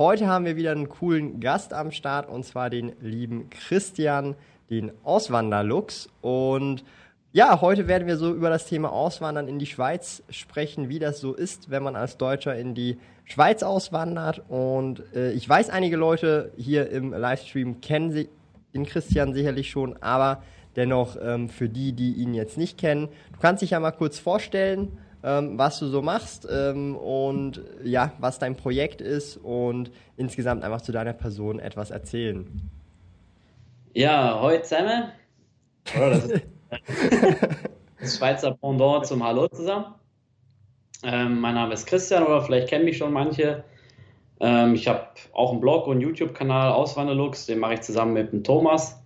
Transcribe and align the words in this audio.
Heute 0.00 0.28
haben 0.28 0.46
wir 0.46 0.56
wieder 0.56 0.70
einen 0.70 0.88
coolen 0.88 1.40
Gast 1.40 1.74
am 1.74 1.90
Start 1.90 2.26
und 2.26 2.42
zwar 2.46 2.70
den 2.70 2.92
lieben 3.02 3.50
Christian, 3.50 4.34
den 4.70 4.92
Auswanderlux. 5.04 6.08
Und 6.22 6.84
ja, 7.32 7.60
heute 7.60 7.86
werden 7.86 8.08
wir 8.08 8.16
so 8.16 8.32
über 8.32 8.48
das 8.48 8.64
Thema 8.64 8.92
Auswandern 8.92 9.46
in 9.46 9.58
die 9.58 9.66
Schweiz 9.66 10.22
sprechen, 10.30 10.88
wie 10.88 11.00
das 11.00 11.20
so 11.20 11.34
ist, 11.34 11.68
wenn 11.70 11.82
man 11.82 11.96
als 11.96 12.16
Deutscher 12.16 12.56
in 12.56 12.74
die 12.74 12.96
Schweiz 13.26 13.62
auswandert. 13.62 14.42
Und 14.48 15.02
äh, 15.14 15.32
ich 15.32 15.46
weiß, 15.46 15.68
einige 15.68 15.98
Leute 15.98 16.50
hier 16.56 16.88
im 16.88 17.12
Livestream 17.12 17.82
kennen 17.82 18.26
den 18.72 18.86
Christian 18.86 19.34
sicherlich 19.34 19.68
schon, 19.68 20.02
aber 20.02 20.42
dennoch 20.76 21.18
ähm, 21.22 21.50
für 21.50 21.68
die, 21.68 21.92
die 21.92 22.14
ihn 22.14 22.32
jetzt 22.32 22.56
nicht 22.56 22.78
kennen, 22.78 23.08
du 23.34 23.38
kannst 23.38 23.60
dich 23.60 23.72
ja 23.72 23.80
mal 23.80 23.90
kurz 23.90 24.18
vorstellen 24.18 24.96
ähm, 25.22 25.58
was 25.58 25.78
du 25.78 25.86
so 25.86 26.02
machst 26.02 26.46
ähm, 26.50 26.96
und 26.96 27.62
ja, 27.84 28.12
was 28.18 28.38
dein 28.38 28.56
Projekt 28.56 29.00
ist 29.00 29.36
und 29.36 29.90
insgesamt 30.16 30.64
einfach 30.64 30.80
zu 30.80 30.92
deiner 30.92 31.12
Person 31.12 31.58
etwas 31.58 31.90
erzählen. 31.90 32.70
Ja, 33.92 34.40
heute 34.40 34.62
zusammen. 34.62 35.10
Oh, 35.96 36.10
das 36.10 36.24
ist 36.24 36.42
das 38.00 38.18
Schweizer 38.18 38.52
Pendant 38.52 39.06
zum 39.06 39.24
Hallo 39.24 39.48
zusammen. 39.48 39.94
Ähm, 41.02 41.40
mein 41.40 41.54
Name 41.54 41.74
ist 41.74 41.86
Christian 41.86 42.22
oder 42.22 42.42
vielleicht 42.42 42.68
kennen 42.68 42.84
mich 42.84 42.98
schon 42.98 43.12
manche. 43.12 43.64
Ähm, 44.38 44.74
ich 44.74 44.88
habe 44.88 45.06
auch 45.32 45.52
einen 45.52 45.60
Blog 45.60 45.86
und 45.86 46.00
YouTube-Kanal 46.00 46.72
Auswanderlux, 46.72 47.46
den 47.46 47.58
mache 47.58 47.74
ich 47.74 47.80
zusammen 47.82 48.14
mit 48.14 48.32
dem 48.32 48.44
Thomas. 48.44 49.02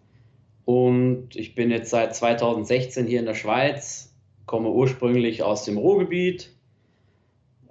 Und 0.64 1.36
ich 1.36 1.54
bin 1.54 1.70
jetzt 1.70 1.90
seit 1.90 2.14
2016 2.14 3.06
hier 3.06 3.20
in 3.20 3.26
der 3.26 3.34
Schweiz, 3.34 4.13
komme 4.46 4.70
ursprünglich 4.70 5.42
aus 5.42 5.64
dem 5.64 5.78
Ruhrgebiet, 5.78 6.50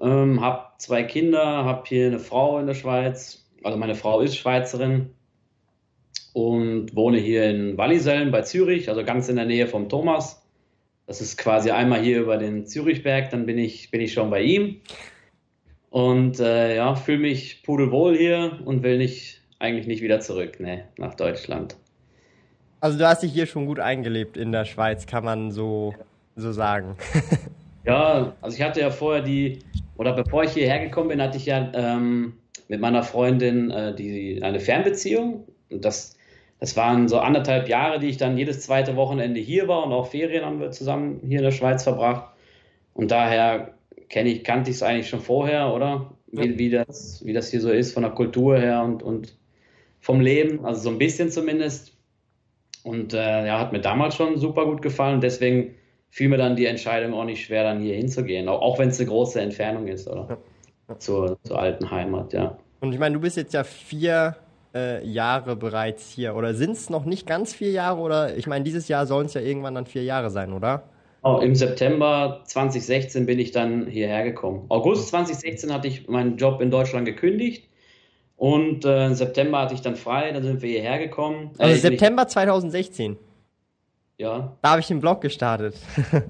ähm, 0.01 0.41
habe 0.41 0.65
zwei 0.77 1.03
Kinder, 1.03 1.65
habe 1.65 1.83
hier 1.87 2.07
eine 2.07 2.19
Frau 2.19 2.59
in 2.59 2.67
der 2.67 2.73
Schweiz, 2.73 3.49
also 3.63 3.77
meine 3.77 3.95
Frau 3.95 4.21
ist 4.21 4.35
Schweizerin 4.35 5.11
und 6.33 6.95
wohne 6.95 7.19
hier 7.19 7.49
in 7.49 7.77
Wallisellen 7.77 8.31
bei 8.31 8.41
Zürich, 8.41 8.89
also 8.89 9.03
ganz 9.03 9.29
in 9.29 9.35
der 9.35 9.45
Nähe 9.45 9.67
vom 9.67 9.87
Thomas. 9.87 10.45
Das 11.05 11.21
ist 11.21 11.37
quasi 11.37 11.71
einmal 11.71 12.01
hier 12.01 12.21
über 12.21 12.37
den 12.37 12.65
Zürichberg, 12.65 13.29
dann 13.29 13.45
bin 13.45 13.57
ich, 13.57 13.91
bin 13.91 14.01
ich 14.01 14.13
schon 14.13 14.29
bei 14.29 14.41
ihm. 14.41 14.81
Und 15.89 16.39
äh, 16.39 16.75
ja, 16.75 16.95
fühle 16.95 17.19
mich 17.19 17.61
pudelwohl 17.61 18.17
hier 18.17 18.59
und 18.65 18.81
will 18.81 18.97
nicht, 18.97 19.41
eigentlich 19.59 19.85
nicht 19.85 20.01
wieder 20.01 20.21
zurück, 20.21 20.59
ne, 20.59 20.85
nach 20.97 21.13
Deutschland. 21.13 21.77
Also 22.79 22.97
du 22.97 23.07
hast 23.07 23.21
dich 23.21 23.31
hier 23.31 23.45
schon 23.45 23.65
gut 23.65 23.79
eingelebt 23.79 24.35
in 24.35 24.51
der 24.51 24.65
Schweiz, 24.65 25.05
kann 25.05 25.23
man 25.23 25.51
so 25.51 25.93
so 26.35 26.51
sagen. 26.51 26.95
ja, 27.85 28.33
also 28.41 28.57
ich 28.57 28.63
hatte 28.63 28.81
ja 28.81 28.89
vorher 28.89 29.21
die, 29.21 29.59
oder 29.97 30.13
bevor 30.13 30.43
ich 30.43 30.51
hierher 30.51 30.79
gekommen 30.79 31.09
bin, 31.09 31.21
hatte 31.21 31.37
ich 31.37 31.45
ja 31.45 31.71
ähm, 31.73 32.33
mit 32.67 32.79
meiner 32.79 33.03
Freundin 33.03 33.71
äh, 33.71 33.95
die, 33.95 34.41
eine 34.41 34.59
Fernbeziehung. 34.59 35.45
Und 35.69 35.85
das, 35.85 36.17
das 36.59 36.75
waren 36.77 37.07
so 37.07 37.19
anderthalb 37.19 37.67
Jahre, 37.69 37.99
die 37.99 38.07
ich 38.07 38.17
dann 38.17 38.37
jedes 38.37 38.61
zweite 38.61 38.95
Wochenende 38.95 39.39
hier 39.39 39.67
war 39.67 39.85
und 39.85 39.93
auch 39.93 40.07
Ferien 40.07 40.45
haben 40.45 40.59
wir 40.59 40.71
zusammen 40.71 41.19
hier 41.27 41.39
in 41.39 41.43
der 41.45 41.51
Schweiz 41.51 41.83
verbracht. 41.83 42.33
Und 42.93 43.11
daher 43.11 43.73
kenne 44.09 44.29
ich, 44.29 44.43
kannte 44.43 44.69
ich 44.69 44.77
es 44.77 44.83
eigentlich 44.83 45.09
schon 45.09 45.21
vorher, 45.21 45.73
oder? 45.73 46.11
Wie, 46.31 46.57
wie, 46.57 46.69
das, 46.69 47.23
wie 47.23 47.33
das 47.33 47.51
hier 47.51 47.61
so 47.61 47.69
ist 47.69 47.93
von 47.93 48.01
der 48.01 48.11
Kultur 48.11 48.57
her 48.57 48.81
und, 48.83 49.03
und 49.03 49.35
vom 49.99 50.19
Leben, 50.19 50.65
also 50.65 50.81
so 50.81 50.89
ein 50.89 50.97
bisschen 50.97 51.29
zumindest. 51.29 51.95
Und 52.83 53.13
äh, 53.13 53.45
ja, 53.45 53.59
hat 53.59 53.71
mir 53.71 53.81
damals 53.81 54.15
schon 54.15 54.37
super 54.37 54.65
gut 54.65 54.81
gefallen. 54.81 55.21
Deswegen 55.21 55.75
fiel 56.13 56.29
mir 56.29 56.37
dann 56.37 56.55
die 56.55 56.67
Entscheidung 56.67 57.15
auch 57.15 57.25
nicht 57.25 57.43
schwer, 57.43 57.63
dann 57.63 57.81
hier 57.81 57.95
hinzugehen, 57.95 58.47
auch, 58.47 58.77
wenn 58.77 58.89
es 58.89 58.99
eine 58.99 59.09
große 59.09 59.41
Entfernung 59.41 59.87
ist, 59.87 60.07
oder? 60.07 60.27
Ja. 60.29 60.37
Ja. 60.87 60.99
Zur, 60.99 61.39
zur 61.43 61.59
alten 61.59 61.89
Heimat, 61.89 62.33
ja. 62.33 62.55
Und 62.81 62.93
ich 62.93 62.99
meine, 62.99 63.15
du 63.15 63.21
bist 63.21 63.35
jetzt 63.35 63.53
ja 63.53 63.63
vier 63.63 64.35
äh, 64.75 65.03
Jahre 65.03 65.55
bereits 65.55 66.11
hier, 66.11 66.35
oder 66.35 66.53
sind 66.53 66.73
es 66.73 66.91
noch 66.91 67.05
nicht 67.05 67.25
ganz 67.25 67.55
vier 67.55 67.71
Jahre, 67.71 67.99
oder 67.99 68.37
ich 68.37 68.45
meine, 68.45 68.63
dieses 68.63 68.87
Jahr 68.89 69.07
sollen 69.07 69.25
es 69.25 69.33
ja 69.33 69.41
irgendwann 69.41 69.73
dann 69.73 69.87
vier 69.87 70.03
Jahre 70.03 70.29
sein, 70.29 70.53
oder? 70.53 70.83
Oh, 71.23 71.39
Im 71.41 71.55
September 71.55 72.43
2016 72.45 73.25
bin 73.25 73.39
ich 73.39 73.49
dann 73.49 73.87
hierher 73.87 74.23
gekommen. 74.23 74.65
August 74.69 75.07
2016 75.07 75.73
hatte 75.73 75.87
ich 75.87 76.07
meinen 76.07 76.37
Job 76.37 76.61
in 76.61 76.69
Deutschland 76.69 77.07
gekündigt. 77.07 77.69
Und 78.35 78.85
äh, 78.85 79.07
im 79.07 79.15
September 79.15 79.61
hatte 79.61 79.73
ich 79.73 79.81
dann 79.81 79.95
frei, 79.95 80.31
dann 80.31 80.43
sind 80.43 80.61
wir 80.61 80.69
hierher 80.69 80.99
gekommen. 80.99 81.51
Also 81.57 81.73
äh, 81.73 81.77
September 81.77 82.27
2016? 82.27 83.17
Ja. 84.17 84.53
Da 84.61 84.69
habe 84.69 84.79
ich 84.79 84.87
den 84.87 84.99
Blog 84.99 85.21
gestartet. 85.21 85.75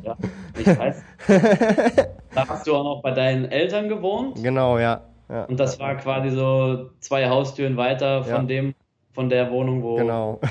Ja, 0.03 0.17
ich 0.57 0.67
weiß. 0.67 1.03
da 2.33 2.47
hast 2.47 2.65
du 2.65 2.75
auch 2.75 2.83
noch 2.83 3.01
bei 3.01 3.11
deinen 3.11 3.45
Eltern 3.45 3.89
gewohnt. 3.89 4.41
Genau, 4.41 4.79
ja. 4.79 5.01
ja. 5.29 5.43
Und 5.45 5.59
das 5.59 5.79
war 5.79 5.95
quasi 5.95 6.29
so 6.29 6.89
zwei 6.99 7.27
Haustüren 7.27 7.77
weiter 7.77 8.23
von 8.23 8.33
ja. 8.33 8.43
dem, 8.43 8.75
von 9.11 9.29
der 9.29 9.51
Wohnung, 9.51 9.83
wo. 9.83 9.95
Genau. 9.95 10.39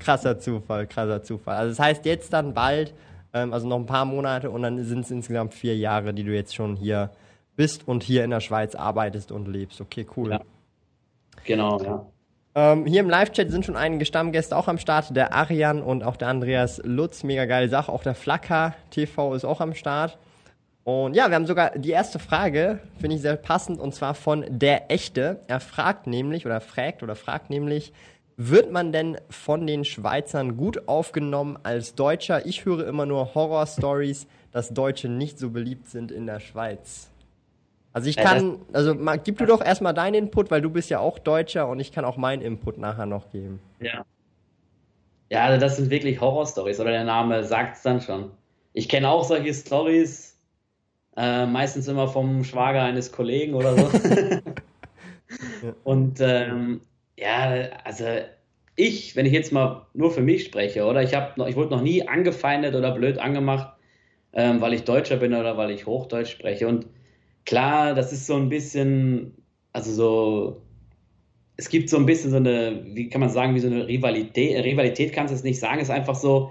krasser 0.00 0.38
Zufall, 0.38 0.86
krasser 0.86 1.22
Zufall. 1.22 1.56
Also 1.56 1.70
das 1.70 1.78
heißt 1.78 2.06
jetzt 2.06 2.32
dann 2.32 2.54
bald, 2.54 2.94
ähm, 3.34 3.52
also 3.52 3.68
noch 3.68 3.76
ein 3.76 3.86
paar 3.86 4.06
Monate 4.06 4.50
und 4.50 4.62
dann 4.62 4.82
sind 4.82 5.00
es 5.00 5.10
insgesamt 5.10 5.54
vier 5.54 5.76
Jahre, 5.76 6.14
die 6.14 6.24
du 6.24 6.34
jetzt 6.34 6.54
schon 6.54 6.74
hier 6.74 7.10
bist 7.54 7.86
und 7.86 8.02
hier 8.02 8.24
in 8.24 8.30
der 8.30 8.40
Schweiz 8.40 8.74
arbeitest 8.74 9.30
und 9.30 9.46
lebst. 9.46 9.80
Okay, 9.80 10.06
cool. 10.16 10.30
Ja. 10.30 10.40
Genau, 11.44 11.80
ja. 11.82 12.06
Ähm, 12.56 12.86
hier 12.86 13.00
im 13.00 13.10
Live-Chat 13.10 13.50
sind 13.50 13.66
schon 13.66 13.76
einige 13.76 14.06
Stammgäste 14.06 14.56
auch 14.56 14.66
am 14.66 14.78
Start. 14.78 15.14
Der 15.14 15.34
Arian 15.34 15.82
und 15.82 16.02
auch 16.02 16.16
der 16.16 16.28
Andreas 16.28 16.80
Lutz, 16.82 17.22
mega 17.22 17.44
geile 17.44 17.68
Sache. 17.68 17.92
Auch 17.92 18.02
der 18.02 18.14
Flacker 18.14 18.74
TV 18.90 19.34
ist 19.34 19.44
auch 19.44 19.60
am 19.60 19.74
Start. 19.74 20.16
Und 20.82 21.14
ja, 21.14 21.28
wir 21.28 21.34
haben 21.34 21.46
sogar 21.46 21.72
die 21.76 21.90
erste 21.90 22.18
Frage, 22.18 22.78
finde 22.98 23.16
ich 23.16 23.22
sehr 23.22 23.36
passend, 23.36 23.78
und 23.78 23.94
zwar 23.94 24.14
von 24.14 24.46
der 24.48 24.90
Echte. 24.90 25.40
Er 25.48 25.60
fragt 25.60 26.06
nämlich, 26.06 26.46
oder 26.46 26.62
fragt, 26.62 27.02
oder 27.02 27.14
fragt 27.14 27.50
nämlich, 27.50 27.92
wird 28.38 28.72
man 28.72 28.90
denn 28.90 29.18
von 29.28 29.66
den 29.66 29.84
Schweizern 29.84 30.56
gut 30.56 30.88
aufgenommen 30.88 31.58
als 31.62 31.94
Deutscher? 31.94 32.46
Ich 32.46 32.64
höre 32.64 32.86
immer 32.86 33.04
nur 33.04 33.34
Horror-Stories, 33.34 34.28
dass 34.52 34.70
Deutsche 34.70 35.10
nicht 35.10 35.38
so 35.38 35.50
beliebt 35.50 35.90
sind 35.90 36.10
in 36.10 36.24
der 36.24 36.40
Schweiz. 36.40 37.10
Also 37.96 38.10
ich 38.10 38.16
kann, 38.18 38.58
also 38.74 38.94
gib 39.24 39.38
du 39.38 39.46
doch 39.46 39.64
erstmal 39.64 39.94
deinen 39.94 40.12
Input, 40.12 40.50
weil 40.50 40.60
du 40.60 40.68
bist 40.68 40.90
ja 40.90 40.98
auch 40.98 41.18
Deutscher 41.18 41.66
und 41.66 41.80
ich 41.80 41.92
kann 41.92 42.04
auch 42.04 42.18
meinen 42.18 42.42
Input 42.42 42.76
nachher 42.76 43.06
noch 43.06 43.30
geben. 43.30 43.58
Ja. 43.80 44.04
Ja, 45.30 45.44
also 45.46 45.58
das 45.58 45.78
sind 45.78 45.88
wirklich 45.88 46.20
Horror-Stories, 46.20 46.78
oder 46.78 46.90
der 46.90 47.04
Name 47.04 47.42
sagt 47.42 47.76
es 47.76 47.82
dann 47.82 48.02
schon. 48.02 48.32
Ich 48.74 48.90
kenne 48.90 49.08
auch 49.08 49.24
solche 49.24 49.54
Stories, 49.54 50.38
äh, 51.16 51.46
meistens 51.46 51.88
immer 51.88 52.06
vom 52.06 52.44
Schwager 52.44 52.82
eines 52.82 53.12
Kollegen 53.12 53.54
oder 53.54 53.74
so. 53.74 53.88
Und 55.84 56.20
ähm, 56.20 56.82
ja, 57.16 57.70
also 57.82 58.04
ich, 58.76 59.16
wenn 59.16 59.24
ich 59.24 59.32
jetzt 59.32 59.54
mal 59.54 59.86
nur 59.94 60.10
für 60.10 60.20
mich 60.20 60.44
spreche, 60.44 60.84
oder 60.84 61.02
ich 61.02 61.14
habe 61.14 61.32
noch, 61.36 61.48
ich 61.48 61.56
wurde 61.56 61.70
noch 61.70 61.82
nie 61.82 62.06
angefeindet 62.06 62.74
oder 62.74 62.90
blöd 62.90 63.16
angemacht, 63.16 63.74
ähm, 64.34 64.60
weil 64.60 64.74
ich 64.74 64.84
Deutscher 64.84 65.16
bin 65.16 65.32
oder 65.32 65.56
weil 65.56 65.70
ich 65.70 65.86
Hochdeutsch 65.86 66.32
spreche. 66.32 66.68
Und 66.68 66.84
klar, 67.46 67.94
das 67.94 68.12
ist 68.12 68.26
so 68.26 68.34
ein 68.34 68.50
bisschen, 68.50 69.32
also 69.72 69.92
so, 69.92 70.62
es 71.56 71.70
gibt 71.70 71.88
so 71.88 71.96
ein 71.96 72.04
bisschen 72.04 72.30
so 72.30 72.36
eine, 72.36 72.84
wie 72.84 73.08
kann 73.08 73.20
man 73.20 73.30
sagen, 73.30 73.54
wie 73.54 73.60
so 73.60 73.68
eine 73.68 73.88
Rivalität, 73.88 74.62
Rivalität 74.62 75.12
kannst 75.14 75.32
du 75.32 75.36
es 75.36 75.44
nicht 75.44 75.58
sagen, 75.58 75.80
ist 75.80 75.90
einfach 75.90 76.16
so, 76.16 76.50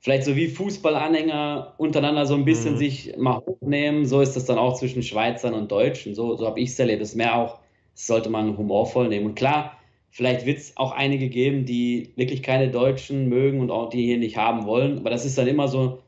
vielleicht 0.00 0.24
so 0.24 0.34
wie 0.34 0.48
Fußballanhänger 0.48 1.74
untereinander 1.78 2.26
so 2.26 2.34
ein 2.34 2.44
bisschen 2.44 2.74
mhm. 2.74 2.78
sich 2.78 3.14
mal 3.16 3.36
hochnehmen, 3.36 4.06
so 4.06 4.20
ist 4.20 4.34
das 4.34 4.46
dann 4.46 4.58
auch 4.58 4.78
zwischen 4.78 5.02
Schweizern 5.02 5.54
und 5.54 5.70
Deutschen, 5.70 6.14
so, 6.14 6.34
so 6.36 6.46
habe 6.46 6.58
ich 6.60 6.70
es 6.70 6.78
erlebt, 6.78 7.02
das 7.02 7.10
ist 7.10 7.16
mehr 7.16 7.36
auch, 7.36 7.60
das 7.94 8.06
sollte 8.06 8.30
man 8.30 8.56
humorvoll 8.56 9.08
nehmen 9.08 9.26
und 9.26 9.34
klar, 9.36 9.78
vielleicht 10.10 10.46
wird 10.46 10.58
es 10.58 10.76
auch 10.76 10.92
einige 10.92 11.28
geben, 11.28 11.66
die 11.66 12.12
wirklich 12.16 12.42
keine 12.42 12.70
Deutschen 12.70 13.28
mögen 13.28 13.60
und 13.60 13.70
auch 13.70 13.90
die 13.90 14.04
hier 14.04 14.18
nicht 14.18 14.38
haben 14.38 14.64
wollen, 14.64 14.98
aber 14.98 15.10
das 15.10 15.26
ist 15.26 15.36
dann 15.36 15.46
immer 15.46 15.68
so, 15.68 16.00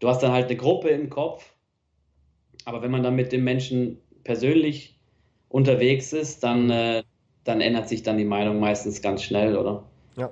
du 0.00 0.08
hast 0.08 0.22
dann 0.22 0.32
halt 0.32 0.46
eine 0.46 0.56
Gruppe 0.56 0.88
im 0.88 1.10
Kopf 1.10 1.49
aber 2.64 2.82
wenn 2.82 2.90
man 2.90 3.02
dann 3.02 3.16
mit 3.16 3.32
dem 3.32 3.44
Menschen 3.44 3.98
persönlich 4.24 4.98
unterwegs 5.48 6.12
ist, 6.12 6.42
dann, 6.44 6.64
mhm. 6.64 6.70
äh, 6.70 7.02
dann 7.44 7.60
ändert 7.60 7.88
sich 7.88 8.02
dann 8.02 8.18
die 8.18 8.24
Meinung 8.24 8.60
meistens 8.60 9.02
ganz 9.02 9.22
schnell, 9.22 9.56
oder? 9.56 9.84
Ja. 10.16 10.30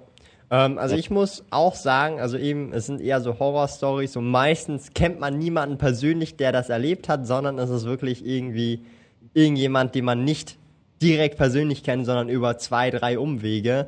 Ähm, 0.50 0.78
also 0.78 0.96
ich 0.96 1.10
muss 1.10 1.44
auch 1.50 1.74
sagen, 1.74 2.20
also 2.20 2.38
eben, 2.38 2.72
es 2.72 2.86
sind 2.86 3.00
eher 3.00 3.20
so 3.20 3.38
Horror-Stories 3.38 4.16
und 4.16 4.26
meistens 4.30 4.92
kennt 4.94 5.20
man 5.20 5.38
niemanden 5.38 5.78
persönlich, 5.78 6.36
der 6.36 6.52
das 6.52 6.68
erlebt 6.68 7.08
hat, 7.08 7.26
sondern 7.26 7.58
es 7.58 7.70
ist 7.70 7.84
wirklich 7.84 8.24
irgendwie 8.24 8.80
irgendjemand, 9.34 9.94
den 9.94 10.04
man 10.04 10.24
nicht 10.24 10.56
direkt 11.02 11.36
persönlich 11.36 11.82
kennt, 11.84 12.06
sondern 12.06 12.28
über 12.28 12.58
zwei, 12.58 12.90
drei 12.90 13.18
Umwege. 13.18 13.86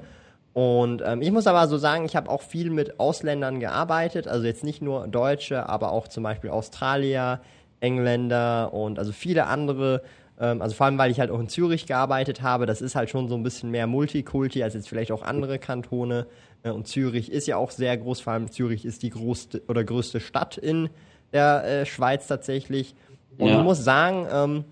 Und 0.53 1.03
ähm, 1.05 1.23
ich 1.23 1.31
muss 1.31 1.47
aber 1.47 1.67
so 1.69 1.79
sagen, 1.79 2.05
ich 2.05 2.17
habe 2.17 2.29
auch 2.29 2.43
viel 2.43 2.71
mit 2.71 2.99
Ausländern 2.99 3.61
gearbeitet, 3.61 4.27
also 4.27 4.45
jetzt 4.47 4.65
nicht 4.65 4.83
nur 4.83 5.07
Deutsche, 5.07 5.69
aber 5.69 5.93
auch 5.93 6.09
zum 6.09 6.25
Beispiel 6.25 6.51
Australier, 6.51 7.41
Engländer 7.81 8.73
und 8.73 8.99
also 8.99 9.13
viele 9.13 9.47
andere. 9.47 10.03
Ähm, 10.39 10.63
also 10.63 10.75
vor 10.75 10.87
allem, 10.87 10.99
weil 10.99 11.11
ich 11.11 11.21
halt 11.21 11.31
auch 11.31 11.41
in 11.41 11.49
Zürich 11.49 11.87
gearbeitet 11.87 12.43
habe, 12.43 12.67
das 12.67 12.81
ist 12.81 12.95
halt 12.95 13.11
schon 13.11 13.29
so 13.29 13.35
ein 13.35 13.43
bisschen 13.43 13.71
mehr 13.71 13.87
Multikulti 13.87 14.63
als 14.63 14.75
jetzt 14.75 14.89
vielleicht 14.89 15.13
auch 15.13 15.23
andere 15.23 15.59
Kantone. 15.59 16.27
Äh, 16.63 16.71
und 16.71 16.87
Zürich 16.87 17.31
ist 17.31 17.47
ja 17.47 17.57
auch 17.57 17.71
sehr 17.71 17.97
groß, 17.97 18.21
vor 18.21 18.33
allem 18.33 18.51
Zürich 18.51 18.85
ist 18.85 19.03
die 19.03 19.11
größte 19.11 19.63
oder 19.69 19.85
größte 19.85 20.21
Stadt 20.21 20.57
in 20.57 20.91
der 21.33 21.65
äh, 21.65 21.87
Schweiz 21.87 22.27
tatsächlich. 22.27 22.95
Und 23.39 23.49
ja. 23.49 23.59
ich 23.59 23.65
muss 23.65 23.83
sagen, 23.83 24.27
ähm, 24.33 24.65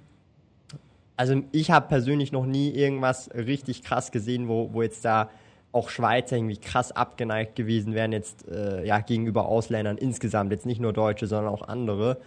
also 1.17 1.43
ich 1.53 1.71
habe 1.71 1.89
persönlich 1.89 2.33
noch 2.33 2.47
nie 2.47 2.71
irgendwas 2.71 3.31
richtig 3.35 3.83
krass 3.83 4.13
gesehen, 4.13 4.49
wo, 4.49 4.73
wo 4.73 4.83
jetzt 4.83 5.05
da 5.05 5.31
auch 5.73 5.91
Schweizer 5.91 6.37
irgendwie 6.37 6.57
krass 6.57 6.93
abgeneigt 6.93 7.55
gewesen 7.57 7.95
wären 7.95 8.13
jetzt 8.13 8.49
äh, 8.49 8.87
ja 8.87 9.01
gegenüber 9.01 9.47
Ausländern 9.47 9.99
insgesamt, 9.99 10.53
jetzt 10.53 10.65
nicht 10.65 10.81
nur 10.81 10.93
Deutsche, 10.93 11.27
sondern 11.27 11.53
auch 11.53 11.63
andere. 11.63 12.19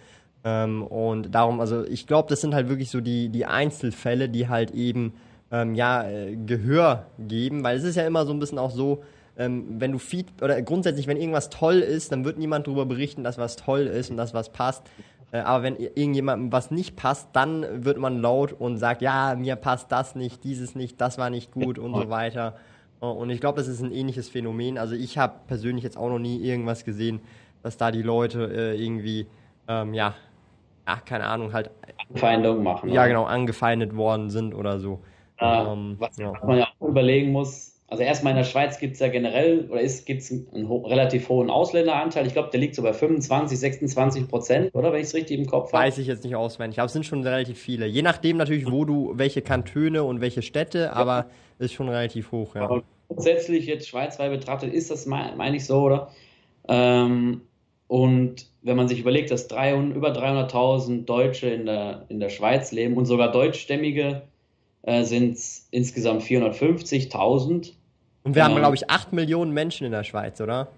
Ähm, 0.44 0.82
und 0.82 1.34
darum, 1.34 1.60
also 1.60 1.84
ich 1.84 2.06
glaube, 2.06 2.28
das 2.28 2.40
sind 2.40 2.54
halt 2.54 2.68
wirklich 2.68 2.90
so 2.90 3.00
die, 3.00 3.28
die 3.28 3.46
Einzelfälle, 3.46 4.28
die 4.28 4.48
halt 4.48 4.72
eben 4.72 5.14
ähm, 5.50 5.74
ja 5.74 6.08
äh, 6.08 6.36
Gehör 6.36 7.06
geben, 7.18 7.62
weil 7.62 7.76
es 7.76 7.84
ist 7.84 7.96
ja 7.96 8.06
immer 8.06 8.26
so 8.26 8.32
ein 8.32 8.40
bisschen 8.40 8.58
auch 8.58 8.70
so, 8.70 9.02
ähm, 9.36 9.64
wenn 9.78 9.92
du 9.92 9.98
Feed 9.98 10.26
oder 10.42 10.60
grundsätzlich, 10.62 11.06
wenn 11.06 11.16
irgendwas 11.16 11.48
toll 11.48 11.76
ist, 11.76 12.12
dann 12.12 12.24
wird 12.24 12.38
niemand 12.38 12.66
darüber 12.66 12.86
berichten, 12.86 13.22
dass 13.22 13.38
was 13.38 13.56
toll 13.56 13.82
ist 13.82 14.10
und 14.10 14.16
dass 14.16 14.34
was 14.34 14.50
passt. 14.50 14.82
Äh, 15.30 15.38
aber 15.38 15.62
wenn 15.62 15.76
irgendjemandem 15.76 16.52
was 16.52 16.70
nicht 16.70 16.96
passt, 16.96 17.28
dann 17.32 17.84
wird 17.84 17.98
man 17.98 18.20
laut 18.20 18.52
und 18.52 18.78
sagt, 18.78 19.00
ja, 19.02 19.34
mir 19.36 19.56
passt 19.56 19.92
das 19.92 20.14
nicht, 20.14 20.42
dieses 20.44 20.74
nicht, 20.74 21.00
das 21.00 21.18
war 21.18 21.30
nicht 21.30 21.52
gut 21.52 21.78
und 21.78 21.94
so 21.94 22.10
weiter. 22.10 22.56
Äh, 23.00 23.06
und 23.06 23.30
ich 23.30 23.40
glaube, 23.40 23.58
das 23.58 23.68
ist 23.68 23.80
ein 23.80 23.92
ähnliches 23.92 24.28
Phänomen. 24.28 24.76
Also 24.76 24.94
ich 24.94 25.18
habe 25.18 25.34
persönlich 25.46 25.84
jetzt 25.84 25.96
auch 25.96 26.08
noch 26.08 26.18
nie 26.18 26.42
irgendwas 26.42 26.84
gesehen, 26.84 27.20
dass 27.62 27.76
da 27.76 27.90
die 27.90 28.02
Leute 28.02 28.50
äh, 28.52 28.82
irgendwie, 28.82 29.26
ähm, 29.68 29.94
ja, 29.94 30.14
ach, 30.84 31.04
keine 31.04 31.24
Ahnung, 31.24 31.52
halt. 31.52 31.70
Anfeindung 32.08 32.62
machen. 32.62 32.90
Ja, 32.90 33.02
oder? 33.02 33.08
genau, 33.08 33.24
angefeindet 33.24 33.96
worden 33.96 34.30
sind 34.30 34.54
oder 34.54 34.78
so. 34.78 35.02
Äh, 35.38 35.44
ähm, 35.44 35.96
was 35.98 36.16
ja. 36.16 36.32
man 36.44 36.58
ja 36.58 36.68
auch 36.78 36.88
überlegen 36.88 37.32
muss, 37.32 37.72
also 37.92 38.04
erstmal 38.04 38.30
in 38.30 38.38
der 38.38 38.44
Schweiz 38.44 38.78
gibt 38.78 38.94
es 38.94 39.00
ja 39.00 39.08
generell 39.08 39.68
oder 39.70 39.82
gibt 39.82 40.22
es 40.22 40.30
einen 40.30 40.66
ho 40.66 40.78
relativ 40.78 41.28
hohen 41.28 41.50
Ausländeranteil. 41.50 42.26
Ich 42.26 42.32
glaube, 42.32 42.48
der 42.50 42.58
liegt 42.58 42.74
so 42.74 42.80
bei 42.82 42.94
25, 42.94 43.58
26 43.58 44.28
Prozent, 44.28 44.74
oder 44.74 44.94
wenn 44.94 45.00
ich 45.00 45.08
es 45.08 45.14
richtig 45.14 45.38
im 45.38 45.46
Kopf 45.46 45.74
habe. 45.74 45.84
Weiß 45.84 45.98
ich 45.98 46.06
jetzt 46.06 46.24
nicht 46.24 46.34
auswendig, 46.34 46.78
aber 46.78 46.86
es 46.86 46.94
sind 46.94 47.04
schon 47.04 47.22
relativ 47.22 47.58
viele. 47.58 47.84
Je 47.84 48.00
nachdem 48.00 48.38
natürlich, 48.38 48.70
wo 48.70 48.86
du, 48.86 49.12
welche 49.16 49.42
Kantone 49.42 50.04
und 50.04 50.22
welche 50.22 50.40
Städte, 50.40 50.94
aber 50.94 51.26
ja. 51.58 51.64
ist 51.66 51.74
schon 51.74 51.90
relativ 51.90 52.32
hoch, 52.32 52.54
ja. 52.54 52.62
Aber 52.62 52.82
grundsätzlich 53.08 53.66
jetzt 53.66 53.86
schweizweit 53.86 54.30
betrachtet 54.30 54.72
ist 54.72 54.90
das, 54.90 55.04
meine 55.04 55.54
ich 55.54 55.66
so, 55.66 55.82
oder? 55.82 56.08
Ähm, 56.68 57.42
und 57.92 58.46
wenn 58.62 58.78
man 58.78 58.88
sich 58.88 59.00
überlegt, 59.00 59.30
dass 59.30 59.48
300, 59.48 59.94
über 59.94 60.12
300.000 60.12 61.04
Deutsche 61.04 61.50
in 61.50 61.66
der, 61.66 62.06
in 62.08 62.20
der 62.20 62.30
Schweiz 62.30 62.72
leben 62.72 62.96
und 62.96 63.04
sogar 63.04 63.30
deutschstämmige 63.30 64.22
äh, 64.80 65.02
sind 65.04 65.34
es 65.34 65.68
insgesamt 65.70 66.22
450.000 66.22 67.72
und 68.24 68.34
wir 68.34 68.42
ähm, 68.42 68.48
haben, 68.48 68.56
glaube 68.56 68.76
ich, 68.76 68.88
8 68.88 69.12
Millionen 69.12 69.52
Menschen 69.52 69.84
in 69.84 69.92
der 69.92 70.04
Schweiz, 70.04 70.40
oder? 70.40 70.68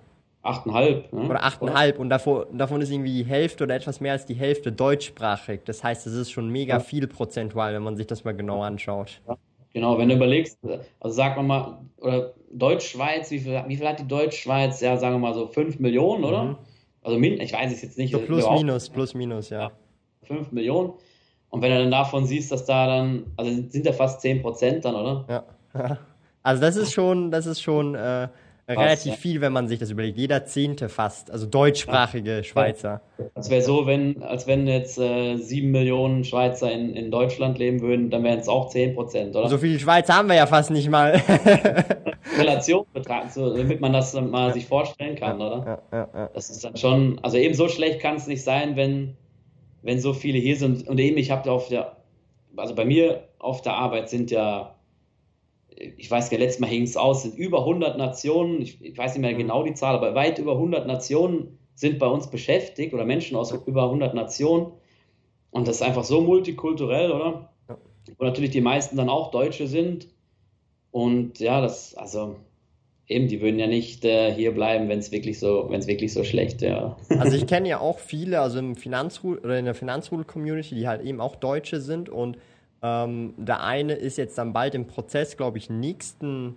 8,5. 0.43 1.15
Ne? 1.15 1.29
Oder 1.29 1.45
8,5. 1.45 1.99
Und 1.99 2.09
davon, 2.09 2.47
davon 2.53 2.81
ist 2.81 2.91
irgendwie 2.91 3.23
die 3.23 3.25
Hälfte 3.25 3.63
oder 3.63 3.77
etwas 3.77 4.01
mehr 4.01 4.13
als 4.13 4.27
die 4.27 4.35
Hälfte 4.35 4.73
deutschsprachig. 4.73 5.61
Das 5.67 5.85
heißt, 5.85 6.09
es 6.09 6.15
ist 6.15 6.33
schon 6.33 6.49
mega 6.49 6.75
ja. 6.75 6.81
viel 6.81 7.07
prozentual, 7.07 7.75
wenn 7.75 7.83
man 7.85 7.97
sich 7.97 8.09
das 8.09 8.25
mal 8.25 8.35
genau 8.35 8.63
anschaut. 8.63 9.21
Ja. 9.29 9.37
Genau, 9.73 9.99
wenn 9.99 10.09
du 10.09 10.17
überlegst, 10.17 10.59
also 10.99 11.17
sagen 11.17 11.37
wir 11.37 11.43
mal, 11.43 11.79
oder 11.99 12.33
Deutschschweiz, 12.51 13.31
wie 13.31 13.39
viel, 13.39 13.63
wie 13.69 13.77
viel 13.77 13.87
hat 13.87 14.01
die 14.01 14.09
Deutschschweiz? 14.09 14.81
Ja, 14.81 14.97
sagen 14.97 15.15
wir 15.15 15.21
mal 15.21 15.35
so 15.35 15.47
5 15.47 15.79
Millionen, 15.79 16.25
oder? 16.25 16.45
Mhm. 16.45 16.57
Also, 17.05 17.19
ich 17.21 17.53
weiß 17.53 17.73
es 17.73 17.83
jetzt 17.83 17.99
nicht. 17.99 18.13
So 18.13 18.19
plus, 18.19 18.49
minus, 18.51 18.89
plus, 18.89 19.15
minus, 19.15 19.51
ja. 19.51 19.71
5 20.23 20.51
Millionen. 20.53 20.95
Und 21.51 21.63
wenn 21.63 21.71
du 21.71 21.79
dann 21.79 21.91
davon 21.91 22.27
siehst, 22.27 22.51
dass 22.51 22.65
da 22.65 22.87
dann, 22.87 23.27
also 23.37 23.51
sind 23.69 23.87
ja 23.87 23.93
fast 23.93 24.21
10 24.23 24.43
Prozent 24.43 24.85
dann, 24.85 24.97
oder? 24.97 25.25
Ja. 25.75 25.99
Also 26.47 26.61
das 26.61 26.77
ist 26.77 26.93
schon, 26.93 27.31
das 27.31 27.47
ist 27.47 27.63
schon 27.63 27.95
äh, 27.95 28.29
relativ 28.69 29.13
ja. 29.13 29.19
viel, 29.19 29.41
wenn 29.41 29.53
man 29.53 29.69
sich 29.69 29.79
das 29.79 29.91
überlegt. 29.91 30.17
Jeder 30.17 30.45
Zehnte 30.45 30.89
fast, 30.89 31.31
also 31.31 31.47
deutschsprachige 31.47 32.37
ja. 32.37 32.43
Schweizer. 32.43 33.03
Das 33.35 33.51
wäre 33.51 33.63
so, 33.63 33.87
wenn, 33.87 34.23
als 34.23 34.47
wenn 34.47 34.67
jetzt 34.67 34.99
äh, 34.99 35.37
sieben 35.37 35.71
Millionen 35.71 36.25
Schweizer 36.25 36.71
in, 36.73 36.95
in 36.97 37.11
Deutschland 37.11 37.59
leben 37.59 37.81
würden, 37.81 38.11
dann 38.11 38.25
wären 38.25 38.39
es 38.39 38.49
auch 38.49 38.69
zehn 38.71 38.95
Prozent, 38.95 39.37
oder? 39.37 39.49
So 39.49 39.59
viele 39.59 39.79
Schweizer 39.79 40.15
haben 40.15 40.29
wir 40.29 40.37
ja 40.37 40.47
fast 40.47 40.71
nicht 40.71 40.89
mal. 40.89 41.21
Relation 42.39 42.87
betrachten, 42.93 43.31
so, 43.31 43.55
damit 43.55 43.81
man 43.81 43.93
das 43.93 44.15
mal 44.15 44.53
sich 44.53 44.67
vorstellen 44.67 45.17
kann, 45.17 45.41
oder? 45.41 45.83
Ja, 45.93 46.31
das 46.33 46.51
ist 46.51 46.65
dann 46.65 46.77
schon, 46.77 47.19
also 47.23 47.37
eben 47.37 47.55
so 47.55 47.69
schlecht 47.69 48.01
kann 48.01 48.17
es 48.17 48.27
nicht 48.27 48.43
sein, 48.43 48.77
wenn, 48.77 49.17
wenn 49.83 50.01
so 50.01 50.15
viele 50.15 50.39
hier 50.39 50.57
sind. 50.57 50.89
Und 50.89 50.99
eben, 50.99 51.19
ich 51.19 51.31
habe 51.31 51.51
auf 51.51 51.69
der, 51.69 51.97
also 52.57 52.75
bei 52.75 52.85
mir 52.85 53.29
auf 53.39 53.61
der 53.61 53.75
Arbeit 53.75 54.09
sind 54.09 54.31
ja 54.31 54.74
ich 55.77 56.11
weiß 56.11 56.31
gar 56.31 56.39
letztes 56.39 56.61
Mal 56.61 56.69
hing 56.69 56.83
es 56.83 56.97
aus, 56.97 57.23
sind 57.23 57.37
über 57.37 57.61
100 57.61 57.99
Nationen, 57.99 58.63
ich, 58.63 58.83
ich, 58.83 58.97
weiß 58.97 59.15
nicht 59.15 59.23
mehr 59.23 59.33
mhm. 59.33 59.39
genau 59.39 59.63
die 59.65 59.75
Zahl, 59.75 59.95
aber 59.95 60.15
weit 60.15 60.39
über 60.39 60.53
100 60.53 60.87
Nationen 60.87 61.59
sind 61.75 61.99
bei 61.99 62.07
uns 62.07 62.31
beschäftigt 62.31 62.95
oder 62.95 63.05
Menschen 63.05 63.37
aus 63.37 63.53
über 63.67 63.85
100 63.85 64.15
Nationen. 64.15 64.73
Und 65.51 65.69
das 65.69 65.77
ist 65.77 65.83
einfach 65.83 66.05
so 66.05 66.21
multikulturell, 66.21 67.11
oder? 67.11 67.51
Ja. 67.69 67.79
Und 68.17 68.27
natürlich 68.27 68.51
die 68.51 68.61
meisten 68.61 68.97
dann 68.97 69.09
auch 69.09 69.31
Deutsche 69.31 69.67
sind. 69.67 70.09
Und 70.91 71.41
ja, 71.41 71.61
das, 71.61 71.95
also 71.97 72.37
eben, 73.09 73.29
die 73.29 73.41
würden 73.41 73.59
ja 73.59 73.67
nicht 73.67 74.05
äh, 74.05 74.33
hier 74.33 74.53
bleiben, 74.53 74.89
wenn 74.89 75.01
es 75.01 75.11
wirklich 75.11 75.39
so, 75.39 75.67
wenn 75.69 75.81
es 75.81 75.87
wirklich 75.87 76.13
so 76.13 76.23
schlecht 76.25 76.61
wäre. 76.61 76.97
Also 77.09 77.37
ich 77.37 77.47
kenne 77.49 77.69
ja 77.69 77.81
auch 77.81 77.99
viele, 77.99 78.41
also 78.41 78.59
im 78.59 78.77
Finanzrule 78.77 79.41
oder 79.41 79.59
in 79.59 79.65
der 79.65 79.75
Finanzrule-Community, 79.75 80.77
die 80.77 80.87
halt 80.87 81.03
eben 81.03 81.21
auch 81.21 81.37
Deutsche 81.37 81.81
sind 81.81 82.09
und 82.09 82.39
ähm, 82.85 83.33
der 83.39 83.63
eine 83.63 83.95
ist 83.95 84.19
jetzt 84.19 84.37
dann 84.37 84.53
bald 84.53 84.75
im 84.75 84.87
Prozess, 84.87 85.39
glaube 85.39 85.57
ich, 85.57 85.71
nächsten, 85.71 86.55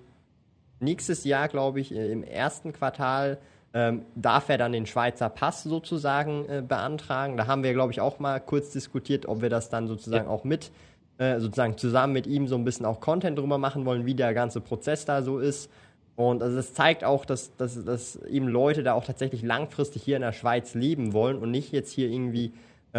nächstes 0.82 1.24
Jahr, 1.24 1.48
glaube 1.48 1.80
ich, 1.80 1.94
im 1.94 2.22
ersten 2.22 2.74
Quartal 2.74 3.38
ähm, 3.74 4.02
darf 4.16 4.50
er 4.50 4.58
dann 4.58 4.74
den 4.74 4.86
Schweizer 4.86 5.30
Pass 5.30 5.64
sozusagen 5.64 6.46
äh, 6.50 6.62
beantragen. 6.68 7.38
Da 7.38 7.48
haben 7.48 7.64
wir, 7.64 7.72
glaube 7.72 7.94
ich, 7.94 8.02
auch 8.02 8.20
mal 8.20 8.42
kurz 8.42 8.72
diskutiert, 8.72 9.26
ob 9.26 9.42
wir 9.42 9.50
das 9.50 9.70
dann 9.70 9.88
sozusagen 9.88 10.26
ja. 10.26 10.30
auch 10.30 10.44
mit, 10.44 10.72
äh, 11.18 11.40
sozusagen 11.40 11.78
zusammen 11.78 12.12
mit 12.12 12.28
ihm 12.28 12.48
so 12.48 12.56
ein 12.56 12.66
bisschen 12.66 12.86
auch 12.86 13.00
Content 13.00 13.40
drüber 13.40 13.58
machen 13.58 13.86
wollen, 13.86 14.06
wie 14.06 14.14
der 14.14 14.34
ganze 14.34 14.60
Prozess 14.60 15.06
da 15.06 15.22
so 15.22 15.40
ist. 15.40 15.70
Und 16.18 16.44
also 16.44 16.58
das 16.58 16.74
zeigt 16.74 17.06
auch, 17.06 17.24
dass, 17.24 17.56
dass, 17.56 17.86
dass 17.86 18.18
eben 18.24 18.50
Leute 18.50 18.84
da 18.84 18.94
auch 18.94 19.06
tatsächlich 19.06 19.44
langfristig 19.44 20.04
hier 20.04 20.18
in 20.18 20.24
der 20.24 20.34
Schweiz 20.34 20.74
leben 20.74 21.14
wollen 21.14 21.38
und 21.38 21.52
nicht 21.52 21.72
jetzt 21.72 21.92
hier 21.94 22.10
irgendwie 22.10 22.52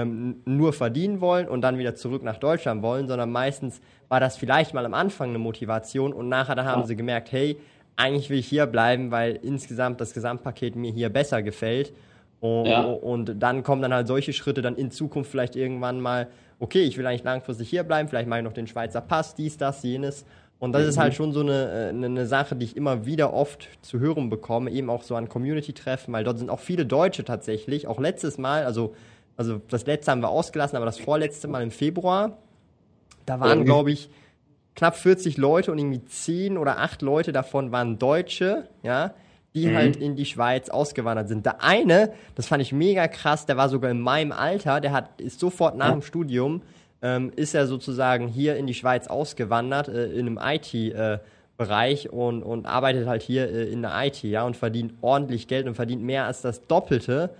ähm, 0.02 0.36
nur 0.44 0.72
verdienen 0.72 1.20
wollen 1.20 1.48
und 1.48 1.62
dann 1.62 1.78
wieder 1.78 1.94
zurück 1.94 2.22
nach 2.22 2.38
Deutschland 2.38 2.82
wollen, 2.82 3.08
sondern 3.08 3.30
meistens 3.30 3.80
war 4.08 4.20
das 4.20 4.36
vielleicht 4.36 4.74
mal 4.74 4.86
am 4.86 4.94
Anfang 4.94 5.30
eine 5.30 5.38
Motivation 5.38 6.12
und 6.12 6.28
nachher 6.28 6.54
dann 6.54 6.66
haben 6.66 6.84
sie 6.84 6.96
gemerkt, 6.96 7.32
hey, 7.32 7.58
eigentlich 7.96 8.30
will 8.30 8.38
ich 8.38 8.46
hier 8.46 8.66
bleiben, 8.66 9.10
weil 9.10 9.38
insgesamt 9.42 10.00
das 10.00 10.14
Gesamtpaket 10.14 10.76
mir 10.76 10.92
hier 10.92 11.08
besser 11.08 11.42
gefällt. 11.42 11.92
Und, 12.40 12.66
ja. 12.66 12.82
und 12.82 13.42
dann 13.42 13.64
kommen 13.64 13.82
dann 13.82 13.92
halt 13.92 14.06
solche 14.06 14.32
Schritte 14.32 14.62
dann 14.62 14.76
in 14.76 14.92
Zukunft 14.92 15.30
vielleicht 15.30 15.56
irgendwann 15.56 16.00
mal, 16.00 16.28
okay, 16.60 16.82
ich 16.82 16.96
will 16.96 17.06
eigentlich 17.06 17.24
langfristig 17.24 17.68
hier 17.68 17.82
bleiben, 17.82 18.08
vielleicht 18.08 18.28
mache 18.28 18.40
ich 18.40 18.44
noch 18.44 18.52
den 18.52 18.68
Schweizer 18.68 19.00
Pass, 19.00 19.34
dies, 19.34 19.56
das, 19.56 19.82
jenes. 19.82 20.24
Und 20.60 20.72
das 20.72 20.82
mhm. 20.82 20.88
ist 20.88 20.98
halt 20.98 21.14
schon 21.14 21.32
so 21.32 21.40
eine, 21.40 21.90
eine, 21.90 22.06
eine, 22.06 22.26
Sache, 22.26 22.56
die 22.56 22.64
ich 22.64 22.76
immer 22.76 23.06
wieder 23.06 23.32
oft 23.32 23.68
zu 23.82 24.00
hören 24.00 24.28
bekomme, 24.28 24.70
eben 24.70 24.90
auch 24.90 25.02
so 25.02 25.14
an 25.14 25.28
Community-Treffen, 25.28 26.12
weil 26.12 26.24
dort 26.24 26.38
sind 26.38 26.50
auch 26.50 26.60
viele 26.60 26.84
Deutsche 26.84 27.24
tatsächlich. 27.24 27.86
Auch 27.86 28.00
letztes 28.00 28.38
Mal, 28.38 28.64
also 28.64 28.94
also 29.38 29.62
das 29.68 29.86
letzte 29.86 30.10
haben 30.10 30.20
wir 30.20 30.28
ausgelassen, 30.28 30.76
aber 30.76 30.84
das 30.84 30.98
vorletzte 30.98 31.48
Mal 31.48 31.62
im 31.62 31.70
Februar, 31.70 32.36
da 33.24 33.40
waren, 33.40 33.64
glaube 33.64 33.92
ich, 33.92 34.10
knapp 34.74 34.96
40 34.96 35.36
Leute 35.36 35.72
und 35.72 35.78
irgendwie 35.78 36.04
10 36.04 36.58
oder 36.58 36.78
8 36.78 37.02
Leute 37.02 37.32
davon 37.32 37.72
waren 37.72 37.98
Deutsche, 37.98 38.68
ja, 38.82 39.14
die 39.54 39.68
mhm. 39.68 39.74
halt 39.76 39.96
in 39.96 40.16
die 40.16 40.24
Schweiz 40.24 40.68
ausgewandert 40.68 41.28
sind. 41.28 41.46
Der 41.46 41.62
eine, 41.62 42.12
das 42.34 42.46
fand 42.46 42.62
ich 42.62 42.72
mega 42.72 43.06
krass, 43.06 43.46
der 43.46 43.56
war 43.56 43.68
sogar 43.68 43.90
in 43.90 44.00
meinem 44.00 44.32
Alter, 44.32 44.80
der 44.80 44.92
hat, 44.92 45.20
ist 45.20 45.40
sofort 45.40 45.76
nach 45.76 45.92
dem 45.92 46.02
Studium, 46.02 46.62
ähm, 47.00 47.32
ist 47.36 47.54
er 47.54 47.66
sozusagen 47.66 48.28
hier 48.28 48.56
in 48.56 48.66
die 48.66 48.74
Schweiz 48.74 49.06
ausgewandert, 49.06 49.88
äh, 49.88 50.12
in 50.12 50.26
einem 50.26 50.38
IT- 50.42 50.74
äh, 50.74 51.18
Bereich 51.58 52.08
und, 52.10 52.44
und 52.44 52.66
arbeitet 52.66 53.08
halt 53.08 53.20
hier 53.20 53.50
äh, 53.50 53.64
in 53.64 53.82
der 53.82 53.92
IT, 54.04 54.22
ja, 54.22 54.44
und 54.44 54.56
verdient 54.56 54.94
ordentlich 55.00 55.48
Geld 55.48 55.66
und 55.66 55.74
verdient 55.74 56.02
mehr 56.02 56.24
als 56.24 56.40
das 56.40 56.68
Doppelte 56.68 57.30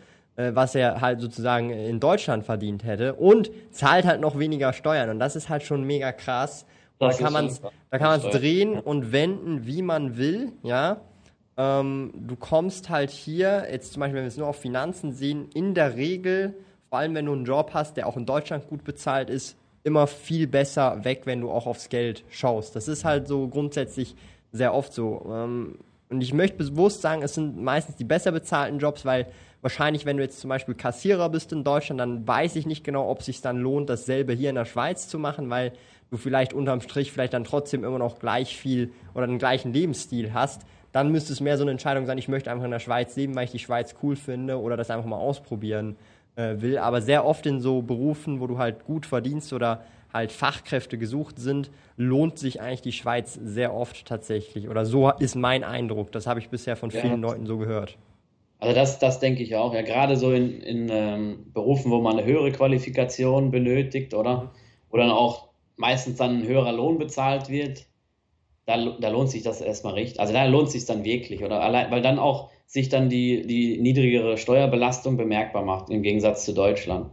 was 0.53 0.75
er 0.75 1.01
halt 1.01 1.21
sozusagen 1.21 1.71
in 1.71 2.01
Deutschland 2.01 2.45
verdient 2.45 2.85
hätte 2.85 3.15
und 3.15 3.51
zahlt 3.71 4.05
halt 4.05 4.21
noch 4.21 4.39
weniger 4.39 4.73
Steuern 4.73 5.11
und 5.11 5.19
das 5.19 5.37
ist 5.37 5.49
halt 5.49 5.63
schon 5.63 5.85
mega 5.85 6.13
krass. 6.13 6.65
da 6.99 7.11
kann 7.13 7.33
man 7.33 7.47
es 7.47 7.61
da 7.91 7.99
kann 7.99 8.21
man 8.21 8.21
es 8.21 8.39
drehen 8.39 8.79
und 8.79 9.13
wenden, 9.13 9.67
wie 9.67 9.83
man 9.83 10.17
will, 10.17 10.53
ja. 10.63 11.01
Ähm, 11.57 12.13
du 12.15 12.37
kommst 12.37 12.89
halt 12.89 13.11
hier, 13.11 13.67
jetzt 13.71 13.93
zum 13.93 14.01
Beispiel, 14.01 14.17
wenn 14.17 14.25
wir 14.25 14.29
es 14.29 14.37
nur 14.37 14.47
auf 14.47 14.61
Finanzen 14.61 15.13
sehen, 15.13 15.49
in 15.55 15.75
der 15.75 15.97
Regel, 15.97 16.55
vor 16.89 17.01
allem 17.01 17.15
wenn 17.15 17.27
du 17.27 17.33
einen 17.33 17.45
Job 17.45 17.71
hast, 17.75 17.97
der 17.97 18.07
auch 18.07 18.17
in 18.17 18.27
Deutschland 18.27 18.69
gut 18.69 18.85
bezahlt 18.85 19.29
ist, 19.29 19.57
immer 19.83 20.07
viel 20.07 20.47
besser 20.47 21.05
weg, 21.05 21.23
wenn 21.25 21.41
du 21.41 21.51
auch 21.51 21.67
aufs 21.67 21.89
Geld 21.89 22.25
schaust. 22.31 22.77
Das 22.77 22.87
ist 22.87 23.05
halt 23.05 23.27
so 23.27 23.49
grundsätzlich 23.49 24.15
sehr 24.53 24.73
oft 24.73 24.93
so. 24.93 25.27
Ähm, 25.29 25.79
und 26.11 26.21
ich 26.21 26.33
möchte 26.33 26.59
bewusst 26.59 27.03
sagen, 27.03 27.23
es 27.23 27.35
sind 27.35 27.61
meistens 27.61 27.97
die 27.97 28.05
besser 28.05 28.33
bezahlten 28.33 28.79
Jobs, 28.79 29.05
weil 29.05 29.27
wahrscheinlich, 29.63 30.07
wenn 30.07 30.17
du 30.17 30.23
jetzt 30.23 30.41
zum 30.41 30.49
Beispiel 30.49 30.75
Kassierer 30.75 31.29
bist 31.29 31.53
in 31.53 31.65
Deutschland, 31.65 32.01
dann 32.01 32.27
weiß 32.27 32.57
ich 32.57 32.67
nicht 32.67 32.85
genau, 32.85 33.09
ob 33.11 33.21
es 33.21 33.27
sich 33.27 33.41
dann 33.41 33.59
lohnt, 33.59 33.91
dasselbe 33.91 34.33
hier 34.33 34.51
in 34.51 34.57
der 34.57 34.65
Schweiz 34.65 35.09
zu 35.09 35.19
machen, 35.19 35.51
weil 35.51 35.73
du 36.11 36.17
vielleicht 36.17 36.53
unterm 36.53 36.81
Strich 36.81 37.13
vielleicht 37.13 37.35
dann 37.35 37.45
trotzdem 37.45 37.85
immer 37.85 37.99
noch 37.99 38.19
gleich 38.19 38.57
viel 38.57 38.93
oder 39.15 39.27
den 39.27 39.39
gleichen 39.39 39.73
Lebensstil 39.73 40.33
hast. 40.33 40.63
Dann 40.93 41.13
müsste 41.13 41.33
es 41.33 41.41
mehr 41.41 41.59
so 41.59 41.65
eine 41.65 41.73
Entscheidung 41.73 42.07
sein, 42.07 42.19
ich 42.19 42.29
möchte 42.29 42.51
einfach 42.51 42.65
in 42.65 42.71
der 42.71 42.79
Schweiz 42.79 43.15
leben, 43.17 43.35
weil 43.35 43.45
ich 43.45 43.51
die 43.51 43.59
Schweiz 43.59 43.95
cool 44.03 44.17
finde 44.17 44.59
oder 44.61 44.77
das 44.77 44.91
einfach 44.91 45.07
mal 45.07 45.19
ausprobieren 45.19 45.97
äh, 46.37 46.61
will. 46.61 46.79
Aber 46.79 47.03
sehr 47.03 47.27
oft 47.27 47.45
in 47.45 47.61
so 47.61 47.83
Berufen, 47.83 48.41
wo 48.41 48.47
du 48.47 48.59
halt 48.59 48.85
gut 48.85 49.05
verdienst 49.05 49.53
oder 49.53 49.83
halt 50.13 50.33
Fachkräfte 50.33 50.97
gesucht 50.97 51.39
sind, 51.39 51.71
lohnt 51.99 52.39
sich 52.39 52.63
eigentlich 52.63 52.81
die 52.81 52.93
Schweiz 52.93 53.35
sehr 53.35 53.75
oft 53.75 54.07
tatsächlich. 54.07 54.69
Oder 54.71 54.87
so 54.87 55.13
ist 55.19 55.37
mein 55.37 55.65
Eindruck. 55.65 56.13
Das 56.13 56.27
habe 56.27 56.41
ich 56.41 56.49
bisher 56.49 56.77
von 56.77 56.91
vielen 56.91 57.23
ja. 57.23 57.29
Leuten 57.29 57.45
so 57.45 57.59
gehört. 57.59 57.99
Also 58.59 58.75
das, 58.75 58.99
das 58.99 59.21
denke 59.21 59.43
ich 59.43 59.55
auch. 59.55 59.73
Ja, 59.73 59.83
gerade 59.83 60.17
so 60.17 60.33
in, 60.33 60.61
in 60.61 60.89
ähm, 60.91 61.53
Berufen, 61.53 61.91
wo 61.91 62.01
man 62.01 62.19
eine 62.19 62.27
höhere 62.27 62.51
Qualifikation 62.51 63.51
benötigt, 63.51 64.15
oder? 64.15 64.53
Wo 64.91 64.97
dann 64.97 65.11
auch 65.11 65.49
meistens 65.77 66.17
dann 66.17 66.39
ein 66.39 66.47
höherer 66.47 66.73
Lohn 66.73 66.99
bezahlt 66.99 67.49
wird, 67.49 67.87
da, 68.67 68.77
da 69.01 69.09
lohnt 69.09 69.31
sich 69.31 69.43
das 69.43 69.61
erstmal 69.61 69.95
richtig. 69.95 70.21
Also 70.21 70.33
da 70.33 70.45
lohnt 70.45 70.71
sich 70.71 70.85
dann 70.85 71.05
wirklich, 71.05 71.43
oder? 71.43 71.63
Allein, 71.63 71.91
weil 71.91 72.03
dann 72.03 72.19
auch 72.19 72.51
sich 72.67 72.91
dann 72.91 73.09
die, 73.09 73.47
die 73.47 73.79
niedrigere 73.79 74.37
Steuerbelastung 74.37 75.17
bemerkbar 75.17 75.65
macht, 75.65 75.89
im 75.89 76.03
Gegensatz 76.03 76.45
zu 76.45 76.53
Deutschland. 76.53 77.07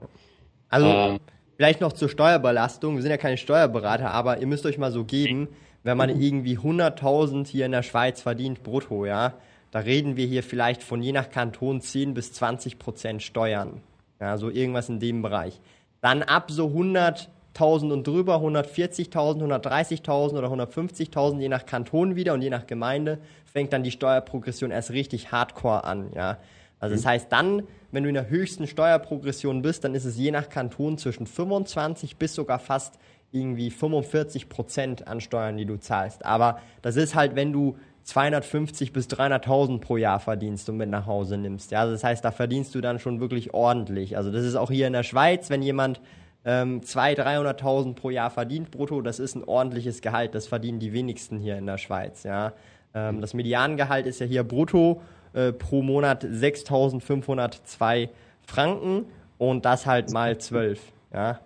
Also 0.68 0.88
ähm, 0.88 1.20
vielleicht 1.56 1.80
noch 1.80 1.94
zur 1.94 2.10
Steuerbelastung. 2.10 2.96
Wir 2.96 3.02
sind 3.04 3.12
ja 3.12 3.18
keine 3.18 3.38
Steuerberater, 3.38 4.12
aber 4.12 4.40
ihr 4.40 4.48
müsst 4.48 4.66
euch 4.66 4.78
mal 4.78 4.92
so 4.92 5.06
geben, 5.06 5.48
wenn 5.84 5.96
man 5.96 6.10
irgendwie 6.10 6.58
100.000 6.58 7.48
hier 7.48 7.68
in 7.68 7.72
der 7.72 7.84
Schweiz 7.84 8.22
verdient 8.22 8.64
brutto, 8.64 9.06
ja, 9.06 9.36
da 9.75 9.82
reden 9.82 10.15
wir 10.15 10.25
hier 10.25 10.41
vielleicht 10.41 10.84
von 10.84 11.01
je 11.01 11.12
nach 11.12 11.29
Kanton 11.29 11.82
10 11.82 12.13
bis 12.13 12.32
20 12.32 12.79
Prozent 12.79 13.22
Steuern. 13.22 13.82
Ja, 14.22 14.38
so 14.38 14.50
irgendwas 14.50 14.88
in 14.88 15.01
dem 15.01 15.22
Bereich. 15.22 15.60
Dann 16.00 16.24
ab 16.24 16.50
so 16.50 16.67
100.000 16.67 17.91
und 17.91 18.08
drüber, 18.08 18.38
140.000, 18.38 19.12
130.000 19.44 20.38
oder 20.38 20.48
150.000, 20.48 21.41
je 21.41 21.50
nach 21.50 21.65
Kanton 21.65 22.15
wieder 22.15 22.34
und 22.34 22.41
je 22.41 22.50
nach 22.50 22.67
Gemeinde, 22.67 23.20
fängt 23.44 23.74
dann 23.74 23.84
die 23.84 23.91
Steuerprogression 23.91 24.72
erst 24.72 24.91
richtig 24.91 25.34
hardcore 25.34 25.84
an. 25.84 26.10
Ja. 26.15 26.38
Also 26.79 26.96
das 26.96 27.03
mhm. 27.03 27.10
heißt 27.10 27.32
dann, 27.34 27.63
wenn 27.91 28.03
du 28.03 28.08
in 28.08 28.15
der 28.15 28.29
höchsten 28.29 28.67
Steuerprogression 28.67 29.62
bist, 29.62 29.84
dann 29.84 29.94
ist 29.94 30.05
es 30.05 30.15
je 30.15 30.32
nach 30.32 30.48
Kanton 30.48 30.98
zwischen 30.98 31.27
25 31.27 32.15
bis 32.15 32.34
sogar 32.34 32.60
fast 32.60 32.98
irgendwie 33.34 33.72
45 33.72 34.48
Prozent 34.48 35.05
an 35.10 35.20
Steuern, 35.20 35.58
die 35.58 35.65
du 35.65 35.75
zahlst. 35.75 36.24
Aber 36.24 36.62
das 36.82 36.96
ist 36.96 37.13
halt, 37.13 37.36
wenn 37.36 37.51
du 37.51 37.75
250 38.05 38.93
bis 38.93 39.07
300.000 39.07 39.79
pro 39.79 39.97
Jahr 39.97 40.19
verdienst 40.19 40.69
und 40.69 40.77
mit 40.77 40.89
nach 40.89 41.07
Hause 41.07 41.38
nimmst. 41.38 41.71
Ja, 41.71 41.81
also 41.81 41.91
das 41.91 42.03
heißt, 42.03 42.24
da 42.24 42.31
verdienst 42.31 42.75
du 42.75 42.81
dann 42.81 43.00
schon 43.00 43.19
wirklich 43.19 43.53
ordentlich. 43.53 44.15
Also 44.15 44.31
das 44.31 44.45
ist 44.45 44.55
auch 44.55 44.69
hier 44.69 44.85
in 44.85 44.93
der 44.93 45.03
Schweiz, 45.03 45.50
wenn 45.50 45.63
jemand 45.63 46.00
ähm, 46.45 46.81
200.000, 46.81 47.59
300.000 47.59 47.95
pro 47.95 48.12
Jahr 48.12 48.29
verdient 48.29 48.69
brutto, 48.69 49.01
das 49.01 49.19
ist 49.19 49.35
ein 49.35 49.43
ordentliches 49.43 50.01
Gehalt. 50.01 50.35
Das 50.35 50.47
verdienen 50.47 50.77
die 50.79 50.93
wenigsten 50.93 51.39
hier 51.39 51.57
in 51.57 51.65
der 51.65 51.79
Schweiz. 51.79 52.21
Ja, 52.24 52.53
ähm, 52.93 53.21
das 53.21 53.33
Mediangehalt 53.33 54.05
ist 54.05 54.19
ja 54.19 54.27
hier 54.27 54.43
brutto 54.43 55.01
äh, 55.33 55.51
pro 55.51 55.81
Monat 55.81 56.24
6.502 56.24 58.09
Franken 58.45 59.05
und 59.39 59.65
das 59.65 59.88
halt 59.88 60.12
mal 60.12 60.38
12. 60.38 60.79
Ja. 61.12 61.39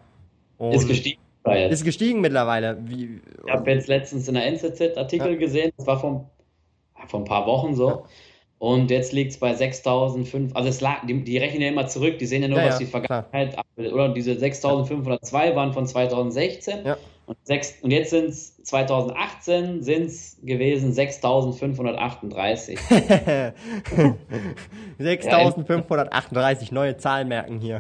Und 0.58 0.74
ist 0.74 0.88
gestiegen. 0.88 1.22
Ist 1.46 1.86
gestiegen 1.86 2.20
mittlerweile. 2.20 2.78
Wie, 2.82 3.22
ich 3.46 3.52
habe 3.52 3.72
jetzt 3.72 3.88
letztens 3.88 4.28
in 4.28 4.34
der 4.36 4.46
NZZ-Artikel 4.46 5.32
ja. 5.32 5.38
gesehen, 5.40 5.72
das 5.78 5.88
war 5.88 6.00
vom 6.00 6.26
vor 7.10 7.22
ein 7.22 7.26
paar 7.26 7.46
Wochen 7.46 7.76
so. 7.76 8.06
Und 8.60 8.92
jetzt 8.92 9.14
liegt 9.14 9.32
es 9.32 9.40
bei 9.40 9.54
6.500, 9.54 10.54
also 10.54 10.68
es 10.68 10.82
lag, 10.82 11.06
die, 11.08 11.24
die, 11.24 11.38
rechnen 11.38 11.62
ja 11.62 11.70
immer 11.70 11.88
zurück, 11.88 12.20
die 12.20 12.26
sehen 12.26 12.42
ja 12.42 12.50
nur, 12.50 12.60
ja, 12.60 12.68
was 12.68 12.78
die 12.78 12.86
Vergangenheit 12.86 13.58
abbildet. 13.58 13.94
Oder 13.94 14.10
diese 14.10 14.34
6.502 14.34 15.56
waren 15.56 15.72
von 15.72 15.88
2016 15.88 16.86
ja. 16.86 16.98
und, 17.26 17.38
6, 17.44 17.78
und 17.84 17.92
jetzt 17.92 18.10
sind 18.10 18.26
es 18.26 18.62
2018 18.64 19.82
sind 19.82 20.08
es 20.08 20.38
gewesen 20.44 20.92
6.538. 20.92 22.78
6.538, 25.00 26.74
neue 26.74 26.98
Zahlen 26.98 27.30
merken 27.30 27.60
hier. 27.60 27.80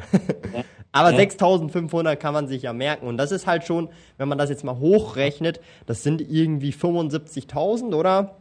Aber 0.91 1.11
ja. 1.11 1.17
6500 1.17 2.19
kann 2.19 2.33
man 2.33 2.47
sich 2.47 2.63
ja 2.63 2.73
merken. 2.73 3.05
Und 3.05 3.17
das 3.17 3.31
ist 3.31 3.45
halt 3.45 3.65
schon, 3.65 3.89
wenn 4.17 4.27
man 4.29 4.37
das 4.37 4.49
jetzt 4.49 4.63
mal 4.63 4.79
hochrechnet, 4.79 5.59
das 5.85 6.03
sind 6.03 6.21
irgendwie 6.21 6.71
75.000, 6.71 7.93
oder? 7.93 8.38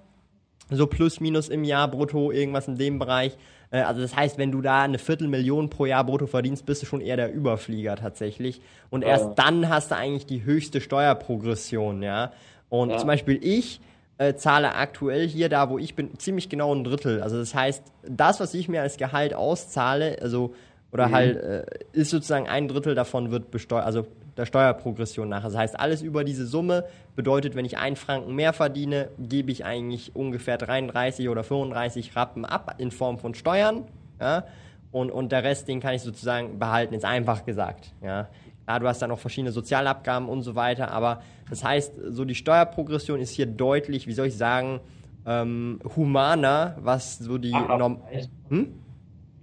So 0.70 0.86
plus 0.86 1.20
minus 1.20 1.48
im 1.48 1.64
Jahr 1.64 1.88
brutto, 1.88 2.30
irgendwas 2.30 2.68
in 2.68 2.76
dem 2.76 2.98
Bereich. 2.98 3.36
Äh, 3.70 3.80
also 3.80 4.00
das 4.00 4.16
heißt, 4.16 4.38
wenn 4.38 4.52
du 4.52 4.60
da 4.60 4.82
eine 4.82 4.98
Viertelmillion 4.98 5.70
pro 5.70 5.86
Jahr 5.86 6.04
brutto 6.04 6.26
verdienst, 6.26 6.66
bist 6.66 6.82
du 6.82 6.86
schon 6.86 7.00
eher 7.00 7.16
der 7.16 7.32
Überflieger 7.32 7.96
tatsächlich. 7.96 8.60
Und 8.90 9.02
erst 9.02 9.24
ja. 9.24 9.34
dann 9.34 9.68
hast 9.68 9.90
du 9.90 9.96
eigentlich 9.96 10.26
die 10.26 10.44
höchste 10.44 10.80
Steuerprogression, 10.80 12.02
ja. 12.02 12.32
Und 12.68 12.90
ja. 12.90 12.98
zum 12.98 13.06
Beispiel 13.06 13.38
ich 13.42 13.80
äh, 14.18 14.34
zahle 14.34 14.74
aktuell 14.74 15.26
hier, 15.26 15.48
da 15.48 15.70
wo 15.70 15.78
ich 15.78 15.94
bin, 15.94 16.18
ziemlich 16.18 16.48
genau 16.48 16.74
ein 16.74 16.84
Drittel. 16.84 17.22
Also 17.22 17.38
das 17.38 17.54
heißt, 17.54 17.82
das, 18.08 18.40
was 18.40 18.52
ich 18.54 18.68
mir 18.68 18.82
als 18.82 18.96
Gehalt 18.96 19.34
auszahle, 19.34 20.18
also 20.20 20.54
oder 20.90 21.08
mhm. 21.08 21.12
halt 21.12 21.36
äh, 21.36 21.64
ist 21.92 22.10
sozusagen 22.10 22.48
ein 22.48 22.68
Drittel 22.68 22.94
davon 22.94 23.30
wird 23.30 23.50
besteuert, 23.50 23.84
also 23.84 24.06
der 24.38 24.46
Steuerprogression 24.46 25.28
nach. 25.28 25.42
Das 25.42 25.56
heißt, 25.56 25.78
alles 25.78 26.00
über 26.00 26.24
diese 26.24 26.46
Summe 26.46 26.84
bedeutet, 27.16 27.56
wenn 27.56 27.64
ich 27.64 27.76
einen 27.76 27.96
Franken 27.96 28.34
mehr 28.34 28.52
verdiene, 28.52 29.08
gebe 29.18 29.50
ich 29.50 29.64
eigentlich 29.64 30.14
ungefähr 30.14 30.56
33 30.56 31.28
oder 31.28 31.42
35 31.42 32.16
Rappen 32.16 32.44
ab 32.44 32.76
in 32.78 32.90
Form 32.90 33.18
von 33.18 33.34
Steuern. 33.34 33.84
Ja? 34.20 34.44
Und, 34.92 35.10
und 35.10 35.32
der 35.32 35.42
Rest, 35.42 35.68
den 35.68 35.80
kann 35.80 35.94
ich 35.94 36.02
sozusagen 36.02 36.58
behalten, 36.58 36.94
ist 36.94 37.04
einfach 37.04 37.44
gesagt. 37.44 37.92
Ja? 38.00 38.28
Ja, 38.66 38.78
du 38.78 38.86
hast 38.86 39.02
dann 39.02 39.10
noch 39.10 39.18
verschiedene 39.18 39.50
Sozialabgaben 39.50 40.28
und 40.28 40.42
so 40.42 40.54
weiter, 40.54 40.90
aber 40.90 41.22
das 41.50 41.64
heißt, 41.64 41.94
so 42.10 42.24
die 42.24 42.34
Steuerprogression 42.34 43.18
ist 43.18 43.30
hier 43.30 43.46
deutlich, 43.46 44.06
wie 44.06 44.12
soll 44.12 44.26
ich 44.26 44.36
sagen, 44.36 44.80
ähm, 45.26 45.80
humaner, 45.96 46.76
was 46.80 47.18
so 47.18 47.38
die 47.38 47.52
Norm 47.52 48.02
hm? 48.48 48.74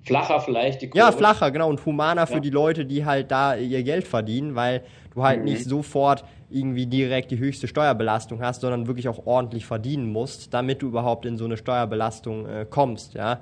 Flacher 0.06 0.40
vielleicht 0.40 0.82
die 0.82 0.90
Kurve. 0.90 1.06
Ja, 1.06 1.12
flacher, 1.12 1.52
genau. 1.52 1.70
Und 1.70 1.86
humaner 1.86 2.22
ja. 2.22 2.26
für 2.26 2.42
die 2.42 2.50
Leute, 2.50 2.86
die 2.86 3.06
halt 3.06 3.32
da 3.32 3.56
ihr 3.56 3.84
Geld 3.84 4.08
verdienen, 4.08 4.56
weil 4.56 4.84
du 5.14 5.24
halt 5.24 5.40
mhm. 5.40 5.46
nicht 5.46 5.66
sofort 5.66 6.24
irgendwie 6.50 6.86
direkt 6.86 7.32
die 7.32 7.40
höchste 7.40 7.68
Steuerbelastung 7.68 8.42
hast, 8.42 8.62
sondern 8.62 8.88
wirklich 8.88 9.08
auch 9.08 9.26
ordentlich 9.26 9.66
verdienen 9.66 10.12
musst, 10.12 10.54
damit 10.54 10.82
du 10.82 10.88
überhaupt 10.88 11.26
in 11.26 11.38
so 11.38 11.46
eine 11.46 11.58
Steuerbelastung 11.58 12.48
äh, 12.48 12.66
kommst, 12.70 13.16
ja. 13.16 13.40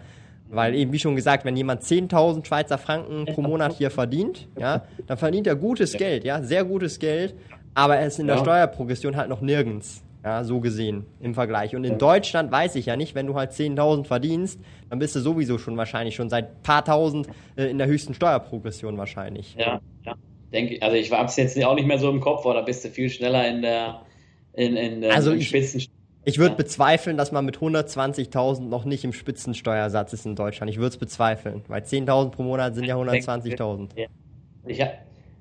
Weil 0.49 0.75
eben, 0.75 0.93
wie 0.93 0.99
schon 0.99 1.15
gesagt, 1.15 1.45
wenn 1.45 1.57
jemand 1.57 1.81
10.000 1.81 2.45
Schweizer 2.45 2.77
Franken 2.77 3.25
pro 3.33 3.41
Monat 3.41 3.73
hier 3.73 3.89
verdient, 3.89 4.47
ja, 4.57 4.83
dann 5.07 5.17
verdient 5.17 5.47
er 5.47 5.55
gutes 5.55 5.93
ja. 5.93 5.99
Geld, 5.99 6.23
ja, 6.23 6.41
sehr 6.43 6.63
gutes 6.63 6.99
Geld, 6.99 7.35
aber 7.73 7.97
er 7.97 8.07
ist 8.07 8.19
in 8.19 8.27
der 8.27 8.37
Steuerprogression 8.37 9.15
halt 9.15 9.29
noch 9.29 9.41
nirgends. 9.41 10.02
Ja, 10.23 10.45
so 10.45 10.61
gesehen 10.61 11.05
im 11.19 11.33
Vergleich. 11.33 11.75
Und 11.75 11.83
in 11.83 11.97
Deutschland 11.97 12.49
weiß 12.49 12.75
ich 12.75 12.85
ja 12.85 12.95
nicht, 12.95 13.13
wenn 13.13 13.27
du 13.27 13.35
halt 13.35 13.51
10.000 13.51 14.05
verdienst, 14.05 14.57
dann 14.89 14.99
bist 14.99 15.15
du 15.15 15.19
sowieso 15.19 15.57
schon 15.57 15.75
wahrscheinlich 15.75 16.15
schon 16.15 16.29
seit 16.29 16.63
paar 16.63 16.85
tausend 16.85 17.27
äh, 17.57 17.65
in 17.65 17.77
der 17.77 17.87
höchsten 17.87 18.13
Steuerprogression 18.13 18.97
wahrscheinlich. 18.97 19.55
Ja, 19.59 19.81
ja. 20.05 20.15
Denke, 20.53 20.81
also 20.81 20.95
ich 20.95 21.11
habe 21.11 21.25
es 21.25 21.35
jetzt 21.35 21.61
auch 21.65 21.75
nicht 21.75 21.87
mehr 21.87 21.97
so 21.97 22.09
im 22.09 22.21
Kopf, 22.21 22.43
da 22.43 22.61
bist 22.61 22.85
du 22.85 22.89
viel 22.89 23.09
schneller 23.09 23.45
in 23.49 23.63
der, 23.63 24.01
in, 24.53 24.77
in 24.77 25.01
der 25.01 25.13
also 25.13 25.33
ich, 25.33 25.49
Spitzen. 25.49 25.83
Ich 26.25 26.37
würde 26.37 26.55
bezweifeln, 26.55 27.17
dass 27.17 27.33
man 27.33 27.43
mit 27.43 27.57
120.000 27.57 28.61
noch 28.61 28.85
nicht 28.85 29.03
im 29.03 29.11
Spitzensteuersatz 29.11 30.13
ist 30.13 30.25
in 30.25 30.35
Deutschland. 30.35 30.69
Ich 30.71 30.77
würde 30.77 30.89
es 30.89 30.97
bezweifeln, 30.97 31.63
weil 31.67 31.81
10.000 31.81 32.29
pro 32.29 32.43
Monat 32.43 32.75
sind 32.75 32.85
ja 32.85 32.95
120.000. 32.95 33.89
Ja. 33.97 34.07
Ich 34.65 34.81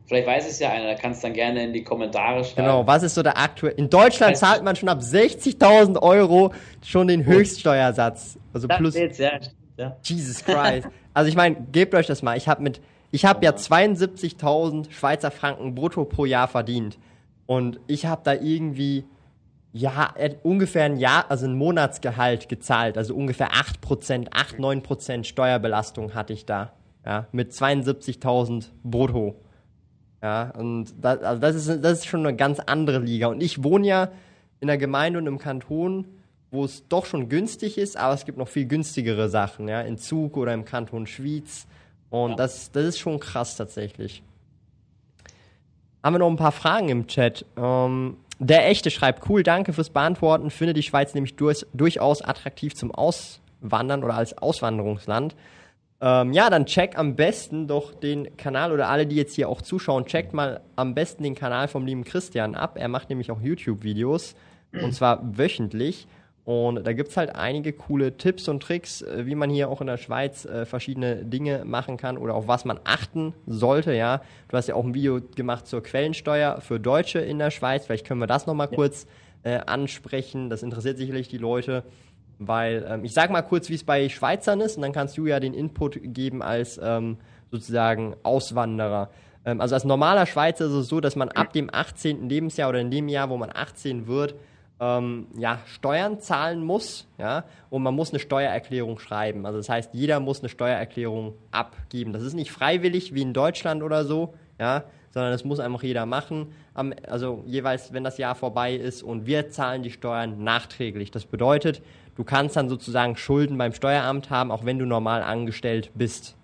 Vielleicht 0.07 0.27
weiß 0.27 0.49
es 0.49 0.59
ja 0.59 0.71
einer, 0.71 0.87
da 0.87 0.95
kannst 0.95 1.23
du 1.23 1.29
dann 1.29 1.35
gerne 1.35 1.65
in 1.65 1.73
die 1.73 1.85
Kommentare 1.85 2.45
schreiben. 2.45 2.67
Genau, 2.67 2.87
was 2.87 3.03
ist 3.03 3.15
so 3.15 3.23
der 3.23 3.39
aktuelle. 3.39 3.77
In 3.77 3.89
Deutschland 3.89 4.37
zahlt 4.37 4.63
man 4.63 4.77
schon 4.77 4.89
ab 4.89 5.01
60.000 5.01 6.01
Euro 6.03 6.53
schon 6.83 7.09
den 7.09 7.25
Höchststeuersatz. 7.25 8.39
Also 8.53 8.67
das 8.67 8.79
plus. 8.79 8.95
Jetzt, 8.95 9.19
ja, 9.19 9.39
ja. 9.77 9.97
Jesus 10.03 10.45
Christ. 10.45 10.89
also 11.15 11.29
ich 11.29 11.37
meine, 11.37 11.57
gebt 11.73 11.95
euch 11.95 12.07
das 12.07 12.23
mal. 12.23 12.37
Ich 12.37 12.49
habe 12.49 12.63
mit, 12.63 12.81
ich 13.11 13.25
habe 13.25 13.45
ja 13.45 13.53
72.000 13.53 14.91
Schweizer 14.91 15.31
Franken 15.31 15.75
brutto 15.75 16.05
pro 16.05 16.25
Jahr 16.25 16.49
verdient. 16.49 16.99
Und 17.47 17.81
ich 17.87 18.07
habe 18.07 18.23
da 18.25 18.35
irgendwie, 18.35 19.05
ja, 19.73 20.15
ungefähr 20.43 20.85
ein 20.85 20.97
Jahr, 20.97 21.27
also 21.31 21.47
ein 21.47 21.55
Monatsgehalt 21.55 22.49
gezahlt. 22.49 22.99
Also 22.99 23.15
ungefähr 23.15 23.51
8%, 23.53 24.29
8, 24.31 24.57
9% 24.57 25.25
Steuerbelastung 25.25 26.15
hatte 26.15 26.33
ich 26.33 26.45
da. 26.45 26.73
Ja, 27.05 27.27
mit 27.33 27.53
72.000 27.53 28.67
brutto. 28.85 29.37
Ja, 30.23 30.51
und 30.57 30.95
das, 31.01 31.21
also 31.23 31.41
das, 31.41 31.57
ist, 31.57 31.85
das 31.85 31.99
ist 31.99 32.07
schon 32.07 32.25
eine 32.25 32.37
ganz 32.37 32.61
andere 32.61 33.01
Liga. 33.01 33.27
Und 33.27 33.43
ich 33.43 33.65
wohne 33.65 33.87
ja 33.87 34.09
in 34.61 34.71
einer 34.71 34.79
Gemeinde 34.79 35.19
und 35.19 35.27
im 35.27 35.39
Kanton, 35.39 36.07
wo 36.53 36.65
es 36.65 36.87
doch 36.89 37.07
schon 37.07 37.29
günstig 37.29 37.77
ist, 37.77 37.97
aber 37.97 38.15
es 38.15 38.25
gibt 38.25 38.39
noch 38.39 38.49
viel 38.49 38.67
günstigere 38.67 39.29
Sachen, 39.29 39.69
ja, 39.69 39.81
in 39.81 39.99
Zug 39.99 40.37
oder 40.37 40.55
im 40.55 40.65
Kanton 40.65 41.07
Schwyz. 41.09 41.67
Und 42.11 42.31
ja. 42.31 42.37
das, 42.37 42.71
das 42.71 42.85
ist 42.85 42.99
schon 43.01 43.19
krass 43.19 43.57
tatsächlich. 43.57 44.23
haben 46.05 46.15
wir 46.15 46.19
noch 46.21 46.31
ein 46.31 46.37
paar 46.37 46.53
Fragen 46.53 46.89
im 46.89 47.07
Chat. 47.09 47.45
Ähm, 47.57 48.19
der 48.39 48.69
Echte 48.69 48.91
schreibt, 48.91 49.29
cool, 49.29 49.43
danke 49.43 49.73
fürs 49.73 49.91
Beantworten. 49.91 50.51
Finde 50.51 50.75
die 50.75 50.83
Schweiz 50.83 51.15
nämlich 51.15 51.35
durch, 51.37 51.67
durchaus 51.73 52.23
attraktiv 52.23 52.75
zum 52.75 52.93
Auswandern 52.93 54.05
oder 54.05 54.15
als 54.15 54.37
Auswanderungsland. 54.39 55.35
Ähm, 56.05 56.33
ja, 56.33 56.51
dann 56.51 56.67
check 56.67 56.99
am 56.99 57.15
besten 57.15 57.69
doch 57.69 57.95
den 57.95 58.37
Kanal 58.37 58.73
oder 58.73 58.89
alle, 58.89 59.07
die 59.07 59.15
jetzt 59.15 59.37
hier 59.37 59.49
auch 59.49 59.63
zuschauen, 59.63 60.05
checkt 60.05 60.35
mal 60.35 60.61
am 60.75 60.97
besten 60.97 61.23
den 61.23 61.37
Kanal 61.37 61.69
vom 61.69 61.87
lieben 61.87 62.03
Christian 62.03 62.57
ab. 62.57 62.77
Er 62.77 62.89
macht 62.89 63.09
nämlich 63.09 63.31
auch 63.31 63.41
YouTube-Videos 63.41 64.35
und 64.73 64.93
zwar 64.93 65.39
wöchentlich. 65.39 66.09
Und 66.45 66.85
da 66.85 66.93
gibt 66.93 67.11
es 67.11 67.17
halt 67.17 67.37
einige 67.37 67.73
coole 67.73 68.17
Tipps 68.17 68.49
und 68.49 68.61
Tricks, 68.61 69.03
äh, 69.03 69.27
wie 69.27 69.37
man 69.37 69.49
hier 69.49 69.69
auch 69.69 69.81
in 69.81 69.87
der 69.87 69.97
Schweiz 69.97 70.45
äh, 70.45 70.67
verschiedene 70.67 71.25
Dinge 71.25 71.65
machen 71.65 71.97
kann 71.97 72.19
oder 72.19 72.35
auf 72.35 72.49
was 72.49 72.65
man 72.65 72.81
achten 72.83 73.33
sollte, 73.47 73.95
ja. 73.95 74.23
Du 74.49 74.57
hast 74.57 74.67
ja 74.67 74.75
auch 74.75 74.85
ein 74.85 74.95
Video 74.95 75.21
gemacht 75.37 75.69
zur 75.69 75.85
Quellensteuer 75.85 76.61
für 76.61 76.81
Deutsche 76.81 77.21
in 77.21 77.39
der 77.39 77.53
Schweiz. 77.53 77.87
Vielleicht 77.87 78.09
können 78.09 78.19
wir 78.19 78.27
das 78.27 78.49
nochmal 78.49 78.69
ja. 78.73 78.75
kurz 78.75 79.07
äh, 79.45 79.59
ansprechen. 79.67 80.51
Das 80.51 80.65
interessiert 80.65 80.99
sicherlich 80.99 81.29
die 81.29 81.39
Leute. 81.39 81.85
Weil 82.39 82.87
ähm, 82.89 83.05
ich 83.05 83.13
sage 83.13 83.33
mal 83.33 83.43
kurz, 83.43 83.69
wie 83.69 83.75
es 83.75 83.85
bei 83.85 84.09
Schweizern 84.09 84.61
ist, 84.61 84.77
und 84.77 84.83
dann 84.83 84.93
kannst 84.93 85.17
du 85.17 85.27
ja 85.27 85.41
den 85.41 85.55
Input 85.55 85.99
geben 86.03 86.43
als 86.43 86.81
ähm, 86.83 87.19
sozusagen 87.51 88.17
Auswanderer. 88.23 89.11
Ähm, 89.45 89.61
also 89.61 89.75
als 89.75 89.85
normaler 89.85 90.27
Schweizer 90.27 90.67
ist 90.67 90.73
es 90.73 90.89
so, 90.89 91.01
dass 91.01 91.17
man 91.17 91.29
ab 91.29 91.53
dem 91.53 91.69
18. 91.73 92.29
Lebensjahr 92.29 92.69
oder 92.69 92.81
in 92.81 92.91
dem 92.91 93.09
Jahr, 93.09 93.31
wo 93.31 93.37
man 93.37 93.51
18 93.53 94.07
wird, 94.07 94.35
ähm, 94.81 95.29
ja, 95.37 95.61
Steuern 95.67 96.19
zahlen 96.19 96.65
muss, 96.65 97.07
ja, 97.17 97.45
und 97.71 97.85
man 97.85 97.95
muss 97.95 98.11
eine 98.11 98.19
Steuererklärung 98.19 98.99
schreiben. 98.99 99.47
Also 99.47 99.59
das 99.59 99.69
heißt, 99.69 99.95
jeder 99.95 100.19
muss 100.19 100.41
eine 100.41 100.49
Steuererklärung 100.49 101.35
abgeben. 101.53 102.13
Das 102.13 102.23
ist 102.23 102.35
nicht 102.35 102.51
freiwillig 102.51 103.15
wie 103.15 103.23
in 103.23 103.33
Deutschland 103.33 103.85
oder 103.85 104.05
so, 104.05 104.35
ja, 104.59 104.85
sondern 105.11 105.31
das 105.31 105.45
muss 105.45 105.61
einfach 105.61 105.83
jeder 105.83 106.07
machen. 106.07 106.53
also 106.75 107.45
jeweils, 107.47 107.93
wenn 107.93 108.03
das 108.03 108.19
Jahr 108.19 108.35
vorbei 108.35 108.75
ist 108.75 109.03
und 109.03 109.27
wir 109.27 109.51
zahlen 109.51 109.83
die 109.83 109.91
Steuern 109.91 110.43
nachträglich. 110.43 111.11
Das 111.11 111.27
bedeutet, 111.27 111.83
Du 112.17 112.25
kannst 112.25 112.57
dann 112.57 112.69
sozusagen 112.69 113.17
Schulden 113.17 113.57
beim 113.57 113.73
Steueramt 113.73 114.31
haben, 114.31 114.51
auch 114.51 114.65
wenn 114.65 114.79
du 114.79 114.85
normal 114.85 115.23
angestellt 115.23 115.91
bist. 115.95 116.37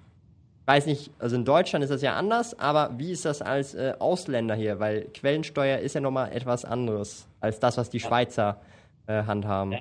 Ich 0.63 0.67
weiß 0.67 0.87
nicht, 0.87 1.11
also 1.19 1.37
in 1.37 1.45
Deutschland 1.45 1.83
ist 1.83 1.91
das 1.91 2.03
ja 2.03 2.15
anders, 2.15 2.59
aber 2.59 2.91
wie 2.99 3.13
ist 3.13 3.25
das 3.25 3.41
als 3.43 3.75
äh, 3.75 3.95
Ausländer 3.99 4.55
hier? 4.55 4.81
Weil 4.81 5.07
Quellensteuer 5.15 5.79
ist 5.79 5.95
ja 5.95 6.01
nochmal 6.01 6.33
etwas 6.33 6.65
anderes 6.65 7.27
als 7.41 7.59
das, 7.59 7.79
was 7.79 7.91
die 7.91 8.01
Schweizer 8.01 8.61
äh, 9.07 9.23
handhaben. 9.23 9.73
Ja. 9.73 9.79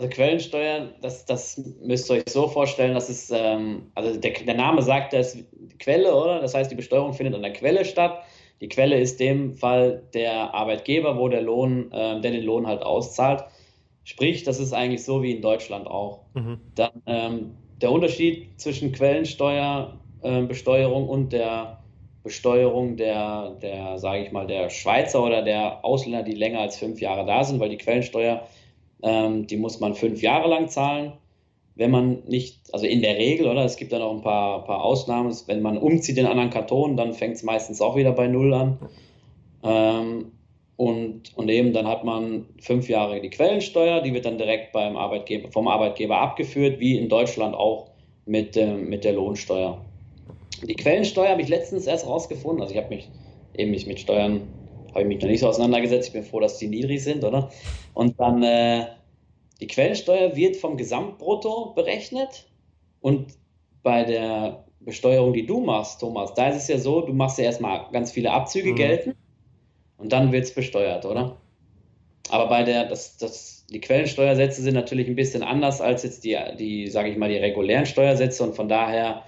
Also 0.00 0.08
Quellensteuer, 0.08 0.88
das, 1.02 1.26
das 1.26 1.62
müsst 1.82 2.10
ihr 2.10 2.16
euch 2.16 2.22
so 2.26 2.48
vorstellen, 2.48 2.94
dass 2.94 3.10
es, 3.10 3.30
ähm, 3.30 3.90
also 3.94 4.18
der, 4.18 4.32
der 4.32 4.54
Name 4.54 4.80
sagt, 4.80 5.12
das 5.12 5.34
ist 5.34 5.46
Quelle, 5.78 6.14
oder? 6.14 6.40
Das 6.40 6.54
heißt, 6.54 6.70
die 6.70 6.74
Besteuerung 6.74 7.12
findet 7.12 7.34
an 7.34 7.42
der 7.42 7.52
Quelle 7.52 7.84
statt. 7.84 8.22
Die 8.62 8.68
Quelle 8.68 8.98
ist 8.98 9.20
dem 9.20 9.56
Fall 9.56 10.02
der 10.14 10.54
Arbeitgeber, 10.54 11.18
wo 11.18 11.28
der 11.28 11.42
Lohn, 11.42 11.92
äh, 11.92 12.18
der 12.20 12.30
den 12.30 12.44
Lohn 12.44 12.66
halt 12.66 12.82
auszahlt. 12.82 13.44
Sprich, 14.04 14.44
das 14.44 14.58
ist 14.58 14.72
eigentlich 14.72 15.04
so 15.04 15.22
wie 15.22 15.32
in 15.32 15.42
Deutschland 15.42 15.86
auch. 15.86 16.20
Mhm. 16.34 16.58
Dann 16.74 17.02
ähm, 17.06 17.50
der 17.80 17.92
Unterschied 17.92 18.60
zwischen 18.60 18.92
Quellensteuerbesteuerung 18.92 21.08
äh, 21.08 21.10
und 21.10 21.32
der 21.32 21.80
Besteuerung 22.22 22.96
der, 22.96 23.56
der 23.62 23.98
sage 23.98 24.24
ich 24.24 24.32
mal, 24.32 24.46
der 24.46 24.68
Schweizer 24.68 25.24
oder 25.24 25.40
der 25.42 25.82
Ausländer, 25.84 26.22
die 26.22 26.34
länger 26.34 26.60
als 26.60 26.76
fünf 26.76 27.00
Jahre 27.00 27.24
da 27.24 27.44
sind, 27.44 27.60
weil 27.60 27.70
die 27.70 27.78
Quellensteuer, 27.78 28.46
ähm, 29.02 29.46
die 29.46 29.56
muss 29.56 29.80
man 29.80 29.94
fünf 29.94 30.20
Jahre 30.20 30.48
lang 30.48 30.68
zahlen. 30.68 31.14
Wenn 31.76 31.90
man 31.90 32.24
nicht, 32.26 32.74
also 32.74 32.84
in 32.84 33.00
der 33.00 33.16
Regel, 33.16 33.48
oder? 33.48 33.64
Es 33.64 33.78
gibt 33.78 33.92
dann 33.92 34.02
auch 34.02 34.14
ein 34.14 34.20
paar, 34.20 34.64
paar 34.64 34.84
Ausnahmen. 34.84 35.34
Wenn 35.46 35.62
man 35.62 35.78
umzieht 35.78 36.18
in 36.18 36.26
einen 36.26 36.32
anderen 36.32 36.50
Kanton, 36.50 36.98
dann 36.98 37.14
fängt 37.14 37.36
es 37.36 37.42
meistens 37.42 37.80
auch 37.80 37.96
wieder 37.96 38.12
bei 38.12 38.26
Null 38.26 38.52
an. 38.52 38.78
Ähm, 39.62 40.32
und, 40.80 41.36
und 41.36 41.50
eben 41.50 41.74
dann 41.74 41.86
hat 41.86 42.04
man 42.04 42.46
fünf 42.58 42.88
Jahre 42.88 43.20
die 43.20 43.28
Quellensteuer, 43.28 44.00
die 44.00 44.14
wird 44.14 44.24
dann 44.24 44.38
direkt 44.38 44.72
beim 44.72 44.96
Arbeitgeber, 44.96 45.52
vom 45.52 45.68
Arbeitgeber 45.68 46.16
abgeführt, 46.16 46.80
wie 46.80 46.96
in 46.96 47.10
Deutschland 47.10 47.54
auch 47.54 47.90
mit, 48.24 48.56
äh, 48.56 48.72
mit 48.72 49.04
der 49.04 49.12
Lohnsteuer. 49.12 49.84
Die 50.62 50.74
Quellensteuer 50.74 51.32
habe 51.32 51.42
ich 51.42 51.48
letztens 51.48 51.86
erst 51.86 52.06
rausgefunden. 52.06 52.62
Also 52.62 52.72
ich 52.72 52.80
habe 52.82 52.94
mich 52.94 53.10
eben 53.58 53.72
mich 53.72 53.86
mit 53.86 54.00
Steuern, 54.00 54.48
habe 54.92 55.02
ich 55.02 55.06
mich 55.06 55.20
noch 55.20 55.28
nicht 55.28 55.40
so 55.40 55.48
auseinandergesetzt. 55.48 56.08
Ich 56.08 56.14
bin 56.14 56.22
froh, 56.22 56.40
dass 56.40 56.56
die 56.56 56.68
niedrig 56.68 57.04
sind, 57.04 57.24
oder? 57.24 57.50
Und 57.92 58.18
dann 58.18 58.42
äh, 58.42 58.86
die 59.60 59.66
Quellensteuer 59.66 60.34
wird 60.34 60.56
vom 60.56 60.78
Gesamtbrutto 60.78 61.74
berechnet 61.74 62.46
und 63.02 63.34
bei 63.82 64.04
der 64.04 64.64
Besteuerung, 64.80 65.34
die 65.34 65.44
du 65.44 65.60
machst, 65.60 66.00
Thomas, 66.00 66.32
da 66.32 66.48
ist 66.48 66.56
es 66.56 66.68
ja 66.68 66.78
so, 66.78 67.02
du 67.02 67.12
machst 67.12 67.36
ja 67.36 67.44
erstmal 67.44 67.84
ganz 67.92 68.12
viele 68.12 68.30
Abzüge 68.30 68.70
mhm. 68.70 68.76
gelten 68.76 69.19
und 70.00 70.12
dann 70.12 70.32
wird 70.32 70.44
es 70.44 70.54
besteuert, 70.54 71.04
oder? 71.04 71.36
Aber 72.30 72.48
bei 72.48 72.62
der, 72.62 72.86
das, 72.86 73.16
das, 73.16 73.66
die 73.70 73.80
Quellensteuersätze 73.80 74.62
sind 74.62 74.74
natürlich 74.74 75.08
ein 75.08 75.16
bisschen 75.16 75.42
anders 75.42 75.80
als 75.80 76.02
jetzt 76.02 76.24
die, 76.24 76.36
die 76.58 76.88
sage 76.88 77.08
ich 77.08 77.16
mal, 77.16 77.28
die 77.28 77.36
regulären 77.36 77.86
Steuersätze 77.86 78.42
und 78.42 78.54
von 78.54 78.68
daher 78.68 79.22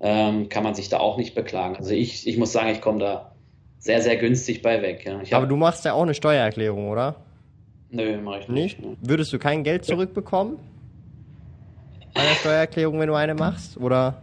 ähm, 0.00 0.48
kann 0.48 0.64
man 0.64 0.74
sich 0.74 0.88
da 0.88 0.98
auch 0.98 1.16
nicht 1.16 1.34
beklagen. 1.34 1.76
Also 1.76 1.92
ich, 1.92 2.26
ich 2.26 2.36
muss 2.36 2.52
sagen, 2.52 2.70
ich 2.70 2.80
komme 2.80 2.98
da 2.98 3.32
sehr, 3.78 4.02
sehr 4.02 4.16
günstig 4.16 4.62
bei 4.62 4.82
weg. 4.82 5.04
Ja. 5.06 5.36
Aber 5.36 5.46
du 5.46 5.56
machst 5.56 5.84
ja 5.84 5.92
auch 5.92 6.02
eine 6.02 6.14
Steuererklärung, 6.14 6.88
oder? 6.88 7.16
Nö, 7.90 8.18
mache 8.18 8.40
ich 8.40 8.48
nicht. 8.48 8.80
nicht? 8.80 8.98
Würdest 9.00 9.32
du 9.32 9.38
kein 9.38 9.64
Geld 9.64 9.84
zurückbekommen? 9.84 10.58
Bei 12.14 12.22
der 12.22 12.34
Steuererklärung, 12.40 12.98
wenn 12.98 13.08
du 13.08 13.14
eine 13.14 13.34
machst? 13.34 13.76
Oder? 13.78 14.22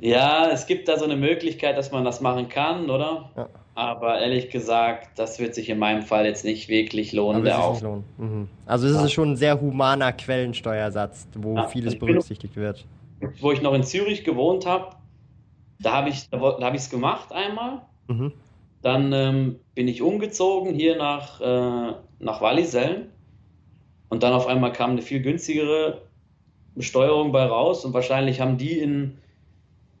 Ja, 0.00 0.48
es 0.50 0.66
gibt 0.66 0.88
da 0.88 0.98
so 0.98 1.04
eine 1.04 1.16
Möglichkeit, 1.16 1.76
dass 1.76 1.92
man 1.92 2.04
das 2.04 2.20
machen 2.20 2.48
kann, 2.48 2.90
oder? 2.90 3.30
Ja. 3.36 3.48
Aber 3.76 4.18
ehrlich 4.20 4.48
gesagt, 4.48 5.18
das 5.18 5.38
wird 5.38 5.54
sich 5.54 5.68
in 5.68 5.78
meinem 5.78 6.00
Fall 6.00 6.24
jetzt 6.24 6.46
nicht 6.46 6.70
wirklich 6.70 7.12
lohnen. 7.12 7.44
Der 7.44 7.62
auch. 7.62 7.78
Lohnen. 7.82 8.04
Mhm. 8.16 8.48
Also 8.64 8.86
es 8.86 8.94
ja. 8.94 9.04
ist 9.04 9.12
schon 9.12 9.32
ein 9.32 9.36
sehr 9.36 9.60
humaner 9.60 10.14
Quellensteuersatz, 10.14 11.28
wo 11.34 11.56
ja, 11.56 11.68
vieles 11.68 11.92
also 11.92 12.06
berücksichtigt 12.06 12.54
bin, 12.54 12.62
wird. 12.62 12.86
Wo 13.38 13.52
ich 13.52 13.60
noch 13.60 13.74
in 13.74 13.82
Zürich 13.82 14.24
gewohnt 14.24 14.64
habe, 14.64 14.96
da 15.78 15.92
habe 15.92 16.08
ich 16.08 16.16
es 16.16 16.30
da 16.30 16.40
hab 16.40 16.90
gemacht 16.90 17.32
einmal. 17.32 17.82
Mhm. 18.08 18.32
Dann 18.80 19.12
ähm, 19.12 19.56
bin 19.74 19.88
ich 19.88 20.00
umgezogen 20.00 20.74
hier 20.74 20.96
nach, 20.96 21.42
äh, 21.42 21.92
nach 22.18 22.40
Wallisellen. 22.40 23.08
Und 24.08 24.22
dann 24.22 24.32
auf 24.32 24.46
einmal 24.46 24.72
kam 24.72 24.92
eine 24.92 25.02
viel 25.02 25.20
günstigere 25.20 26.00
Besteuerung 26.74 27.30
bei 27.30 27.44
raus. 27.44 27.84
Und 27.84 27.92
wahrscheinlich 27.92 28.40
haben 28.40 28.56
die 28.56 28.78
in 28.78 29.18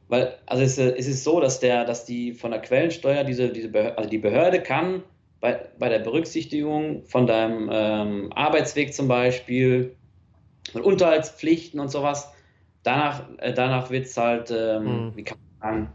weil, 0.08 0.34
also 0.46 0.62
es, 0.62 0.78
es, 0.78 1.06
ist 1.06 1.24
so, 1.24 1.40
dass 1.40 1.60
der, 1.60 1.84
dass 1.84 2.04
die 2.04 2.32
von 2.32 2.52
der 2.52 2.60
Quellensteuer, 2.60 3.24
diese, 3.24 3.48
diese 3.48 3.68
Behörde, 3.68 3.98
also 3.98 4.10
die 4.10 4.18
Behörde 4.18 4.62
kann 4.62 5.02
bei, 5.40 5.68
bei 5.78 5.88
der 5.88 5.98
Berücksichtigung 5.98 7.04
von 7.06 7.26
deinem 7.26 7.68
ähm, 7.72 8.32
Arbeitsweg 8.34 8.94
zum 8.94 9.08
Beispiel, 9.08 9.96
von 10.72 10.82
Unterhaltspflichten 10.82 11.80
und 11.80 11.90
sowas, 11.90 12.32
danach, 12.82 13.22
äh, 13.38 13.52
danach 13.52 13.90
wird 13.90 14.06
es 14.06 14.16
halt, 14.16 14.50
ähm, 14.50 14.86
hm. 14.86 15.16
wie 15.16 15.22
kann 15.24 15.38
man 15.60 15.70
sagen, 15.70 15.92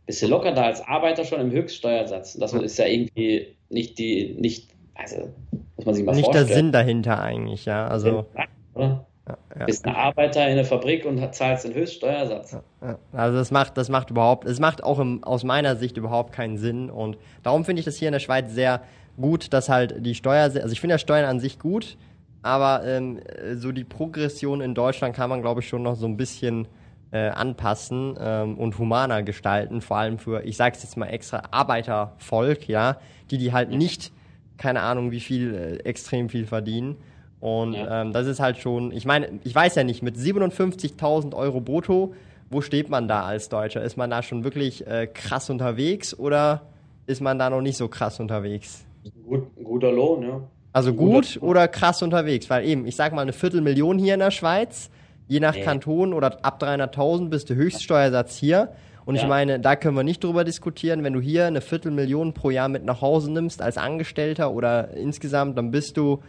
bist 0.06 0.22
du 0.22 0.26
locker 0.26 0.52
da 0.52 0.64
als 0.64 0.80
Arbeiter 0.80 1.24
schon 1.24 1.40
im 1.40 1.50
Höchststeuersatz. 1.50 2.34
Das 2.34 2.52
ist 2.52 2.78
ja 2.78 2.86
irgendwie 2.86 3.56
nicht 3.68 3.98
die, 3.98 4.36
nicht, 4.38 4.70
also 4.94 5.32
muss 5.76 5.86
man 5.86 5.94
sich 5.94 6.04
mal 6.04 6.14
Nicht 6.14 6.24
vorstellen. 6.24 6.46
der 6.46 6.56
Sinn 6.56 6.72
dahinter 6.72 7.20
eigentlich, 7.20 7.64
ja. 7.64 7.86
Also, 7.86 8.26
Oder? 8.74 9.06
Ja, 9.28 9.38
ja. 9.58 9.64
Bist 9.64 9.86
ein 9.86 9.94
Arbeiter 9.94 10.46
in 10.48 10.56
der 10.56 10.64
Fabrik 10.64 11.06
und 11.06 11.34
zahlst 11.34 11.64
den 11.64 11.74
Höchststeuersatz. 11.74 12.58
Ja, 12.82 12.98
Also 13.12 13.38
das 13.38 13.50
macht, 13.50 13.76
das 13.78 13.88
macht 13.88 14.10
überhaupt, 14.10 14.46
es 14.46 14.60
macht 14.60 14.84
auch 14.84 14.98
im, 14.98 15.24
aus 15.24 15.44
meiner 15.44 15.76
Sicht 15.76 15.96
überhaupt 15.96 16.32
keinen 16.32 16.58
Sinn 16.58 16.90
und 16.90 17.16
darum 17.42 17.64
finde 17.64 17.80
ich 17.80 17.86
das 17.86 17.96
hier 17.96 18.08
in 18.08 18.12
der 18.12 18.20
Schweiz 18.20 18.52
sehr 18.52 18.82
gut, 19.16 19.52
dass 19.52 19.68
halt 19.68 20.04
die 20.04 20.14
Steuer, 20.14 20.42
also 20.42 20.68
ich 20.68 20.80
finde 20.80 20.94
ja 20.94 20.98
Steuern 20.98 21.24
an 21.24 21.40
sich 21.40 21.58
gut, 21.58 21.96
aber 22.42 22.84
ähm, 22.84 23.20
so 23.54 23.72
die 23.72 23.84
Progression 23.84 24.60
in 24.60 24.74
Deutschland 24.74 25.16
kann 25.16 25.30
man 25.30 25.40
glaube 25.40 25.60
ich 25.60 25.68
schon 25.68 25.82
noch 25.82 25.96
so 25.96 26.06
ein 26.06 26.18
bisschen 26.18 26.68
äh, 27.14 27.28
anpassen 27.28 28.16
ähm, 28.20 28.58
und 28.58 28.76
humaner 28.76 29.22
gestalten, 29.22 29.80
vor 29.80 29.96
allem 29.98 30.18
für, 30.18 30.44
ich 30.44 30.56
sage 30.56 30.76
es 30.76 30.82
jetzt 30.82 30.96
mal 30.96 31.06
extra, 31.06 31.44
Arbeitervolk, 31.50 32.68
ja, 32.68 32.98
die 33.30 33.38
die 33.38 33.52
halt 33.52 33.70
nicht, 33.70 34.12
keine 34.58 34.82
Ahnung 34.82 35.12
wie 35.12 35.20
viel, 35.20 35.54
äh, 35.54 35.76
extrem 35.88 36.28
viel 36.28 36.44
verdienen. 36.44 36.96
Und 37.44 37.74
Ja. 37.74 38.00
ähm, 38.00 38.14
das 38.14 38.26
ist 38.26 38.40
halt 38.40 38.56
schon, 38.56 38.90
ich 38.90 39.04
meine, 39.04 39.28
ich 39.44 39.54
weiß 39.54 39.74
ja 39.74 39.84
nicht, 39.84 40.02
mit 40.02 40.16
57.000 40.16 41.34
Euro 41.34 41.60
brutto, 41.60 42.14
wo 42.48 42.62
steht 42.62 42.88
man 42.88 43.06
da 43.06 43.24
als 43.24 43.50
Deutscher? 43.50 43.82
Ist 43.82 43.98
man 43.98 44.08
da 44.08 44.22
schon 44.22 44.44
wirklich 44.44 44.86
äh, 44.86 45.06
krass 45.12 45.50
unterwegs 45.50 46.18
oder 46.18 46.62
ist 47.06 47.20
man 47.20 47.38
da 47.38 47.50
noch 47.50 47.60
nicht 47.60 47.76
so 47.76 47.88
krass 47.88 48.18
unterwegs? 48.18 48.86
Gut, 49.28 49.42
ein 49.58 49.64
guter 49.64 49.92
Lohn, 49.92 50.22
ja. 50.22 50.40
Also 50.72 50.94
gut 50.94 51.38
oder 51.42 51.68
krass 51.68 52.00
unterwegs? 52.02 52.48
Weil 52.48 52.64
eben, 52.66 52.86
ich 52.86 52.96
sag 52.96 53.12
mal, 53.12 53.20
eine 53.20 53.34
Viertelmillion 53.34 53.98
hier 53.98 54.14
in 54.14 54.20
der 54.20 54.30
Schweiz, 54.30 54.88
je 55.28 55.38
nach 55.38 55.54
Nee. 55.54 55.60
Kanton 55.60 56.14
oder 56.14 56.38
ab 56.46 56.62
300.000 56.62 57.28
bist 57.28 57.50
du 57.50 57.54
Höchststeuersatz 57.56 58.36
hier. 58.38 58.70
Und 59.04 59.16
ich 59.16 59.22
Ja. 59.22 59.28
meine, 59.28 59.60
da 59.60 59.76
können 59.76 59.96
wir 59.98 60.02
nicht 60.02 60.24
drüber 60.24 60.44
diskutieren. 60.44 61.04
Wenn 61.04 61.12
du 61.12 61.20
hier 61.20 61.44
eine 61.44 61.60
Viertelmillion 61.60 62.32
pro 62.32 62.48
Jahr 62.48 62.70
mit 62.70 62.86
nach 62.86 63.02
Hause 63.02 63.30
nimmst 63.30 63.60
als 63.60 63.76
Angestellter 63.76 64.50
oder 64.50 64.94
insgesamt, 64.96 65.58
dann 65.58 65.70
bist 65.70 65.98
du, 65.98 66.22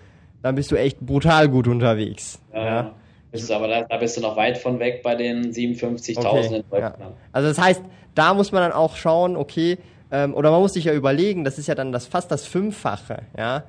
dann 0.45 0.53
bist 0.53 0.69
du 0.69 0.75
echt 0.75 0.99
brutal 0.99 1.49
gut 1.49 1.67
unterwegs. 1.67 2.39
Ja. 2.53 2.91
Bist, 3.31 3.51
aber 3.51 3.67
da, 3.67 3.81
da 3.81 3.97
bist 3.97 4.15
du 4.15 4.21
noch 4.21 4.37
weit 4.37 4.59
von 4.59 4.77
weg 4.77 5.01
bei 5.01 5.15
den 5.15 5.51
57.000 5.51 6.19
Okay, 6.19 6.45
in 6.57 6.63
Deutschland. 6.69 6.99
ja. 6.99 7.13
Also 7.31 7.47
das 7.47 7.59
heißt, 7.59 7.81
da 8.13 8.35
muss 8.35 8.51
man 8.51 8.61
dann 8.61 8.71
auch 8.71 8.95
schauen, 8.95 9.37
okay, 9.37 9.79
ähm, 10.11 10.35
oder 10.35 10.51
man 10.51 10.61
muss 10.61 10.73
sich 10.73 10.83
ja 10.83 10.93
überlegen, 10.93 11.45
das 11.45 11.57
ist 11.57 11.65
ja 11.65 11.73
dann 11.73 11.91
das 11.91 12.05
fast 12.05 12.29
das 12.29 12.45
Fünffache, 12.45 13.23
ja. 13.35 13.63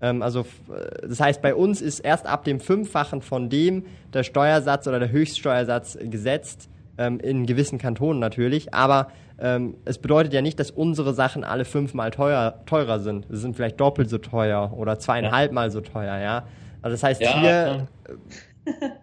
Ähm, 0.00 0.22
also 0.22 0.42
äh, 0.72 1.08
das 1.08 1.18
heißt, 1.18 1.42
bei 1.42 1.52
uns 1.52 1.82
ist 1.82 1.98
erst 1.98 2.28
ab 2.28 2.44
dem 2.44 2.60
Fünffachen 2.60 3.22
von 3.22 3.50
dem 3.50 3.86
der 4.14 4.22
Steuersatz 4.22 4.86
oder 4.86 5.00
der 5.00 5.10
Höchststeuersatz 5.10 5.98
gesetzt, 6.00 6.68
ähm, 6.96 7.18
in 7.18 7.44
gewissen 7.44 7.78
Kantonen 7.80 8.20
natürlich, 8.20 8.72
aber 8.72 9.08
ähm, 9.40 9.76
es 9.84 9.98
bedeutet 9.98 10.32
ja 10.32 10.42
nicht, 10.42 10.58
dass 10.60 10.70
unsere 10.70 11.14
Sachen 11.14 11.44
alle 11.44 11.64
fünfmal 11.64 12.10
teuer, 12.10 12.60
teurer 12.66 13.00
sind. 13.00 13.26
Sie 13.30 13.38
sind 13.38 13.56
vielleicht 13.56 13.80
doppelt 13.80 14.10
so 14.10 14.18
teuer 14.18 14.72
oder 14.76 14.98
zweieinhalb 14.98 15.52
Mal 15.52 15.70
so 15.70 15.80
teuer, 15.80 16.18
ja. 16.18 16.46
Also 16.82 16.94
das 16.94 17.02
heißt, 17.02 17.20
Ja, 17.20 17.40
hier, 17.40 17.88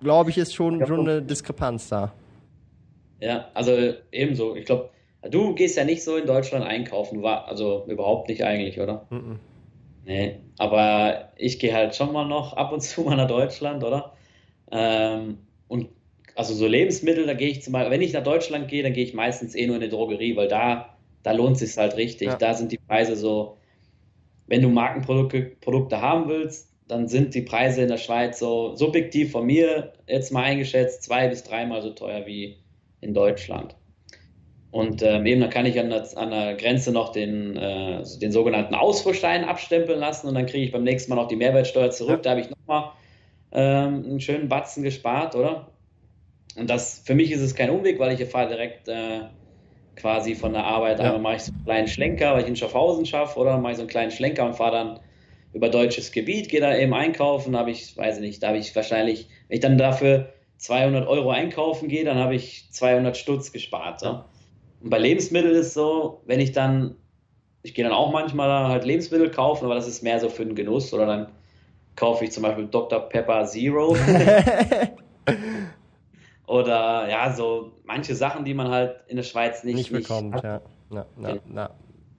glaube 0.02 0.30
ich, 0.30 0.38
ist 0.38 0.54
schon, 0.54 0.86
schon 0.86 1.02
eine 1.02 1.21
Diskrepanz 1.21 1.89
da. 1.89 2.13
Ja, 3.19 3.50
also 3.54 3.71
ebenso. 4.12 4.56
Ich 4.56 4.65
glaube, 4.65 4.89
du 5.30 5.56
gehst 5.56 5.78
ja 5.78 5.84
nicht 5.84 6.04
so 6.04 6.17
in 6.17 6.28
Deutschland 6.28 6.65
einkaufen, 6.65 7.23
war 7.23 7.47
also 7.47 7.86
überhaupt 7.88 8.30
nicht 8.30 8.43
eigentlich, 8.43 8.80
oder? 8.80 9.06
Mhm. 9.10 9.39
Nee, 10.06 10.39
aber 10.58 11.34
ich 11.36 11.60
gehe 11.60 11.73
halt 11.73 11.95
schon 11.95 12.13
mal 12.13 12.26
noch 12.26 12.54
ab 12.54 12.71
und 12.71 12.82
zu 12.82 13.02
mal 13.02 13.15
nach 13.15 13.28
Deutschland, 13.28 13.84
oder? 13.84 14.13
Ähm, 14.71 15.39
und 15.67 15.89
also 16.38 16.54
so 16.54 16.67
Lebensmittel, 16.67 17.26
da 17.26 17.34
gehe 17.34 17.50
ich 17.50 17.63
zum 17.63 17.73
Beispiel, 17.73 17.91
wenn 17.91 18.02
ich 18.02 18.13
nach 18.13 18.23
Deutschland 18.23 18.67
gehe, 18.67 18.84
dann 18.84 18.93
gehe 18.93 19.04
ich 19.04 19.13
meistens 19.13 19.56
eh 19.56 19.65
nur 19.65 19.76
in 19.76 19.82
eine 19.82 19.89
Drogerie, 19.89 20.36
weil 20.36 20.47
da, 20.47 20.95
da 21.23 21.32
lohnt 21.32 21.56
es 21.56 21.69
sich 21.73 21.78
halt 21.78 21.97
richtig. 21.97 22.28
Ja. 22.28 22.36
Da 22.36 22.54
sind 22.54 22.71
die 22.71 22.78
Preise 22.78 23.15
so, 23.15 23.58
wenn 24.45 24.62
du 24.62 24.69
Markenprodukte 24.69 25.41
Produkte 25.60 26.00
haben 26.00 26.30
willst, 26.30 26.71
dann 26.88 27.08
sind 27.08 27.34
die 27.34 27.41
Preise 27.41 27.82
in 27.82 27.88
der 27.88 27.97
Schweiz 27.97 28.39
so 28.39 28.76
subjektiv 28.76 29.32
von 29.32 29.45
mir 29.45 29.93
jetzt 30.08 30.32
mal 30.32 30.43
eingeschätzt 30.43 31.04
zwei 31.04 31.28
bis 31.28 31.43
dreimal 31.43 31.82
so 31.82 31.89
teuer 31.89 32.26
wie 32.26 32.58
in 33.02 33.13
Deutschland. 33.13 33.76
Und 34.69 35.02
ähm, 35.02 35.26
eben, 35.26 35.41
dann 35.41 35.50
kann 35.50 35.65
ich 35.65 35.80
an 35.80 35.89
der, 35.89 36.06
an 36.17 36.30
der 36.30 36.54
Grenze 36.54 36.91
noch 36.91 37.12
den, 37.12 37.58
äh, 37.58 38.04
den 38.21 38.32
sogenannten 38.32 38.76
Ausfuhrstein 38.76 39.43
abstempeln 39.43 40.00
lassen 40.00 40.28
und 40.28 40.36
dann 40.36 40.45
kriege 40.45 40.65
ich 40.65 40.71
beim 40.71 40.84
nächsten 40.84 41.10
Mal 41.10 41.15
noch 41.15 41.30
die 41.30 41.36
Mehrwertsteuer 41.36 41.89
zurück. 41.89 42.17
Ja. 42.17 42.21
Da 42.21 42.30
habe 42.32 42.41
ich 42.41 42.50
nochmal 42.50 42.91
ähm, 43.52 44.04
einen 44.06 44.19
schönen 44.19 44.50
Batzen 44.50 44.84
gespart, 44.84 45.36
oder? 45.36 45.71
Und 46.58 46.70
das 46.70 47.04
für 47.06 47.13
mich 47.13 47.32
ist 47.32 47.41
es 47.41 47.56
kein 47.56 47.70
Umweg, 47.70 48.00
weil 48.00 48.12
ich 48.12 48.17
hier 48.17 48.28
fahre 48.28 48.50
direkt 48.50 48.88
äh, 48.88 49.22
quasi 49.96 50.34
von 50.34 50.54
der 50.54 50.63
Arbeit. 50.63 51.00
Ja. 51.00 51.06
Einmal 51.06 51.22
mache 51.22 51.36
ich 51.36 51.43
so 51.43 51.52
einen 51.52 51.63
kleinen 51.65 51.88
Schlenker, 51.88 52.34
weil 52.34 52.41
ich 52.41 52.48
in 52.48 52.56
Schaffhausen 52.56 53.06
schaffe, 53.06 53.39
oder? 53.39 53.58
Mache 53.58 53.74
ich 53.74 53.78
so 53.78 53.84
einen 53.84 53.89
kleinen 53.89 54.12
Schlenker 54.12 54.43
und 54.46 54.56
fahre 54.56 54.72
dann 54.72 55.00
über 55.54 55.70
deutsches 55.70 56.12
Gebiet, 56.12 56.50
gehe 56.50 56.60
da 56.60 56.76
eben 56.76 56.93
einkaufen. 56.93 57.54
Da 57.54 57.60
habe 57.60 57.72
ich, 57.72 57.96
weiß 57.96 58.17
ich 58.17 58.22
nicht, 58.22 58.41
da 58.41 58.50
habe 58.50 58.58
ich 58.58 58.76
wahrscheinlich, 58.76 59.30
wenn 59.48 59.56
ich 59.56 59.62
dann 59.62 59.78
dafür 59.78 60.34
200 60.58 61.08
Euro 61.08 61.30
einkaufen 61.30 61.89
gehe, 61.89 62.04
dann 62.04 62.17
habe 62.17 62.34
ich 62.34 62.67
200 62.72 63.15
Stutz 63.15 63.52
gespart. 63.52 64.02
Ja. 64.02 64.26
Und 64.82 64.89
bei 64.89 64.98
Lebensmitteln 64.98 65.54
ist 65.54 65.67
es 65.67 65.74
so, 65.76 66.22
wenn 66.26 66.39
ich 66.39 66.54
dann, 66.54 66.96
ich 67.62 67.76
gehe 67.76 67.84
dann 67.84 67.93
auch 67.93 68.12
manchmal 68.12 68.67
halt 68.67 68.84
Lebensmittel 68.84 69.30
kaufen, 69.30 69.65
aber 69.65 69.76
das 69.76 69.88
ist 69.88 70.02
mehr 70.02 70.20
so 70.20 70.30
für 70.30 70.43
den 70.46 70.56
Genuss. 70.56 70.91
Oder 70.91 71.06
dann 71.06 71.28
kaufe 71.96 72.24
ich 72.24 72.32
zum 72.32 72.41
Beispiel 72.43 72.65
Dr. 72.65 73.00
Pepper 73.10 73.46
Zero. 73.46 73.96
Oder 76.48 77.08
ja, 77.10 77.32
so 77.34 77.74
manche 77.86 78.16
Sachen, 78.16 78.46
die 78.46 78.54
man 78.54 78.70
halt 78.70 78.96
in 79.08 79.18
der 79.18 79.24
Schweiz 79.24 79.64
nicht, 79.64 79.76
nicht 79.76 79.92
bekommt, 79.92 80.34
hat. 80.36 80.44
ja. 80.44 80.62
Na, 80.90 81.06
na, 81.18 81.36
na. 81.46 81.70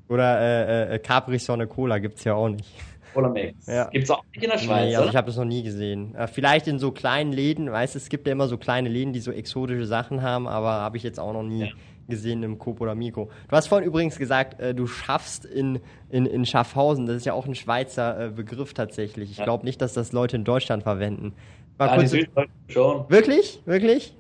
Oder 0.08 0.40
äh, 0.40 0.94
äh, 0.94 0.98
Capri 0.98 1.38
Sonne 1.38 1.66
Cola 1.66 1.98
gibt's 1.98 2.24
ja 2.24 2.34
auch 2.34 2.48
nicht. 2.48 2.68
Oder 3.14 3.30
Mix. 3.30 3.66
Ja. 3.66 3.86
Gibt 3.88 4.04
es 4.04 4.10
auch 4.10 4.22
nicht 4.34 4.44
in 4.44 4.50
der 4.50 4.58
Schweiz, 4.58 4.88
Nee, 4.90 4.96
also 4.96 5.08
ich 5.08 5.16
habe 5.16 5.26
das 5.28 5.36
noch 5.38 5.46
nie 5.46 5.62
gesehen. 5.62 6.14
Äh, 6.14 6.26
vielleicht 6.26 6.68
in 6.68 6.78
so 6.78 6.92
kleinen 6.92 7.32
Läden, 7.32 7.72
weißt 7.72 7.94
du, 7.94 7.98
es 7.98 8.10
gibt 8.10 8.26
ja 8.26 8.32
immer 8.32 8.48
so 8.48 8.58
kleine 8.58 8.90
Läden, 8.90 9.14
die 9.14 9.20
so 9.20 9.32
exotische 9.32 9.86
Sachen 9.86 10.20
haben, 10.22 10.46
aber 10.46 10.72
habe 10.72 10.98
ich 10.98 11.02
jetzt 11.02 11.18
auch 11.18 11.32
noch 11.32 11.42
nie 11.42 11.62
Ja. 11.62 11.68
gesehen 12.06 12.42
im 12.42 12.58
Coop 12.58 12.82
oder 12.82 12.94
Mikro. 12.94 13.30
Du 13.48 13.56
hast 13.56 13.66
vorhin 13.68 13.88
übrigens 13.88 14.18
gesagt, 14.18 14.60
äh, 14.60 14.74
du 14.74 14.86
schaffst 14.86 15.46
in, 15.46 15.80
in, 16.10 16.26
in 16.26 16.44
Schaffhausen, 16.44 17.06
das 17.06 17.16
ist 17.16 17.24
ja 17.26 17.32
auch 17.32 17.46
ein 17.46 17.54
Schweizer 17.54 18.26
äh, 18.26 18.28
Begriff 18.30 18.74
tatsächlich. 18.74 19.30
Ich 19.30 19.38
Ja. 19.38 19.44
glaube 19.44 19.64
nicht, 19.64 19.80
dass 19.80 19.94
das 19.94 20.12
Leute 20.12 20.36
in 20.36 20.44
Deutschland 20.44 20.82
verwenden. 20.82 21.32
Mal 21.78 21.86
Ja, 21.86 22.02
die 22.02 22.26
kurz, 22.34 22.48
schon. 22.68 23.08
Wirklich? 23.08 23.62
Wirklich? 23.64 24.14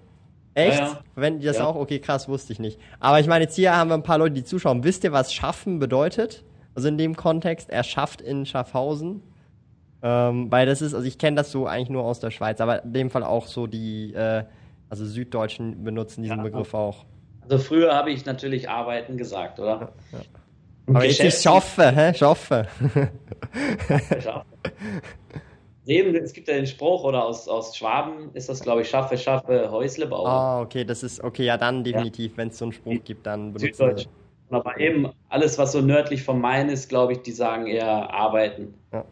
Echt? 0.58 0.78
Ja, 0.78 0.86
ja. 0.86 0.98
Verwenden 1.14 1.40
die 1.40 1.46
das 1.46 1.58
Ja. 1.58 1.66
auch? 1.66 1.76
Okay, 1.76 1.98
krass, 2.00 2.28
wusste 2.28 2.52
ich 2.52 2.58
nicht. 2.58 2.78
Aber 3.00 3.20
ich 3.20 3.26
meine, 3.26 3.44
jetzt 3.44 3.54
hier 3.56 3.76
haben 3.76 3.88
wir 3.90 3.94
ein 3.94 4.02
paar 4.02 4.18
Leute, 4.18 4.34
die 4.34 4.44
zuschauen. 4.44 4.84
Wisst 4.84 5.04
ihr, 5.04 5.12
was 5.12 5.32
schaffen 5.32 5.78
bedeutet? 5.78 6.44
Also 6.74 6.88
in 6.88 6.98
dem 6.98 7.16
Kontext, 7.16 7.70
er 7.70 7.82
schafft 7.84 8.20
in 8.20 8.46
Schaffhausen. 8.46 9.22
Ähm, 10.00 10.50
weil 10.52 10.64
das 10.66 10.80
ist, 10.80 10.94
also 10.94 11.06
ich 11.06 11.18
kenne 11.18 11.36
das 11.36 11.50
so 11.50 11.66
eigentlich 11.66 11.88
nur 11.90 12.04
aus 12.04 12.20
der 12.20 12.30
Schweiz, 12.30 12.60
aber 12.60 12.84
in 12.84 12.92
dem 12.92 13.10
Fall 13.10 13.24
auch 13.24 13.46
so 13.46 13.66
die, 13.66 14.12
äh, 14.14 14.44
also 14.88 15.04
Süddeutschen 15.04 15.82
benutzen 15.82 16.22
diesen. 16.22 16.40
Begriff 16.42 16.72
auch. 16.72 17.04
Also 17.42 17.58
früher 17.58 17.94
habe 17.96 18.10
ich 18.12 18.24
natürlich 18.24 18.68
arbeiten 18.70 19.16
gesagt, 19.16 19.58
oder? 19.58 19.92
Aber 20.86 21.04
jetzt 21.04 21.14
ist 21.14 21.18
Geschäft- 21.18 21.42
Schaffe, 21.42 21.90
hä? 21.90 22.14
Schaffe. 22.14 22.68
Schaffe. 24.22 24.44
Eben, 25.88 26.14
es 26.16 26.34
gibt 26.34 26.48
ja 26.48 26.54
den 26.54 26.66
Spruch, 26.66 27.02
oder 27.02 27.24
aus, 27.24 27.48
aus 27.48 27.74
Schwaben 27.74 28.30
ist 28.34 28.50
das, 28.50 28.60
glaube 28.60 28.82
ich, 28.82 28.90
Schaffe, 28.90 29.16
Schaffe, 29.16 29.70
Häusle 29.70 30.06
bauen. 30.06 30.26
Ah, 30.26 30.60
okay, 30.60 30.84
das 30.84 31.02
ist, 31.02 31.24
okay, 31.24 31.44
ja 31.44 31.56
dann 31.56 31.82
definitiv, 31.82 32.36
wenn 32.36 32.48
es 32.48 32.58
so 32.58 32.66
einen 32.66 32.72
Spruch 32.72 33.02
gibt, 33.04 33.26
dann 33.26 33.54
benutzen 33.54 33.74
Süddeutsch. 33.74 34.06
wir. 34.50 34.58
Aber 34.58 34.78
eben 34.78 35.08
alles, 35.30 35.56
was 35.56 35.72
so 35.72 35.80
nördlich 35.80 36.22
vom 36.22 36.42
Main 36.42 36.68
ist, 36.68 36.90
glaube 36.90 37.14
ich, 37.14 37.22
die 37.22 37.32
sagen 37.32 37.66
eher 37.66 38.12
arbeiten. 38.12 38.74
Ja. 38.92 39.06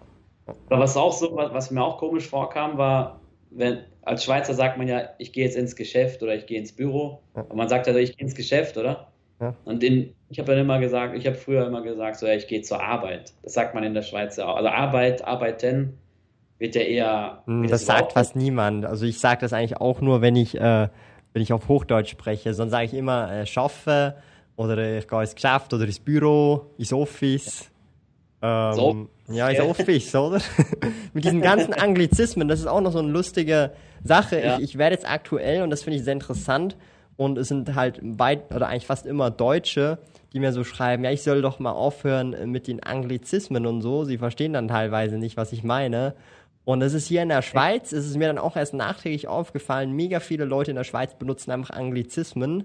Aber 0.68 0.80
was 0.80 0.98
auch 0.98 1.12
so, 1.12 1.34
was, 1.34 1.52
was 1.54 1.70
mir 1.70 1.82
auch 1.82 1.96
komisch 1.96 2.28
vorkam, 2.28 2.76
war, 2.76 3.20
wenn, 3.50 3.78
als 4.02 4.24
Schweizer 4.24 4.52
sagt 4.52 4.76
man 4.76 4.86
ja, 4.86 5.08
ich 5.16 5.32
gehe 5.32 5.44
jetzt 5.44 5.56
ins 5.56 5.76
Geschäft 5.76 6.22
oder 6.22 6.34
ich 6.34 6.44
gehe 6.44 6.58
ins 6.58 6.72
Büro. 6.72 7.22
Ja. 7.34 7.42
Und 7.42 7.56
man 7.56 7.70
sagt 7.70 7.88
also, 7.88 7.98
ich 7.98 8.18
gehe 8.18 8.26
ins 8.26 8.34
Geschäft, 8.34 8.76
oder? 8.76 9.10
Ja. 9.40 9.54
Und 9.64 9.82
in, 9.82 10.14
ich 10.28 10.38
habe 10.38 10.52
dann 10.52 10.60
immer 10.60 10.78
gesagt, 10.78 11.16
ich 11.16 11.26
habe 11.26 11.36
früher 11.36 11.66
immer 11.66 11.80
gesagt, 11.80 12.16
so, 12.16 12.26
ja, 12.26 12.34
ich 12.34 12.46
gehe 12.48 12.60
zur 12.60 12.82
Arbeit. 12.82 13.32
Das 13.42 13.54
sagt 13.54 13.74
man 13.74 13.82
in 13.82 13.94
der 13.94 14.02
Schweiz 14.02 14.36
ja 14.36 14.46
auch. 14.46 14.56
Also 14.56 14.68
Arbeit, 14.68 15.24
arbeiten 15.24 15.98
wird 16.58 16.74
ja 16.74 16.82
eher. 16.82 17.42
Hm, 17.46 17.62
wird 17.62 17.72
Das 17.72 17.84
überhaupt 17.84 18.00
sagt 18.00 18.12
fast 18.12 18.36
niemand. 18.36 18.84
Also 18.86 19.06
ich 19.06 19.18
sage 19.18 19.40
das 19.40 19.52
eigentlich 19.52 19.78
auch 19.78 20.00
nur, 20.00 20.20
wenn 20.20 20.36
ich, 20.36 20.54
äh, 20.56 20.88
wenn 21.32 21.42
ich 21.42 21.52
auf 21.52 21.68
Hochdeutsch 21.68 22.10
spreche. 22.10 22.54
Sonst 22.54 22.70
sage 22.70 22.86
ich 22.86 22.94
immer 22.94 23.30
äh, 23.32 23.46
schaffe 23.46 24.14
oder 24.56 24.98
ich 24.98 25.08
gehe 25.08 25.20
ins 25.20 25.34
Geschäft 25.34 25.72
oder 25.74 25.84
ins 25.84 26.00
Büro, 26.00 26.70
ins 26.78 26.92
Office. 26.92 27.70
Ähm, 28.42 28.72
So. 28.74 29.06
Ja, 29.28 29.48
ins. 29.48 29.60
Office, 29.60 30.14
oder? 30.14 30.40
Mit 31.12 31.24
diesen 31.24 31.40
ganzen 31.42 31.74
Anglizismen, 31.74 32.48
das 32.48 32.60
ist 32.60 32.66
auch 32.66 32.80
noch 32.80 32.92
so 32.92 33.00
eine 33.00 33.08
lustige 33.08 33.72
Sache. 34.04 34.40
Ja. 34.40 34.56
Ich, 34.58 34.64
ich 34.64 34.78
werde 34.78 34.94
jetzt 34.94 35.10
aktuell, 35.10 35.62
und 35.62 35.70
das 35.70 35.82
finde 35.82 35.98
ich 35.98 36.04
sehr 36.04 36.12
interessant, 36.12 36.76
und 37.16 37.38
es 37.38 37.48
sind 37.48 37.74
halt 37.74 37.98
weit 38.02 38.54
oder 38.54 38.68
eigentlich 38.68 38.86
fast 38.86 39.06
immer 39.06 39.30
Deutsche, 39.30 39.98
die 40.32 40.38
mir 40.38 40.52
so 40.52 40.64
schreiben, 40.64 41.02
ja, 41.02 41.10
ich 41.10 41.22
soll 41.22 41.40
doch 41.40 41.58
mal 41.58 41.72
aufhören 41.72 42.36
mit 42.50 42.66
den 42.66 42.82
Anglizismen 42.82 43.66
und 43.66 43.80
so. 43.80 44.04
Sie 44.04 44.18
verstehen 44.18 44.52
dann 44.52 44.68
teilweise 44.68 45.16
nicht, 45.16 45.36
was 45.36 45.52
ich 45.52 45.64
meine. 45.64 46.14
Und 46.66 46.82
es 46.82 46.94
ist 46.94 47.06
hier 47.06 47.22
in 47.22 47.28
der 47.28 47.42
Schweiz, 47.42 47.92
es 47.92 48.06
ist 48.06 48.16
mir 48.16 48.26
dann 48.26 48.38
auch 48.38 48.56
erst 48.56 48.74
nachträglich 48.74 49.28
aufgefallen, 49.28 49.92
mega 49.92 50.18
viele 50.18 50.44
Leute 50.44 50.72
in 50.72 50.76
der 50.76 50.82
Schweiz 50.82 51.14
benutzen 51.14 51.52
einfach 51.52 51.70
Anglizismen. 51.70 52.64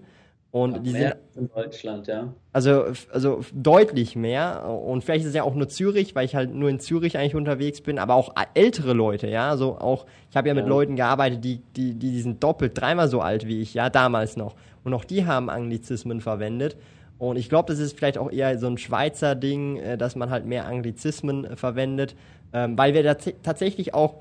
Und 0.50 0.74
ja, 0.74 0.80
die 0.80 0.90
sind 0.90 1.16
in 1.36 1.50
Deutschland, 1.54 2.08
ja. 2.08 2.34
Also, 2.52 2.86
also 3.14 3.42
deutlich 3.54 4.16
mehr. 4.16 4.68
Und 4.68 5.04
vielleicht 5.04 5.22
ist 5.22 5.30
es 5.30 5.36
ja 5.36 5.44
auch 5.44 5.54
nur 5.54 5.70
Zürich, 5.70 6.16
weil 6.16 6.26
ich 6.26 6.36
halt 6.36 6.52
nur 6.52 6.70
in 6.72 6.80
Zürich 6.80 7.16
eigentlich 7.16 7.36
unterwegs 7.36 7.82
bin, 7.82 8.00
aber 8.00 8.16
auch 8.16 8.34
ältere 8.56 8.94
Leute, 8.94 9.28
ja. 9.28 9.52
Also 9.52 9.78
auch, 9.78 10.08
ich 10.32 10.36
habe 10.36 10.50
ja, 10.50 10.56
ja 10.56 10.62
mit 10.62 10.68
Leuten 10.68 10.96
gearbeitet, 10.96 11.44
die, 11.44 11.62
die, 11.76 11.94
die 11.94 12.22
sind 12.22 12.44
doppelt, 12.44 12.76
dreimal 12.76 13.08
so 13.08 13.22
alt 13.22 13.46
wie 13.46 13.62
ich, 13.62 13.76
ja, 13.76 13.92
damals 13.92 14.36
noch. 14.36 14.56
Und 14.84 14.96
auch 14.96 15.06
die 15.06 15.28
haben 15.28 15.52
Anglizismen 15.52 16.22
verwendet. 16.22 16.76
Und 17.22 17.38
ich 17.38 17.50
glaube, 17.50 17.72
das 17.72 17.78
ist 17.78 17.96
vielleicht 17.96 18.18
auch 18.18 18.32
eher 18.32 18.58
so 18.58 18.66
ein 18.66 18.80
Schweizer 18.80 19.36
Ding, 19.36 19.78
äh, 19.78 19.96
dass 19.96 20.16
man 20.16 20.32
halt 20.32 20.48
mehr 20.48 20.66
Anglizismen 20.66 21.56
verwendet, 21.56 22.16
ähm, 22.54 22.78
weil 22.78 22.94
wir 22.94 23.18
tatsächlich 23.44 23.94
auch 23.94 24.16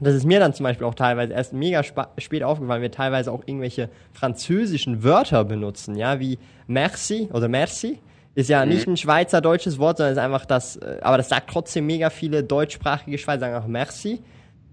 das 0.00 0.14
ist 0.14 0.24
mir 0.24 0.38
dann 0.38 0.54
zum 0.54 0.64
Beispiel 0.64 0.86
auch 0.86 0.94
teilweise 0.94 1.32
erst 1.32 1.52
mega 1.52 1.82
spät 1.82 2.42
aufgefallen, 2.44 2.82
wir 2.82 2.90
teilweise 2.92 3.32
auch 3.32 3.42
irgendwelche 3.46 3.88
französischen 4.12 5.02
Wörter 5.02 5.44
benutzen, 5.44 5.96
ja, 5.96 6.20
wie 6.20 6.38
merci 6.66 7.28
oder 7.32 7.48
merci. 7.48 7.98
Ist 8.34 8.48
ja 8.48 8.64
mhm. 8.64 8.70
nicht 8.70 8.86
ein 8.86 8.96
Schweizer 8.96 9.40
deutsches 9.40 9.78
Wort, 9.80 9.96
sondern 9.96 10.12
ist 10.12 10.18
einfach 10.18 10.46
das, 10.46 10.76
äh, 10.76 10.98
aber 11.02 11.16
das 11.16 11.28
sagt 11.28 11.50
trotzdem 11.50 11.86
mega 11.86 12.10
viele 12.10 12.44
deutschsprachige 12.44 13.18
Schweizer, 13.18 13.40
sagen 13.40 13.54
auch 13.56 13.66
merci. 13.66 14.22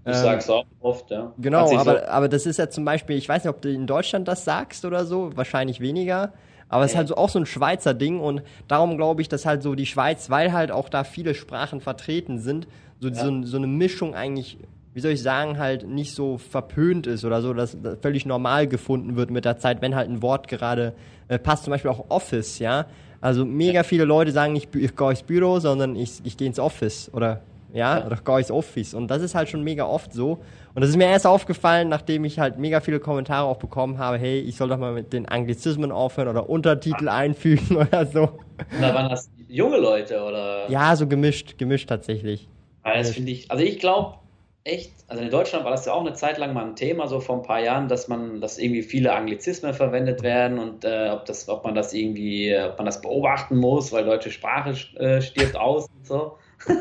Ich 0.06 0.14
ähm, 0.14 0.14
sag's 0.14 0.50
auch 0.52 0.66
oft, 0.82 1.10
ja. 1.10 1.34
Genau, 1.40 1.76
aber, 1.76 2.00
so 2.00 2.06
aber 2.06 2.30
das 2.30 2.46
ist 2.46 2.58
ja 2.58 2.70
zum 2.70 2.86
Beispiel, 2.86 3.18
ich 3.18 3.28
weiß 3.28 3.44
nicht, 3.44 3.50
ob 3.50 3.62
du 3.62 3.72
in 3.72 3.88
Deutschland 3.88 4.28
das 4.28 4.46
sagst 4.46 4.86
oder 4.86 5.06
so, 5.06 5.36
wahrscheinlich 5.36 5.80
weniger. 5.80 6.34
Aber 6.69 6.84
es 6.84 6.91
ist 6.91 6.97
halt 6.97 7.08
so 7.08 7.15
auch 7.15 7.30
so 7.30 7.39
ein 7.39 7.45
Schweizer 7.45 7.93
Ding 7.93 8.19
und 8.19 8.41
darum 8.67 8.97
glaube 8.97 9.21
ich, 9.21 9.30
dass 9.30 9.45
halt 9.45 9.62
so 9.62 9.75
die 9.75 9.86
Schweiz, 9.86 10.30
weil 10.30 10.51
halt 10.51 10.71
auch 10.71 10.89
da 10.89 11.04
viele 11.04 11.36
Sprachen 11.36 11.82
vertreten 11.82 12.39
sind, 12.39 12.67
so, 12.99 13.10
ja. 13.10 13.15
so, 13.15 13.43
so 13.43 13.58
eine 13.58 13.67
Mischung 13.67 14.15
eigentlich 14.15 14.58
wie 14.95 15.01
soll 15.01 15.12
ich 15.12 15.21
sagen, 15.21 15.60
halt 15.60 15.86
nicht 15.86 16.15
so 16.15 16.38
verpönt 16.38 17.06
ist 17.06 17.25
oder 17.25 17.41
so, 17.41 17.54
dass 17.54 17.75
das 17.84 17.97
völlig 18.01 18.25
normal 18.25 18.65
gefunden 18.65 19.17
wird 19.17 19.30
mit 19.30 19.43
der 19.43 19.58
Zeit, 19.58 19.82
wenn 19.82 19.93
halt 19.93 20.10
ein 20.10 20.21
Wort 20.21 20.47
gerade 20.47 20.93
äh, 21.28 21.38
passt, 21.38 21.65
zum 21.65 21.71
Beispiel 21.71 21.91
auch 21.91 22.06
Office, 22.08 22.60
ja. 22.60 22.86
Also 23.19 23.43
mega 23.43 23.84
viele 23.84 24.06
Leute 24.06 24.32
sagen 24.32 24.54
nicht, 24.54 24.73
ich 24.73 24.95
gehe 24.95 25.10
ins 25.10 25.23
Büro, 25.23 25.60
sondern 25.60 25.97
ich, 25.97 26.21
ich 26.23 26.38
gehe 26.38 26.47
ins 26.47 26.60
Office 26.60 27.12
oder 27.12 27.41
ja, 27.73 27.99
ja. 27.99 28.06
oder 28.06 28.17
gehe 28.17 28.38
ins 28.39 28.51
Office. 28.51 28.93
Und 28.93 29.10
das 29.10 29.21
ist 29.21 29.36
halt 29.36 29.49
schon 29.49 29.63
mega 29.63 29.86
oft 29.86 30.13
so. 30.13 30.39
Und 30.73 30.82
das 30.82 30.89
ist 30.89 30.97
mir 30.97 31.06
erst 31.06 31.28
aufgefallen, 31.28 31.89
nachdem 31.89 32.25
ich 32.25 32.39
halt 32.39 32.58
mega 32.58 32.80
viele 32.80 32.99
Kommentare 32.99 33.47
auch 33.47 33.58
bekommen 33.58 33.97
habe, 33.97 34.17
hey, 34.17 34.39
ich 34.39 34.58
soll 34.58 34.69
doch 34.69 34.78
mal 34.78 34.93
mit 34.93 35.13
den 35.13 35.28
Anglizismen 35.28 35.91
aufhören 35.91 36.28
oder 36.28 36.49
Untertitel 36.49 37.10
einfügen 37.10 37.78
oder 37.78 38.06
so. 38.06 38.30
Oder 38.78 38.93
waren 38.93 39.10
das 39.10 39.30
junge 39.47 39.78
Leute 39.78 40.21
oder? 40.23 40.69
Ja, 40.69 40.95
so 40.95 41.08
gemischt, 41.08 41.58
gemischt 41.58 41.89
tatsächlich. 41.89 42.49
Das 42.84 43.12
finde 43.12 43.32
ich, 43.32 43.49
also 43.49 43.63
ich 43.63 43.80
glaube, 43.80 44.17
echt, 44.65 44.91
also 45.08 45.23
in 45.23 45.30
Deutschland 45.30 45.63
war 45.63 45.71
das 45.71 45.86
ja 45.86 45.93
auch 45.93 46.01
eine 46.01 46.13
Zeit 46.13 46.38
lang 46.38 46.54
mal 46.54 46.65
ein 46.65 46.75
Thema, 46.75 47.08
so 47.08 47.19
vor 47.19 47.38
ein 47.38 47.43
paar 47.43 47.62
Jahren, 47.62 47.88
dass 47.88 48.08
man, 48.08 48.41
dass 48.41 48.58
irgendwie 48.58 48.82
viele 48.82 49.13
Anglizismen 49.13 49.73
verwendet 49.73 50.23
werden 50.23 50.60
und 50.60 50.84
äh, 50.84 51.10
ob 51.12 51.25
das, 51.25 51.47
ob 51.47 51.63
man 51.63 51.75
das 51.75 51.93
irgendwie, 51.93 52.56
ob 52.58 52.78
man 52.78 52.86
das 52.86 53.01
beobachten 53.01 53.58
muss, 53.58 53.91
weil 53.91 54.06
deutsche 54.06 54.32
Sprache 54.32 54.71
äh, 54.99 55.21
stirbt 55.21 55.56
aus 55.56 55.88
und 55.88 56.06
so. 56.06 56.38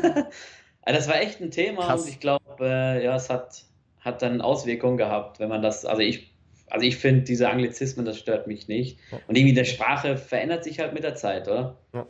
also 0.85 0.99
das 0.99 1.07
war 1.07 1.19
echt 1.19 1.41
ein 1.41 1.51
Thema 1.51 1.83
Krass. 1.83 2.03
und 2.03 2.09
ich 2.09 2.19
glaube, 2.19 2.43
äh, 2.61 3.03
ja, 3.03 3.15
es 3.15 3.29
hat, 3.29 3.63
hat 3.99 4.21
dann 4.21 4.41
Auswirkungen 4.41 4.97
gehabt, 4.97 5.39
wenn 5.39 5.49
man 5.49 5.61
das, 5.61 5.83
also 5.83 6.01
ich, 6.01 6.31
also 6.69 6.85
ich 6.85 6.97
finde 6.97 7.23
diese 7.23 7.49
Anglizismen, 7.49 8.05
das 8.05 8.17
stört 8.17 8.47
mich 8.47 8.67
nicht. 8.67 8.99
Und 9.27 9.37
irgendwie 9.37 9.55
die 9.55 9.65
Sprache 9.65 10.17
verändert 10.17 10.63
sich 10.63 10.79
halt 10.79 10.93
mit 10.93 11.03
der 11.03 11.15
Zeit, 11.15 11.47
oder? 11.47 11.77
Ja. 11.93 12.05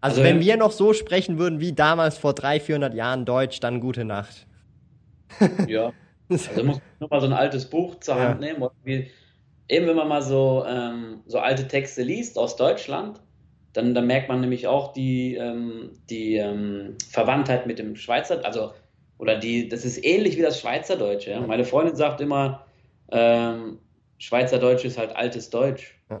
Also, 0.00 0.20
also, 0.20 0.24
wenn 0.24 0.40
wir 0.40 0.56
noch 0.56 0.72
so 0.72 0.92
sprechen 0.92 1.38
würden 1.38 1.58
wie 1.58 1.72
damals 1.72 2.18
vor 2.18 2.34
300, 2.34 2.62
400 2.62 2.94
Jahren 2.94 3.24
Deutsch, 3.24 3.60
dann 3.60 3.80
gute 3.80 4.04
Nacht. 4.04 4.46
ja. 5.66 5.92
Also 6.28 6.64
muss 6.64 6.80
nur 7.00 7.08
mal 7.08 7.20
so 7.20 7.26
ein 7.26 7.32
altes 7.32 7.66
Buch 7.66 7.98
zur 8.00 8.16
Hand 8.16 8.42
ja. 8.42 8.52
nehmen. 8.52 8.68
Wie, 8.84 9.10
eben 9.68 9.86
wenn 9.86 9.96
man 9.96 10.08
mal 10.08 10.22
so, 10.22 10.64
ähm, 10.68 11.22
so 11.26 11.38
alte 11.38 11.66
Texte 11.66 12.02
liest 12.02 12.38
aus 12.38 12.56
Deutschland, 12.56 13.20
dann, 13.76 13.94
dann 13.94 14.06
merkt 14.06 14.28
man 14.28 14.40
nämlich 14.40 14.66
auch 14.66 14.92
die, 14.92 15.34
ähm, 15.34 15.90
die 16.08 16.36
ähm, 16.36 16.96
Verwandtheit 17.10 17.66
mit 17.66 17.78
dem 17.78 17.96
Schweizer, 17.96 18.44
also 18.44 18.72
oder 19.18 19.38
die, 19.38 19.68
das 19.68 19.84
ist 19.84 20.04
ähnlich 20.04 20.36
wie 20.36 20.42
das 20.42 20.60
Schweizerdeutsch. 20.60 21.26
Ja? 21.26 21.40
Meine 21.40 21.64
Freundin 21.64 21.96
sagt 21.96 22.20
immer, 22.20 22.66
ähm, 23.10 23.78
Schweizerdeutsch 24.18 24.84
ist 24.84 24.98
halt 24.98 25.14
altes 25.14 25.50
Deutsch. 25.50 25.94
Ja. 26.10 26.20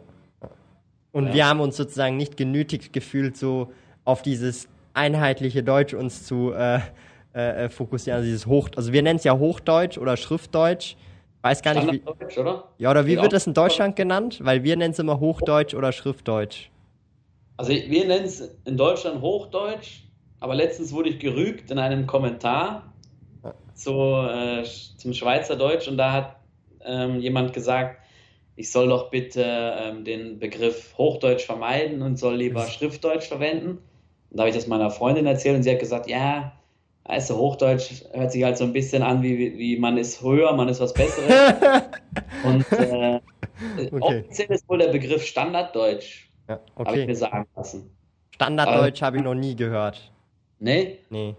Und 1.12 1.28
ja. 1.28 1.34
wir 1.34 1.46
haben 1.48 1.60
uns 1.60 1.76
sozusagen 1.76 2.16
nicht 2.16 2.36
genötigt 2.36 2.92
gefühlt, 2.92 3.36
so 3.36 3.72
auf 4.04 4.22
dieses 4.22 4.68
einheitliche 4.94 5.62
Deutsch 5.62 5.94
uns 5.94 6.26
zu 6.26 6.52
äh, 6.52 6.80
äh, 7.34 7.64
äh, 7.64 7.68
fokussieren. 7.68 8.18
Also 8.18 8.26
dieses 8.26 8.46
Hoch, 8.46 8.68
also 8.76 8.92
wir 8.92 9.02
nennen 9.02 9.18
es 9.18 9.24
ja 9.24 9.38
Hochdeutsch 9.38 9.98
oder 9.98 10.16
Schriftdeutsch. 10.16 10.96
Weiß 11.42 11.62
gar 11.62 11.74
nicht, 11.74 11.92
wie. 11.92 12.40
Oder? 12.40 12.64
Ja, 12.78 12.90
oder 12.90 13.06
wie 13.06 13.14
Geht 13.14 13.22
wird 13.22 13.32
das 13.32 13.46
in 13.46 13.54
Deutschland 13.54 13.94
genannt? 13.94 14.40
Weil 14.42 14.64
wir 14.64 14.76
nennen 14.76 14.92
es 14.92 14.98
immer 14.98 15.20
Hochdeutsch 15.20 15.74
oder 15.74 15.92
Schriftdeutsch. 15.92 16.70
Also 17.56 17.72
wir 17.72 18.06
nennen 18.06 18.24
es 18.24 18.40
in 18.64 18.76
Deutschland 18.76 19.22
Hochdeutsch, 19.22 20.02
aber 20.40 20.54
letztens 20.54 20.92
wurde 20.92 21.10
ich 21.10 21.18
gerügt 21.18 21.70
in 21.70 21.78
einem 21.78 22.06
Kommentar 22.06 22.92
zu, 23.74 23.92
äh, 23.92 24.64
zum 24.96 25.12
Schweizerdeutsch 25.12 25.88
und 25.88 25.96
da 25.96 26.12
hat 26.12 26.36
ähm, 26.84 27.20
jemand 27.20 27.52
gesagt, 27.52 28.00
ich 28.56 28.70
soll 28.70 28.88
doch 28.88 29.10
bitte 29.10 29.42
ähm, 29.44 30.04
den 30.04 30.38
Begriff 30.38 30.94
Hochdeutsch 30.96 31.44
vermeiden 31.44 32.02
und 32.02 32.18
soll 32.18 32.36
lieber 32.36 32.66
Schriftdeutsch 32.66 33.28
verwenden. 33.28 33.78
Und 34.30 34.38
da 34.38 34.42
habe 34.42 34.50
ich 34.50 34.56
das 34.56 34.66
meiner 34.66 34.90
Freundin 34.90 35.26
erzählt 35.26 35.56
und 35.56 35.62
sie 35.62 35.70
hat 35.70 35.78
gesagt, 35.78 36.08
ja, 36.08 36.52
also 37.04 37.36
Hochdeutsch 37.36 38.04
hört 38.12 38.32
sich 38.32 38.42
halt 38.42 38.56
so 38.58 38.64
ein 38.64 38.72
bisschen 38.72 39.02
an, 39.02 39.22
wie, 39.22 39.58
wie 39.58 39.78
man 39.78 39.98
ist 39.98 40.22
höher, 40.22 40.52
man 40.54 40.68
ist 40.68 40.80
was 40.80 40.92
Besseres. 40.94 41.30
und 42.44 42.72
äh, 42.72 43.20
okay. 43.76 44.00
offiziell 44.00 44.50
ist 44.50 44.68
wohl 44.68 44.78
der 44.78 44.88
Begriff 44.88 45.24
Standarddeutsch. 45.24 46.25
Ja, 46.48 46.60
okay. 46.74 46.88
Habe 46.88 47.00
ich 47.00 47.06
mir 47.06 47.16
sagen 47.16 47.46
lassen. 47.56 47.90
Standarddeutsch 48.30 49.02
habe 49.02 49.16
ich 49.18 49.22
noch 49.22 49.34
nie 49.34 49.56
gehört. 49.56 50.12
Nee? 50.58 50.98
Nee. 51.10 51.34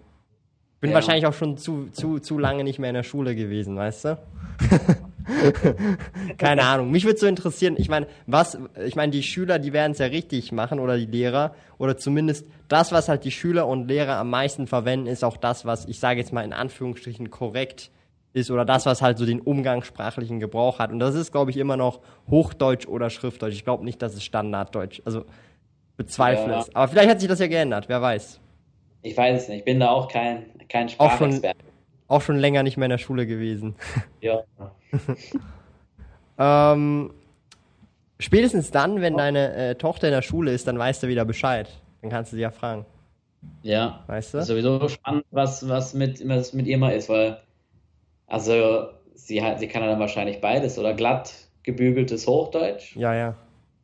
Bin 0.79 0.91
ja. 0.91 0.95
wahrscheinlich 0.95 1.25
auch 1.25 1.33
schon 1.33 1.57
zu, 1.57 1.89
zu, 1.91 2.19
zu 2.19 2.37
lange 2.37 2.63
nicht 2.63 2.77
mehr 2.77 2.89
in 2.89 2.95
der 2.95 3.03
Schule 3.03 3.35
gewesen, 3.35 3.75
weißt 3.75 4.05
du? 4.05 4.17
Keine 6.37 6.63
Ahnung. 6.63 6.91
Mich 6.91 7.03
würde 7.05 7.19
so 7.19 7.25
interessieren, 7.25 7.75
ich 7.77 7.89
meine, 7.89 8.07
was, 8.27 8.57
ich 8.85 8.95
meine, 8.95 9.11
die 9.11 9.23
Schüler, 9.23 9.59
die 9.59 9.73
werden 9.73 9.93
es 9.93 9.97
ja 9.97 10.05
richtig 10.05 10.51
machen 10.51 10.79
oder 10.79 10.97
die 10.97 11.05
Lehrer 11.05 11.55
oder 11.77 11.97
zumindest 11.97 12.47
das, 12.67 12.91
was 12.91 13.09
halt 13.09 13.23
die 13.23 13.31
Schüler 13.31 13.67
und 13.67 13.87
Lehrer 13.87 14.17
am 14.17 14.29
meisten 14.29 14.67
verwenden, 14.67 15.07
ist 15.07 15.23
auch 15.23 15.37
das, 15.37 15.65
was 15.65 15.85
ich 15.85 15.99
sage 15.99 16.19
jetzt 16.19 16.31
mal 16.31 16.45
in 16.45 16.53
Anführungsstrichen 16.53 17.31
korrekt 17.31 17.91
ist 18.37 18.51
oder 18.51 18.63
das, 18.63 18.85
was 18.85 19.01
halt 19.01 19.17
so 19.17 19.25
den 19.25 19.41
umgangssprachlichen 19.41 20.39
Gebrauch 20.39 20.79
hat. 20.79 20.91
Und 20.91 20.99
das 20.99 21.15
ist, 21.15 21.31
glaube 21.31 21.51
ich, 21.51 21.57
immer 21.57 21.77
noch 21.77 21.99
Hochdeutsch 22.29 22.87
oder 22.87 23.09
Schriftdeutsch. 23.09 23.53
Ich 23.53 23.63
glaube 23.63 23.83
nicht, 23.83 24.01
dass 24.01 24.13
es 24.13 24.23
Standarddeutsch. 24.23 25.01
Also 25.05 25.25
bezweifle 25.97 26.53
ja. 26.53 26.59
es. 26.59 26.75
Aber 26.75 26.87
vielleicht 26.87 27.09
hat 27.09 27.19
sich 27.19 27.29
das 27.29 27.39
ja 27.39 27.47
geändert, 27.47 27.89
wer 27.89 28.01
weiß. 28.01 28.39
Ich 29.01 29.17
weiß 29.17 29.43
es 29.43 29.49
nicht. 29.49 29.59
Ich 29.59 29.65
bin 29.65 29.79
da 29.79 29.89
auch 29.89 30.07
kein, 30.07 30.45
kein 30.69 30.89
Sprachexperte 30.89 31.67
auch 32.07 32.21
schon 32.21 32.37
länger 32.37 32.63
nicht 32.63 32.77
mehr 32.77 32.85
in 32.85 32.91
der 32.91 32.97
Schule 32.97 33.25
gewesen. 33.25 33.75
Ja. 34.21 34.43
ähm, 36.73 37.13
spätestens 38.19 38.71
dann, 38.71 39.01
wenn 39.01 39.17
deine 39.17 39.53
äh, 39.53 39.75
Tochter 39.75 40.07
in 40.07 40.13
der 40.13 40.21
Schule 40.21 40.51
ist, 40.51 40.67
dann 40.67 40.79
weißt 40.79 41.03
du 41.03 41.07
wieder 41.07 41.25
Bescheid. 41.25 41.69
Dann 42.01 42.09
kannst 42.09 42.31
du 42.31 42.35
sie 42.35 42.41
ja 42.41 42.51
fragen. 42.51 42.85
Ja. 43.61 44.03
Weißt 44.07 44.33
du? 44.33 44.39
Ist 44.39 44.47
sowieso 44.47 44.87
spannend, 44.87 45.25
was, 45.31 45.67
was, 45.67 45.93
mit, 45.93 46.27
was 46.27 46.53
mit 46.53 46.67
ihr 46.67 46.77
mal 46.77 46.91
ist, 46.91 47.09
weil, 47.09 47.39
also, 48.27 48.87
sie, 49.15 49.41
hat, 49.41 49.59
sie 49.59 49.67
kann 49.67 49.81
ja 49.81 49.89
dann 49.89 49.99
wahrscheinlich 49.99 50.39
beides 50.39 50.77
oder 50.77 50.93
glatt 50.93 51.33
gebügeltes 51.63 52.27
Hochdeutsch. 52.27 52.95
Ja, 52.95 53.13
ja. 53.13 53.35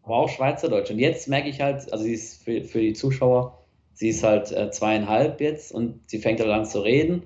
Aber 0.04 0.18
auch 0.18 0.30
Schweizerdeutsch. 0.30 0.92
Und 0.92 1.00
jetzt 1.00 1.28
merke 1.28 1.50
ich 1.50 1.60
halt, 1.62 1.92
also 1.92 2.04
sie 2.04 2.14
ist 2.14 2.44
für, 2.44 2.64
für 2.64 2.80
die 2.80 2.94
Zuschauer, 2.94 3.58
sie 3.94 4.10
ist 4.10 4.24
halt 4.24 4.52
äh, 4.52 4.70
zweieinhalb 4.70 5.42
jetzt 5.42 5.74
und 5.74 6.00
sie 6.10 6.20
fängt 6.20 6.40
halt 6.40 6.50
an 6.50 6.66
zu 6.66 6.80
reden 6.80 7.24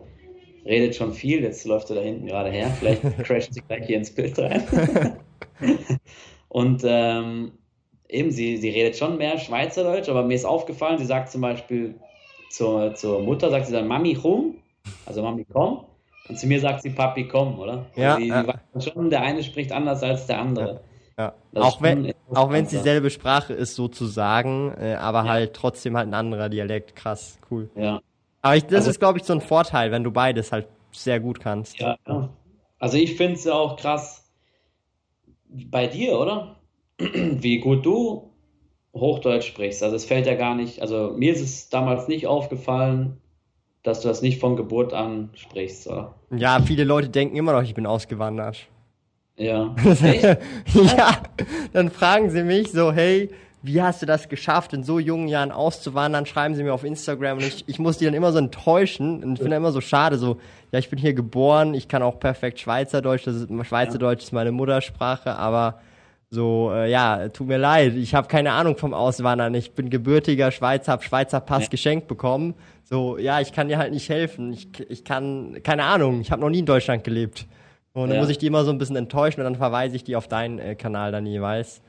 redet 0.68 0.96
schon 0.96 1.14
viel, 1.14 1.42
jetzt 1.42 1.66
läuft 1.66 1.90
er 1.90 1.96
da 1.96 2.02
hinten 2.02 2.28
gerade 2.28 2.52
her, 2.52 2.70
vielleicht 2.70 3.02
crasht 3.24 3.54
sie 3.54 3.62
gleich 3.62 3.88
hier 3.88 3.98
ins 3.98 4.14
Bild 4.14 4.38
rein. 4.38 4.64
und 6.50 6.84
ähm, 6.86 7.54
eben, 8.08 8.32
sie, 8.32 8.58
sie 8.58 8.70
redet 8.70 8.98
schon 8.98 9.18
mehr 9.18 9.40
Schweizerdeutsch, 9.40 10.10
aber 10.10 10.24
mir 10.24 10.36
ist 10.36 10.46
aufgefallen, 10.46 11.00
sie 11.00 11.06
sagt 11.06 11.32
zum 11.32 11.42
Beispiel 11.42 11.96
zur, 12.50 12.94
zur 12.96 13.22
Mutter, 13.22 13.50
sagt 13.50 13.68
sie 13.68 13.74
dann 13.74 13.88
Mami 13.88 14.16
rum, 14.16 14.56
also 15.06 15.24
Mami 15.24 15.46
komm, 15.52 15.86
und 16.30 16.38
zu 16.38 16.48
mir 16.48 16.60
sagt 16.60 16.82
sie 16.82 16.90
Papi 16.90 17.28
komm, 17.28 17.60
oder? 17.60 17.86
Ja, 17.96 18.16
also 18.16 18.24
sie, 18.24 18.30
ja. 18.30 18.82
schon, 18.82 19.10
der 19.10 19.22
eine 19.22 19.44
spricht 19.44 19.72
anders 19.72 20.04
als 20.04 20.28
der 20.28 20.40
andere. 20.40 20.82
Ja. 21.18 21.34
ja. 21.52 21.62
Auch 21.62 21.82
wenn 21.82 22.14
auch 22.30 22.52
wenn 22.52 22.66
es 22.66 22.72
dieselbe 22.72 23.10
Sprache 23.10 23.54
ist 23.54 23.76
sozusagen, 23.76 24.74
äh, 24.80 24.96
aber 24.96 25.24
ja. 25.24 25.30
halt 25.30 25.54
trotzdem 25.54 25.98
halt 25.98 26.08
ein 26.08 26.14
anderer 26.14 26.50
Dialekt. 26.50 26.96
Krass, 26.96 27.40
cool. 27.50 27.70
Ja. 27.76 28.02
Aber 28.42 28.56
ich, 28.56 28.66
das 28.66 28.76
also, 28.76 28.92
ist, 28.92 29.00
glaube 29.00 29.20
ich, 29.20 29.26
so 29.26 29.34
ein 29.34 29.42
Vorteil, 29.42 29.92
wenn 29.92 30.04
du 30.04 30.12
beides 30.12 30.52
halt 30.52 30.68
sehr 30.92 31.20
gut 31.20 31.40
kannst. 31.40 31.80
Ja, 31.80 31.98
also 32.80 32.98
ich 32.98 33.16
finde 33.16 33.34
es 33.34 33.48
auch 33.48 33.78
krass 33.78 34.32
bei 35.50 35.88
dir, 35.88 36.20
oder? 36.20 36.56
Wie 36.98 37.60
gut 37.60 37.86
du 37.86 38.32
Hochdeutsch 38.94 39.48
sprichst. 39.48 39.84
Also 39.84 39.96
es 39.96 40.06
fällt 40.06 40.26
ja 40.26 40.36
gar 40.36 40.56
nicht, 40.56 40.82
also 40.82 41.14
mir 41.16 41.34
ist 41.34 41.42
es 41.42 41.70
damals 41.70 42.08
nicht 42.08 42.28
aufgefallen, 42.28 43.22
dass 43.88 44.02
du 44.02 44.10
das 44.10 44.22
nicht 44.22 44.42
von 44.42 44.58
Geburt 44.58 44.94
an 44.94 45.30
sprichst, 45.34 45.88
oder? 45.88 46.14
Ja, 46.36 46.60
viele 46.62 46.84
Leute 46.84 47.08
denken 47.08 47.38
immer 47.38 47.54
noch, 47.54 47.64
ich 47.64 47.74
bin 47.74 47.86
ausgewandert. 47.86 48.68
Ja. 49.38 49.74
ja, 50.74 51.18
dann 51.72 51.90
fragen 51.90 52.30
sie 52.30 52.44
mich 52.44 52.72
so, 52.72 52.92
hey, 52.92 53.30
wie 53.62 53.82
hast 53.82 54.02
du 54.02 54.06
das 54.06 54.28
geschafft, 54.28 54.74
in 54.74 54.84
so 54.84 55.00
jungen 55.00 55.30
Jahren 55.30 55.54
auszuwandern? 55.54 56.26
Schreiben 56.26 56.56
sie 56.56 56.64
mir 56.64 56.74
auf 56.74 56.84
Instagram 56.84 57.38
und 57.38 57.46
ich, 57.46 57.64
ich 57.68 57.80
muss 57.80 57.98
die 57.98 58.06
dann 58.06 58.14
immer 58.14 58.34
so 58.34 58.40
enttäuschen 58.40 59.24
und 59.24 59.34
ich 59.34 59.40
finde 59.40 59.56
immer 59.56 59.72
so 59.72 59.80
schade, 59.80 60.18
so, 60.18 60.38
ja, 60.74 60.80
ich 60.80 60.90
bin 60.90 61.00
hier 61.00 61.14
geboren, 61.14 61.74
ich 61.74 61.88
kann 61.88 62.04
auch 62.04 62.20
perfekt 62.20 62.60
Schweizerdeutsch, 62.60 63.26
das 63.26 63.36
ist, 63.36 63.66
Schweizerdeutsch 63.66 64.24
ist 64.24 64.34
meine 64.34 64.52
Muttersprache, 64.52 65.38
aber 65.38 65.80
so, 66.30 66.72
äh, 66.74 66.92
ja, 66.92 67.30
tut 67.30 67.48
mir 67.48 67.58
leid, 67.58 67.96
ich 67.96 68.14
habe 68.14 68.28
keine 68.28 68.52
Ahnung 68.52 68.76
vom 68.76 68.94
Auswandern, 68.94 69.54
ich 69.54 69.72
bin 69.72 69.90
gebürtiger 69.90 70.52
Schweizer, 70.52 70.92
habe 70.92 71.04
Schweizer 71.04 71.40
Pass 71.40 71.64
ja. 71.64 71.70
geschenkt 71.70 72.08
bekommen, 72.08 72.56
so, 72.84 73.18
ja, 73.18 73.40
ich 73.40 73.54
kann 73.54 73.70
dir 73.70 73.78
halt 73.78 73.94
nicht 73.94 74.10
helfen, 74.10 74.52
ich, 74.52 74.68
ich 74.90 75.04
kann, 75.06 75.62
keine 75.64 75.84
Ahnung, 75.84 76.20
ich 76.22 76.32
habe 76.32 76.42
noch 76.42 76.50
nie 76.50 76.60
in 76.60 76.66
Deutschland 76.66 77.04
gelebt. 77.04 77.48
Und 77.94 78.10
dann 78.10 78.18
ja. 78.18 78.22
muss 78.22 78.30
ich 78.30 78.38
die 78.38 78.46
immer 78.46 78.64
so 78.64 78.72
ein 78.72 78.78
bisschen 78.78 78.96
enttäuschen 78.96 79.42
und 79.42 79.46
dann 79.46 79.56
verweise 79.56 79.96
ich 79.96 80.04
die 80.04 80.16
auf 80.16 80.28
deinen 80.28 80.60
äh, 80.60 80.76
Kanal 80.76 81.12
dann 81.12 81.26
jeweils. 81.26 81.82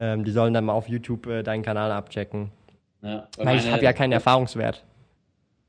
Ähm, 0.00 0.24
die 0.24 0.32
sollen 0.32 0.52
dann 0.52 0.64
mal 0.64 0.72
auf 0.72 0.88
YouTube 0.88 1.26
äh, 1.28 1.44
deinen 1.44 1.62
Kanal 1.62 1.92
abchecken. 1.92 2.50
Ja, 3.00 3.28
weil, 3.36 3.46
weil 3.46 3.58
ich 3.58 3.70
habe 3.70 3.84
ja 3.84 3.92
keinen 3.92 4.12
Erfahrungswert. 4.12 4.84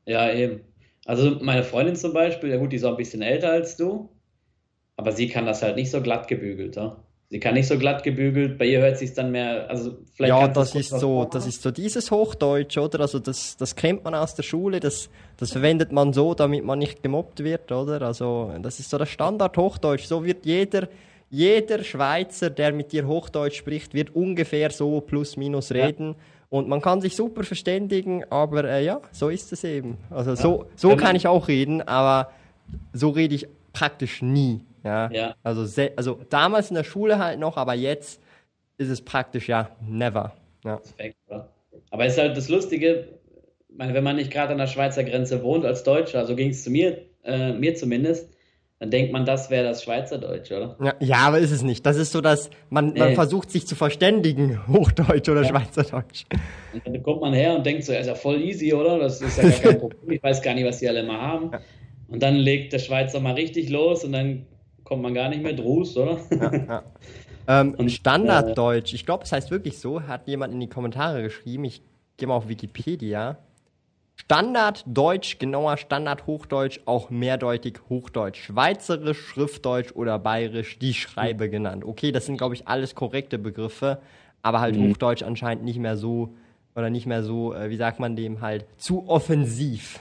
Ja, 0.07 0.31
eben. 0.31 0.61
Also 1.05 1.37
meine 1.41 1.63
Freundin 1.63 1.95
zum 1.95 2.13
Beispiel, 2.13 2.49
ja 2.49 2.57
gut, 2.57 2.71
die 2.71 2.77
ist 2.77 2.85
auch 2.85 2.91
ein 2.91 2.97
bisschen 2.97 3.21
älter 3.21 3.51
als 3.51 3.77
du, 3.77 4.09
aber 4.97 5.11
sie 5.11 5.27
kann 5.27 5.45
das 5.45 5.61
halt 5.61 5.75
nicht 5.75 5.91
so 5.91 6.01
glatt 6.01 6.27
gebügelt, 6.27 6.75
ja. 6.75 6.95
Sie 7.33 7.39
kann 7.39 7.55
nicht 7.55 7.67
so 7.67 7.79
glatt 7.79 8.03
gebügelt, 8.03 8.59
bei 8.59 8.65
ihr 8.65 8.79
hört 8.79 8.99
sich 8.99 9.11
dann 9.15 9.31
mehr, 9.31 9.67
also 9.67 9.97
vielleicht. 10.13 10.29
Ja, 10.29 10.47
das 10.47 10.75
ist 10.75 10.91
so, 10.91 11.25
das 11.25 11.47
ist 11.47 11.63
so 11.63 11.71
dieses 11.71 12.11
Hochdeutsch, 12.11 12.77
oder? 12.77 12.99
Also 12.99 13.17
das, 13.17 13.57
das 13.57 13.75
kennt 13.75 14.03
man 14.03 14.13
aus 14.13 14.35
der 14.35 14.43
Schule, 14.43 14.79
das, 14.79 15.09
das 15.37 15.51
verwendet 15.51 15.91
man 15.91 16.13
so, 16.13 16.35
damit 16.35 16.63
man 16.63 16.77
nicht 16.77 17.01
gemobbt 17.01 17.43
wird, 17.43 17.71
oder? 17.71 18.03
Also 18.03 18.51
das 18.61 18.79
ist 18.79 18.91
so 18.91 18.99
das 18.99 19.09
Standard 19.09 19.57
Hochdeutsch. 19.57 20.05
So 20.05 20.23
wird 20.23 20.45
jeder, 20.45 20.87
jeder 21.31 21.83
Schweizer, 21.83 22.51
der 22.51 22.71
mit 22.71 22.91
dir 22.91 23.07
Hochdeutsch 23.07 23.57
spricht, 23.57 23.95
wird 23.95 24.15
ungefähr 24.15 24.69
so 24.69 25.01
plus 25.01 25.35
minus 25.35 25.71
reden. 25.71 26.09
Ja. 26.09 26.15
Und 26.51 26.67
man 26.67 26.81
kann 26.81 27.01
sich 27.01 27.15
super 27.15 27.43
verständigen, 27.43 28.25
aber 28.29 28.65
äh, 28.65 28.85
ja, 28.85 29.01
so 29.11 29.29
ist 29.29 29.51
es 29.51 29.63
eben. 29.63 29.97
Also 30.11 30.29
ja. 30.29 30.35
so, 30.35 30.65
so 30.75 30.95
kann 30.95 31.15
ich 31.15 31.25
auch 31.25 31.47
reden, 31.47 31.81
aber 31.81 32.29
so 32.93 33.09
rede 33.09 33.33
ich 33.33 33.47
praktisch 33.73 34.21
nie. 34.21 34.61
Ja. 34.83 35.09
ja. 35.11 35.35
Also, 35.43 35.81
also 35.95 36.19
damals 36.29 36.69
in 36.69 36.75
der 36.75 36.83
Schule 36.83 37.19
halt 37.19 37.39
noch, 37.39 37.57
aber 37.57 37.73
jetzt 37.73 38.21
ist 38.77 38.89
es 38.89 39.01
praktisch 39.01 39.47
ja 39.47 39.69
never. 39.81 40.33
Ja. 40.63 40.77
Perfekt, 40.77 41.17
aber 41.89 42.05
es 42.05 42.13
ist 42.13 42.19
halt 42.19 42.37
das 42.37 42.49
Lustige, 42.49 43.07
meine, 43.75 43.93
wenn 43.93 44.03
man 44.03 44.15
nicht 44.15 44.31
gerade 44.31 44.51
an 44.51 44.57
der 44.57 44.67
Schweizer 44.67 45.03
Grenze 45.03 45.43
wohnt 45.43 45.65
als 45.65 45.83
Deutscher, 45.83 46.25
so 46.25 46.35
ging 46.35 46.49
es 46.49 46.63
zu 46.63 46.69
mir, 46.69 47.05
äh, 47.23 47.53
mir 47.53 47.75
zumindest, 47.75 48.29
dann 48.79 48.91
denkt 48.91 49.13
man, 49.13 49.25
das 49.25 49.49
wäre 49.49 49.63
das 49.63 49.83
Schweizerdeutsch, 49.83 50.51
oder? 50.51 50.75
Ja, 50.83 50.93
ja, 50.99 51.17
aber 51.17 51.39
ist 51.39 51.51
es 51.51 51.61
nicht. 51.61 51.85
Das 51.85 51.95
ist 51.95 52.11
so, 52.11 52.19
dass 52.19 52.49
man, 52.69 52.87
nee. 52.87 52.99
man 52.99 53.13
versucht 53.15 53.49
sich 53.49 53.65
zu 53.65 53.75
verständigen, 53.75 54.59
Hochdeutsch 54.67 55.29
oder 55.29 55.43
ja. 55.43 55.49
Schweizerdeutsch. 55.49 56.25
Und 56.73 56.85
dann 56.85 57.03
kommt 57.03 57.21
man 57.21 57.33
her 57.33 57.55
und 57.55 57.65
denkt 57.65 57.85
so, 57.85 57.93
ist 57.93 58.07
ja 58.07 58.15
voll 58.15 58.41
easy, 58.41 58.73
oder? 58.73 58.99
Das 58.99 59.21
ist 59.21 59.37
ja 59.37 59.43
gar 59.43 59.59
kein 59.59 59.79
Problem. 59.79 60.11
Ich 60.11 60.23
weiß 60.23 60.41
gar 60.41 60.53
nicht, 60.53 60.65
was 60.65 60.79
die 60.79 60.89
alle 60.89 61.03
mal 61.03 61.21
haben. 61.21 61.51
Ja. 61.53 61.61
Und 62.09 62.21
dann 62.21 62.35
legt 62.35 62.73
der 62.73 62.79
Schweizer 62.79 63.19
mal 63.19 63.35
richtig 63.35 63.69
los 63.69 64.03
und 64.03 64.11
dann 64.11 64.45
kommt 64.83 65.01
man 65.01 65.13
gar 65.13 65.29
nicht 65.29 65.43
mehr 65.43 65.53
draus, 65.53 65.95
oder? 65.97 66.19
Ja, 66.31 66.55
ja. 66.55 66.83
Ähm, 67.47 67.73
und, 67.77 67.91
Standarddeutsch, 67.91 68.93
ich 68.93 69.05
glaube, 69.05 69.23
es 69.23 69.31
heißt 69.31 69.51
wirklich 69.51 69.77
so, 69.77 70.03
hat 70.03 70.27
jemand 70.27 70.53
in 70.53 70.59
die 70.59 70.69
Kommentare 70.69 71.23
geschrieben, 71.23 71.65
ich 71.65 71.81
gehe 72.17 72.27
mal 72.27 72.35
auf 72.35 72.47
Wikipedia. 72.47 73.37
Standarddeutsch, 74.15 75.39
genauer 75.39 75.77
Standardhochdeutsch, 75.77 76.81
auch 76.85 77.09
mehrdeutig 77.09 77.79
Hochdeutsch, 77.89 78.43
Schweizerisch, 78.43 79.19
Schriftdeutsch 79.19 79.91
oder 79.93 80.19
Bayerisch, 80.19 80.77
die 80.77 80.93
Schreibe 80.93 81.47
mhm. 81.47 81.51
genannt. 81.51 81.85
Okay, 81.85 82.11
das 82.11 82.27
sind, 82.27 82.37
glaube 82.37 82.53
ich, 82.55 82.67
alles 82.67 82.95
korrekte 82.95 83.39
Begriffe, 83.39 83.99
aber 84.41 84.61
halt 84.61 84.77
mhm. 84.77 84.91
Hochdeutsch 84.91 85.23
anscheinend 85.23 85.63
nicht 85.65 85.79
mehr 85.79 85.97
so, 85.97 86.35
oder 86.75 86.89
nicht 86.89 87.07
mehr 87.07 87.23
so, 87.23 87.53
äh, 87.53 87.69
wie 87.69 87.77
sagt 87.77 87.99
man 87.99 88.15
dem 88.15 88.41
halt, 88.41 88.65
zu 88.77 89.07
offensiv. 89.09 89.99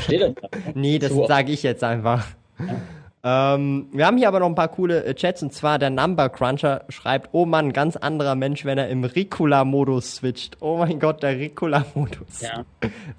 Steht 0.00 0.20
das 0.20 0.34
da? 0.34 0.48
nee, 0.74 0.98
das 0.98 1.12
sage 1.12 1.52
ich 1.52 1.62
jetzt 1.62 1.84
einfach. 1.84 2.26
Ja. 2.58 2.80
Ähm, 3.24 3.88
wir 3.92 4.06
haben 4.06 4.18
hier 4.18 4.26
aber 4.26 4.40
noch 4.40 4.48
ein 4.48 4.56
paar 4.56 4.68
coole 4.68 5.04
äh, 5.04 5.14
Chats 5.14 5.42
und 5.44 5.52
zwar 5.52 5.78
der 5.78 5.90
Number 5.90 6.28
Cruncher 6.28 6.84
schreibt, 6.88 7.28
oh 7.32 7.46
Mann, 7.46 7.72
ganz 7.72 7.96
anderer 7.96 8.34
Mensch, 8.34 8.64
wenn 8.64 8.78
er 8.78 8.88
im 8.88 9.04
Ricola-Modus 9.04 10.16
switcht. 10.16 10.56
Oh 10.60 10.78
mein 10.78 10.98
Gott, 10.98 11.22
der 11.22 11.38
Ricola-Modus. 11.38 12.40
Ja. 12.40 12.64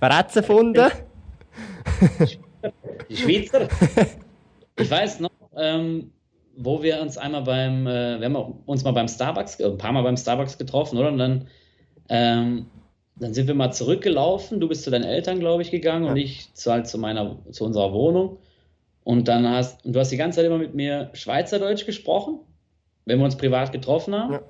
Ratzefunde? 0.02 0.92
Die 3.10 3.16
Schweizer? 3.16 3.70
Ich 4.78 4.89
weiß 4.92 5.22
noch, 5.22 5.32
ähm, 5.56 6.12
wo 6.58 6.84
wir 6.84 7.02
uns 7.02 7.18
einmal 7.18 7.44
beim, 7.44 7.88
äh, 7.88 8.20
wir 8.20 8.26
haben 8.26 8.36
uns 8.66 8.84
mal 8.84 8.92
beim 8.92 9.08
Starbucks, 9.08 9.60
äh, 9.60 9.66
ein 9.66 9.78
paar 9.78 9.92
Mal 9.92 10.04
beim 10.04 10.18
Starbucks 10.18 10.58
getroffen, 10.58 10.98
oder? 10.98 11.10
Und 11.10 11.18
dann, 11.18 11.48
ähm, 12.10 12.66
dann 13.16 13.34
sind 13.34 13.48
wir 13.48 13.56
mal 13.56 13.72
zurückgelaufen. 13.72 14.60
Du 14.60 14.68
bist 14.68 14.84
zu 14.84 14.92
deinen 14.92 15.04
Eltern, 15.04 15.39
glaube 15.39 15.62
ich, 15.62 15.72
gegangen 15.72 16.06
ja. 16.06 16.12
und 16.12 16.18
ich 16.18 16.54
zu, 16.54 16.72
halt 16.72 16.88
zu 16.88 16.98
meiner, 16.98 17.38
zu 17.52 17.63
unserer 17.63 17.94
Wohnung. 17.94 18.39
Und 19.04 19.28
dann 19.28 19.48
hast 19.48 19.86
und 19.86 19.94
du 19.94 20.00
hast 20.00 20.12
die 20.12 20.18
ganze 20.18 20.38
Zeit 20.38 20.46
immer 20.46 20.58
mit 20.58 20.76
mir 20.76 21.10
Schweizerdeutsch 21.13 21.86
gesprochen, 21.86 22.39
wenn 23.06 23.20
wir 23.20 23.26
uns 23.26 23.38
privat 23.38 23.72
getroffen 23.72 24.16
haben. 24.16 24.34
Ja. 24.34 24.44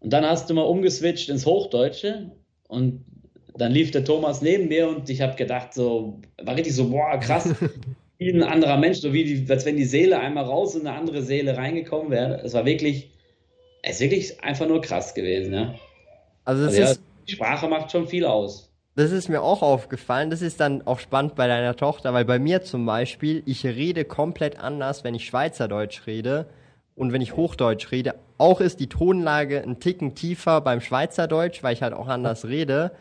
Und 0.00 0.12
dann 0.12 0.24
hast 0.24 0.50
du 0.50 0.54
mal 0.54 0.62
umgeswitcht 0.62 1.28
ins 1.28 1.46
Hochdeutsche 1.46 2.32
und 2.68 3.04
dann 3.56 3.72
lief 3.72 3.90
der 3.90 4.04
Thomas 4.04 4.42
neben 4.42 4.68
mir 4.68 4.88
und 4.88 5.08
ich 5.08 5.20
habe 5.20 5.36
gedacht, 5.36 5.74
so, 5.74 6.20
war 6.42 6.56
richtig 6.56 6.74
so, 6.74 6.90
boah, 6.90 7.18
krass, 7.18 7.54
wie 8.18 8.30
ein 8.30 8.42
anderer 8.42 8.78
Mensch, 8.78 8.98
so 8.98 9.12
wie 9.12 9.24
die, 9.24 9.50
als 9.50 9.64
wenn 9.64 9.76
die 9.76 9.84
Seele 9.84 10.18
einmal 10.18 10.44
raus 10.44 10.74
und 10.74 10.86
eine 10.86 10.96
andere 10.96 11.22
Seele 11.22 11.56
reingekommen 11.56 12.10
wäre. 12.10 12.40
Es 12.42 12.54
war 12.54 12.64
wirklich, 12.64 13.10
es 13.82 13.96
ist 13.96 14.00
wirklich 14.00 14.42
einfach 14.42 14.66
nur 14.66 14.80
krass 14.80 15.14
gewesen, 15.14 15.54
ja. 15.54 15.74
Also, 16.44 16.64
also 16.64 16.80
ja, 16.80 16.94
die 17.28 17.32
Sprache 17.32 17.68
macht 17.68 17.92
schon 17.92 18.08
viel 18.08 18.24
aus 18.24 18.71
das 18.94 19.10
ist 19.10 19.28
mir 19.28 19.42
auch 19.42 19.62
aufgefallen. 19.62 20.30
Das 20.30 20.42
ist 20.42 20.60
dann 20.60 20.86
auch 20.86 20.98
spannend 20.98 21.34
bei 21.34 21.46
deiner 21.46 21.76
Tochter, 21.76 22.12
weil 22.12 22.24
bei 22.24 22.38
mir 22.38 22.62
zum 22.62 22.84
Beispiel, 22.84 23.42
ich 23.46 23.64
rede 23.64 24.04
komplett 24.04 24.58
anders, 24.58 25.02
wenn 25.02 25.14
ich 25.14 25.24
Schweizerdeutsch 25.24 26.06
rede 26.06 26.46
und 26.94 27.12
wenn 27.12 27.22
ich 27.22 27.34
Hochdeutsch 27.34 27.90
rede. 27.90 28.14
Auch 28.36 28.60
ist 28.60 28.80
die 28.80 28.88
Tonlage 28.88 29.62
ein 29.62 29.80
Ticken 29.80 30.14
tiefer 30.14 30.60
beim 30.60 30.80
Schweizerdeutsch, 30.80 31.62
weil 31.62 31.72
ich 31.72 31.82
halt 31.82 31.94
auch 31.94 32.08
anders 32.08 32.44
rede. 32.44 32.92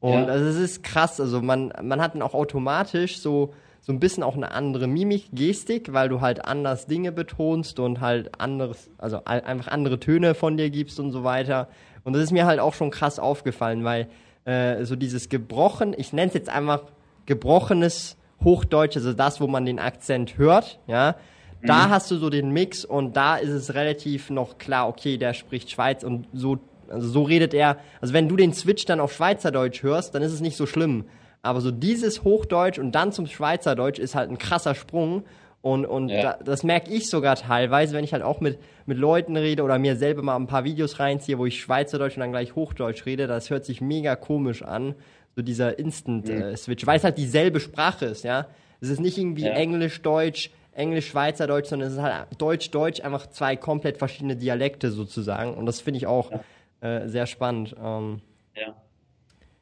Und 0.00 0.12
ja. 0.12 0.26
also 0.26 0.44
es 0.44 0.56
ist 0.56 0.82
krass. 0.82 1.18
Also 1.18 1.40
man, 1.40 1.72
man 1.82 2.02
hat 2.02 2.14
dann 2.14 2.22
auch 2.22 2.34
automatisch 2.34 3.18
so, 3.18 3.54
so 3.80 3.92
ein 3.92 4.00
bisschen 4.00 4.22
auch 4.22 4.36
eine 4.36 4.50
andere 4.50 4.86
Mimik, 4.86 5.28
Gestik, 5.32 5.94
weil 5.94 6.10
du 6.10 6.20
halt 6.20 6.44
anders 6.44 6.86
Dinge 6.86 7.10
betonst 7.10 7.80
und 7.80 8.02
halt 8.02 8.38
anderes, 8.38 8.90
also 8.98 9.24
einfach 9.24 9.68
andere 9.68 9.98
Töne 9.98 10.34
von 10.34 10.58
dir 10.58 10.68
gibst 10.68 11.00
und 11.00 11.10
so 11.10 11.24
weiter. 11.24 11.68
Und 12.04 12.12
das 12.12 12.22
ist 12.22 12.32
mir 12.32 12.44
halt 12.44 12.60
auch 12.60 12.74
schon 12.74 12.90
krass 12.90 13.18
aufgefallen, 13.18 13.82
weil 13.82 14.08
äh, 14.48 14.86
so 14.86 14.96
dieses 14.96 15.28
gebrochen, 15.28 15.94
ich 15.96 16.14
nenne 16.14 16.28
es 16.28 16.34
jetzt 16.34 16.48
einfach 16.48 16.84
gebrochenes 17.26 18.16
Hochdeutsch, 18.42 18.96
also 18.96 19.12
das, 19.12 19.40
wo 19.40 19.46
man 19.46 19.66
den 19.66 19.78
Akzent 19.78 20.38
hört, 20.38 20.80
ja. 20.86 21.16
Da 21.62 21.86
mhm. 21.86 21.90
hast 21.90 22.10
du 22.10 22.16
so 22.16 22.30
den 22.30 22.50
Mix 22.52 22.84
und 22.84 23.16
da 23.16 23.36
ist 23.36 23.50
es 23.50 23.74
relativ 23.74 24.30
noch 24.30 24.58
klar, 24.58 24.88
okay, 24.88 25.18
der 25.18 25.34
spricht 25.34 25.70
Schweiz 25.70 26.04
und 26.04 26.28
so, 26.32 26.58
also 26.88 27.08
so 27.08 27.24
redet 27.24 27.52
er. 27.52 27.78
Also 28.00 28.14
wenn 28.14 28.28
du 28.28 28.36
den 28.36 28.54
Switch 28.54 28.84
dann 28.84 29.00
auf 29.00 29.12
Schweizerdeutsch 29.12 29.82
hörst, 29.82 30.14
dann 30.14 30.22
ist 30.22 30.32
es 30.32 30.40
nicht 30.40 30.56
so 30.56 30.66
schlimm. 30.66 31.06
Aber 31.42 31.60
so 31.60 31.72
dieses 31.72 32.22
Hochdeutsch 32.22 32.78
und 32.78 32.92
dann 32.92 33.12
zum 33.12 33.26
Schweizerdeutsch 33.26 33.98
ist 33.98 34.14
halt 34.14 34.30
ein 34.30 34.38
krasser 34.38 34.76
Sprung 34.76 35.24
und, 35.60 35.86
und 35.86 36.08
ja. 36.08 36.22
da, 36.22 36.38
das 36.44 36.62
merke 36.62 36.90
ich 36.90 37.10
sogar 37.10 37.36
teilweise, 37.36 37.94
wenn 37.94 38.04
ich 38.04 38.12
halt 38.12 38.22
auch 38.22 38.40
mit, 38.40 38.58
mit 38.86 38.96
Leuten 38.96 39.36
rede 39.36 39.62
oder 39.64 39.78
mir 39.78 39.96
selber 39.96 40.22
mal 40.22 40.36
ein 40.36 40.46
paar 40.46 40.64
Videos 40.64 41.00
reinziehe, 41.00 41.38
wo 41.38 41.46
ich 41.46 41.60
Schweizerdeutsch 41.60 42.16
und 42.16 42.20
dann 42.20 42.30
gleich 42.30 42.54
Hochdeutsch 42.54 43.06
rede. 43.06 43.26
Das 43.26 43.50
hört 43.50 43.64
sich 43.64 43.80
mega 43.80 44.14
komisch 44.14 44.62
an. 44.62 44.94
So 45.34 45.42
dieser 45.42 45.78
Instant-Switch, 45.78 46.82
mhm. 46.82 46.84
äh, 46.84 46.86
weil 46.86 46.96
es 46.96 47.04
halt 47.04 47.18
dieselbe 47.18 47.60
Sprache 47.60 48.06
ist, 48.06 48.24
ja. 48.24 48.46
Es 48.80 48.88
ist 48.88 49.00
nicht 49.00 49.18
irgendwie 49.18 49.44
ja. 49.44 49.52
Englisch, 49.52 50.02
Deutsch, 50.02 50.50
Englisch, 50.72 51.08
Schweizerdeutsch, 51.08 51.68
sondern 51.68 51.88
es 51.88 51.94
ist 51.94 52.00
halt 52.02 52.26
Deutsch, 52.38 52.70
Deutsch, 52.70 53.00
einfach 53.00 53.26
zwei 53.28 53.56
komplett 53.56 53.98
verschiedene 53.98 54.36
Dialekte 54.36 54.90
sozusagen. 54.90 55.54
Und 55.54 55.66
das 55.66 55.80
finde 55.80 55.98
ich 55.98 56.06
auch 56.06 56.30
ja. 56.30 56.40
äh, 56.80 57.08
sehr 57.08 57.26
spannend. 57.26 57.74
Ähm, 57.82 58.20
ja. 58.56 58.74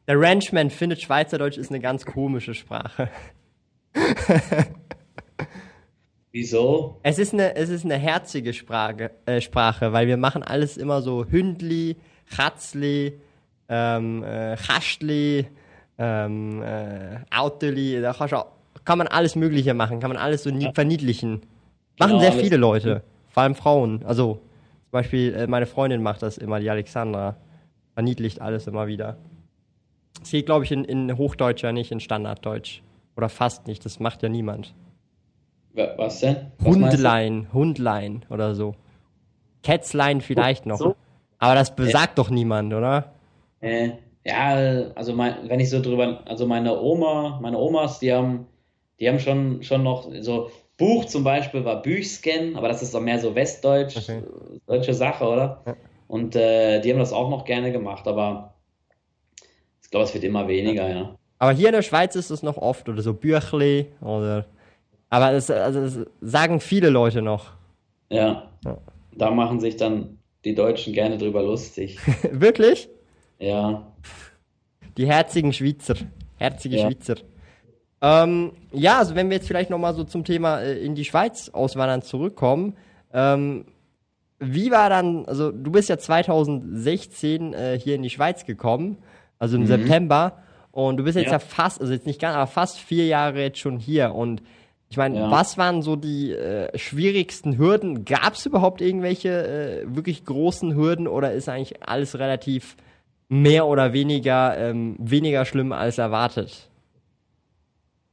Der 0.07 0.21
Ranchman 0.21 0.71
findet 0.71 1.01
Schweizerdeutsch 1.01 1.57
ist 1.57 1.71
eine 1.71 1.81
ganz 1.81 2.05
komische 2.05 2.55
Sprache. 2.55 3.09
Wieso? 6.37 6.99
Es 7.03 7.19
ist 7.19 7.33
eine, 7.33 7.57
es 7.57 7.71
ist 7.71 7.87
eine 7.87 7.97
herzige 7.97 8.53
Sprache, 8.53 9.11
äh, 9.25 9.41
Sprache, 9.41 9.95
weil 9.95 10.07
wir 10.07 10.19
machen 10.19 10.43
alles 10.43 10.77
immer 10.77 11.01
so 11.01 11.25
Hündli, 11.25 11.97
Chatzli, 12.27 13.15
ähm, 13.71 14.23
äh, 14.23 14.55
Chastli, 14.59 15.47
ähm, 15.97 16.63
äh, 16.63 17.21
Auteli, 17.35 18.03
da 18.03 18.13
kann 18.85 18.99
man 18.99 19.07
alles 19.07 19.35
Mögliche 19.35 19.73
machen, 19.73 19.99
kann 19.99 20.11
man 20.11 20.19
alles 20.19 20.43
so 20.43 20.51
ja. 20.51 20.73
verniedlichen. 20.75 21.41
Machen 21.99 22.19
genau, 22.19 22.21
sehr 22.21 22.33
viele 22.33 22.59
Leute, 22.59 23.03
vor 23.31 23.43
allem 23.43 23.55
Frauen. 23.55 24.05
Also 24.05 24.35
zum 24.35 24.91
Beispiel 24.91 25.35
äh, 25.35 25.47
meine 25.47 25.65
Freundin 25.65 26.03
macht 26.03 26.21
das 26.21 26.37
immer, 26.37 26.61
die 26.61 26.69
Alexandra. 26.69 27.37
Verniedlicht 27.95 28.43
alles 28.43 28.67
immer 28.67 28.89
wieder. 28.89 29.17
Das 30.21 30.33
geht, 30.33 30.45
glaube 30.45 30.67
ich, 30.67 30.71
in, 30.71 30.85
in 30.85 31.17
Hochdeutscher, 31.17 31.73
nicht 31.73 31.93
in 31.93 32.01
Standarddeutsch. 32.01 32.83
Oder 33.17 33.31
fast 33.31 33.67
nicht, 33.67 33.87
das 33.87 34.01
macht 34.01 34.23
ja 34.23 34.29
niemand. 34.29 34.75
Was 35.77 36.21
denn? 36.21 36.53
Was 36.59 36.67
Hundlein, 36.67 37.49
Hundlein 37.53 38.25
oder 38.31 38.55
so. 38.55 38.75
Kätzlein 39.63 40.21
vielleicht 40.21 40.65
noch. 40.65 40.79
So? 40.79 40.97
Aber 41.39 41.55
das 41.55 41.77
besagt 41.77 42.13
äh, 42.13 42.17
doch 42.17 42.31
niemand, 42.31 42.73
oder? 42.73 43.13
Äh, 43.61 43.91
ja, 44.25 44.91
also 44.95 45.13
mein, 45.13 45.49
wenn 45.49 45.61
ich 45.61 45.71
so 45.71 45.81
drüber, 45.83 46.23
also 46.25 46.47
meine 46.47 46.81
Oma, 46.81 47.39
meine 47.43 47.59
Omas, 47.59 47.99
die 47.99 48.13
haben, 48.13 48.47
die 48.99 49.09
haben 49.09 49.21
schon, 49.21 49.63
schon 49.63 49.83
noch 49.83 50.11
so 50.21 50.51
Buch 50.79 51.05
zum 51.05 51.25
Beispiel 51.25 51.65
war 51.65 51.83
Büchscan, 51.83 52.57
aber 52.57 52.69
das 52.69 52.83
ist 52.83 52.95
doch 52.95 53.01
mehr 53.01 53.19
so 53.19 53.35
westdeutsch, 53.35 53.97
okay. 53.97 54.23
deutsche 54.67 54.95
Sache, 54.95 55.25
oder? 55.25 55.63
Ja. 55.67 55.77
Und 56.09 56.37
äh, 56.37 56.81
die 56.81 56.93
haben 56.93 56.99
das 56.99 57.13
auch 57.13 57.31
noch 57.31 57.45
gerne 57.45 57.73
gemacht, 57.73 58.07
aber 58.07 58.55
ich 59.83 59.91
glaube, 59.91 60.05
es 60.05 60.15
wird 60.15 60.25
immer 60.25 60.49
weniger, 60.49 60.89
ja. 60.89 60.97
ja. 60.97 61.19
Aber 61.39 61.53
hier 61.53 61.69
in 61.69 61.75
der 61.75 61.83
Schweiz 61.83 62.17
ist 62.17 62.31
es 62.31 62.43
noch 62.43 62.57
oft 62.57 62.89
oder 62.89 63.03
so 63.03 63.15
Büchli 63.15 63.87
oder. 64.01 64.47
Aber 65.11 65.33
es, 65.33 65.51
also 65.51 65.81
es 65.81 65.99
sagen 66.21 66.61
viele 66.61 66.91
Leute 66.91 67.23
noch. 67.23 67.53
Ja. 68.11 68.51
ja. 68.65 68.79
Da 69.13 69.31
machen 69.31 69.61
sich 69.61 69.77
dann 69.77 70.19
die 70.45 70.55
Deutschen 70.55 70.93
gerne 70.93 71.19
drüber 71.19 71.43
lustig. 71.43 71.99
Wirklich? 72.31 72.89
Ja. 73.39 73.87
Die 74.97 75.07
herzigen 75.07 75.53
Schweizer. 75.53 75.97
Herzige 76.37 76.77
ja. 76.77 76.87
Schweizer. 76.87 77.17
Ähm, 78.03 78.53
ja, 78.73 78.99
also 78.99 79.15
wenn 79.15 79.31
wir 79.31 79.37
jetzt 79.37 79.49
vielleicht 79.49 79.71
nochmal 79.71 79.95
so 79.95 80.05
zum 80.05 80.25
Thema 80.25 80.61
äh, 80.61 80.79
in 80.79 80.95
die 80.95 81.05
Schweiz 81.05 81.49
auswandern 81.49 82.03
zurückkommen. 82.03 82.77
Ähm, 83.13 83.67
wie 84.39 84.71
war 84.71 84.91
dann, 84.91 85.25
also 85.27 85.51
du 85.51 85.71
bist 85.71 85.89
ja 85.89 85.97
2016 85.97 87.55
äh, 87.55 87.79
hier 87.79 87.95
in 87.95 88.03
die 88.03 88.11
Schweiz 88.11 88.45
gekommen, 88.45 88.99
also 89.39 89.57
im 89.57 89.63
mhm. 89.63 89.67
September. 89.67 90.39
Und 90.73 90.99
du 90.99 91.05
bist 91.05 91.17
jetzt 91.17 91.29
ja. 91.29 91.33
ja. 91.33 91.39
fast, 91.39 91.81
also 91.81 91.93
jetzt 91.93 92.07
nicht 92.07 92.21
ganz, 92.21 92.37
aber 92.37 92.47
fast 92.47 92.79
vier 92.79 93.07
Jahre 93.07 93.41
jetzt 93.41 93.59
schon 93.59 93.79
hier. 93.79 94.15
Und 94.15 94.43
ich 94.97 94.99
meine, 94.99 95.19
ja. 95.19 95.31
was 95.31 95.59
waren 95.59 95.83
so 95.83 95.95
die 95.95 96.33
äh, 96.33 96.71
schwierigsten 96.79 97.59
Hürden? 97.59 98.07
Gab 98.07 98.33
es 98.33 98.47
überhaupt 98.47 98.81
irgendwelche 98.81 99.29
äh, 99.29 99.95
wirklich 99.95 100.25
großen 100.25 100.75
Hürden 100.75 101.07
oder 101.07 101.33
ist 101.33 101.51
eigentlich 101.51 101.87
alles 101.87 102.19
relativ 102.19 102.79
mehr 103.29 103.67
oder 103.67 103.93
weniger 103.93 104.57
ähm, 104.57 104.97
weniger 104.99 105.45
schlimm 105.45 105.73
als 105.73 105.99
erwartet? 105.99 106.71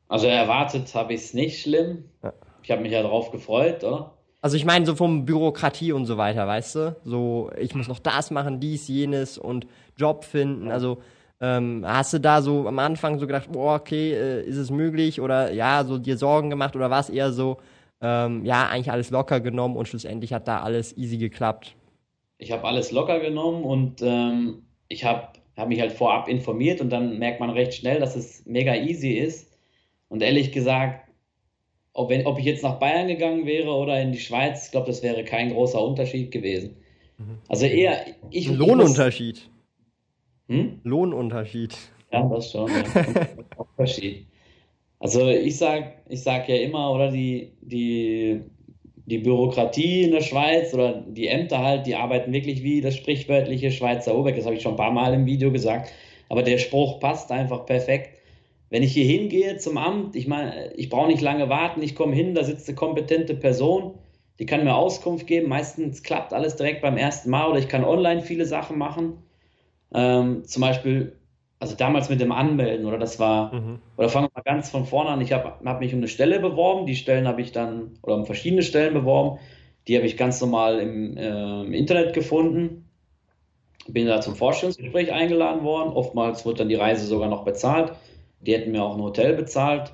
Also 0.09 0.27
erwartet 0.27 0.93
habe 0.93 1.13
ich 1.13 1.21
es 1.21 1.33
nicht 1.33 1.61
schlimm. 1.61 2.03
Ja. 2.21 2.33
Ich 2.63 2.71
habe 2.71 2.81
mich 2.81 2.91
ja 2.91 3.01
drauf 3.01 3.31
gefreut, 3.31 3.85
oder? 3.85 4.11
Also 4.41 4.57
ich 4.57 4.65
meine 4.65 4.85
so 4.85 4.95
vom 4.95 5.23
Bürokratie 5.23 5.93
und 5.93 6.05
so 6.05 6.17
weiter, 6.17 6.45
weißt 6.45 6.75
du? 6.75 6.95
So, 7.05 7.49
ich 7.57 7.75
muss 7.75 7.87
noch 7.87 7.99
das 7.99 8.29
machen, 8.29 8.59
dies, 8.59 8.89
jenes 8.89 9.37
und 9.37 9.67
Job 9.95 10.25
finden. 10.25 10.69
Also 10.69 10.97
ähm, 11.43 11.83
hast 11.85 12.13
du 12.13 12.19
da 12.19 12.41
so 12.41 12.69
am 12.69 12.79
Anfang 12.79 13.19
so 13.19 13.27
gedacht, 13.27 13.51
boah, 13.51 13.75
okay, 13.75 14.13
äh, 14.13 14.45
ist 14.45 14.55
es 14.55 14.71
möglich? 14.71 15.19
Oder 15.19 15.51
ja, 15.51 15.83
so 15.83 15.97
dir 15.97 16.17
Sorgen 16.17 16.49
gemacht 16.49 16.73
oder 16.77 16.89
war 16.89 17.01
es 17.01 17.09
eher 17.09 17.33
so, 17.33 17.57
ähm, 18.01 18.45
ja, 18.45 18.69
eigentlich 18.69 18.89
alles 18.89 19.09
locker 19.09 19.41
genommen 19.41 19.75
und 19.75 19.85
schlussendlich 19.89 20.31
hat 20.31 20.47
da 20.47 20.61
alles 20.61 20.95
easy 20.97 21.17
geklappt? 21.17 21.75
Ich 22.37 22.53
habe 22.53 22.63
alles 22.63 22.91
locker 22.91 23.19
genommen 23.19 23.65
und 23.65 24.01
ähm, 24.01 24.61
ich 24.87 25.03
habe 25.03 25.27
hab 25.57 25.67
mich 25.67 25.81
halt 25.81 25.91
vorab 25.91 26.29
informiert 26.29 26.79
und 26.79 26.89
dann 26.89 27.19
merkt 27.19 27.41
man 27.41 27.49
recht 27.49 27.73
schnell, 27.73 27.99
dass 27.99 28.15
es 28.15 28.45
mega 28.45 28.73
easy 28.75 29.11
ist. 29.11 29.51
Und 30.07 30.23
ehrlich 30.23 30.53
gesagt, 30.53 31.09
ob, 31.91 32.09
wenn, 32.09 32.25
ob 32.25 32.39
ich 32.39 32.45
jetzt 32.45 32.63
nach 32.63 32.79
Bayern 32.79 33.09
gegangen 33.09 33.45
wäre 33.45 33.69
oder 33.69 34.01
in 34.01 34.13
die 34.13 34.19
Schweiz, 34.19 34.67
ich 34.67 34.71
glaube, 34.71 34.87
das 34.87 35.03
wäre 35.03 35.25
kein 35.25 35.51
großer 35.51 35.81
Unterschied 35.81 36.31
gewesen. 36.31 36.77
Mhm. 37.17 37.39
Also 37.49 37.65
eher. 37.65 38.05
Ich, 38.29 38.47
Ein 38.47 38.55
Lohnunterschied. 38.55 39.49
Hm? 40.53 40.79
Lohnunterschied. 40.83 41.75
Ja, 42.11 42.23
das 42.27 42.51
schon. 42.51 42.69
Ja. 42.69 42.83
Unterschied. 43.77 44.27
Also 44.99 45.27
ich 45.27 45.57
sag, 45.57 45.95
ich 46.07 46.21
sag 46.21 46.47
ja 46.47 46.55
immer, 46.55 46.91
oder 46.93 47.11
die, 47.11 47.51
die, 47.61 48.41
die 49.05 49.17
Bürokratie 49.17 50.03
in 50.03 50.11
der 50.11 50.21
Schweiz 50.21 50.73
oder 50.73 50.93
die 50.93 51.27
Ämter 51.27 51.59
halt, 51.59 51.87
die 51.87 51.95
arbeiten 51.95 52.31
wirklich 52.31 52.63
wie 52.63 52.81
das 52.81 52.95
sprichwörtliche 52.95 53.71
Schweizer 53.71 54.15
Oberg. 54.17 54.35
Das 54.35 54.45
habe 54.45 54.55
ich 54.55 54.61
schon 54.61 54.73
ein 54.73 54.77
paar 54.77 54.91
Mal 54.91 55.13
im 55.13 55.25
Video 55.25 55.51
gesagt. 55.51 55.91
Aber 56.29 56.43
der 56.43 56.57
Spruch 56.57 56.99
passt 56.99 57.31
einfach 57.31 57.65
perfekt. 57.65 58.19
Wenn 58.69 58.81
ich 58.81 58.93
hier 58.93 59.05
hingehe 59.05 59.57
zum 59.57 59.77
Amt, 59.77 60.15
ich 60.15 60.27
meine, 60.27 60.73
ich 60.75 60.89
brauche 60.89 61.07
nicht 61.07 61.21
lange 61.21 61.49
warten, 61.49 61.81
ich 61.83 61.95
komme 61.95 62.15
hin, 62.15 62.33
da 62.33 62.43
sitzt 62.43 62.67
eine 62.67 62.75
kompetente 62.75 63.35
Person, 63.35 63.95
die 64.39 64.45
kann 64.45 64.63
mir 64.63 64.75
Auskunft 64.75 65.27
geben. 65.27 65.49
Meistens 65.49 66.01
klappt 66.01 66.33
alles 66.33 66.55
direkt 66.55 66.81
beim 66.81 66.97
ersten 66.97 67.29
Mal 67.29 67.49
oder 67.49 67.59
ich 67.59 67.67
kann 67.67 67.83
online 67.83 68.21
viele 68.21 68.45
Sachen 68.45 68.77
machen. 68.77 69.22
Ähm, 69.93 70.43
zum 70.45 70.61
Beispiel, 70.61 71.17
also 71.59 71.75
damals 71.75 72.09
mit 72.09 72.19
dem 72.19 72.31
Anmelden, 72.31 72.85
oder 72.85 72.97
das 72.97 73.19
war, 73.19 73.53
mhm. 73.53 73.79
oder 73.97 74.09
fangen 74.09 74.27
wir 74.27 74.31
mal 74.35 74.41
ganz 74.41 74.69
von 74.69 74.85
vorne 74.85 75.11
an. 75.11 75.21
Ich 75.21 75.33
habe 75.33 75.53
hab 75.63 75.79
mich 75.79 75.93
um 75.93 75.99
eine 75.99 76.07
Stelle 76.07 76.39
beworben, 76.39 76.85
die 76.85 76.95
Stellen 76.95 77.27
habe 77.27 77.41
ich 77.41 77.51
dann, 77.51 77.97
oder 78.01 78.15
um 78.15 78.25
verschiedene 78.25 78.63
Stellen 78.63 78.93
beworben, 78.93 79.39
die 79.87 79.97
habe 79.97 80.05
ich 80.05 80.17
ganz 80.17 80.39
normal 80.41 80.79
im, 80.79 81.17
äh, 81.17 81.61
im 81.63 81.73
Internet 81.73 82.13
gefunden. 82.13 82.89
Bin 83.87 84.07
da 84.07 84.21
zum 84.21 84.35
Vorstellungsgespräch 84.35 85.11
eingeladen 85.11 85.63
worden. 85.63 85.91
Oftmals 85.91 86.45
wird 86.45 86.59
dann 86.59 86.69
die 86.69 86.75
Reise 86.75 87.05
sogar 87.05 87.27
noch 87.27 87.43
bezahlt. 87.43 87.91
Die 88.39 88.53
hätten 88.53 88.71
mir 88.71 88.81
auch 88.81 88.95
ein 88.95 89.01
Hotel 89.01 89.33
bezahlt 89.33 89.93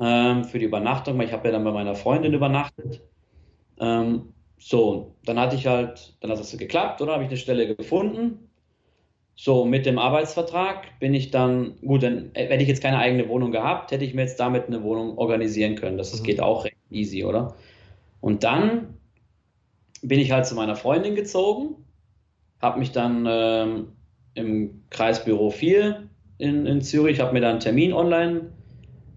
ähm, 0.00 0.44
für 0.44 0.60
die 0.60 0.66
Übernachtung, 0.66 1.18
weil 1.18 1.26
ich 1.26 1.32
habe 1.32 1.48
ja 1.48 1.52
dann 1.52 1.64
bei 1.64 1.72
meiner 1.72 1.96
Freundin 1.96 2.34
übernachtet. 2.34 3.00
Ähm, 3.80 4.32
so, 4.58 5.16
dann 5.24 5.38
hatte 5.38 5.56
ich 5.56 5.66
halt, 5.66 6.16
dann 6.20 6.30
hat 6.30 6.38
es 6.38 6.56
geklappt, 6.56 7.02
oder 7.02 7.12
habe 7.12 7.24
ich 7.24 7.28
eine 7.28 7.36
Stelle 7.36 7.74
gefunden. 7.74 8.45
So, 9.38 9.66
mit 9.66 9.84
dem 9.84 9.98
Arbeitsvertrag 9.98 10.98
bin 10.98 11.12
ich 11.12 11.30
dann, 11.30 11.74
gut, 11.82 12.02
dann 12.02 12.30
hätte 12.32 12.62
ich 12.62 12.68
jetzt 12.68 12.82
keine 12.82 12.98
eigene 12.98 13.28
Wohnung 13.28 13.52
gehabt, 13.52 13.90
hätte 13.90 14.04
ich 14.04 14.14
mir 14.14 14.22
jetzt 14.22 14.40
damit 14.40 14.66
eine 14.66 14.82
Wohnung 14.82 15.18
organisieren 15.18 15.74
können. 15.74 15.98
Das, 15.98 16.10
das 16.10 16.20
mhm. 16.22 16.24
geht 16.24 16.40
auch 16.40 16.64
recht 16.64 16.76
easy, 16.90 17.22
oder? 17.22 17.54
Und 18.22 18.44
dann 18.44 18.94
bin 20.00 20.20
ich 20.20 20.32
halt 20.32 20.46
zu 20.46 20.54
meiner 20.54 20.74
Freundin 20.74 21.14
gezogen, 21.14 21.76
habe 22.62 22.78
mich 22.78 22.92
dann 22.92 23.26
ähm, 23.28 23.88
im 24.34 24.82
Kreisbüro 24.88 25.50
4 25.50 26.08
in, 26.38 26.64
in 26.64 26.80
Zürich, 26.80 27.20
habe 27.20 27.34
mir 27.34 27.40
da 27.40 27.50
einen 27.50 27.60
Termin 27.60 27.92
online 27.92 28.52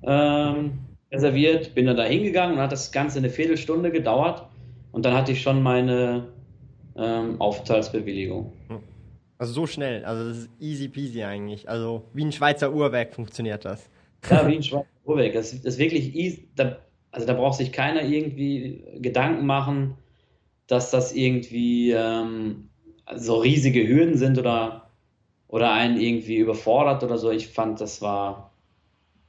ähm, 0.03 0.79
reserviert, 1.13 1.75
bin 1.75 1.85
dann 1.85 1.95
da 1.95 2.03
hingegangen 2.03 2.57
und 2.57 2.61
hat 2.61 2.73
das 2.73 2.91
Ganze 2.91 3.19
eine 3.19 3.29
Viertelstunde 3.29 3.89
gedauert 3.89 4.47
und 4.91 5.05
dann 5.05 5.13
hatte 5.13 5.31
ich 5.31 5.41
schon 5.41 5.63
meine 5.63 6.27
ähm, 6.97 7.39
Aufenthaltsbewilligung. 7.39 8.51
Also 9.39 9.53
so 9.53 9.65
schnell, 9.65 10.05
also 10.05 10.29
das 10.29 10.37
ist 10.37 10.49
easy 10.59 10.87
peasy 10.87 11.23
eigentlich. 11.23 11.67
Also 11.67 12.03
wie 12.13 12.25
ein 12.25 12.31
Schweizer 12.31 12.71
Uhrwerk 12.71 13.15
funktioniert 13.15 13.65
das. 13.65 13.89
Ja, 14.29 14.47
wie 14.47 14.55
ein 14.55 14.63
Schweizer 14.63 14.85
Uhrwerk. 15.05 15.33
Das, 15.33 15.53
ist 15.53 15.79
wirklich 15.79 16.13
easy. 16.13 16.47
Da, 16.55 16.77
also 17.09 17.25
da 17.25 17.33
braucht 17.33 17.57
sich 17.57 17.71
keiner 17.71 18.03
irgendwie 18.03 18.83
Gedanken 18.99 19.47
machen, 19.47 19.95
dass 20.67 20.91
das 20.91 21.13
irgendwie 21.13 21.91
ähm, 21.91 22.69
so 23.15 23.37
riesige 23.37 23.87
Hürden 23.87 24.17
sind 24.17 24.37
oder 24.37 24.89
oder 25.49 25.73
einen 25.73 25.99
irgendwie 25.99 26.37
überfordert 26.37 27.03
oder 27.03 27.17
so. 27.17 27.31
Ich 27.31 27.47
fand, 27.47 27.81
das 27.81 28.01
war, 28.01 28.51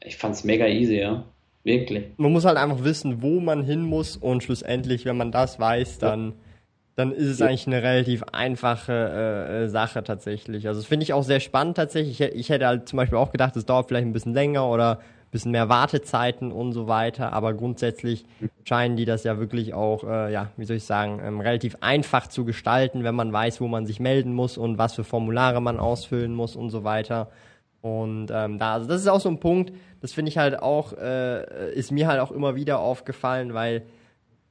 ich 0.05 0.17
fand 0.17 0.35
es 0.35 0.45
mega 0.45 0.67
easy, 0.67 0.99
ja. 0.99 1.25
Wirklich. 1.65 2.05
Man 2.17 2.33
muss 2.33 2.45
halt 2.45 2.57
einfach 2.57 2.85
wissen, 2.85 3.21
wo 3.23 3.41
man 3.41 3.65
hin 3.65 3.83
muss 3.83 4.17
und 4.17 4.43
schlussendlich, 4.43 5.05
wenn 5.05 5.17
man 5.17 5.33
das 5.33 5.59
weiß, 5.59 5.99
dann, 5.99 6.35
dann 7.01 7.13
ist 7.13 7.27
es 7.27 7.39
ja. 7.39 7.47
eigentlich 7.47 7.67
eine 7.67 7.83
relativ 7.83 8.23
einfache 8.33 8.93
äh, 8.93 9.69
Sache 9.69 10.05
tatsächlich. 10.05 10.69
Also 10.69 10.81
das 10.81 10.87
finde 10.87 11.05
ich 11.05 11.13
auch 11.13 11.23
sehr 11.23 11.41
spannend 11.41 11.77
tatsächlich. 11.77 12.21
Ich, 12.21 12.35
ich 12.35 12.49
hätte 12.51 12.67
halt 12.67 12.89
zum 12.89 12.97
Beispiel 12.99 13.19
auch 13.19 13.33
gedacht, 13.33 13.57
es 13.57 13.65
dauert 13.65 13.89
vielleicht 13.89 14.07
ein 14.07 14.13
bisschen 14.13 14.35
länger 14.35 14.69
oder 14.69 15.01
bisschen 15.31 15.53
mehr 15.53 15.69
Wartezeiten 15.69 16.51
und 16.51 16.73
so 16.73 16.89
weiter, 16.89 17.33
aber 17.33 17.55
grundsätzlich 17.55 18.25
scheinen 18.65 18.97
die 18.97 19.05
das 19.05 19.23
ja 19.23 19.39
wirklich 19.39 19.75
auch, 19.75 20.03
äh, 20.03 20.33
ja, 20.33 20.51
wie 20.57 20.65
soll 20.65 20.77
ich 20.77 20.85
sagen, 20.85 21.21
ähm, 21.25 21.41
relativ 21.41 21.77
einfach 21.81 22.27
zu 22.27 22.45
gestalten, 22.45 23.05
wenn 23.05 23.15
man 23.15 23.33
weiß, 23.33 23.61
wo 23.61 23.69
man 23.69 23.87
sich 23.87 24.01
melden 24.01 24.33
muss 24.33 24.59
und 24.59 24.77
was 24.77 24.95
für 24.95 25.05
Formulare 25.05 25.63
man 25.63 25.79
ausfüllen 25.79 26.35
muss 26.35 26.57
und 26.57 26.71
so 26.71 26.83
weiter. 26.83 27.31
Und 27.81 28.31
ähm, 28.33 28.59
da, 28.59 28.75
also 28.75 28.89
das 28.89 29.01
ist 29.01 29.07
auch 29.07 29.21
so 29.21 29.29
ein 29.29 29.39
Punkt, 29.39 29.73
das 30.01 30.13
finde 30.13 30.31
ich 30.31 30.39
halt 30.39 30.61
auch, 30.61 30.93
äh, 30.95 31.73
ist 31.75 31.93
mir 31.93 32.09
halt 32.09 32.21
auch 32.21 32.33
immer 32.33 32.57
wieder 32.57 32.81
aufgefallen, 32.81 33.55
weil 33.55 33.85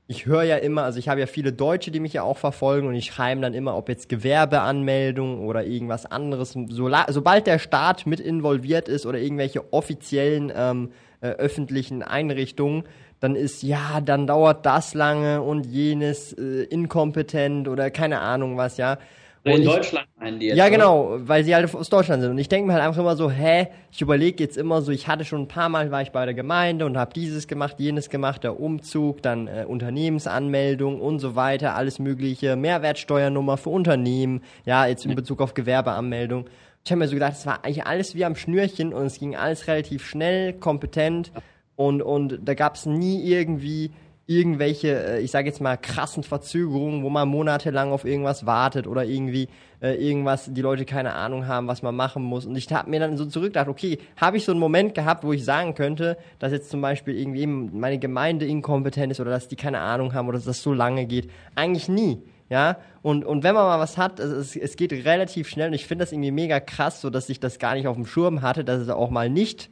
ich 0.10 0.26
höre 0.26 0.42
ja 0.42 0.58
immer, 0.58 0.86
also 0.86 0.98
ich 0.98 1.08
habe 1.08 1.20
ja 1.20 1.28
viele 1.28 1.54
Deutsche, 1.54 1.92
die 1.92 2.00
mich 2.00 2.14
ja 2.14 2.24
auch 2.24 2.38
verfolgen 2.38 2.88
und 2.88 2.96
ich 2.96 3.06
schreibe 3.06 3.42
dann 3.42 3.54
immer, 3.54 3.78
ob 3.78 3.90
jetzt 3.90 4.10
Gewerbeanmeldung 4.10 5.46
oder 5.46 5.64
irgendwas 5.64 6.08
anderes. 6.08 6.58
So, 6.70 6.90
sobald 7.10 7.46
der 7.46 7.60
Staat 7.60 8.08
mit 8.08 8.20
involviert 8.20 8.90
ist 8.90 9.06
oder 9.06 9.20
irgendwelche 9.20 9.72
offiziellen 9.72 10.52
ähm, 10.56 10.92
äh, 11.22 11.28
öffentlichen 11.28 12.02
Einrichtungen, 12.02 12.86
dann 13.20 13.36
ist 13.36 13.62
ja, 13.62 14.02
dann 14.02 14.26
dauert 14.26 14.66
das 14.66 14.96
lange 14.96 15.44
und 15.44 15.68
jenes 15.68 16.34
äh, 16.34 16.64
inkompetent 16.64 17.68
oder 17.68 17.92
keine 17.92 18.20
Ahnung 18.20 18.58
was, 18.58 18.78
ja. 18.78 18.98
In 19.44 19.64
Deutschland 19.64 20.08
meinen 20.20 20.40
die 20.40 20.48
jetzt. 20.48 20.58
Ja, 20.58 20.70
genau, 20.70 21.18
weil 21.20 21.44
sie 21.44 21.56
halt 21.56 21.74
aus 21.74 21.90
Deutschland 21.90 22.22
sind. 22.22 22.32
Und 22.32 22.38
ich 22.38 22.50
denke 22.50 22.68
mir 22.68 22.74
halt 22.74 22.84
einfach 22.84 23.00
immer 23.00 23.16
so, 23.16 23.32
hä, 23.32 23.68
ich 23.92 24.02
überlege 24.02 24.44
jetzt 24.44 24.58
immer 24.58 24.82
so, 24.82 24.92
ich 24.92 25.08
hatte 25.08 25.24
schon 25.24 25.44
ein 25.44 25.48
paar 25.48 25.70
Mal, 25.70 25.92
war 25.92 26.02
ich 26.02 26.12
bei 26.12 26.26
der 26.26 26.34
Gemeinde 26.34 26.86
und 26.86 26.98
habe 26.98 27.14
dieses 27.14 27.48
gemacht, 27.48 27.80
jenes 27.80 28.10
gemacht, 28.10 28.44
der 28.44 28.60
Umzug, 28.60 29.22
dann 29.22 29.48
äh, 29.48 29.66
Unternehmensanmeldung 29.68 31.00
und 31.00 31.20
so 31.20 31.36
weiter, 31.36 31.76
alles 31.76 32.00
mögliche, 32.00 32.56
Mehrwertsteuernummer 32.56 33.58
für 33.58 33.70
Unternehmen, 33.70 34.42
ja, 34.66 34.86
jetzt 34.86 35.06
in 35.06 35.16
Bezug 35.16 35.42
auf 35.42 35.54
Gewerbeanmeldung. 35.54 36.46
Ich 36.46 36.52
ich 36.90 36.92
habe 36.92 37.00
mir 37.00 37.08
so 37.08 37.14
gedacht, 37.14 37.34
es 37.34 37.46
war 37.46 37.64
eigentlich 37.64 37.86
alles 37.86 38.16
wie 38.16 38.26
am 38.26 38.36
Schnürchen 38.36 38.94
und 38.94 39.06
es 39.06 39.20
ging 39.20 39.36
alles 39.36 39.68
relativ 39.68 40.06
schnell, 40.06 40.54
kompetent 40.54 41.32
und, 41.76 42.02
und 42.02 42.40
da 42.44 42.56
gab 42.56 42.76
es 42.76 42.86
nie 42.86 43.22
irgendwie 43.24 43.92
irgendwelche, 44.30 44.90
äh, 44.90 45.22
ich 45.22 45.32
sage 45.32 45.48
jetzt 45.48 45.60
mal, 45.60 45.76
krassen 45.76 46.22
Verzögerungen, 46.22 47.04
wo 47.04 47.10
man 47.10 47.28
monatelang 47.28 47.92
auf 47.92 48.06
irgendwas 48.06 48.46
wartet 48.46 48.86
oder 48.86 49.04
irgendwie 49.04 49.50
äh, 49.82 49.96
irgendwas, 49.96 50.54
die 50.54 50.62
Leute 50.62 50.86
keine 50.86 51.14
Ahnung 51.14 51.48
haben, 51.48 51.68
was 51.68 51.82
man 51.82 51.96
machen 51.96 52.22
muss. 52.22 52.46
Und 52.46 52.56
ich 52.56 52.72
habe 52.72 52.92
mir 52.92 53.00
dann 53.00 53.18
so 53.18 53.26
zurückgedacht, 53.26 53.68
okay, 53.68 53.98
habe 54.18 54.38
ich 54.38 54.46
so 54.46 54.52
einen 54.52 54.60
Moment 54.60 54.94
gehabt, 54.94 55.24
wo 55.24 55.34
ich 55.34 55.44
sagen 55.44 55.74
könnte, 55.74 56.16
dass 56.38 56.52
jetzt 56.52 56.70
zum 56.70 56.80
Beispiel 56.80 57.18
irgendwie 57.18 57.48
meine 57.48 57.98
Gemeinde 57.98 58.46
inkompetent 58.46 59.12
ist 59.12 59.20
oder 59.20 59.32
dass 59.32 59.48
die 59.48 59.56
keine 59.56 59.80
Ahnung 59.80 60.14
haben 60.14 60.28
oder 60.28 60.38
dass 60.38 60.46
das 60.46 60.62
so 60.62 60.74
lange 60.74 61.08
geht. 61.08 61.32
Eigentlich 61.56 61.90
nie. 61.90 62.22
Ja, 62.52 62.78
und, 63.02 63.26
und 63.26 63.44
wenn 63.44 63.54
man 63.56 63.66
mal 63.66 63.80
was 63.80 63.98
hat, 63.98 64.20
es, 64.20 64.56
es 64.56 64.76
geht 64.76 64.92
relativ 64.92 65.48
schnell 65.48 65.68
und 65.68 65.76
ich 65.76 65.86
finde 65.86 66.04
das 66.04 66.12
irgendwie 66.12 66.32
mega 66.32 66.60
krass, 66.60 67.00
so 67.00 67.12
dass 67.12 67.30
ich 67.30 67.40
das 67.40 67.60
gar 67.60 67.76
nicht 67.76 67.88
auf 67.88 67.96
dem 67.96 68.08
Schirm 68.08 68.42
hatte, 68.42 68.64
dass 68.64 68.80
es 68.80 68.90
auch 68.90 69.12
mal 69.12 69.30
nicht 69.30 69.70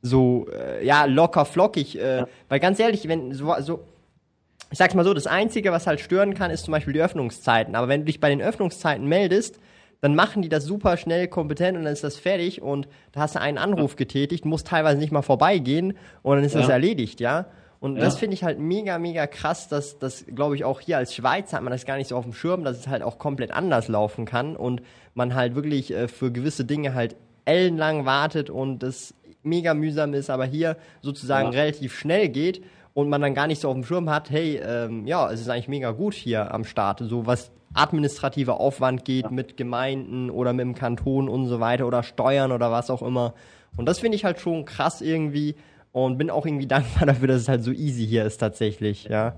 so, 0.00 0.46
äh, 0.52 0.84
ja, 0.84 1.06
locker 1.06 1.44
flockig, 1.44 1.98
äh, 1.98 2.18
ja. 2.18 2.28
weil 2.48 2.60
ganz 2.60 2.78
ehrlich, 2.78 3.06
wenn 3.08 3.32
so, 3.34 3.52
so 3.60 3.84
ich 4.70 4.78
sag's 4.78 4.94
mal 4.94 5.04
so, 5.04 5.14
das 5.14 5.26
Einzige, 5.26 5.72
was 5.72 5.86
halt 5.86 6.00
stören 6.00 6.34
kann, 6.34 6.50
ist 6.50 6.64
zum 6.64 6.72
Beispiel 6.72 6.92
die 6.92 7.02
Öffnungszeiten. 7.02 7.74
Aber 7.74 7.88
wenn 7.88 8.02
du 8.02 8.06
dich 8.06 8.20
bei 8.20 8.28
den 8.28 8.40
Öffnungszeiten 8.40 9.06
meldest, 9.06 9.58
dann 10.00 10.14
machen 10.14 10.42
die 10.42 10.48
das 10.48 10.64
super 10.64 10.96
schnell, 10.96 11.28
kompetent 11.28 11.76
und 11.76 11.84
dann 11.84 11.92
ist 11.92 12.04
das 12.04 12.16
fertig 12.16 12.62
und 12.62 12.88
da 13.12 13.20
hast 13.20 13.34
du 13.34 13.40
einen 13.40 13.58
Anruf 13.58 13.96
getätigt, 13.96 14.44
musst 14.44 14.66
teilweise 14.66 14.98
nicht 14.98 15.12
mal 15.12 15.22
vorbeigehen 15.22 15.94
und 16.22 16.36
dann 16.36 16.44
ist 16.44 16.54
ja. 16.54 16.60
das 16.60 16.70
erledigt, 16.70 17.20
ja. 17.20 17.46
Und 17.80 17.96
ja. 17.96 18.02
das 18.02 18.18
finde 18.18 18.34
ich 18.34 18.44
halt 18.44 18.58
mega, 18.58 18.98
mega 18.98 19.26
krass, 19.26 19.68
dass 19.68 19.98
das, 19.98 20.24
glaube 20.34 20.54
ich, 20.54 20.64
auch 20.64 20.80
hier 20.80 20.98
als 20.98 21.14
Schweiz 21.14 21.52
hat 21.52 21.62
man 21.62 21.72
das 21.72 21.86
gar 21.86 21.96
nicht 21.96 22.08
so 22.08 22.16
auf 22.16 22.24
dem 22.24 22.34
Schirm, 22.34 22.62
dass 22.62 22.78
es 22.78 22.88
halt 22.88 23.02
auch 23.02 23.18
komplett 23.18 23.52
anders 23.52 23.88
laufen 23.88 24.26
kann 24.26 24.54
und 24.56 24.82
man 25.14 25.34
halt 25.34 25.54
wirklich 25.54 25.92
äh, 25.92 26.08
für 26.08 26.30
gewisse 26.30 26.64
Dinge 26.64 26.94
halt 26.94 27.16
ellenlang 27.44 28.04
wartet 28.04 28.50
und 28.50 28.82
das 28.82 29.14
mega 29.42 29.72
mühsam 29.74 30.12
ist, 30.14 30.30
aber 30.30 30.44
hier 30.44 30.76
sozusagen 31.00 31.52
ja. 31.52 31.60
relativ 31.60 31.98
schnell 31.98 32.28
geht 32.28 32.62
und 32.94 33.08
man 33.08 33.20
dann 33.20 33.34
gar 33.34 33.46
nicht 33.46 33.60
so 33.60 33.68
auf 33.68 33.74
dem 33.74 33.84
Schirm 33.84 34.10
hat, 34.10 34.30
hey, 34.30 34.56
ähm, 34.56 35.06
ja, 35.06 35.30
es 35.30 35.40
ist 35.40 35.48
eigentlich 35.48 35.68
mega 35.68 35.92
gut 35.92 36.14
hier 36.14 36.52
am 36.52 36.64
Start, 36.64 37.00
so 37.04 37.26
was 37.26 37.52
administrativer 37.72 38.58
Aufwand 38.58 39.04
geht 39.04 39.26
ja. 39.26 39.30
mit 39.30 39.56
Gemeinden 39.56 40.30
oder 40.30 40.52
mit 40.52 40.64
dem 40.64 40.74
Kanton 40.74 41.28
und 41.28 41.46
so 41.46 41.60
weiter 41.60 41.86
oder 41.86 42.02
Steuern 42.02 42.52
oder 42.52 42.72
was 42.72 42.90
auch 42.90 43.02
immer. 43.02 43.34
Und 43.76 43.86
das 43.86 44.00
finde 44.00 44.16
ich 44.16 44.24
halt 44.24 44.40
schon 44.40 44.64
krass 44.64 45.00
irgendwie 45.00 45.54
und 45.92 46.18
bin 46.18 46.30
auch 46.30 46.46
irgendwie 46.46 46.66
dankbar 46.68 47.06
dafür, 47.06 47.28
dass 47.28 47.42
es 47.42 47.48
halt 47.48 47.62
so 47.62 47.70
easy 47.70 48.06
hier 48.06 48.24
ist 48.24 48.38
tatsächlich, 48.38 49.04
ja. 49.04 49.36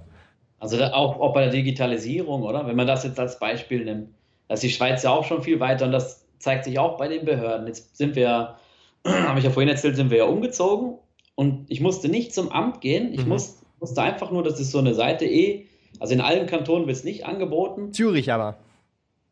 Also 0.59 0.83
auch, 0.83 1.21
auch 1.21 1.33
bei 1.33 1.43
der 1.43 1.51
Digitalisierung, 1.51 2.45
oder? 2.45 2.67
Wenn 2.67 2.77
man 2.77 2.87
das 2.87 3.03
jetzt 3.03 3.19
als 3.19 3.39
Beispiel 3.39 3.85
nimmt, 3.85 4.11
da 4.47 4.55
ist 4.55 4.63
die 4.63 4.71
Schweiz 4.71 5.03
ja 5.03 5.11
auch 5.11 5.25
schon 5.25 5.43
viel 5.43 5.59
weiter 5.59 5.87
und 5.87 5.93
das 5.93 6.25
zeigt 6.39 6.65
sich 6.65 6.79
auch 6.79 6.97
bei 6.97 7.09
den 7.09 7.25
Behörden. 7.25 7.67
Jetzt 7.67 7.97
sind 7.97 8.15
wir, 8.15 8.55
habe 9.07 9.39
ich 9.41 9.45
ja 9.45 9.51
vorhin 9.51 9.69
erzählt, 9.69 9.97
sind 9.97 10.11
wir 10.11 10.19
ja 10.19 10.25
umgezogen 10.25 10.99
und 11.35 11.71
ich 11.71 11.81
musste 11.81 12.09
nicht 12.09 12.35
zum 12.35 12.51
Amt 12.51 12.81
gehen. 12.81 13.13
Ich 13.13 13.23
mhm. 13.23 13.31
muss, 13.31 13.63
musste 13.81 14.03
einfach 14.03 14.31
nur, 14.31 14.43
das 14.43 14.61
ist 14.61 14.71
so 14.71 14.79
eine 14.79 14.95
Seite 14.95 15.25
eh, 15.25 15.67
also 15.99 16.15
in 16.15 16.21
allen 16.21 16.47
Kantonen 16.47 16.87
wird 16.87 16.97
es 16.97 17.05
nicht 17.05 17.27
angeboten. 17.27 17.93
Zürich 17.93 18.33
aber. 18.33 18.57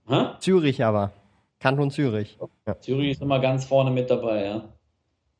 Hä? 0.08 0.26
Zürich 0.40 0.84
aber. 0.84 1.12
Kanton 1.58 1.90
Zürich. 1.90 2.38
Ja. 2.66 2.80
Zürich 2.80 3.12
ist 3.12 3.22
immer 3.22 3.40
ganz 3.40 3.64
vorne 3.64 3.90
mit 3.90 4.10
dabei, 4.10 4.44
ja. 4.44 4.68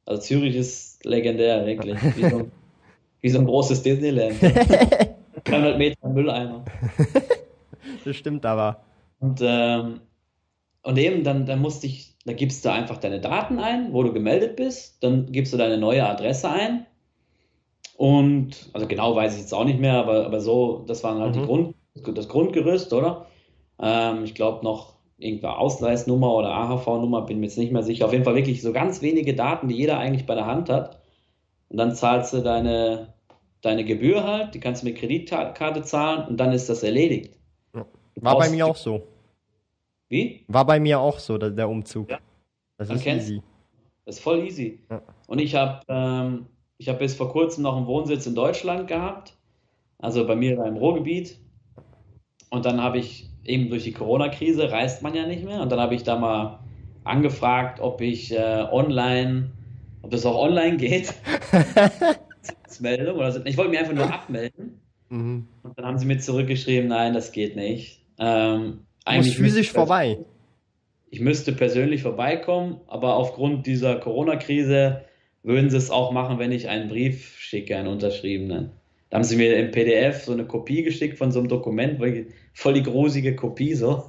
Also 0.07 0.23
Zürich 0.23 0.57
ist 0.57 1.05
legendär, 1.05 1.67
wirklich. 1.67 1.97
Wie 2.17 2.29
so, 2.29 2.49
wie 3.23 3.29
so 3.29 3.39
ein 3.39 3.47
großes 3.47 3.83
Disneyland. 3.83 4.37
300 5.45 5.79
Meter 5.79 6.09
Mülleimer. 6.09 6.65
Das 8.05 8.17
stimmt 8.17 8.45
aber. 8.47 8.83
Und, 9.19 9.41
ähm, 9.43 10.01
und 10.83 10.99
eben, 10.99 11.23
dann, 11.23 11.47
dann 11.47 11.61
musste 11.61 11.87
ich 11.87 12.10
da 12.25 12.33
gibst 12.33 12.65
du 12.65 12.73
einfach 12.73 12.99
deine 12.99 13.21
Daten 13.21 13.59
ein, 13.59 13.93
wo 13.93 14.03
du 14.03 14.13
gemeldet 14.13 14.57
bist, 14.57 15.03
dann 15.03 15.33
gibst 15.33 15.53
du 15.53 15.57
deine 15.57 15.79
neue 15.79 16.07
Adresse 16.07 16.51
ein. 16.51 16.87
Und, 17.97 18.71
also 18.73 18.87
genau 18.87 19.15
weiß 19.15 19.35
ich 19.35 19.41
jetzt 19.41 19.55
auch 19.55 19.65
nicht 19.65 19.81
mehr, 19.81 19.95
aber, 19.95 20.27
aber 20.27 20.41
so, 20.41 20.85
das 20.87 21.03
waren 21.05 21.19
halt 21.19 21.35
mhm. 21.35 21.41
die 21.41 21.47
Grund, 21.47 21.75
das 22.15 22.29
Grundgerüst, 22.29 22.93
oder? 22.93 23.27
Ähm, 23.81 24.25
ich 24.25 24.35
glaube 24.35 24.65
noch 24.65 24.95
irgendeine 25.19 25.59
Ausweisnummer 25.59 26.35
oder 26.35 26.49
AHV-Nummer, 26.49 27.23
bin 27.23 27.41
mir 27.41 27.47
jetzt 27.47 27.59
nicht 27.59 27.73
mehr 27.73 27.83
sicher. 27.83 28.07
Auf 28.07 28.13
jeden 28.13 28.25
Fall 28.25 28.35
wirklich 28.35 28.63
so 28.63 28.73
ganz 28.73 29.03
wenige 29.03 29.35
Daten, 29.35 29.69
die 29.69 29.77
jeder 29.77 29.99
eigentlich 29.99 30.27
bei 30.27 30.35
der 30.35 30.47
Hand 30.47 30.71
hat. 30.71 30.99
Und 31.69 31.77
dann 31.77 31.95
zahlst 31.95 32.33
du 32.33 32.41
deine, 32.41 33.15
deine 33.61 33.85
Gebühr 33.85 34.25
halt, 34.25 34.55
die 34.55 34.61
kannst 34.61 34.83
du 34.83 34.87
mit 34.87 34.97
Kreditkarte 34.97 35.83
zahlen 35.83 36.27
und 36.29 36.39
dann 36.39 36.53
ist 36.53 36.69
das 36.69 36.83
erledigt. 36.83 37.37
War 38.17 38.39
bei 38.39 38.51
mir 38.51 38.67
auch 38.67 38.77
so. 38.77 39.03
Wie? 40.11 40.45
War 40.49 40.67
bei 40.67 40.79
mir 40.79 41.01
auch 41.01 41.19
so, 41.19 41.39
der, 41.39 41.51
der 41.51 41.69
Umzug. 41.69 42.11
Ja. 42.11 42.19
Das 42.77 42.91
ist 42.91 43.07
easy. 43.07 43.43
Das 44.05 44.17
ist 44.17 44.23
voll 44.23 44.41
easy. 44.41 44.81
Ja. 44.91 45.03
Und 45.27 45.39
ich 45.41 45.55
habe 45.55 45.81
ähm, 45.89 46.47
hab 46.87 46.99
bis 46.99 47.15
vor 47.15 47.31
kurzem 47.31 47.63
noch 47.63 47.77
einen 47.77 47.87
Wohnsitz 47.87 48.27
in 48.27 48.35
Deutschland 48.35 48.89
gehabt, 48.89 49.37
also 49.99 50.27
bei 50.27 50.35
mir 50.35 50.63
im 50.65 50.77
Ruhrgebiet. 50.77 51.39
Und 52.51 52.67
dann 52.67 52.83
habe 52.83 52.99
ich 52.99 53.31
eben 53.45 53.71
durch 53.71 53.85
die 53.85 53.93
Corona-Krise 53.93 54.71
reist 54.71 55.03
man 55.03 55.15
ja 55.15 55.27
nicht 55.27 55.45
mehr. 55.45 55.63
Und 55.63 55.71
dann 55.71 55.79
habe 55.79 55.95
ich 55.95 56.03
da 56.03 56.19
mal 56.19 56.59
angefragt, 57.05 57.81
ob 57.81 58.01
ich 58.01 58.33
äh, 58.33 58.67
online, 58.71 59.53
ob 60.03 60.11
das 60.11 60.27
auch 60.27 60.37
online 60.37 60.77
geht. 60.77 61.15
Meldung 62.81 63.17
oder 63.17 63.33
so. 63.33 63.45
Ich 63.45 63.57
wollte 63.57 63.71
mich 63.71 63.79
einfach 63.79 63.95
nur 63.95 64.13
abmelden. 64.13 64.81
Mhm. 65.11 65.47
Und 65.63 65.79
dann 65.79 65.85
haben 65.85 65.99
sie 65.99 66.07
mir 66.07 66.19
zurückgeschrieben, 66.19 66.89
nein, 66.89 67.13
das 67.13 67.33
geht 67.33 67.57
nicht. 67.57 68.05
Ähm, 68.19 68.87
eigentlich 69.05 69.37
physisch 69.37 69.73
vorbei. 69.73 70.19
Ich 71.11 71.21
müsste 71.21 71.53
persönlich 71.53 72.03
vorbeikommen, 72.03 72.81
aber 72.87 73.17
aufgrund 73.17 73.67
dieser 73.67 73.97
Corona-Krise 73.97 75.03
würden 75.43 75.71
sie 75.71 75.77
es 75.77 75.91
auch 75.91 76.13
machen, 76.13 76.39
wenn 76.39 76.53
ich 76.53 76.69
einen 76.69 76.89
Brief 76.89 77.37
schicke, 77.39 77.77
einen 77.77 77.89
unterschriebenen. 77.89 78.71
Da 79.09 79.17
haben 79.17 79.25
sie 79.25 79.37
mir 79.37 79.57
im 79.57 79.73
PDF 79.73 80.23
so 80.23 80.33
eine 80.33 80.45
Kopie 80.45 80.85
geschickt 80.85 81.19
von 81.19 81.33
so 81.33 81.41
einem 81.41 81.49
Dokument, 81.49 82.01
voll 82.55 82.75
die 82.75 82.83
grusige 82.83 83.35
Kopie 83.35 83.75
so. 83.75 84.05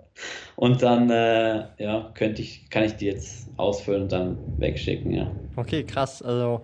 und 0.56 0.82
dann, 0.82 1.08
äh, 1.08 1.64
ja, 1.78 2.10
könnte 2.14 2.42
ich, 2.42 2.68
kann 2.68 2.84
ich 2.84 2.92
die 2.92 3.06
jetzt 3.06 3.48
ausfüllen 3.56 4.02
und 4.02 4.12
dann 4.12 4.36
wegschicken, 4.58 5.14
ja. 5.14 5.30
Okay, 5.56 5.84
krass. 5.84 6.20
Also 6.20 6.62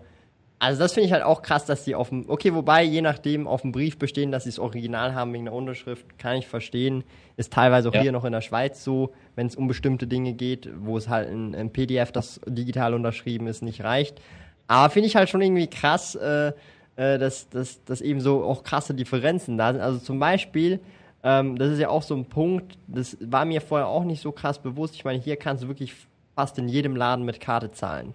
also 0.61 0.81
das 0.81 0.93
finde 0.93 1.07
ich 1.07 1.13
halt 1.13 1.23
auch 1.23 1.43
krass, 1.43 1.67
dass 1.67 1.85
die 1.85 1.95
auf 1.95 2.09
dem, 2.09 2.29
okay, 2.29 2.53
wobei 2.53 2.83
je 2.83 3.01
nachdem 3.01 3.47
auf 3.47 3.63
dem 3.63 3.71
Brief 3.71 3.99
bestehen, 3.99 4.33
dass 4.33 4.45
sie 4.45 4.51
das 4.51 4.59
Original 4.59 5.15
haben 5.15 5.33
wegen 5.33 5.45
der 5.45 5.55
Unterschrift, 5.55 6.19
kann 6.19 6.37
ich 6.37 6.49
verstehen. 6.49 7.05
Ist 7.37 7.53
teilweise 7.53 7.89
auch 7.89 7.95
ja. 7.95 8.01
hier 8.01 8.13
noch 8.13 8.25
in 8.25 8.33
der 8.33 8.41
Schweiz 8.41 8.83
so, 8.83 9.13
wenn 9.37 9.47
es 9.47 9.55
um 9.55 9.69
bestimmte 9.69 10.09
Dinge 10.09 10.33
geht, 10.33 10.69
wo 10.81 10.97
es 10.97 11.09
halt 11.09 11.31
ein, 11.31 11.55
ein 11.55 11.71
PDF, 11.71 12.11
das 12.11 12.41
digital 12.47 12.95
unterschrieben 12.95 13.47
ist, 13.47 13.63
nicht 13.63 13.85
reicht. 13.85 14.21
Aber 14.67 14.91
finde 14.91 15.07
ich 15.07 15.15
halt 15.15 15.29
schon 15.29 15.43
irgendwie 15.43 15.69
krass, 15.69 16.17
äh, 16.17 16.53
äh, 16.97 17.19
dass, 17.19 17.49
dass, 17.49 17.85
dass 17.85 18.01
eben 18.01 18.21
so 18.21 18.43
auch 18.43 18.65
krasse 18.65 18.95
Differenzen 18.95 19.59
da 19.59 19.73
sind. 19.73 19.81
Also 19.81 19.99
zum 19.99 20.19
Beispiel, 20.19 20.81
ähm, 21.23 21.57
das 21.57 21.71
ist 21.71 21.79
ja 21.79 21.89
auch 21.89 22.03
so 22.03 22.17
ein 22.17 22.25
Punkt, 22.25 22.77
das 22.89 23.17
war 23.21 23.45
mir 23.45 23.61
vorher 23.61 23.87
auch 23.87 24.05
nicht 24.05 24.21
so 24.21 24.33
krass 24.33 24.59
bewusst. 24.59 24.97
Ich 24.97 25.05
meine, 25.05 25.21
hier 25.21 25.37
kannst 25.37 25.63
du 25.63 25.69
wirklich 25.69 25.95
fast 26.35 26.59
in 26.59 26.69
jedem 26.69 26.97
Laden 26.97 27.25
mit 27.25 27.41
Karte 27.41 27.71
zahlen. 27.71 28.13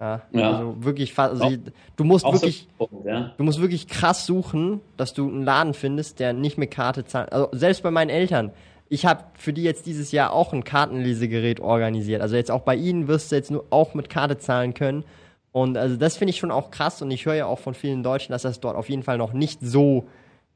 Ja, 0.00 0.22
ja. 0.32 0.52
Also 0.52 0.84
wirklich, 0.84 1.18
also 1.18 1.44
auch, 1.44 1.52
du 1.96 2.04
musst 2.04 2.24
wirklich, 2.24 2.68
so 2.78 2.86
Punkt, 2.86 3.06
ja. 3.06 3.32
du 3.36 3.42
musst 3.44 3.60
wirklich 3.60 3.88
krass 3.88 4.26
suchen, 4.26 4.80
dass 4.96 5.12
du 5.12 5.28
einen 5.28 5.44
Laden 5.44 5.74
findest, 5.74 6.20
der 6.20 6.32
nicht 6.32 6.56
mit 6.56 6.70
Karte 6.70 7.04
zahlt. 7.04 7.32
Also 7.32 7.48
selbst 7.52 7.82
bei 7.82 7.90
meinen 7.90 8.10
Eltern. 8.10 8.52
Ich 8.88 9.04
habe 9.04 9.24
für 9.34 9.52
die 9.52 9.64
jetzt 9.64 9.86
dieses 9.86 10.12
Jahr 10.12 10.32
auch 10.32 10.52
ein 10.52 10.64
Kartenlesegerät 10.64 11.60
organisiert. 11.60 12.22
Also 12.22 12.36
jetzt 12.36 12.50
auch 12.50 12.62
bei 12.62 12.76
ihnen 12.76 13.08
wirst 13.08 13.32
du 13.32 13.36
jetzt 13.36 13.50
nur 13.50 13.64
auch 13.70 13.94
mit 13.94 14.08
Karte 14.08 14.38
zahlen 14.38 14.72
können. 14.72 15.04
Und 15.52 15.76
also 15.76 15.96
das 15.96 16.16
finde 16.16 16.30
ich 16.30 16.38
schon 16.38 16.52
auch 16.52 16.70
krass. 16.70 17.02
Und 17.02 17.10
ich 17.10 17.26
höre 17.26 17.34
ja 17.34 17.46
auch 17.46 17.58
von 17.58 17.74
vielen 17.74 18.02
Deutschen, 18.02 18.32
dass 18.32 18.42
das 18.42 18.60
dort 18.60 18.76
auf 18.76 18.88
jeden 18.88 19.02
Fall 19.02 19.18
noch 19.18 19.32
nicht 19.32 19.58
so 19.60 20.06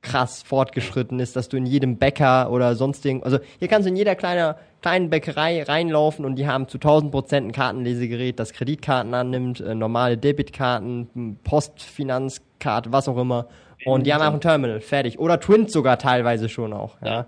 krass 0.03 0.43
fortgeschritten 0.43 1.21
ist, 1.21 1.37
dass 1.37 1.49
du 1.49 1.57
in 1.57 1.67
jedem 1.67 1.97
Bäcker 1.97 2.51
oder 2.51 2.75
sonst 2.75 3.05
irgend, 3.05 3.25
also 3.25 3.39
hier 3.59 3.69
kannst 3.69 3.87
du 3.87 3.91
in 3.91 3.97
jeder 3.97 4.15
kleiner, 4.17 4.57
kleinen 4.83 5.11
Bäckerei 5.11 5.63
reinlaufen 5.63 6.25
und 6.25 6.37
die 6.37 6.47
haben 6.47 6.69
zu 6.69 6.77
1000 6.77 7.11
Prozent 7.11 7.49
ein 7.49 7.53
Kartenlesegerät, 7.53 8.39
das 8.39 8.53
Kreditkarten 8.53 9.15
annimmt, 9.15 9.61
äh, 9.61 9.75
normale 9.75 10.19
Debitkarten, 10.19 11.39
Postfinanzkarte, 11.45 12.93
was 12.93 13.09
auch 13.09 13.17
immer. 13.17 13.49
Und 13.85 14.07
die 14.07 14.15
haben 14.15 14.23
auch 14.23 14.35
ein 14.35 14.41
Terminal, 14.41 14.81
fertig. 14.81 15.19
Oder 15.19 15.41
Twint 15.41 15.71
sogar 15.71 15.99
teilweise 15.99 16.49
schon 16.49 16.73
auch, 16.73 17.01
ja. 17.01 17.09
ja. 17.09 17.27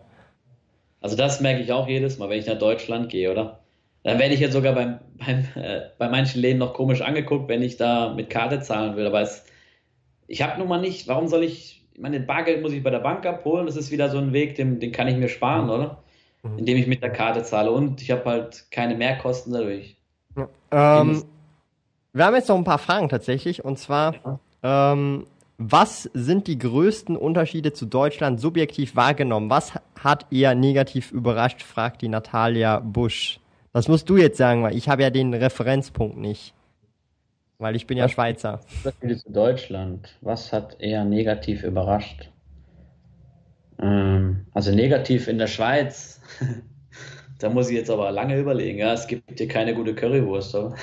Also 1.01 1.17
das 1.17 1.41
merke 1.41 1.63
ich 1.63 1.73
auch 1.73 1.89
jedes 1.89 2.19
Mal, 2.19 2.31
wenn 2.31 2.39
ich 2.39 2.47
nach 2.47 2.59
Deutschland 2.59 3.11
gehe, 3.11 3.31
oder? 3.31 3.61
Dann 4.05 4.19
werde 4.19 4.35
ich 4.35 4.41
jetzt 4.41 4.53
sogar 4.53 4.75
beim, 4.75 5.01
beim, 5.15 5.45
äh, 5.55 5.83
bei 5.99 6.09
manchen 6.09 6.41
Läden 6.41 6.59
noch 6.59 6.75
komisch 6.75 7.01
angeguckt, 7.01 7.49
wenn 7.49 7.63
ich 7.63 7.77
da 7.77 8.13
mit 8.15 8.31
Karte 8.31 8.61
zahlen 8.61 8.97
will. 8.97 9.07
Aber 9.07 9.21
es, 9.21 9.45
ich 10.27 10.43
habe 10.43 10.59
nun 10.59 10.69
mal 10.69 10.81
nicht, 10.81 11.09
warum 11.09 11.29
soll 11.29 11.45
ich 11.45 11.85
ich 11.95 12.01
meine, 12.01 12.19
Bargeld 12.21 12.61
muss 12.61 12.73
ich 12.73 12.83
bei 12.83 12.91
der 12.91 12.99
Bank 12.99 13.25
abholen. 13.25 13.67
Das 13.67 13.77
ist 13.77 13.93
wieder 13.93 14.11
so 14.11 14.19
ein 14.19 14.33
Weg, 14.33 14.57
den, 14.57 14.81
den 14.81 14.91
kann 14.91 15.07
ich 15.07 15.17
mir 15.17 15.29
sparen, 15.29 15.71
oder? 15.71 16.03
Mhm. 16.45 16.59
Indem 16.59 16.77
ich 16.77 16.87
mit 16.87 17.03
der 17.03 17.11
Karte 17.11 17.43
zahle. 17.43 17.73
Und 17.73 18.01
ich 18.01 18.11
habe 18.11 18.25
halt 18.25 18.71
keine 18.71 18.95
Mehrkosten 18.95 19.53
dadurch. 19.53 19.97
Ja. 20.37 20.49
Ähm, 21.01 21.25
wir 22.13 22.25
haben 22.25 22.35
jetzt 22.37 22.49
noch 22.49 22.57
ein 22.57 22.65
paar 22.65 22.79
Fragen 22.79 23.09
tatsächlich. 23.09 23.65
Und 23.65 23.79
zwar, 23.79 24.15
ja. 24.63 24.93
ähm, 24.93 25.27
was 25.59 26.05
sind 26.15 26.47
die 26.47 26.59
größten 26.59 27.17
Unterschiede 27.17 27.73
zu 27.73 27.87
Deutschland 27.87 28.41
subjektiv 28.41 28.95
wahrgenommen? 28.95 29.51
Was 29.51 29.73
hat 29.99 30.27
eher 30.31 30.55
negativ 30.55 31.13
überrascht, 31.13 31.63
fragt 31.63 32.03
die 32.03 32.09
Natalia 32.09 32.81
Busch. 32.81 33.41
Das 33.73 33.89
musst 33.89 34.09
du 34.09 34.17
jetzt 34.17 34.37
sagen, 34.37 34.63
weil 34.63 34.77
ich 34.77 34.89
habe 34.89 35.03
ja 35.03 35.11
den 35.11 35.35
Referenzpunkt 35.35 36.17
nicht. 36.17 36.55
Weil 37.59 37.75
ich 37.75 37.87
bin 37.87 37.97
ja 37.97 38.09
Schweizer. 38.09 38.61
Unterschiede 38.85 39.17
zu 39.17 39.33
Deutschland. 39.33 40.17
Was 40.21 40.53
hat 40.53 40.81
eher 40.81 41.05
negativ 41.05 41.63
überrascht? 41.63 42.31
Ähm, 43.81 44.47
also 44.53 44.73
negativ 44.73 45.29
in 45.29 45.39
der 45.39 45.47
Schweiz. 45.47 46.21
Da 47.39 47.51
muss 47.51 47.69
ich 47.69 47.77
jetzt 47.77 47.91
aber 47.91 48.11
lange 48.11 48.39
überlegen. 48.39 48.79
Ja, 48.79 48.93
es 48.93 49.07
gibt 49.07 49.39
hier 49.39 49.49
keine 49.49 49.75
gute 49.75 49.95
Currywurst. 49.95 50.55
was, 50.55 50.75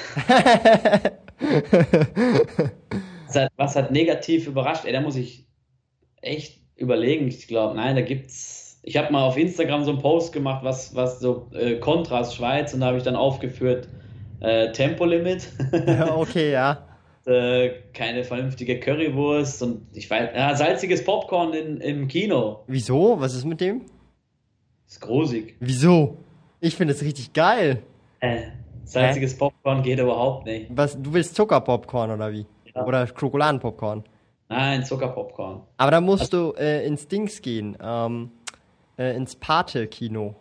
hat, 3.35 3.51
was 3.57 3.75
hat 3.75 3.91
negativ 3.91 4.47
überrascht? 4.47 4.85
Ey, 4.85 4.93
da 4.93 5.01
muss 5.01 5.15
ich 5.15 5.47
echt 6.21 6.59
überlegen. 6.75 7.27
Ich 7.27 7.47
glaube, 7.47 7.75
nein, 7.75 7.95
da 7.95 8.01
gibt's. 8.01 8.79
Ich 8.83 8.97
habe 8.97 9.11
mal 9.11 9.23
auf 9.23 9.37
Instagram 9.37 9.83
so 9.83 9.91
einen 9.91 10.01
Post 10.01 10.33
gemacht, 10.33 10.63
was, 10.63 10.95
was 10.95 11.19
so 11.19 11.47
äh, 11.53 11.75
Kontrast 11.75 12.35
Schweiz 12.35 12.73
und 12.73 12.79
da 12.79 12.87
habe 12.87 12.97
ich 12.97 13.03
dann 13.03 13.15
aufgeführt 13.15 13.87
äh, 14.39 14.71
Tempolimit. 14.71 15.47
okay, 16.15 16.51
ja. 16.51 16.83
äh, 17.25 17.69
keine 17.93 18.23
vernünftige 18.23 18.79
Currywurst 18.79 19.61
und 19.61 19.85
ich 19.93 20.09
weiß, 20.09 20.29
ja, 20.35 20.55
salziges 20.55 21.03
Popcorn 21.03 21.53
in, 21.53 21.77
im 21.77 22.07
Kino. 22.07 22.63
Wieso? 22.67 23.19
Was 23.19 23.35
ist 23.35 23.45
mit 23.45 23.61
dem? 23.61 23.81
Ist 24.91 25.01
grusig. 25.01 25.55
Wieso? 25.59 26.17
Ich 26.59 26.75
finde 26.75 26.93
es 26.93 27.01
richtig 27.01 27.31
geil. 27.33 27.81
Äh, 28.19 28.41
salziges 28.83 29.33
Hä? 29.33 29.37
Popcorn 29.39 29.81
geht 29.83 29.99
überhaupt 29.99 30.45
nicht. 30.45 30.67
Was, 30.69 31.01
du 31.01 31.13
willst 31.13 31.35
Zuckerpopcorn 31.35 32.11
oder 32.11 32.31
wie? 32.31 32.45
Ja. 32.75 32.85
Oder 32.85 33.07
Schokoladenpopcorn? 33.07 34.03
Nein, 34.49 34.83
Zuckerpopcorn. 34.83 35.61
Aber 35.77 35.91
da 35.91 36.01
musst 36.01 36.33
also, 36.33 36.51
du 36.51 36.59
äh, 36.59 36.85
ins 36.85 37.07
Dings 37.07 37.41
gehen, 37.41 37.77
ähm, 37.81 38.31
äh, 38.97 39.15
ins 39.15 39.35
Pate-Kino 39.35 40.35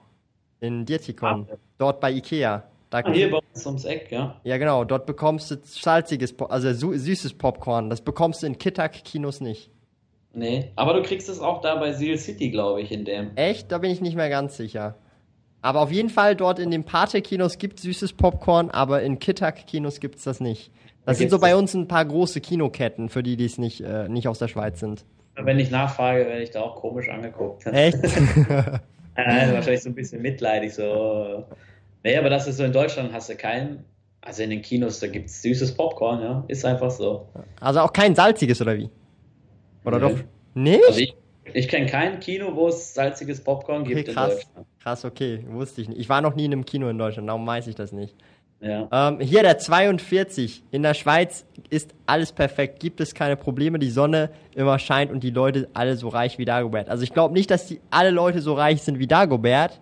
in 0.58 0.84
Dietikon, 0.84 1.46
dort 1.78 2.00
bei 2.00 2.10
Ikea. 2.10 2.64
Da 2.90 2.98
ah, 2.98 3.12
hier 3.12 3.30
bei 3.30 3.38
uns 3.38 3.64
ums 3.66 3.84
Eck, 3.84 4.10
ja. 4.10 4.40
Ja, 4.42 4.58
genau. 4.58 4.82
Dort 4.84 5.06
bekommst 5.06 5.52
du 5.52 5.58
salziges, 5.62 6.34
also 6.40 6.72
süßes 6.72 7.34
Popcorn. 7.34 7.88
Das 7.88 8.00
bekommst 8.00 8.42
du 8.42 8.48
in 8.48 8.58
Kittak-Kinos 8.58 9.40
nicht. 9.40 9.70
Nee, 10.32 10.70
aber 10.76 10.94
du 10.94 11.02
kriegst 11.02 11.28
es 11.28 11.40
auch 11.40 11.60
da 11.60 11.76
bei 11.76 11.92
Seal 11.92 12.16
City, 12.16 12.50
glaube 12.50 12.80
ich, 12.82 12.92
in 12.92 13.04
dem. 13.04 13.36
Echt? 13.36 13.72
Da 13.72 13.78
bin 13.78 13.90
ich 13.90 14.00
nicht 14.00 14.14
mehr 14.14 14.28
ganz 14.28 14.56
sicher. 14.56 14.96
Aber 15.62 15.80
auf 15.80 15.90
jeden 15.90 16.08
Fall 16.08 16.36
dort 16.36 16.58
in 16.58 16.70
den 16.70 16.84
Pate-Kinos 16.84 17.58
gibt 17.58 17.78
es 17.78 17.82
süßes 17.82 18.14
Popcorn, 18.14 18.70
aber 18.70 19.02
in 19.02 19.18
Kittak-Kinos 19.18 20.00
gibt 20.00 20.16
es 20.16 20.24
das 20.24 20.40
nicht. 20.40 20.70
Das 21.04 21.16
da 21.16 21.20
sind 21.20 21.30
so 21.30 21.38
bei 21.38 21.56
uns 21.56 21.74
ein 21.74 21.88
paar 21.88 22.04
große 22.04 22.40
Kinoketten, 22.40 23.08
für 23.08 23.22
die, 23.22 23.36
die 23.36 23.44
es 23.44 23.58
nicht, 23.58 23.80
äh, 23.80 24.08
nicht 24.08 24.28
aus 24.28 24.38
der 24.38 24.48
Schweiz 24.48 24.80
sind. 24.80 25.04
Wenn 25.34 25.58
ich 25.58 25.70
nachfrage, 25.70 26.26
werde 26.26 26.42
ich 26.42 26.50
da 26.50 26.60
auch 26.62 26.76
komisch 26.76 27.08
angeguckt. 27.08 27.66
Echt? 27.72 27.98
also 29.14 29.54
wahrscheinlich 29.54 29.82
so 29.82 29.90
ein 29.90 29.94
bisschen 29.94 30.22
mitleidig, 30.22 30.74
so. 30.74 31.44
Nee, 32.04 32.16
aber 32.16 32.30
das 32.30 32.46
ist 32.46 32.56
so 32.56 32.64
in 32.64 32.72
Deutschland 32.72 33.12
hast 33.12 33.28
du 33.28 33.34
keinen. 33.34 33.84
Also 34.22 34.42
in 34.42 34.50
den 34.50 34.62
Kinos, 34.62 35.00
da 35.00 35.06
gibt 35.06 35.28
es 35.28 35.42
süßes 35.42 35.74
Popcorn, 35.74 36.22
ja. 36.22 36.44
Ist 36.48 36.64
einfach 36.64 36.90
so. 36.90 37.26
Also 37.60 37.80
auch 37.80 37.92
kein 37.92 38.14
salziges, 38.14 38.60
oder 38.60 38.76
wie? 38.76 38.90
Oder 39.84 39.98
nee. 39.98 40.08
doch? 40.08 40.20
Nicht? 40.54 40.84
Also 40.86 41.00
ich, 41.00 41.14
ich 41.52 41.68
kenne 41.68 41.86
kein 41.86 42.20
Kino, 42.20 42.54
wo 42.54 42.68
es 42.68 42.94
salziges 42.94 43.42
Popcorn 43.42 43.84
gibt 43.84 44.00
okay, 44.00 44.12
krass. 44.12 44.50
Krass, 44.82 45.04
okay, 45.04 45.44
wusste 45.48 45.82
ich 45.82 45.88
nicht. 45.88 46.00
Ich 46.00 46.08
war 46.08 46.20
noch 46.20 46.34
nie 46.34 46.44
in 46.44 46.52
einem 46.52 46.64
Kino 46.64 46.88
in 46.88 46.98
Deutschland, 46.98 47.28
darum 47.28 47.46
weiß 47.46 47.66
ich 47.66 47.74
das 47.74 47.92
nicht. 47.92 48.14
Ja. 48.60 48.88
Ähm, 48.92 49.20
hier 49.20 49.42
der 49.42 49.58
42. 49.58 50.64
In 50.70 50.82
der 50.82 50.92
Schweiz 50.92 51.46
ist 51.70 51.94
alles 52.06 52.32
perfekt. 52.32 52.80
Gibt 52.80 53.00
es 53.00 53.14
keine 53.14 53.36
Probleme. 53.36 53.78
Die 53.78 53.90
Sonne 53.90 54.30
immer 54.54 54.78
scheint 54.78 55.10
und 55.10 55.24
die 55.24 55.30
Leute 55.30 55.68
alle 55.72 55.96
so 55.96 56.08
reich 56.08 56.36
wie 56.38 56.44
Dagobert. 56.44 56.90
Also 56.90 57.02
ich 57.02 57.14
glaube 57.14 57.32
nicht, 57.32 57.50
dass 57.50 57.66
die 57.66 57.80
alle 57.90 58.10
Leute 58.10 58.42
so 58.42 58.52
reich 58.52 58.82
sind 58.82 58.98
wie 58.98 59.06
Dagobert. 59.06 59.80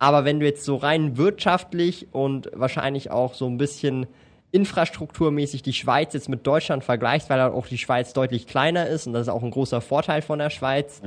Aber 0.00 0.24
wenn 0.24 0.40
du 0.40 0.46
jetzt 0.46 0.64
so 0.64 0.76
rein 0.76 1.18
wirtschaftlich 1.18 2.08
und 2.10 2.50
wahrscheinlich 2.52 3.10
auch 3.10 3.34
so 3.34 3.46
ein 3.46 3.58
bisschen 3.58 4.06
infrastrukturmäßig 4.52 5.62
die 5.62 5.72
Schweiz 5.72 6.12
jetzt 6.14 6.28
mit 6.28 6.46
Deutschland 6.46 6.84
vergleichst, 6.84 7.30
weil 7.30 7.40
auch 7.40 7.66
die 7.66 7.78
Schweiz 7.78 8.12
deutlich 8.12 8.46
kleiner 8.46 8.86
ist 8.86 9.06
und 9.06 9.12
das 9.12 9.22
ist 9.22 9.28
auch 9.28 9.42
ein 9.42 9.50
großer 9.50 9.80
Vorteil 9.80 10.22
von 10.22 10.38
der 10.38 10.50
Schweiz, 10.50 11.02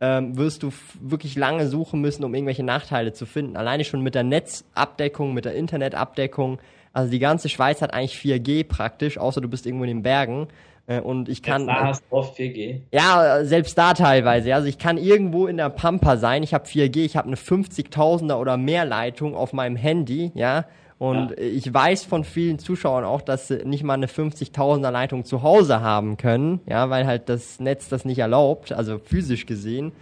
ähm, 0.00 0.36
wirst 0.36 0.62
du 0.62 0.72
wirklich 1.00 1.36
lange 1.36 1.68
suchen 1.68 2.00
müssen, 2.00 2.24
um 2.24 2.34
irgendwelche 2.34 2.62
Nachteile 2.62 3.12
zu 3.12 3.26
finden. 3.26 3.56
Alleine 3.56 3.84
schon 3.84 4.02
mit 4.02 4.14
der 4.14 4.24
Netzabdeckung, 4.24 5.32
mit 5.34 5.44
der 5.44 5.54
Internetabdeckung. 5.54 6.58
Also 6.92 7.10
die 7.10 7.18
ganze 7.18 7.48
Schweiz 7.48 7.82
hat 7.82 7.92
eigentlich 7.92 8.16
4G 8.16 8.64
praktisch, 8.64 9.18
außer 9.18 9.40
du 9.40 9.48
bist 9.48 9.66
irgendwo 9.66 9.84
in 9.84 9.88
den 9.88 10.02
Bergen. 10.02 10.48
Äh, 10.86 11.00
und 11.00 11.28
ich 11.28 11.42
kann. 11.42 11.66
Da 11.66 11.84
hast 11.86 12.04
du 12.10 12.16
oft 12.16 12.38
4G. 12.38 12.82
Ja, 12.92 13.44
selbst 13.44 13.76
da 13.76 13.94
teilweise. 13.94 14.54
Also 14.54 14.68
ich 14.68 14.78
kann 14.78 14.98
irgendwo 14.98 15.46
in 15.46 15.56
der 15.56 15.70
Pampa 15.70 16.16
sein. 16.16 16.42
Ich 16.42 16.54
habe 16.54 16.66
4G, 16.66 17.04
ich 17.04 17.16
habe 17.16 17.26
eine 17.26 17.36
50.000er 17.36 18.36
oder 18.36 18.56
mehr 18.56 18.84
Leitung 18.84 19.34
auf 19.34 19.52
meinem 19.52 19.76
Handy, 19.76 20.30
ja. 20.34 20.64
Und 20.98 21.30
ja. 21.30 21.36
ich 21.38 21.72
weiß 21.72 22.04
von 22.04 22.24
vielen 22.24 22.58
Zuschauern 22.58 23.04
auch, 23.04 23.20
dass 23.20 23.48
sie 23.48 23.64
nicht 23.64 23.84
mal 23.84 23.94
eine 23.94 24.06
50.000er 24.06 24.90
Leitung 24.90 25.24
zu 25.24 25.42
Hause 25.42 25.80
haben 25.80 26.16
können, 26.16 26.60
ja, 26.66 26.88
weil 26.88 27.06
halt 27.06 27.28
das 27.28 27.60
Netz 27.60 27.88
das 27.88 28.04
nicht 28.04 28.18
erlaubt, 28.18 28.72
also 28.72 28.98
physisch 28.98 29.46
gesehen. 29.46 29.92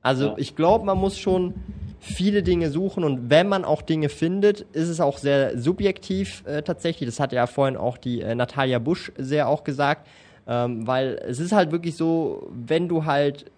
Also 0.00 0.26
ja. 0.26 0.34
ich 0.36 0.54
glaube, 0.54 0.84
man 0.84 0.98
muss 0.98 1.18
schon 1.18 1.54
viele 1.98 2.42
Dinge 2.42 2.70
suchen 2.70 3.02
und 3.02 3.30
wenn 3.30 3.48
man 3.48 3.64
auch 3.64 3.82
Dinge 3.82 4.10
findet, 4.10 4.60
ist 4.72 4.88
es 4.88 5.00
auch 5.00 5.18
sehr 5.18 5.58
subjektiv 5.58 6.44
äh, 6.46 6.62
tatsächlich. 6.62 7.08
Das 7.08 7.18
hat 7.18 7.32
ja 7.32 7.46
vorhin 7.46 7.76
auch 7.76 7.96
die 7.96 8.20
äh, 8.20 8.34
Natalia 8.34 8.78
Busch 8.78 9.10
sehr 9.16 9.48
auch 9.48 9.64
gesagt 9.64 10.06
ähm, 10.46 10.86
weil 10.86 11.20
es 11.26 11.40
ist 11.40 11.52
halt 11.52 11.72
wirklich 11.72 11.96
so, 11.96 12.48
wenn 12.52 12.88
du 12.88 13.04
halt, 13.04 13.50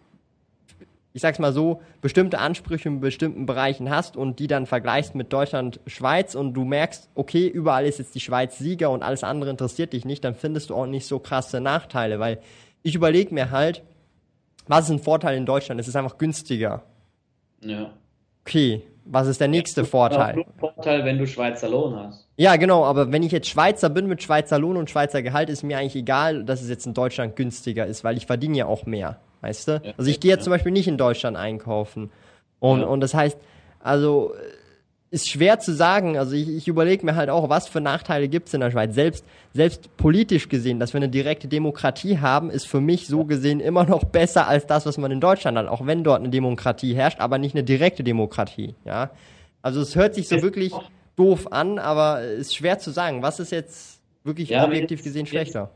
ich 1.17 1.23
sag's 1.23 1.39
mal 1.39 1.55
so, 1.55 1.81
bestimmte 2.03 2.41
Ansprüche 2.41 2.91
in 2.91 3.01
bestimmten 3.01 3.47
Bereichen 3.47 3.89
hast 3.89 4.19
und 4.19 4.39
die 4.39 4.49
dann 4.49 4.67
vergleichst 4.67 5.15
mit 5.15 5.33
Deutschland, 5.33 5.81
Schweiz 5.87 6.35
und 6.35 6.53
du 6.53 6.67
merkst, 6.67 7.09
okay, 7.15 7.49
überall 7.49 7.87
ist 7.87 7.99
jetzt 7.99 8.15
die 8.15 8.21
Schweiz 8.21 8.59
Sieger 8.59 8.91
und 8.91 9.03
alles 9.03 9.25
andere 9.25 9.49
interessiert 9.49 9.95
dich 9.95 10.05
nicht, 10.05 10.23
dann 10.25 10.35
findest 10.35 10.69
du 10.69 10.75
auch 10.75 10.85
nicht 10.85 11.07
so 11.07 11.19
krasse 11.19 11.63
Nachteile, 11.63 12.19
weil 12.19 12.41
ich 12.83 12.95
überlege 12.95 13.33
mir 13.33 13.51
halt, 13.51 13.83
was 14.67 14.85
ist 14.85 14.91
ein 14.91 14.99
Vorteil 14.99 15.39
in 15.39 15.47
Deutschland? 15.47 15.81
Es 15.81 15.89
ist 15.89 15.97
einfach 15.97 16.19
günstiger. 16.19 16.83
Ja. 17.65 17.93
Okay, 18.43 18.83
was 19.07 19.27
ist 19.27 19.41
der 19.41 19.49
nächste 19.49 19.81
ja, 19.81 19.87
Vorteil? 19.87 20.45
Vorteil, 20.59 21.07
wenn 21.07 21.17
du 21.17 21.27
Schweizer 21.27 21.71
Lohn 21.71 21.97
hast. 21.97 22.29
Ja, 22.37 22.57
genau, 22.57 22.85
aber 22.85 23.11
wenn 23.11 23.23
ich 23.23 23.33
jetzt 23.33 23.49
Schweizer 23.49 23.89
bin 23.89 24.07
mit 24.07 24.23
Schweizer 24.23 24.59
Lohn 24.59 24.77
und 24.77 24.91
Schweizer 24.91 25.23
Gehalt, 25.23 25.49
ist 25.49 25.63
mir 25.63 25.79
eigentlich 25.79 25.97
egal, 25.97 26.45
dass 26.45 26.61
es 26.61 26.69
jetzt 26.69 26.85
in 26.85 26.93
Deutschland 26.93 27.37
günstiger 27.37 27.87
ist, 27.87 28.05
weil 28.05 28.19
ich 28.19 28.27
verdiene 28.27 28.59
ja 28.59 28.67
auch 28.67 28.85
mehr, 28.85 29.19
weißt 29.47 29.69
du? 29.69 29.83
Also 29.97 30.11
ich 30.11 30.21
gehe 30.21 30.31
jetzt 30.31 30.45
zum 30.45 30.51
Beispiel 30.51 30.73
nicht 30.73 30.89
in 30.89 30.99
Deutschland 30.99 31.37
einkaufen. 31.37 32.11
Und, 32.59 32.83
und 32.83 33.01
das 33.01 33.15
heißt, 33.15 33.39
also 33.81 34.33
ist 35.11 35.31
schwer 35.31 35.61
zu 35.61 35.73
sagen. 35.73 36.19
Also 36.19 36.35
ich, 36.35 36.49
ich 36.49 36.69
überlege 36.69 37.07
mir 37.07 37.15
halt 37.15 37.31
auch, 37.31 37.49
was 37.49 37.69
für 37.69 37.81
Nachteile 37.81 38.29
gibt 38.29 38.49
es 38.49 38.55
in 38.55 38.61
der 38.61 38.71
Schweiz. 38.71 38.95
Selbst, 38.95 39.25
selbst 39.55 39.97
politisch 39.97 40.49
gesehen, 40.49 40.81
dass 40.81 40.93
wir 40.93 40.99
eine 40.99 41.09
direkte 41.09 41.49
Demokratie 41.49 42.19
haben, 42.19 42.51
ist 42.51 42.67
für 42.67 42.81
mich 42.81 43.07
so 43.07 43.25
gesehen 43.25 43.61
immer 43.61 43.85
noch 43.85 44.05
besser 44.05 44.49
als 44.49 44.67
das, 44.67 44.85
was 44.85 44.99
man 44.99 45.11
in 45.13 45.21
Deutschland 45.21 45.57
hat. 45.57 45.69
Auch 45.69 45.87
wenn 45.87 46.03
dort 46.03 46.21
eine 46.21 46.31
Demokratie 46.31 46.95
herrscht, 46.95 47.21
aber 47.21 47.39
nicht 47.39 47.55
eine 47.55 47.65
direkte 47.65 48.03
Demokratie. 48.03 48.75
Ja, 48.85 49.11
also 49.63 49.81
es 49.81 49.95
hört 49.95 50.15
sich 50.15 50.29
so 50.29 50.43
wirklich 50.43 50.73
doof 51.15 51.53
an, 51.53 51.79
aber 51.79 52.23
ist 52.23 52.55
schwer 52.55 52.79
zu 52.79 52.91
sagen. 52.91 53.23
Was 53.23 53.39
ist 53.41 53.53
jetzt 53.53 54.01
wirklich 54.25 54.51
ja, 54.51 54.65
objektiv 54.65 55.03
gesehen 55.05 55.27
schlechter? 55.27 55.71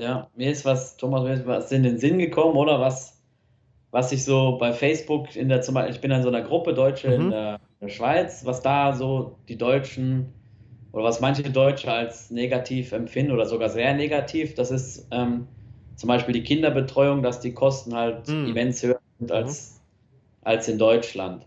Ja, 0.00 0.28
mir 0.34 0.50
ist 0.50 0.64
was, 0.64 0.96
Thomas, 0.96 1.22
mir 1.22 1.34
ist 1.34 1.46
was 1.46 1.70
in 1.72 1.82
den 1.82 1.98
Sinn 1.98 2.18
gekommen, 2.18 2.56
oder 2.56 2.80
was, 2.80 3.20
was 3.90 4.12
ich 4.12 4.24
so 4.24 4.56
bei 4.58 4.72
Facebook 4.72 5.36
in 5.36 5.48
der, 5.48 5.60
zum 5.62 5.74
Beispiel, 5.74 5.94
ich 5.94 6.00
bin 6.00 6.10
in 6.10 6.22
so 6.22 6.28
einer 6.28 6.42
Gruppe 6.42 6.74
Deutsche 6.74 7.08
mhm. 7.08 7.24
in 7.24 7.30
der 7.30 7.60
der 7.80 7.88
Schweiz, 7.88 8.44
was 8.44 8.62
da 8.62 8.92
so 8.92 9.38
die 9.48 9.56
Deutschen 9.56 10.32
oder 10.92 11.04
was 11.04 11.20
manche 11.20 11.42
Deutsche 11.42 11.90
als 11.90 12.30
negativ 12.30 12.92
empfinden 12.92 13.32
oder 13.32 13.46
sogar 13.46 13.68
sehr 13.68 13.94
negativ, 13.94 14.54
das 14.54 14.70
ist 14.70 15.06
ähm, 15.10 15.46
zum 15.96 16.08
Beispiel 16.08 16.34
die 16.34 16.42
Kinderbetreuung, 16.42 17.22
dass 17.22 17.40
die 17.40 17.54
Kosten 17.54 17.94
halt 17.94 18.28
mm. 18.28 18.46
immens 18.46 18.82
höher 18.82 19.00
sind 19.18 19.32
als, 19.32 19.74
mhm. 19.74 20.46
als 20.48 20.68
in 20.68 20.78
Deutschland. 20.78 21.46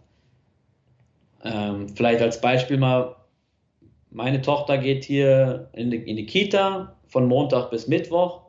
Ähm, 1.44 1.90
vielleicht 1.90 2.22
als 2.22 2.40
Beispiel 2.40 2.78
mal, 2.78 3.16
meine 4.12 4.42
Tochter 4.42 4.78
geht 4.78 5.04
hier 5.04 5.70
in 5.74 5.92
die, 5.92 5.98
in 5.98 6.16
die 6.16 6.26
Kita 6.26 6.96
von 7.08 7.28
Montag 7.28 7.70
bis 7.70 7.88
Mittwoch 7.88 8.43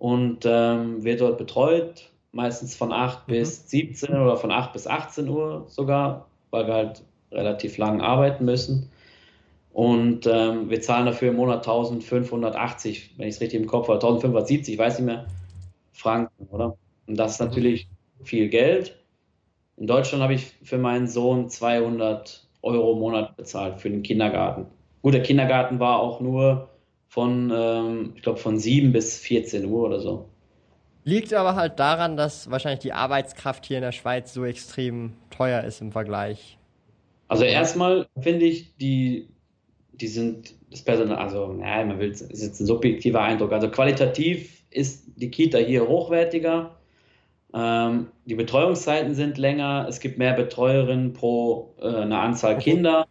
und 0.00 0.44
ähm, 0.44 1.04
wird 1.04 1.20
dort 1.20 1.38
betreut, 1.38 2.10
meistens 2.32 2.74
von 2.74 2.92
8 2.92 3.28
mhm. 3.28 3.32
bis 3.32 3.70
17 3.70 4.10
oder 4.10 4.36
von 4.36 4.50
8 4.50 4.72
bis 4.72 4.88
18 4.88 5.28
Uhr 5.28 5.66
sogar 5.68 6.26
weil 6.50 6.66
wir 6.66 6.74
halt 6.74 7.02
relativ 7.32 7.78
lang 7.78 8.00
arbeiten 8.00 8.44
müssen. 8.44 8.90
Und 9.72 10.26
ähm, 10.26 10.68
wir 10.68 10.80
zahlen 10.80 11.06
dafür 11.06 11.28
im 11.28 11.36
Monat 11.36 11.58
1580, 11.58 13.14
wenn 13.16 13.28
ich 13.28 13.36
es 13.36 13.40
richtig 13.40 13.60
im 13.60 13.68
Kopf 13.68 13.86
habe, 13.86 13.94
1570, 13.94 14.74
ich 14.74 14.78
weiß 14.78 14.98
nicht 14.98 15.06
mehr, 15.06 15.26
Franken, 15.92 16.48
oder? 16.50 16.76
Und 17.06 17.16
das 17.16 17.32
ist 17.32 17.40
natürlich 17.40 17.88
viel 18.24 18.48
Geld. 18.48 18.96
In 19.76 19.86
Deutschland 19.86 20.22
habe 20.22 20.34
ich 20.34 20.52
für 20.62 20.78
meinen 20.78 21.06
Sohn 21.06 21.48
200 21.48 22.46
Euro 22.62 22.92
im 22.92 22.98
Monat 22.98 23.36
bezahlt 23.36 23.80
für 23.80 23.90
den 23.90 24.02
Kindergarten. 24.02 24.66
Gut, 25.02 25.14
der 25.14 25.22
Kindergarten 25.22 25.78
war 25.78 26.00
auch 26.00 26.20
nur 26.20 26.68
von, 27.10 27.52
ähm, 27.52 28.12
ich 28.14 28.22
glaube, 28.22 28.38
von 28.38 28.56
7 28.56 28.92
bis 28.92 29.18
14 29.18 29.66
Uhr 29.66 29.88
oder 29.88 29.98
so. 29.98 30.28
Liegt 31.02 31.34
aber 31.34 31.56
halt 31.56 31.80
daran, 31.80 32.16
dass 32.16 32.52
wahrscheinlich 32.52 32.80
die 32.80 32.92
Arbeitskraft 32.92 33.66
hier 33.66 33.78
in 33.78 33.82
der 33.82 33.90
Schweiz 33.90 34.32
so 34.32 34.44
extrem 34.44 35.14
teuer 35.28 35.64
ist 35.64 35.80
im 35.80 35.90
Vergleich. 35.90 36.56
Also 37.26 37.42
erstmal 37.42 38.06
finde 38.20 38.46
ich, 38.46 38.76
die, 38.76 39.28
die 39.92 40.06
sind 40.06 40.54
das 40.70 40.82
Personal, 40.82 41.18
also 41.18 41.58
ja, 41.60 41.84
man 41.84 41.98
will, 41.98 42.10
es 42.10 42.20
ist 42.20 42.44
jetzt 42.44 42.60
ein 42.60 42.66
subjektiver 42.66 43.22
Eindruck. 43.22 43.50
Also 43.50 43.68
qualitativ 43.70 44.62
ist 44.70 45.06
die 45.16 45.32
Kita 45.32 45.58
hier 45.58 45.88
hochwertiger. 45.88 46.76
Ähm, 47.52 48.06
die 48.24 48.36
Betreuungszeiten 48.36 49.16
sind 49.16 49.36
länger, 49.36 49.86
es 49.88 49.98
gibt 49.98 50.16
mehr 50.16 50.34
Betreuerinnen 50.34 51.12
pro 51.12 51.74
äh, 51.80 51.88
eine 51.88 52.18
Anzahl 52.18 52.58
Kinder. 52.58 53.08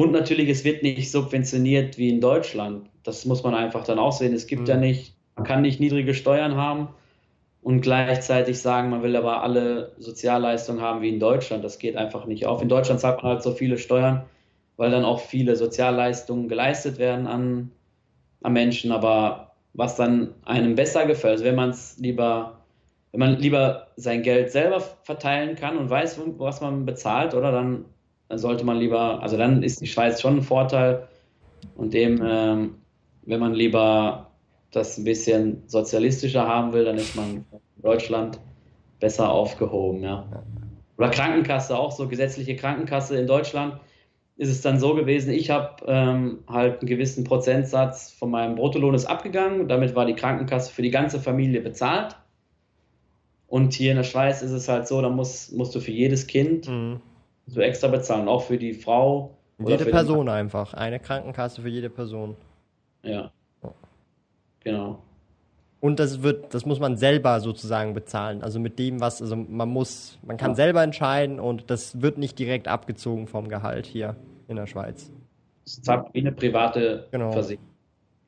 Und 0.00 0.12
natürlich, 0.12 0.48
es 0.48 0.64
wird 0.64 0.82
nicht 0.82 1.10
subventioniert 1.10 1.98
wie 1.98 2.08
in 2.08 2.22
Deutschland. 2.22 2.88
Das 3.02 3.26
muss 3.26 3.42
man 3.42 3.54
einfach 3.54 3.84
dann 3.84 3.98
auch 3.98 4.12
sehen. 4.12 4.32
Es 4.32 4.46
gibt 4.46 4.62
mhm. 4.62 4.68
ja 4.68 4.76
nicht, 4.78 5.14
man 5.36 5.44
kann 5.44 5.60
nicht 5.60 5.78
niedrige 5.78 6.14
Steuern 6.14 6.56
haben 6.56 6.88
und 7.60 7.82
gleichzeitig 7.82 8.60
sagen, 8.60 8.88
man 8.88 9.02
will 9.02 9.14
aber 9.14 9.42
alle 9.42 9.92
Sozialleistungen 9.98 10.80
haben 10.80 11.02
wie 11.02 11.10
in 11.10 11.20
Deutschland. 11.20 11.62
Das 11.62 11.78
geht 11.78 11.98
einfach 11.98 12.24
nicht 12.24 12.46
auf. 12.46 12.62
In 12.62 12.70
Deutschland 12.70 12.98
zahlt 13.00 13.22
man 13.22 13.32
halt 13.32 13.42
so 13.42 13.52
viele 13.52 13.76
Steuern, 13.76 14.24
weil 14.78 14.90
dann 14.90 15.04
auch 15.04 15.20
viele 15.20 15.54
Sozialleistungen 15.54 16.48
geleistet 16.48 16.96
werden 16.96 17.26
an, 17.26 17.70
an 18.40 18.54
Menschen. 18.54 18.92
Aber 18.92 19.50
was 19.74 19.96
dann 19.96 20.32
einem 20.46 20.76
besser 20.76 21.04
gefällt, 21.04 21.32
also 21.32 21.44
wenn 21.44 21.56
man 21.56 21.70
es 21.70 21.98
lieber, 21.98 22.62
wenn 23.12 23.20
man 23.20 23.36
lieber 23.36 23.88
sein 23.96 24.22
Geld 24.22 24.50
selber 24.50 24.80
verteilen 24.80 25.56
kann 25.56 25.76
und 25.76 25.90
weiß, 25.90 26.18
was 26.38 26.62
man 26.62 26.86
bezahlt, 26.86 27.34
oder 27.34 27.52
dann, 27.52 27.84
dann 28.30 28.38
sollte 28.38 28.64
man 28.64 28.78
lieber, 28.78 29.20
also 29.22 29.36
dann 29.36 29.64
ist 29.64 29.80
die 29.80 29.88
Schweiz 29.88 30.20
schon 30.20 30.36
ein 30.36 30.42
Vorteil 30.42 31.08
und 31.74 31.92
dem, 31.92 32.22
ähm, 32.24 32.76
wenn 33.22 33.40
man 33.40 33.54
lieber 33.54 34.30
das 34.70 34.96
ein 34.96 35.04
bisschen 35.04 35.64
sozialistischer 35.66 36.46
haben 36.46 36.72
will, 36.72 36.84
dann 36.84 36.96
ist 36.96 37.16
man 37.16 37.44
in 37.76 37.82
Deutschland 37.82 38.38
besser 39.00 39.32
aufgehoben, 39.32 40.04
ja. 40.04 40.44
Oder 40.96 41.10
Krankenkasse 41.10 41.76
auch 41.76 41.90
so, 41.90 42.06
gesetzliche 42.06 42.54
Krankenkasse 42.54 43.18
in 43.18 43.26
Deutschland 43.26 43.80
ist 44.36 44.48
es 44.48 44.60
dann 44.60 44.78
so 44.78 44.94
gewesen, 44.94 45.32
ich 45.32 45.50
habe 45.50 45.84
ähm, 45.88 46.44
halt 46.46 46.80
einen 46.80 46.88
gewissen 46.88 47.24
Prozentsatz 47.24 48.12
von 48.12 48.30
meinem 48.30 48.54
Bruttolohn 48.54 48.94
ist 48.94 49.06
abgegangen, 49.06 49.66
damit 49.66 49.96
war 49.96 50.06
die 50.06 50.14
Krankenkasse 50.14 50.72
für 50.72 50.82
die 50.82 50.90
ganze 50.90 51.18
Familie 51.18 51.62
bezahlt. 51.62 52.16
Und 53.48 53.74
hier 53.74 53.90
in 53.90 53.96
der 53.96 54.04
Schweiz 54.04 54.40
ist 54.40 54.52
es 54.52 54.68
halt 54.68 54.86
so, 54.86 55.02
da 55.02 55.08
musst, 55.08 55.52
musst 55.52 55.74
du 55.74 55.80
für 55.80 55.90
jedes 55.90 56.28
Kind 56.28 56.68
mhm. 56.68 57.00
So 57.50 57.60
extra 57.60 57.88
bezahlen, 57.88 58.28
auch 58.28 58.42
für 58.42 58.58
die 58.58 58.72
Frau. 58.72 59.36
Jede 59.58 59.84
Person 59.84 60.28
einfach, 60.28 60.72
eine 60.72 61.00
Krankenkasse 61.00 61.62
für 61.62 61.68
jede 61.68 61.90
Person. 61.90 62.36
Ja. 63.02 63.30
Genau. 64.60 65.02
Und 65.80 65.98
das 65.98 66.22
wird, 66.22 66.52
das 66.52 66.66
muss 66.66 66.78
man 66.78 66.96
selber 66.96 67.40
sozusagen 67.40 67.94
bezahlen. 67.94 68.42
Also 68.42 68.60
mit 68.60 68.78
dem, 68.78 69.00
was, 69.00 69.22
also 69.22 69.34
man 69.34 69.68
muss, 69.68 70.18
man 70.22 70.36
kann 70.36 70.50
ja. 70.50 70.54
selber 70.54 70.82
entscheiden 70.82 71.40
und 71.40 71.70
das 71.70 72.02
wird 72.02 72.18
nicht 72.18 72.38
direkt 72.38 72.68
abgezogen 72.68 73.26
vom 73.26 73.48
Gehalt 73.48 73.86
hier 73.86 74.16
in 74.46 74.56
der 74.56 74.66
Schweiz. 74.66 75.10
Das 75.64 75.80
zahlt 75.82 76.06
wie 76.12 76.20
eine 76.20 76.32
private 76.32 77.08
genau. 77.10 77.32
Versicherung. 77.32 77.66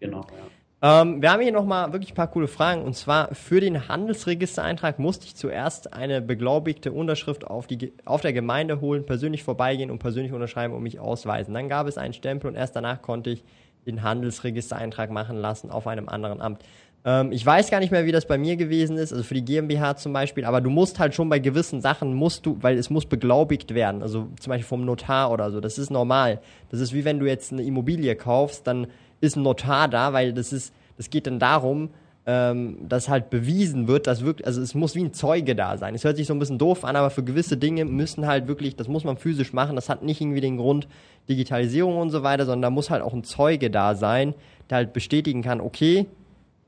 Genau, 0.01 0.21
ja. 0.21 0.52
Ähm, 0.85 1.23
wir 1.23 1.31
haben 1.31 1.41
hier 1.41 1.53
nochmal 1.53 1.93
wirklich 1.93 2.11
ein 2.11 2.17
paar 2.17 2.31
coole 2.31 2.49
Fragen. 2.49 2.83
Und 2.83 2.95
zwar 2.95 3.35
für 3.35 3.61
den 3.61 3.89
Handelsregistereintrag 3.89 4.99
musste 4.99 5.27
ich 5.27 5.37
zuerst 5.37 5.93
eine 5.93 6.21
beglaubigte 6.21 6.91
Unterschrift 6.91 7.47
auf, 7.47 7.69
die, 7.69 7.93
auf 8.05 8.21
der 8.21 8.33
Gemeinde 8.33 8.81
holen, 8.81 9.07
persönlich 9.07 9.45
vorbeigehen 9.45 9.93
und 9.93 10.01
persönlich 10.01 10.33
unterschreiben 10.33 10.75
und 10.75 10.83
mich 10.83 10.99
ausweisen. 10.99 11.55
Dann 11.55 11.69
gab 11.69 11.87
es 11.87 11.99
einen 11.99 12.15
Stempel 12.15 12.51
und 12.51 12.57
erst 12.57 12.75
danach 12.75 13.01
konnte 13.01 13.31
ich 13.31 13.45
den 13.87 14.03
Handelsregistereintrag 14.03 15.11
machen 15.11 15.37
lassen 15.37 15.71
auf 15.71 15.87
einem 15.87 16.09
anderen 16.09 16.41
Amt. 16.41 16.63
Ähm, 17.05 17.31
ich 17.31 17.45
weiß 17.47 17.71
gar 17.71 17.79
nicht 17.79 17.93
mehr, 17.93 18.05
wie 18.05 18.13
das 18.13 18.27
bei 18.27 18.39
mir 18.39 18.57
gewesen 18.57 18.97
ist, 18.97 19.13
also 19.13 19.25
für 19.25 19.35
die 19.35 19.45
GmbH 19.45 19.97
zum 19.97 20.13
Beispiel, 20.13 20.45
aber 20.45 20.61
du 20.61 20.71
musst 20.71 20.99
halt 20.99 21.15
schon 21.15 21.29
bei 21.29 21.41
gewissen 21.41 21.81
Sachen, 21.81 22.15
musst 22.15 22.47
du, 22.47 22.59
weil 22.61 22.79
es 22.79 22.91
muss 22.91 23.07
beglaubigt 23.07 23.75
werden, 23.75 24.03
also 24.03 24.29
zum 24.39 24.51
Beispiel 24.51 24.69
vom 24.69 24.85
Notar 24.85 25.33
oder 25.33 25.51
so, 25.51 25.61
das 25.61 25.79
ist 25.79 25.91
normal. 25.91 26.41
Das 26.71 26.81
ist 26.81 26.93
wie 26.93 27.05
wenn 27.05 27.19
du 27.19 27.27
jetzt 27.27 27.53
eine 27.53 27.63
Immobilie 27.63 28.15
kaufst, 28.15 28.67
dann 28.69 28.87
ist 29.23 29.37
ein 29.37 29.43
Notar 29.43 29.89
da, 29.89 30.13
weil 30.13 30.35
das 30.35 30.53
ist, 30.53 30.75
das 30.99 31.09
geht 31.09 31.27
dann 31.27 31.39
darum, 31.39 31.91
ähm, 32.27 32.77
dass 32.89 33.09
halt 33.09 33.31
bewiesen 33.31 33.89
wird, 33.89 34.07
dass 34.07 34.25
wirklich, 34.25 34.47
also 34.47 34.61
es 34.61 34.75
muss 34.75 34.95
wie 34.95 35.03
ein 35.03 35.13
Zeuge 35.13 35.57
da 35.57 35.77
sein. 35.77 35.95
Es 35.95 36.05
hört 36.05 36.17
sich 36.17 36.27
so 36.27 36.35
ein 36.35 36.39
bisschen 36.39 36.59
doof 36.59 36.85
an, 36.85 36.97
aber 36.97 37.11
für 37.11 37.25
gewisse 37.25 37.57
Dinge 37.57 37.85
müssen 37.85 38.27
halt 38.27 38.47
wirklich, 38.47 38.77
das 38.77 38.89
muss 38.89 39.05
man 39.05 39.17
physisch 39.17 39.53
machen, 39.53 39.77
das 39.77 39.89
hat 39.89 40.03
nicht 40.03 40.21
irgendwie 40.21 40.41
den 40.41 40.57
Grund 40.57 40.87
Digitalisierung 41.29 41.99
und 41.99 42.11
so 42.11 42.23
weiter, 42.23 42.45
sondern 42.45 42.63
da 42.63 42.71
muss 42.71 42.91
halt 42.91 43.03
auch 43.03 43.13
ein 43.13 43.25
Zeuge 43.25 43.71
da 43.71 43.95
sein, 43.95 44.35
der 44.71 44.79
halt 44.79 44.93
bestätigen 44.93 45.43
kann, 45.43 45.61
okay, 45.61 46.07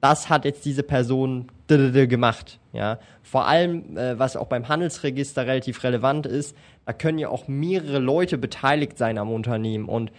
das 0.01 0.29
hat 0.29 0.45
jetzt 0.45 0.65
diese 0.65 0.83
Person 0.83 1.47
gemacht. 1.67 2.61
Ja, 2.73 2.99
vor 3.23 3.47
allem, 3.47 3.97
äh, 3.97 4.19
was 4.19 4.37
auch 4.37 4.49
beim 4.49 4.69
Handelsregister 4.69 5.47
relativ 5.47 5.83
relevant 5.83 6.27
ist, 6.27 6.55
da 6.85 6.93
können 6.93 7.19
ja 7.19 7.29
auch 7.29 7.49
mehrere 7.49 8.01
Leute 8.01 8.37
beteiligt 8.37 8.99
sein 8.99 9.17
am 9.17 9.31
Unternehmen 9.31 9.89
und 9.89 10.13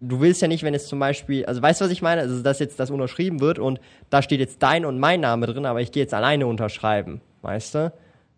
du 0.00 0.20
willst 0.20 0.42
ja 0.42 0.48
nicht, 0.48 0.62
wenn 0.62 0.74
es 0.74 0.86
zum 0.86 0.98
Beispiel, 0.98 1.44
also 1.46 1.60
weißt 1.60 1.80
du, 1.80 1.84
was 1.84 1.92
ich 1.92 2.02
meine? 2.02 2.22
Also, 2.22 2.42
dass 2.42 2.58
jetzt 2.58 2.80
das 2.80 2.90
unterschrieben 2.90 3.40
wird 3.40 3.58
und 3.58 3.80
da 4.08 4.22
steht 4.22 4.40
jetzt 4.40 4.62
dein 4.62 4.84
und 4.84 4.98
mein 4.98 5.20
Name 5.20 5.46
drin, 5.46 5.66
aber 5.66 5.80
ich 5.80 5.92
gehe 5.92 6.02
jetzt 6.02 6.14
alleine 6.14 6.46
unterschreiben, 6.46 7.20
weißt 7.42 7.74
du? 7.74 7.92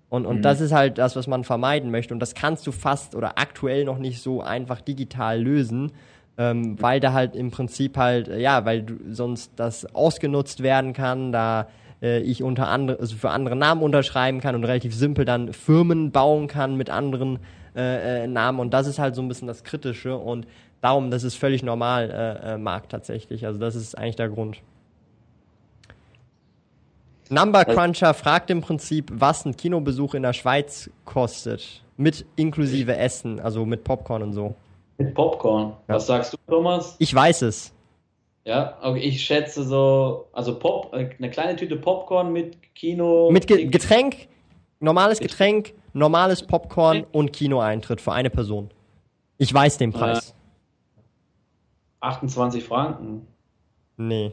Und, 0.08 0.26
und 0.26 0.38
mhm. 0.38 0.42
das 0.42 0.60
ist 0.60 0.72
halt 0.72 0.98
das, 0.98 1.16
was 1.16 1.26
man 1.26 1.42
vermeiden 1.42 1.90
möchte. 1.90 2.12
Und 2.12 2.20
das 2.20 2.34
kannst 2.34 2.66
du 2.66 2.72
fast 2.72 3.14
oder 3.14 3.38
aktuell 3.38 3.84
noch 3.84 3.96
nicht 3.96 4.20
so 4.20 4.42
einfach 4.42 4.82
digital 4.82 5.40
lösen, 5.40 5.92
ähm, 6.36 6.80
weil 6.82 7.00
da 7.00 7.14
halt 7.14 7.34
im 7.34 7.50
Prinzip 7.50 7.96
halt, 7.96 8.28
ja, 8.28 8.66
weil 8.66 8.82
du, 8.82 8.94
sonst 9.10 9.52
das 9.56 9.94
ausgenutzt 9.94 10.62
werden 10.62 10.92
kann, 10.92 11.32
da 11.32 11.68
äh, 12.02 12.20
ich 12.20 12.42
unter 12.42 12.68
andere, 12.68 13.00
also 13.00 13.16
für 13.16 13.30
andere 13.30 13.56
Namen 13.56 13.82
unterschreiben 13.82 14.40
kann 14.40 14.54
und 14.54 14.64
relativ 14.64 14.94
simpel 14.94 15.24
dann 15.24 15.54
Firmen 15.54 16.10
bauen 16.10 16.46
kann 16.46 16.76
mit 16.76 16.90
anderen 16.90 17.38
äh, 17.74 18.24
äh, 18.24 18.26
Namen. 18.26 18.60
Und 18.60 18.74
das 18.74 18.86
ist 18.86 18.98
halt 18.98 19.14
so 19.14 19.22
ein 19.22 19.28
bisschen 19.28 19.48
das 19.48 19.64
Kritische. 19.64 20.16
Und 20.16 20.46
darum, 20.82 21.10
das 21.10 21.24
ist 21.24 21.36
völlig 21.36 21.62
normal, 21.62 22.10
äh, 22.10 22.52
äh, 22.52 22.58
Markt 22.58 22.92
tatsächlich. 22.92 23.46
Also 23.46 23.58
das 23.58 23.74
ist 23.74 23.96
eigentlich 23.96 24.16
der 24.16 24.28
Grund. 24.28 24.58
Number 27.30 27.64
Cruncher 27.64 28.12
fragt 28.12 28.50
im 28.50 28.60
Prinzip, 28.60 29.10
was 29.10 29.46
ein 29.46 29.56
Kinobesuch 29.56 30.12
in 30.12 30.22
der 30.22 30.34
Schweiz 30.34 30.90
kostet. 31.06 31.82
Mit 31.96 32.26
inklusive 32.36 32.96
Essen, 32.96 33.40
also 33.40 33.64
mit 33.64 33.84
Popcorn 33.84 34.22
und 34.22 34.32
so. 34.34 34.54
Mit 34.98 35.14
Popcorn. 35.14 35.72
Ja. 35.88 35.94
Was 35.94 36.06
sagst 36.06 36.34
du, 36.34 36.36
Thomas? 36.46 36.96
Ich 36.98 37.14
weiß 37.14 37.42
es. 37.42 37.72
Ja, 38.44 38.76
okay, 38.82 38.98
ich 38.98 39.22
schätze 39.22 39.62
so, 39.62 40.26
also 40.32 40.58
Pop, 40.58 40.92
äh, 40.92 41.10
eine 41.16 41.30
kleine 41.30 41.56
Tüte 41.56 41.76
Popcorn 41.76 42.32
mit 42.32 42.74
Kino. 42.74 43.30
Mit 43.30 43.46
Ge 43.46 43.66
Getränk, 43.66 44.28
normales 44.80 45.20
Getränk, 45.20 45.74
normales 45.92 46.42
Popcorn 46.42 47.06
und 47.12 47.32
Kinoeintritt 47.32 48.00
für 48.00 48.12
eine 48.12 48.30
Person. 48.30 48.70
Ich 49.38 49.54
weiß 49.54 49.78
den 49.78 49.92
Preis. 49.92 50.34
Äh, 52.02 52.06
28 52.06 52.64
Franken. 52.64 53.26
Nee. 53.96 54.32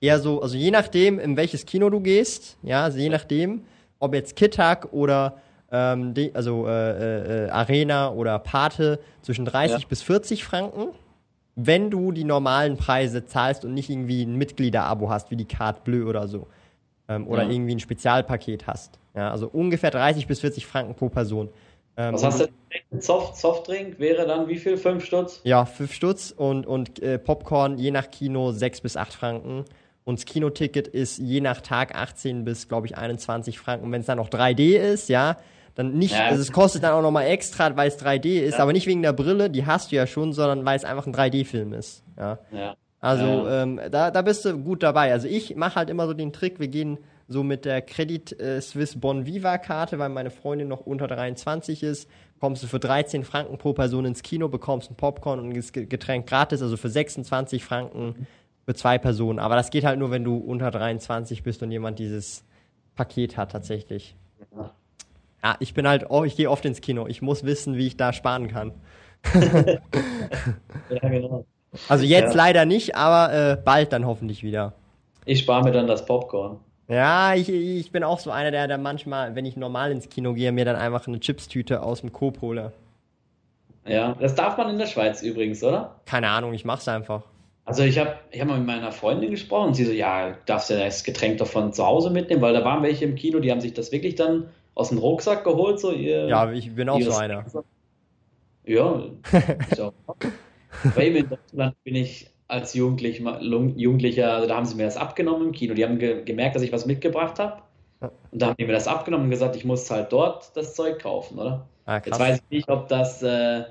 Eher 0.00 0.18
so, 0.20 0.42
also 0.42 0.56
je 0.56 0.70
nachdem, 0.70 1.18
in 1.18 1.36
welches 1.36 1.66
Kino 1.66 1.90
du 1.90 2.00
gehst, 2.00 2.58
ja, 2.62 2.84
also 2.84 2.98
je 2.98 3.08
nachdem, 3.08 3.62
ob 3.98 4.14
jetzt 4.14 4.36
Kittag 4.36 4.92
oder 4.92 5.38
ähm, 5.70 6.14
die, 6.14 6.34
also 6.34 6.66
äh, 6.66 7.46
äh, 7.46 7.50
Arena 7.50 8.10
oder 8.10 8.38
Pate 8.38 9.00
zwischen 9.22 9.44
30 9.44 9.82
ja. 9.82 9.88
bis 9.88 10.02
40 10.02 10.44
Franken, 10.44 10.88
wenn 11.56 11.90
du 11.90 12.12
die 12.12 12.24
normalen 12.24 12.76
Preise 12.76 13.24
zahlst 13.24 13.64
und 13.64 13.74
nicht 13.74 13.88
irgendwie 13.88 14.22
ein 14.22 14.36
Mitgliederabo 14.36 15.08
hast, 15.08 15.30
wie 15.30 15.36
die 15.36 15.46
Carte 15.46 15.80
Bleu 15.84 16.06
oder 16.06 16.28
so. 16.28 16.46
Ähm, 17.08 17.26
oder 17.26 17.44
ja. 17.44 17.50
irgendwie 17.50 17.74
ein 17.74 17.80
Spezialpaket 17.80 18.66
hast. 18.66 18.98
Ja, 19.14 19.30
also 19.30 19.48
ungefähr 19.48 19.90
30 19.90 20.26
bis 20.26 20.40
40 20.40 20.66
Franken 20.66 20.94
pro 20.94 21.08
Person. 21.08 21.48
Ähm, 21.96 22.14
Was 22.14 22.24
hast 22.24 22.40
du 22.40 22.46
denn? 22.46 23.00
Soft, 23.00 23.36
Softdrink 23.36 23.98
wäre 23.98 24.26
dann 24.26 24.48
wie 24.48 24.56
viel? 24.56 24.76
5 24.76 25.04
Stutz? 25.04 25.40
Ja, 25.44 25.64
5 25.64 25.92
Stutz 25.92 26.30
und, 26.36 26.66
und 26.66 27.02
äh, 27.02 27.18
Popcorn 27.18 27.78
je 27.78 27.90
nach 27.90 28.10
Kino 28.10 28.52
6 28.52 28.82
bis 28.82 28.96
8 28.96 29.14
Franken. 29.14 29.64
Und 30.04 30.18
das 30.20 30.24
Kinoticket 30.24 30.86
ist 30.86 31.18
je 31.18 31.40
nach 31.40 31.60
Tag 31.60 31.96
18 31.96 32.44
bis, 32.44 32.68
glaube 32.68 32.86
ich, 32.86 32.96
21 32.96 33.58
Franken. 33.58 33.90
Wenn 33.90 34.02
es 34.02 34.06
dann 34.06 34.18
noch 34.18 34.28
3D 34.28 34.76
ist, 34.76 35.08
ja, 35.08 35.36
dann 35.74 35.94
nicht, 35.94 36.14
ja. 36.14 36.26
also 36.26 36.40
es 36.40 36.52
kostet 36.52 36.84
dann 36.84 36.92
auch 36.92 37.02
nochmal 37.02 37.26
extra, 37.26 37.76
weil 37.76 37.88
es 37.88 37.98
3D 37.98 38.40
ist, 38.40 38.54
ja. 38.54 38.60
aber 38.60 38.72
nicht 38.72 38.86
wegen 38.86 39.02
der 39.02 39.12
Brille, 39.12 39.50
die 39.50 39.66
hast 39.66 39.90
du 39.90 39.96
ja 39.96 40.06
schon, 40.06 40.32
sondern 40.32 40.64
weil 40.64 40.76
es 40.76 40.84
einfach 40.84 41.06
ein 41.06 41.14
3D-Film 41.14 41.72
ist. 41.72 42.04
Ja. 42.16 42.38
ja. 42.52 42.76
Also. 43.00 43.48
Ähm, 43.48 43.80
da, 43.90 44.10
da 44.10 44.22
bist 44.22 44.44
du 44.44 44.56
gut 44.58 44.82
dabei. 44.82 45.12
Also 45.12 45.28
ich 45.28 45.56
mache 45.56 45.76
halt 45.76 45.90
immer 45.90 46.06
so 46.06 46.14
den 46.14 46.32
Trick, 46.32 46.60
wir 46.60 46.68
gehen 46.68 46.98
so 47.28 47.42
mit 47.42 47.64
der 47.64 47.82
Credit 47.82 48.38
äh, 48.40 48.60
Swiss 48.60 49.00
Bon 49.00 49.26
Viva 49.26 49.58
Karte, 49.58 49.98
weil 49.98 50.08
meine 50.08 50.30
Freundin 50.30 50.68
noch 50.68 50.86
unter 50.86 51.08
23 51.08 51.82
ist, 51.82 52.08
kommst 52.40 52.62
du 52.62 52.66
für 52.66 52.78
13 52.78 53.24
Franken 53.24 53.58
pro 53.58 53.72
Person 53.72 54.04
ins 54.04 54.22
Kino, 54.22 54.48
bekommst 54.48 54.90
ein 54.90 54.96
Popcorn 54.96 55.40
und 55.40 55.52
ein 55.52 55.88
Getränk 55.88 56.26
gratis, 56.26 56.62
also 56.62 56.76
für 56.76 56.88
26 56.88 57.64
Franken 57.64 58.26
für 58.64 58.74
zwei 58.74 58.98
Personen. 58.98 59.38
Aber 59.38 59.56
das 59.56 59.70
geht 59.70 59.84
halt 59.84 59.98
nur, 59.98 60.10
wenn 60.10 60.24
du 60.24 60.36
unter 60.36 60.70
23 60.70 61.42
bist 61.42 61.62
und 61.62 61.70
jemand 61.70 61.98
dieses 61.98 62.44
Paket 62.94 63.36
hat 63.36 63.52
tatsächlich. 63.52 64.16
Ja. 64.56 64.72
Ja, 65.46 65.56
ich 65.60 65.74
bin 65.74 65.86
halt, 65.86 66.06
oh, 66.08 66.24
ich 66.24 66.34
gehe 66.34 66.50
oft 66.50 66.64
ins 66.64 66.80
Kino. 66.80 67.06
Ich 67.06 67.22
muss 67.22 67.44
wissen, 67.44 67.76
wie 67.76 67.86
ich 67.86 67.96
da 67.96 68.12
sparen 68.12 68.48
kann. 68.48 68.72
ja, 69.34 71.08
genau. 71.08 71.44
Also 71.88 72.04
jetzt 72.04 72.30
ja. 72.30 72.36
leider 72.36 72.64
nicht, 72.64 72.96
aber 72.96 73.32
äh, 73.32 73.56
bald 73.56 73.92
dann 73.92 74.06
hoffentlich 74.06 74.42
wieder. 74.42 74.72
Ich 75.24 75.40
spare 75.40 75.62
mir 75.62 75.70
dann 75.70 75.86
das 75.86 76.04
Popcorn. 76.04 76.58
Ja, 76.88 77.34
ich, 77.34 77.48
ich 77.48 77.90
bin 77.90 78.04
auch 78.04 78.20
so 78.20 78.30
einer, 78.30 78.50
der, 78.50 78.68
der 78.68 78.78
manchmal, 78.78 79.34
wenn 79.34 79.44
ich 79.44 79.56
normal 79.56 79.90
ins 79.90 80.08
Kino 80.08 80.34
gehe, 80.34 80.52
mir 80.52 80.64
dann 80.64 80.76
einfach 80.76 81.06
eine 81.06 81.18
Chipstüte 81.18 81.82
aus 81.82 82.00
dem 82.00 82.12
Coop 82.12 82.40
hole. 82.40 82.72
Ja, 83.86 84.16
das 84.20 84.34
darf 84.34 84.56
man 84.56 84.70
in 84.70 84.78
der 84.78 84.86
Schweiz 84.86 85.22
übrigens, 85.22 85.62
oder? 85.62 85.96
Keine 86.06 86.28
Ahnung, 86.28 86.54
ich 86.54 86.64
mach's 86.64 86.88
einfach. 86.88 87.22
Also 87.64 87.82
ich 87.82 87.98
habe 87.98 88.14
ich 88.30 88.40
hab 88.40 88.46
mal 88.46 88.58
mit 88.58 88.66
meiner 88.66 88.92
Freundin 88.92 89.32
gesprochen 89.32 89.68
und 89.68 89.74
sie 89.74 89.84
so, 89.84 89.92
ja, 89.92 90.36
darfst 90.46 90.70
du 90.70 90.74
das 90.78 91.02
Getränk 91.02 91.38
doch 91.38 91.48
von 91.48 91.72
zu 91.72 91.84
Hause 91.84 92.10
mitnehmen, 92.10 92.40
weil 92.40 92.52
da 92.52 92.64
waren 92.64 92.82
welche 92.82 93.04
im 93.04 93.16
Kino, 93.16 93.40
die 93.40 93.50
haben 93.50 93.60
sich 93.60 93.74
das 93.74 93.90
wirklich 93.90 94.14
dann 94.14 94.48
aus 94.74 94.90
dem 94.90 94.98
Rucksack 94.98 95.42
geholt, 95.42 95.80
so 95.80 95.90
ihr. 95.90 96.28
Ja, 96.28 96.52
ich 96.52 96.72
bin 96.74 96.88
auch 96.88 97.00
so 97.00 97.14
einer. 97.14 97.44
Ja, 98.64 99.02
ist 99.70 99.80
auch. 99.80 99.92
Weil 100.94 101.16
in 101.16 101.28
Deutschland 101.28 101.82
bin 101.82 101.94
ich 101.96 102.30
als 102.48 102.74
Jugendlich, 102.74 103.22
Jugendlicher, 103.40 104.34
also 104.34 104.48
da 104.48 104.56
haben 104.56 104.66
sie 104.66 104.76
mir 104.76 104.84
das 104.84 104.96
abgenommen 104.96 105.48
im 105.48 105.52
Kino. 105.52 105.74
Die 105.74 105.84
haben 105.84 105.98
ge 105.98 106.22
gemerkt, 106.24 106.56
dass 106.56 106.62
ich 106.62 106.72
was 106.72 106.86
mitgebracht 106.86 107.38
habe. 107.38 107.62
Und 108.00 108.42
da 108.42 108.48
haben 108.48 108.56
die 108.58 108.66
mir 108.66 108.72
das 108.72 108.88
abgenommen 108.88 109.24
und 109.26 109.30
gesagt, 109.30 109.56
ich 109.56 109.64
muss 109.64 109.90
halt 109.90 110.12
dort 110.12 110.56
das 110.56 110.74
Zeug 110.74 111.00
kaufen, 111.00 111.38
oder? 111.38 111.66
Ah, 111.86 112.00
Jetzt 112.04 112.18
weiß 112.18 112.36
ich 112.38 112.50
nicht, 112.50 112.68
ob 112.68 112.88
das 112.88 113.22
äh, 113.22 113.64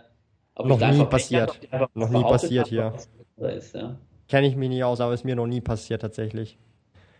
ob 0.55 0.67
noch 0.67 0.79
nie 0.79 1.05
passiert. 1.05 1.59
Hab, 1.71 1.95
noch 1.95 2.09
nie 2.09 2.23
passiert 2.23 2.67
hier. 2.67 2.93
ja. 3.37 3.95
Kenne 4.27 4.47
ich 4.47 4.55
mich 4.55 4.69
nicht 4.69 4.83
aus, 4.83 4.99
aber 5.01 5.13
ist 5.13 5.25
mir 5.25 5.35
noch 5.35 5.47
nie 5.47 5.61
passiert 5.61 6.01
tatsächlich. 6.01 6.57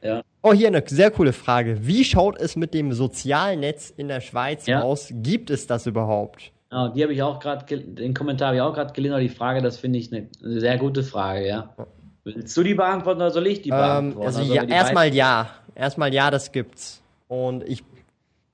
Ja. 0.02 0.24
Oh, 0.42 0.54
hier 0.54 0.68
eine 0.68 0.84
sehr 0.86 1.12
coole 1.12 1.34
Frage. 1.34 1.86
Wie 1.88 2.04
schaut 2.04 2.40
es 2.40 2.56
mit 2.56 2.74
dem 2.74 2.94
Sozialnetz 2.94 3.90
in 3.90 4.08
der 4.08 4.22
Schweiz 4.22 4.66
ja. 4.66 4.82
aus? 4.82 5.10
Gibt 5.12 5.50
es 5.50 5.68
das 5.68 5.86
überhaupt? 5.86 6.52
Ja, 6.76 6.90
die 6.90 7.04
habe 7.04 7.14
ich 7.14 7.24
auch 7.24 7.40
gerade, 7.40 7.66
den 7.74 8.14
Kommentar 8.14 8.48
habe 8.48 8.58
ich 8.58 8.62
auch 8.62 8.74
gerade 8.74 8.92
gelesen, 8.92 9.14
aber 9.14 9.22
die 9.22 9.30
Frage, 9.30 9.62
das 9.62 9.78
finde 9.78 9.98
ich 9.98 10.12
eine, 10.12 10.28
sehr 10.42 10.78
gute 10.78 11.04
Frage, 11.04 11.48
ja. 11.48 11.74
Willst 12.26 12.58
du 12.58 12.64
die 12.64 12.74
beantworten 12.74 13.22
oder 13.22 13.32
soll 13.32 13.48
ich 13.48 13.62
die 13.62 13.70
ähm, 13.70 13.78
beantworten? 13.78 14.28
Also, 14.28 14.42
ja, 14.42 14.64
erstmal 14.64 15.14
ja. 15.16 15.50
Erstmal 15.74 16.14
ja, 16.14 16.30
das 16.32 16.52
gibt's. 16.52 17.02
Und 17.30 17.64
ich 17.64 17.86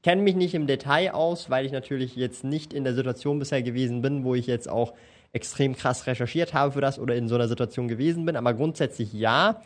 kenne 0.03 0.21
mich 0.21 0.35
nicht 0.35 0.53
im 0.53 0.67
Detail 0.67 1.15
aus, 1.15 1.49
weil 1.49 1.65
ich 1.65 1.71
natürlich 1.71 2.15
jetzt 2.15 2.43
nicht 2.43 2.73
in 2.73 2.83
der 2.83 2.93
Situation 2.93 3.39
bisher 3.39 3.63
gewesen 3.63 4.03
bin, 4.03 4.23
wo 4.23 4.35
ich 4.35 4.45
jetzt 4.45 4.69
auch 4.69 4.93
extrem 5.33 5.75
krass 5.75 6.05
recherchiert 6.05 6.53
habe 6.53 6.73
für 6.73 6.81
das 6.81 6.99
oder 6.99 7.15
in 7.15 7.27
so 7.27 7.33
einer 7.33 7.47
Situation 7.47 7.87
gewesen 7.87 8.25
bin. 8.25 8.35
Aber 8.35 8.53
grundsätzlich 8.53 9.13
ja. 9.13 9.63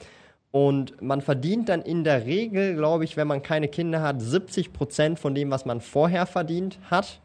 Und 0.51 1.01
man 1.01 1.19
verdient 1.19 1.67
dann 1.67 1.81
in 1.81 2.05
der 2.05 2.25
Regel, 2.25 2.77
glaube 2.77 3.03
ich, 3.03 3.17
wenn 3.17 3.27
man 3.27 3.41
keine 3.41 3.67
Kinder 3.67 4.01
hat, 4.01 4.21
70 4.21 4.71
Prozent 4.71 5.19
von 5.19 5.35
dem, 5.35 5.51
was 5.51 5.65
man 5.65 5.81
vorher 5.81 6.25
verdient 6.25 6.79
hat. 6.89 7.19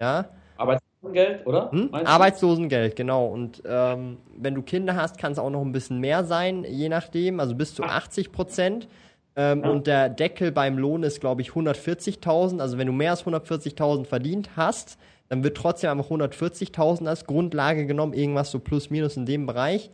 Ja. 0.00 0.30
Arbeitslosengeld, 0.60 1.46
oder? 1.46 1.70
Hm? 1.72 1.90
Arbeitslosengeld, 1.92 2.96
genau. 2.96 3.26
Und 3.26 3.62
ähm, 3.66 4.18
wenn 4.36 4.54
du 4.54 4.62
Kinder 4.62 4.96
hast, 4.96 5.18
kann 5.18 5.32
es 5.32 5.38
auch 5.38 5.50
noch 5.50 5.62
ein 5.62 5.72
bisschen 5.72 5.98
mehr 5.98 6.24
sein, 6.24 6.64
je 6.68 6.88
nachdem. 6.88 7.40
Also 7.40 7.54
bis 7.54 7.74
zu 7.74 7.82
80 7.82 8.32
Prozent. 8.32 8.88
Ähm, 9.36 9.62
ja. 9.62 9.70
Und 9.70 9.86
der 9.86 10.08
Deckel 10.08 10.52
beim 10.52 10.76
Lohn 10.76 11.02
ist, 11.02 11.20
glaube 11.20 11.42
ich, 11.42 11.50
140.000. 11.50 12.60
Also 12.60 12.78
wenn 12.78 12.86
du 12.86 12.92
mehr 12.92 13.12
als 13.12 13.24
140.000 13.24 14.04
verdient 14.04 14.50
hast, 14.56 14.98
dann 15.28 15.44
wird 15.44 15.56
trotzdem 15.56 15.90
einfach 15.90 16.10
140.000 16.10 17.06
als 17.06 17.24
Grundlage 17.24 17.86
genommen, 17.86 18.12
irgendwas 18.12 18.50
so 18.50 18.58
plus 18.58 18.90
minus 18.90 19.16
in 19.16 19.26
dem 19.26 19.46
Bereich. 19.46 19.90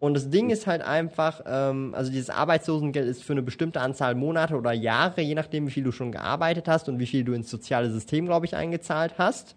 Und 0.00 0.14
das 0.14 0.30
Ding 0.30 0.50
ist 0.50 0.66
halt 0.66 0.80
einfach, 0.80 1.42
ähm, 1.46 1.92
also 1.94 2.10
dieses 2.10 2.30
Arbeitslosengeld 2.30 3.08
ist 3.08 3.24
für 3.24 3.32
eine 3.32 3.42
bestimmte 3.42 3.80
Anzahl 3.80 4.14
Monate 4.14 4.56
oder 4.56 4.72
Jahre, 4.72 5.20
je 5.20 5.34
nachdem, 5.34 5.66
wie 5.66 5.72
viel 5.72 5.82
du 5.82 5.92
schon 5.92 6.12
gearbeitet 6.12 6.68
hast 6.68 6.88
und 6.88 7.00
wie 7.00 7.06
viel 7.06 7.24
du 7.24 7.32
ins 7.32 7.50
soziale 7.50 7.90
System, 7.90 8.26
glaube 8.26 8.46
ich, 8.46 8.54
eingezahlt 8.54 9.14
hast. 9.18 9.56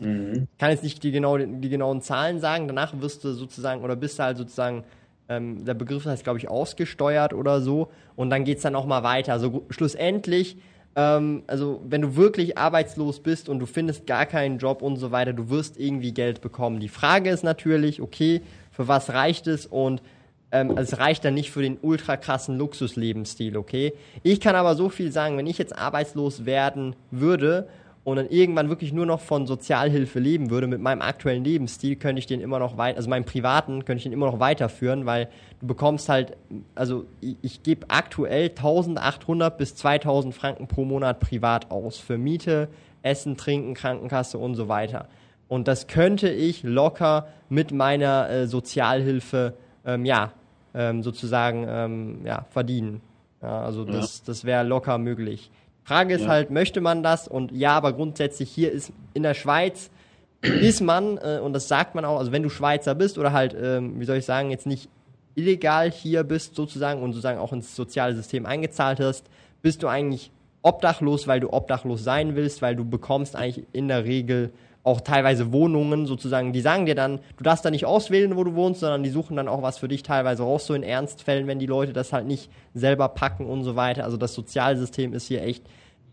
Mhm. 0.00 0.48
Ich 0.52 0.58
kann 0.58 0.70
jetzt 0.70 0.82
nicht 0.82 1.02
die, 1.02 1.12
genau, 1.12 1.38
die 1.38 1.68
genauen 1.68 2.02
Zahlen 2.02 2.40
sagen. 2.40 2.66
Danach 2.66 3.00
wirst 3.00 3.24
du 3.24 3.32
sozusagen, 3.32 3.82
oder 3.82 3.96
bist 3.96 4.18
du 4.18 4.24
halt 4.24 4.38
sozusagen 4.38 4.84
ähm, 5.30 5.64
der 5.64 5.74
Begriff 5.74 6.04
heißt, 6.04 6.24
glaube 6.24 6.40
ich, 6.40 6.50
ausgesteuert 6.50 7.32
oder 7.32 7.60
so. 7.60 7.88
Und 8.16 8.30
dann 8.30 8.44
geht 8.44 8.56
es 8.56 8.64
dann 8.64 8.72
nochmal 8.72 9.04
weiter. 9.04 9.32
Also 9.32 9.64
schlussendlich, 9.70 10.56
ähm, 10.96 11.44
also 11.46 11.80
wenn 11.88 12.02
du 12.02 12.16
wirklich 12.16 12.58
arbeitslos 12.58 13.20
bist 13.20 13.48
und 13.48 13.60
du 13.60 13.66
findest 13.66 14.06
gar 14.06 14.26
keinen 14.26 14.58
Job 14.58 14.82
und 14.82 14.96
so 14.96 15.12
weiter, 15.12 15.32
du 15.32 15.48
wirst 15.48 15.78
irgendwie 15.78 16.12
Geld 16.12 16.40
bekommen. 16.40 16.80
Die 16.80 16.88
Frage 16.88 17.30
ist 17.30 17.44
natürlich, 17.44 18.02
okay, 18.02 18.42
für 18.72 18.88
was 18.88 19.10
reicht 19.10 19.46
es? 19.46 19.66
Und 19.66 20.02
ähm, 20.50 20.76
es 20.76 20.98
reicht 20.98 21.24
dann 21.24 21.34
nicht 21.34 21.52
für 21.52 21.62
den 21.62 21.78
ultra 21.80 22.16
krassen 22.16 22.58
Luxuslebensstil, 22.58 23.56
okay? 23.56 23.92
Ich 24.24 24.40
kann 24.40 24.56
aber 24.56 24.74
so 24.74 24.88
viel 24.88 25.12
sagen, 25.12 25.38
wenn 25.38 25.46
ich 25.46 25.58
jetzt 25.58 25.78
arbeitslos 25.78 26.44
werden 26.44 26.96
würde 27.12 27.68
und 28.02 28.16
dann 28.16 28.28
irgendwann 28.28 28.68
wirklich 28.68 28.92
nur 28.92 29.04
noch 29.04 29.20
von 29.20 29.46
Sozialhilfe 29.46 30.18
leben 30.18 30.50
würde, 30.50 30.66
mit 30.66 30.80
meinem 30.80 31.02
aktuellen 31.02 31.44
Lebensstil, 31.44 31.96
könnte 31.96 32.18
ich 32.18 32.26
den 32.26 32.40
immer 32.40 32.58
noch 32.58 32.78
weiter, 32.78 32.96
also 32.96 33.10
meinem 33.10 33.24
privaten, 33.24 33.84
könnte 33.84 33.98
ich 33.98 34.02
den 34.04 34.12
immer 34.12 34.26
noch 34.26 34.40
weiterführen, 34.40 35.04
weil 35.04 35.28
du 35.60 35.66
bekommst 35.66 36.08
halt, 36.08 36.36
also 36.74 37.04
ich, 37.20 37.36
ich 37.42 37.62
gebe 37.62 37.86
aktuell 37.88 38.48
1800 38.48 39.56
bis 39.58 39.74
2000 39.74 40.34
Franken 40.34 40.66
pro 40.66 40.84
Monat 40.84 41.20
privat 41.20 41.70
aus 41.70 41.98
für 41.98 42.16
Miete, 42.16 42.68
Essen, 43.02 43.36
Trinken, 43.36 43.74
Krankenkasse 43.74 44.38
und 44.38 44.54
so 44.54 44.68
weiter. 44.68 45.06
Und 45.48 45.68
das 45.68 45.86
könnte 45.86 46.30
ich 46.30 46.62
locker 46.62 47.26
mit 47.48 47.72
meiner 47.72 48.30
äh, 48.30 48.46
Sozialhilfe, 48.46 49.54
ähm, 49.84 50.04
ja, 50.04 50.32
ähm, 50.74 51.02
sozusagen, 51.02 51.66
ähm, 51.68 52.20
ja, 52.24 52.46
verdienen. 52.50 53.00
Ja, 53.42 53.62
also 53.62 53.84
das, 53.84 54.18
ja. 54.18 54.24
das 54.26 54.44
wäre 54.44 54.64
locker 54.64 54.98
möglich. 54.98 55.50
Frage 55.90 56.14
ist 56.14 56.22
ja. 56.22 56.28
halt, 56.28 56.50
möchte 56.52 56.80
man 56.80 57.02
das? 57.02 57.26
Und 57.26 57.50
ja, 57.50 57.72
aber 57.72 57.92
grundsätzlich 57.92 58.48
hier 58.48 58.70
ist 58.70 58.92
in 59.12 59.24
der 59.24 59.34
Schweiz 59.34 59.90
ist 60.40 60.80
man, 60.80 61.18
äh, 61.18 61.40
und 61.42 61.52
das 61.52 61.66
sagt 61.66 61.96
man 61.96 62.04
auch, 62.04 62.20
also 62.20 62.30
wenn 62.30 62.44
du 62.44 62.48
Schweizer 62.48 62.94
bist 62.94 63.18
oder 63.18 63.32
halt, 63.32 63.56
ähm, 63.60 63.98
wie 63.98 64.04
soll 64.04 64.18
ich 64.18 64.24
sagen, 64.24 64.52
jetzt 64.52 64.66
nicht 64.66 64.88
illegal 65.34 65.90
hier 65.90 66.22
bist 66.22 66.54
sozusagen 66.54 67.02
und 67.02 67.10
sozusagen 67.12 67.40
auch 67.40 67.52
ins 67.52 67.74
soziale 67.74 68.14
System 68.14 68.46
eingezahlt 68.46 69.00
hast, 69.00 69.26
bist 69.62 69.82
du 69.82 69.88
eigentlich 69.88 70.30
obdachlos, 70.62 71.26
weil 71.26 71.40
du 71.40 71.52
obdachlos 71.52 72.04
sein 72.04 72.36
willst, 72.36 72.62
weil 72.62 72.76
du 72.76 72.84
bekommst 72.84 73.34
eigentlich 73.34 73.66
in 73.72 73.88
der 73.88 74.04
Regel 74.04 74.52
auch 74.84 75.00
teilweise 75.00 75.52
Wohnungen 75.52 76.06
sozusagen, 76.06 76.52
die 76.52 76.60
sagen 76.60 76.86
dir 76.86 76.94
dann, 76.94 77.18
du 77.36 77.42
darfst 77.42 77.64
da 77.64 77.70
nicht 77.70 77.84
auswählen, 77.84 78.36
wo 78.36 78.44
du 78.44 78.54
wohnst, 78.54 78.78
sondern 78.78 79.02
die 79.02 79.10
suchen 79.10 79.36
dann 79.36 79.48
auch 79.48 79.60
was 79.60 79.78
für 79.78 79.88
dich 79.88 80.04
teilweise 80.04 80.44
raus, 80.44 80.66
so 80.66 80.74
in 80.74 80.84
Ernstfällen, 80.84 81.48
wenn 81.48 81.58
die 81.58 81.66
Leute 81.66 81.92
das 81.92 82.12
halt 82.12 82.26
nicht 82.26 82.48
selber 82.74 83.08
packen 83.08 83.46
und 83.46 83.64
so 83.64 83.74
weiter. 83.74 84.04
Also 84.04 84.16
das 84.16 84.34
Sozialsystem 84.34 85.12
ist 85.14 85.26
hier 85.26 85.42
echt 85.42 85.64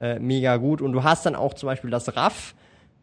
äh, 0.02 0.20
mega 0.20 0.58
gut. 0.58 0.82
Und 0.82 0.94
du 0.94 1.04
hast 1.04 1.26
dann 1.26 1.36
auch 1.36 1.54
zum 1.54 1.68
Beispiel 1.68 1.90
das 1.90 2.16
RAF. 2.16 2.56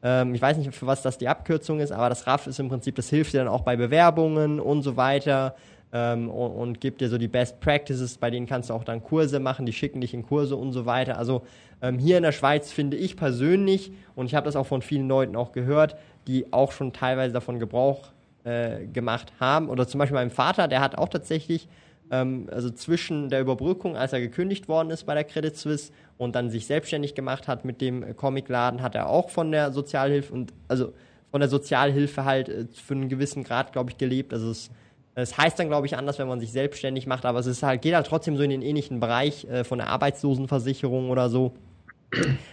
Ähm, 0.02 0.34
ich 0.34 0.42
weiß 0.42 0.56
nicht, 0.56 0.74
für 0.74 0.86
was 0.86 1.02
das 1.02 1.18
die 1.18 1.28
Abkürzung 1.28 1.80
ist, 1.80 1.92
aber 1.92 2.08
das 2.08 2.26
RAF 2.26 2.46
ist 2.46 2.60
im 2.60 2.68
Prinzip, 2.68 2.94
das 2.94 3.08
hilft 3.08 3.32
dir 3.32 3.38
dann 3.38 3.48
auch 3.48 3.62
bei 3.62 3.76
Bewerbungen 3.76 4.60
und 4.60 4.82
so 4.82 4.96
weiter. 4.96 5.54
Ähm, 5.92 6.28
und, 6.28 6.50
und, 6.50 6.80
gibt 6.80 7.00
dir 7.00 7.08
so 7.08 7.18
die 7.18 7.28
Best 7.28 7.60
Practices, 7.60 8.18
bei 8.18 8.28
denen 8.28 8.46
kannst 8.46 8.68
du 8.68 8.74
auch 8.74 8.82
dann 8.82 9.02
Kurse 9.02 9.38
machen, 9.38 9.64
die 9.64 9.72
schicken 9.72 10.00
dich 10.00 10.12
in 10.12 10.26
Kurse 10.26 10.56
und 10.56 10.72
so 10.72 10.86
weiter. 10.86 11.18
Also 11.18 11.42
ähm, 11.80 11.98
hier 11.98 12.16
in 12.16 12.24
der 12.24 12.32
Schweiz 12.32 12.72
finde 12.72 12.96
ich 12.96 13.16
persönlich, 13.16 13.92
und 14.16 14.26
ich 14.26 14.34
habe 14.34 14.44
das 14.44 14.56
auch 14.56 14.66
von 14.66 14.82
vielen 14.82 15.08
Leuten 15.08 15.36
auch 15.36 15.52
gehört, 15.52 15.96
die 16.26 16.52
auch 16.52 16.72
schon 16.72 16.92
teilweise 16.92 17.32
davon 17.32 17.60
Gebrauch 17.60 18.08
äh, 18.42 18.86
gemacht 18.86 19.32
haben. 19.38 19.68
Oder 19.68 19.86
zum 19.86 19.98
Beispiel 19.98 20.16
mein 20.16 20.30
Vater, 20.30 20.66
der 20.66 20.80
hat 20.80 20.98
auch 20.98 21.08
tatsächlich 21.08 21.68
ähm, 22.14 22.48
also 22.50 22.70
zwischen 22.70 23.28
der 23.28 23.40
Überbrückung, 23.40 23.96
als 23.96 24.12
er 24.12 24.20
gekündigt 24.20 24.68
worden 24.68 24.90
ist 24.90 25.04
bei 25.04 25.14
der 25.14 25.24
Credit 25.24 25.56
Suisse 25.56 25.92
und 26.16 26.34
dann 26.34 26.50
sich 26.50 26.66
selbstständig 26.66 27.14
gemacht 27.14 27.48
hat 27.48 27.64
mit 27.64 27.80
dem 27.80 28.16
Comicladen, 28.16 28.82
hat 28.82 28.94
er 28.94 29.08
auch 29.08 29.30
von 29.30 29.50
der 29.50 29.72
Sozialhilfe 29.72 30.32
und 30.32 30.52
also 30.68 30.92
von 31.30 31.40
der 31.40 31.48
Sozialhilfe 31.50 32.24
halt 32.24 32.48
äh, 32.48 32.66
für 32.72 32.94
einen 32.94 33.08
gewissen 33.08 33.42
Grad, 33.42 33.72
glaube 33.72 33.90
ich, 33.90 33.98
gelebt. 33.98 34.32
Also 34.32 34.50
es, 34.50 34.70
es 35.16 35.36
heißt 35.36 35.58
dann, 35.58 35.68
glaube 35.68 35.86
ich, 35.86 35.96
anders, 35.96 36.18
wenn 36.18 36.28
man 36.28 36.40
sich 36.40 36.52
selbstständig 36.52 37.06
macht, 37.06 37.24
aber 37.24 37.40
es 37.40 37.46
ist 37.46 37.62
halt, 37.62 37.82
geht 37.82 37.94
halt 37.94 38.06
trotzdem 38.06 38.36
so 38.36 38.42
in 38.42 38.50
den 38.50 38.62
ähnlichen 38.62 39.00
Bereich 39.00 39.44
äh, 39.46 39.64
von 39.64 39.78
der 39.78 39.88
Arbeitslosenversicherung 39.88 41.10
oder 41.10 41.28
so. 41.28 41.52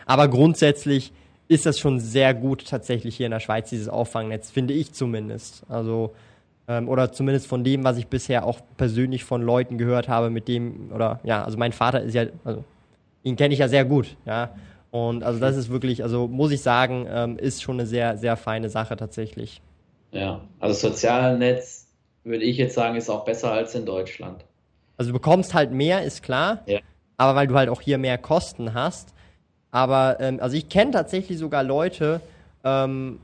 Aber 0.05 0.28
grundsätzlich 0.28 1.14
ist 1.47 1.66
das 1.66 1.78
schon 1.78 1.99
sehr 1.99 2.34
gut 2.34 2.68
tatsächlich 2.68 3.18
hier 3.18 3.28
in 3.28 3.32
der 3.32 3.39
Schweiz, 3.41 3.70
dieses 3.70 3.89
Auffangnetz, 3.89 4.49
finde 4.49 4.74
ich 4.74 4.93
zumindest. 4.93 5.64
Also 5.70 6.16
ähm, 6.72 6.88
oder 6.88 7.11
zumindest 7.11 7.47
von 7.47 7.65
dem, 7.65 7.84
was 7.84 7.97
ich 7.97 8.07
bisher 8.07 8.45
auch 8.45 8.61
persönlich 8.78 9.26
von 9.26 9.41
Leuten 9.41 9.78
gehört 9.78 10.07
habe, 10.07 10.30
mit 10.30 10.47
dem, 10.47 10.89
oder 10.93 11.19
ja, 11.24 11.43
also 11.43 11.57
mein 11.57 11.74
Vater 11.74 12.01
ist 12.01 12.13
ja, 12.13 12.28
also 12.45 12.63
ihn 13.24 13.36
kenne 13.36 13.53
ich 13.53 13.59
ja 13.59 13.67
sehr 13.67 13.84
gut, 13.84 14.15
ja. 14.26 14.55
Und 14.89 15.24
also 15.24 15.39
das 15.39 15.57
ist 15.57 15.69
wirklich, 15.69 16.03
also 16.03 16.28
muss 16.28 16.51
ich 16.51 16.61
sagen, 16.61 17.07
ähm, 17.09 17.38
ist 17.38 17.61
schon 17.61 17.76
eine 17.76 17.86
sehr, 17.86 18.17
sehr 18.17 18.38
feine 18.38 18.69
Sache 18.69 18.95
tatsächlich. 18.95 19.61
Ja, 20.11 20.41
also 20.59 20.89
Sozialnetz 20.89 21.88
würde 22.24 22.43
ich 22.43 22.57
jetzt 22.57 22.76
sagen, 22.76 22.95
ist 22.95 23.09
auch 23.09 23.26
besser 23.26 23.51
als 23.51 23.76
in 23.76 23.86
Deutschland. 23.86 24.45
Also 24.97 25.11
du 25.11 25.13
bekommst 25.13 25.53
halt 25.53 25.72
mehr, 25.72 26.03
ist 26.03 26.24
klar, 26.24 26.63
ja. 26.67 26.80
aber 27.17 27.36
weil 27.36 27.47
du 27.47 27.55
halt 27.55 27.69
auch 27.69 27.82
hier 27.82 27.97
mehr 27.97 28.17
Kosten 28.17 28.74
hast. 28.74 29.13
Aber 29.72 30.17
ähm, 30.19 30.39
also 30.41 30.55
ich 30.55 30.69
kenne 30.69 30.91
tatsächlich 30.91 31.38
sogar 31.38 31.63
Leute, 31.63 32.22
ähm, 32.63 33.19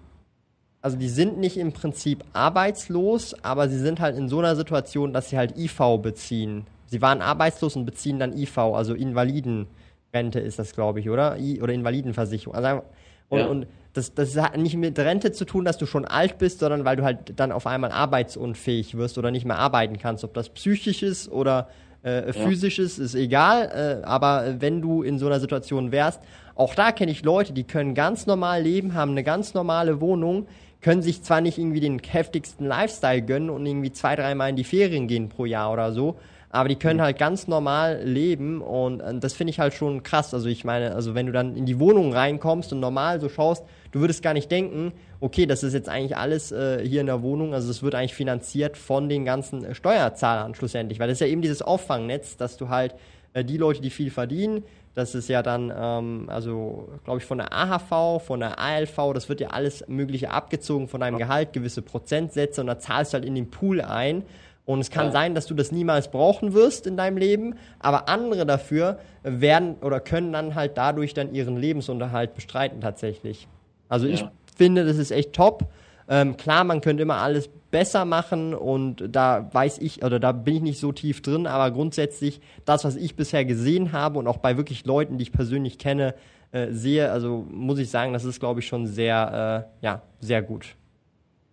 also 0.87 0.97
die 0.97 1.09
sind 1.09 1.37
nicht 1.37 1.57
im 1.57 1.73
Prinzip 1.73 2.23
arbeitslos, 2.31 3.35
aber 3.43 3.67
sie 3.67 3.77
sind 3.77 3.99
halt 3.99 4.15
in 4.15 4.29
so 4.29 4.39
einer 4.39 4.55
Situation, 4.55 5.11
dass 5.11 5.29
sie 5.29 5.37
halt 5.37 5.57
IV 5.57 5.99
beziehen. 6.01 6.65
Sie 6.85 7.01
waren 7.01 7.21
arbeitslos 7.21 7.75
und 7.75 7.83
beziehen 7.83 8.19
dann 8.19 8.31
IV, 8.31 8.57
also 8.57 8.93
Invalidenrente 8.93 10.39
ist 10.39 10.59
das, 10.59 10.71
glaube 10.71 11.01
ich, 11.01 11.09
oder? 11.09 11.37
I 11.39 11.61
oder 11.61 11.73
Invalidenversicherung. 11.73 12.55
Also, 12.55 12.83
und, 13.27 13.39
ja. 13.39 13.47
und 13.47 13.67
das, 13.91 14.13
das 14.13 14.37
hat 14.37 14.55
nicht 14.55 14.77
mit 14.77 14.97
Rente 14.97 15.33
zu 15.33 15.43
tun, 15.43 15.65
dass 15.65 15.77
du 15.77 15.85
schon 15.85 16.05
alt 16.05 16.37
bist, 16.37 16.59
sondern 16.59 16.85
weil 16.85 16.95
du 16.95 17.03
halt 17.03 17.37
dann 17.37 17.51
auf 17.51 17.67
einmal 17.67 17.91
arbeitsunfähig 17.91 18.95
wirst 18.95 19.17
oder 19.17 19.29
nicht 19.29 19.43
mehr 19.43 19.59
arbeiten 19.59 19.99
kannst. 19.99 20.23
Ob 20.23 20.33
das 20.33 20.47
psychisch 20.47 21.03
ist 21.03 21.29
oder 21.29 21.67
äh, 22.01 22.31
physisch 22.31 22.79
ist, 22.79 22.97
ist 22.97 23.13
egal. 23.13 23.99
Äh, 24.03 24.05
aber 24.05 24.61
wenn 24.61 24.81
du 24.81 25.03
in 25.03 25.19
so 25.19 25.25
einer 25.25 25.41
Situation 25.41 25.91
wärst, 25.91 26.21
auch 26.55 26.73
da 26.73 26.91
kenne 26.91 27.11
ich 27.11 27.23
Leute, 27.23 27.53
die 27.53 27.65
können 27.65 27.93
ganz 27.93 28.25
normal 28.25 28.63
leben, 28.63 28.95
haben 28.95 29.11
eine 29.11 29.23
ganz 29.23 29.53
normale 29.53 30.01
Wohnung, 30.01 30.47
können 30.81 31.01
sich 31.01 31.23
zwar 31.23 31.41
nicht 31.41 31.57
irgendwie 31.57 31.79
den 31.79 31.99
heftigsten 31.99 32.65
Lifestyle 32.65 33.21
gönnen 33.21 33.49
und 33.49 33.65
irgendwie 33.65 33.91
zwei, 33.91 34.15
dreimal 34.15 34.49
in 34.49 34.55
die 34.55 34.63
Ferien 34.63 35.07
gehen 35.07 35.29
pro 35.29 35.45
Jahr 35.45 35.73
oder 35.73 35.91
so, 35.91 36.17
aber 36.49 36.69
die 36.69 36.75
können 36.75 37.01
halt 37.01 37.17
ganz 37.17 37.47
normal 37.47 38.01
leben 38.03 38.61
und 38.61 39.01
äh, 39.01 39.19
das 39.19 39.33
finde 39.33 39.51
ich 39.51 39.59
halt 39.59 39.73
schon 39.73 40.03
krass. 40.03 40.33
Also 40.33 40.47
ich 40.47 40.63
meine, 40.63 40.95
also 40.95 41.13
wenn 41.13 41.25
du 41.25 41.31
dann 41.31 41.55
in 41.55 41.65
die 41.65 41.79
Wohnung 41.79 42.13
reinkommst 42.13 42.71
und 42.71 42.79
normal 42.79 43.19
so 43.19 43.29
schaust, 43.29 43.63
du 43.91 43.99
würdest 43.99 44.23
gar 44.23 44.33
nicht 44.33 44.49
denken, 44.49 44.93
okay, 45.19 45.45
das 45.45 45.63
ist 45.63 45.73
jetzt 45.73 45.89
eigentlich 45.89 46.15
alles 46.15 46.51
äh, 46.51 46.85
hier 46.87 47.01
in 47.01 47.07
der 47.07 47.21
Wohnung, 47.21 47.53
also 47.53 47.69
es 47.69 47.83
wird 47.83 47.95
eigentlich 47.95 48.15
finanziert 48.15 48.77
von 48.77 49.09
den 49.09 49.25
ganzen 49.25 49.65
äh, 49.65 49.75
Steuerzahlern 49.75 50.55
schlussendlich, 50.55 50.99
weil 50.99 51.07
das 51.07 51.17
ist 51.17 51.21
ja 51.21 51.27
eben 51.27 51.41
dieses 51.41 51.61
Auffangnetz, 51.61 52.37
dass 52.37 52.55
du 52.57 52.69
halt 52.69 52.95
äh, 53.33 53.43
die 53.43 53.57
Leute, 53.57 53.81
die 53.81 53.89
viel 53.89 54.09
verdienen, 54.09 54.63
das 54.97 55.13
ist 55.13 55.29
ja 55.29 55.43
dann, 55.43 55.71
ähm, 55.77 56.25
also 56.27 56.89
glaube 57.03 57.19
ich, 57.19 57.25
von 57.25 57.37
der 57.37 57.53
AHV, 57.53 58.19
von 58.25 58.39
der 58.39 58.57
ALV, 58.57 59.13
das 59.13 59.29
wird 59.29 59.39
ja 59.39 59.49
alles 59.49 59.87
Mögliche 59.87 60.31
abgezogen 60.31 60.87
von 60.87 61.01
deinem 61.01 61.19
Gehalt, 61.19 61.53
gewisse 61.53 61.83
Prozentsätze 61.83 62.61
und 62.61 62.67
da 62.67 62.79
zahlst 62.79 63.13
du 63.13 63.17
halt 63.17 63.25
in 63.25 63.35
den 63.35 63.51
Pool 63.51 63.79
ein. 63.79 64.23
Und 64.65 64.79
es 64.79 64.89
kann 64.89 65.05
ja. 65.05 65.11
sein, 65.11 65.35
dass 65.35 65.45
du 65.45 65.53
das 65.53 65.71
niemals 65.71 66.09
brauchen 66.09 66.53
wirst 66.55 66.87
in 66.87 66.97
deinem 66.97 67.17
Leben, 67.17 67.57
aber 67.77 68.09
andere 68.09 68.47
dafür 68.47 68.97
werden 69.21 69.75
oder 69.81 69.99
können 69.99 70.33
dann 70.33 70.55
halt 70.55 70.79
dadurch 70.79 71.13
dann 71.13 71.31
ihren 71.31 71.57
Lebensunterhalt 71.57 72.33
bestreiten 72.33 72.81
tatsächlich. 72.81 73.47
Also 73.89 74.07
ja. 74.07 74.15
ich 74.15 74.25
finde, 74.57 74.83
das 74.83 74.97
ist 74.97 75.11
echt 75.11 75.31
top. 75.31 75.67
Ähm, 76.09 76.37
klar, 76.37 76.63
man 76.63 76.81
könnte 76.81 77.03
immer 77.03 77.17
alles 77.17 77.51
besser 77.77 78.05
machen 78.05 78.55
und 78.55 79.03
da 79.07 79.53
weiß 79.53 79.77
ich, 79.77 80.03
oder 80.03 80.19
da 80.19 80.31
bin 80.31 80.55
ich 80.55 80.61
nicht 80.63 80.79
so 80.79 80.91
tief 80.91 81.21
drin, 81.21 81.45
aber 81.45 81.69
grundsätzlich 81.69 82.41
das, 82.65 82.83
was 82.85 82.95
ich 82.95 83.15
bisher 83.15 83.45
gesehen 83.45 83.91
habe 83.91 84.17
und 84.17 84.25
auch 84.25 84.37
bei 84.37 84.57
wirklich 84.57 84.83
Leuten, 84.87 85.19
die 85.19 85.21
ich 85.21 85.31
persönlich 85.31 85.77
kenne, 85.77 86.15
äh, 86.51 86.71
sehe, 86.71 87.11
also 87.11 87.45
muss 87.51 87.77
ich 87.77 87.91
sagen, 87.91 88.13
das 88.13 88.25
ist, 88.25 88.39
glaube 88.39 88.61
ich, 88.61 88.67
schon 88.67 88.87
sehr, 88.87 89.69
äh, 89.69 89.85
ja, 89.85 90.01
sehr 90.21 90.41
gut. 90.41 90.75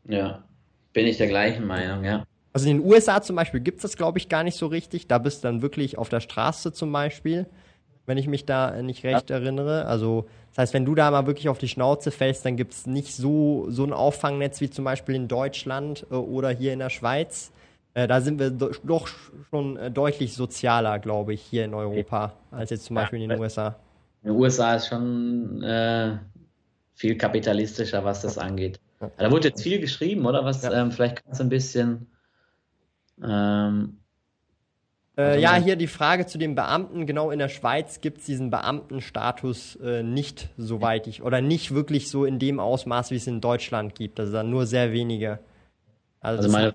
Ja, 0.08 0.42
bin 0.94 1.06
ich 1.06 1.18
der 1.18 1.26
gleichen 1.26 1.66
Meinung, 1.66 2.04
ja. 2.04 2.24
Also 2.54 2.70
in 2.70 2.78
den 2.78 2.90
USA 2.90 3.20
zum 3.20 3.36
Beispiel 3.36 3.60
gibt 3.60 3.76
es 3.76 3.82
das, 3.82 3.98
glaube 3.98 4.16
ich, 4.16 4.30
gar 4.30 4.44
nicht 4.44 4.56
so 4.56 4.68
richtig. 4.68 5.06
Da 5.08 5.18
bist 5.18 5.44
du 5.44 5.48
dann 5.48 5.60
wirklich 5.60 5.98
auf 5.98 6.08
der 6.08 6.20
Straße 6.20 6.72
zum 6.72 6.90
Beispiel, 6.90 7.44
wenn 8.06 8.16
ich 8.16 8.28
mich 8.28 8.46
da 8.46 8.80
nicht 8.80 9.04
recht 9.04 9.28
ja. 9.28 9.36
erinnere. 9.36 9.84
Also 9.84 10.26
das 10.54 10.62
heißt, 10.62 10.74
wenn 10.74 10.84
du 10.84 10.94
da 10.94 11.10
mal 11.10 11.26
wirklich 11.26 11.48
auf 11.48 11.58
die 11.58 11.66
Schnauze 11.66 12.12
fällst, 12.12 12.44
dann 12.44 12.56
gibt 12.56 12.74
es 12.74 12.86
nicht 12.86 13.16
so, 13.16 13.66
so 13.70 13.82
ein 13.82 13.92
Auffangnetz 13.92 14.60
wie 14.60 14.70
zum 14.70 14.84
Beispiel 14.84 15.16
in 15.16 15.26
Deutschland 15.26 16.06
äh, 16.12 16.14
oder 16.14 16.50
hier 16.50 16.72
in 16.72 16.78
der 16.78 16.90
Schweiz. 16.90 17.50
Äh, 17.94 18.06
da 18.06 18.20
sind 18.20 18.38
wir 18.38 18.50
do 18.50 18.70
doch 18.84 19.08
schon 19.50 19.76
äh, 19.76 19.90
deutlich 19.90 20.34
sozialer, 20.34 21.00
glaube 21.00 21.34
ich, 21.34 21.42
hier 21.42 21.64
in 21.64 21.74
Europa, 21.74 22.34
als 22.52 22.70
jetzt 22.70 22.84
zum 22.84 22.94
Beispiel 22.94 23.20
in 23.22 23.30
den 23.30 23.40
USA. 23.40 23.74
In 24.22 24.30
den 24.30 24.40
USA 24.40 24.76
ist 24.76 24.86
schon 24.86 25.60
äh, 25.64 26.18
viel 26.94 27.16
kapitalistischer, 27.16 28.04
was 28.04 28.22
das 28.22 28.38
angeht. 28.38 28.78
Da 29.18 29.30
wurde 29.32 29.48
jetzt 29.48 29.62
viel 29.62 29.80
geschrieben, 29.80 30.24
oder? 30.24 30.44
Was, 30.44 30.62
ja. 30.62 30.72
ähm, 30.72 30.92
vielleicht 30.92 31.24
kannst 31.24 31.40
du 31.40 31.44
ein 31.44 31.50
bisschen 31.50 32.06
ähm, 33.22 33.98
äh, 35.16 35.22
also 35.22 35.40
ja, 35.40 35.54
hier 35.56 35.76
die 35.76 35.86
Frage 35.86 36.26
zu 36.26 36.38
den 36.38 36.54
Beamten. 36.54 37.06
Genau 37.06 37.30
in 37.30 37.38
der 37.38 37.48
Schweiz 37.48 38.00
gibt 38.00 38.18
es 38.18 38.26
diesen 38.26 38.50
Beamtenstatus 38.50 39.76
äh, 39.76 40.02
nicht, 40.02 40.48
soweit 40.56 41.06
ich, 41.06 41.22
oder 41.22 41.40
nicht 41.40 41.74
wirklich 41.74 42.10
so 42.10 42.24
in 42.24 42.38
dem 42.38 42.58
Ausmaß, 42.58 43.10
wie 43.10 43.16
es 43.16 43.26
in 43.26 43.40
Deutschland 43.40 43.94
gibt. 43.94 44.18
Also 44.18 44.32
dann 44.32 44.50
nur 44.50 44.66
sehr 44.66 44.92
wenige. 44.92 45.38
Also, 46.20 46.42
also 46.42 46.52
meine, 46.52 46.72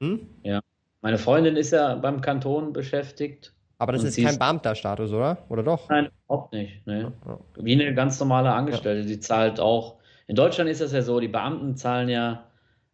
hm? 0.00 0.20
ja. 0.42 0.60
meine 1.02 1.18
Freundin 1.18 1.56
ist 1.56 1.72
ja 1.72 1.94
beim 1.96 2.20
Kanton 2.20 2.72
beschäftigt. 2.72 3.52
Aber 3.78 3.92
das 3.92 4.04
ist 4.04 4.22
kein 4.22 4.38
Beamterstatus, 4.38 5.12
oder? 5.12 5.38
Oder 5.48 5.62
doch? 5.62 5.90
Nein, 5.90 6.08
überhaupt 6.26 6.52
nicht. 6.52 6.80
Ja. 6.86 7.12
Wie 7.56 7.72
eine 7.72 7.92
ganz 7.94 8.18
normale 8.20 8.52
Angestellte. 8.52 9.00
Ja. 9.00 9.06
Die 9.06 9.20
zahlt 9.20 9.60
auch. 9.60 9.96
In 10.26 10.36
Deutschland 10.36 10.70
ist 10.70 10.80
das 10.80 10.92
ja 10.92 11.02
so, 11.02 11.20
die 11.20 11.28
Beamten 11.28 11.76
zahlen 11.76 12.08
ja 12.08 12.46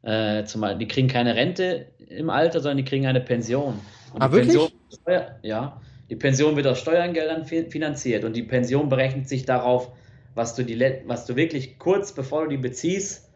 äh, 0.03 0.45
zumal, 0.45 0.79
die 0.79 0.89
kriegen 0.89 1.07
keine 1.07 1.37
Rente 1.37 1.87
im 1.99 2.31
Alter, 2.31 2.61
sondern 2.61 2.79
die 2.79 2.85
kriegen 2.85 3.07
eine 3.07 3.21
Pension. 3.21 3.79
Und 4.15 4.23
ah, 4.23 4.33
wirklich? 4.33 4.57
Pension, 4.57 4.80
ja, 5.43 5.81
die 6.09 6.17
Pension 6.17 6.57
wird 6.57 6.67
aus 6.67 6.81
Steuergeldern 6.81 7.45
finanziert 7.45 8.25
und 8.25 8.35
die 8.35 8.43
Pension 8.43 8.89
berechnet 8.89 9.29
sich 9.29 9.45
darauf, 9.45 9.93
was 10.35 10.55
du, 10.55 10.65
die, 10.65 10.79
was 11.07 11.27
du 11.27 11.37
wirklich 11.37 11.79
kurz 11.79 12.13
bevor 12.13 12.45
du 12.45 12.51
die 12.51 12.57
beziehst, 12.57 13.31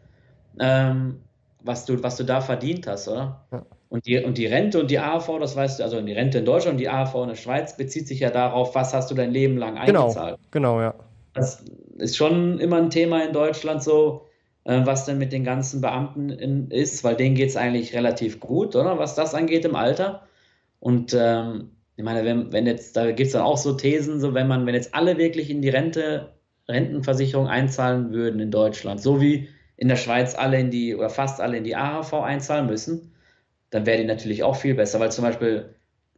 ähm, 0.59 1.21
was, 1.63 1.85
du, 1.85 2.01
was 2.03 2.17
du 2.17 2.23
da 2.23 2.41
verdient 2.41 2.87
hast, 2.87 3.07
oder? 3.07 3.45
Ja. 3.51 3.65
Und, 3.89 4.05
die, 4.05 4.17
und 4.19 4.37
die 4.37 4.45
Rente 4.45 4.79
und 4.79 4.91
die 4.91 4.99
AHV, 4.99 5.39
das 5.39 5.55
weißt 5.55 5.79
du, 5.79 5.83
also 5.83 6.01
die 6.01 6.13
Rente 6.13 6.39
in 6.39 6.45
Deutschland 6.45 6.73
und 6.73 6.79
die 6.79 6.89
AHV 6.89 7.15
in 7.15 7.27
der 7.29 7.35
Schweiz 7.35 7.77
bezieht 7.77 8.07
sich 8.07 8.19
ja 8.19 8.29
darauf, 8.29 8.75
was 8.75 8.93
hast 8.93 9.09
du 9.09 9.15
dein 9.15 9.31
Leben 9.31 9.57
lang 9.57 9.75
genau, 9.85 10.03
eingezahlt. 10.03 10.37
Genau, 10.51 10.75
genau, 10.77 10.81
ja. 10.81 10.95
Das 11.33 11.63
ist 11.97 12.17
schon 12.17 12.59
immer 12.59 12.77
ein 12.77 12.89
Thema 12.89 13.23
in 13.23 13.33
Deutschland 13.33 13.83
so, 13.83 14.25
äh, 14.65 14.81
was 14.85 15.05
denn 15.05 15.17
mit 15.17 15.31
den 15.31 15.43
ganzen 15.43 15.81
Beamten 15.81 16.29
in, 16.29 16.71
ist, 16.71 17.03
weil 17.03 17.15
denen 17.15 17.35
geht 17.35 17.49
es 17.49 17.57
eigentlich 17.57 17.93
relativ 17.93 18.39
gut, 18.39 18.75
oder? 18.75 18.97
Was 18.99 19.15
das 19.15 19.33
angeht 19.33 19.65
im 19.65 19.75
Alter. 19.75 20.27
Und 20.79 21.15
ähm, 21.17 21.71
ich 21.95 22.03
meine, 22.03 22.25
wenn, 22.25 22.51
wenn 22.51 22.67
jetzt, 22.67 22.95
da 22.95 23.11
gibt 23.11 23.27
es 23.27 23.33
dann 23.33 23.41
auch 23.41 23.57
so 23.57 23.73
Thesen, 23.73 24.19
so 24.19 24.33
wenn 24.33 24.47
man, 24.47 24.65
wenn 24.65 24.75
jetzt 24.75 24.93
alle 24.93 25.17
wirklich 25.17 25.49
in 25.49 25.61
die 25.61 25.69
Rente, 25.69 26.33
Rentenversicherung 26.67 27.47
einzahlen 27.47 28.11
würden 28.11 28.39
in 28.39 28.51
Deutschland, 28.51 29.01
so 29.01 29.21
wie 29.21 29.47
in 29.77 29.87
der 29.87 29.95
Schweiz 29.95 30.35
alle 30.35 30.59
in 30.59 30.71
die, 30.71 30.95
oder 30.95 31.09
fast 31.09 31.39
alle 31.39 31.57
in 31.57 31.63
die 31.63 31.75
AHV 31.75 32.13
einzahlen 32.13 32.67
müssen, 32.67 33.13
dann 33.69 33.85
wäre 33.85 33.97
die 33.97 34.05
natürlich 34.05 34.43
auch 34.43 34.55
viel 34.55 34.75
besser, 34.75 34.99
weil 34.99 35.11
zum 35.11 35.23
Beispiel 35.23 35.75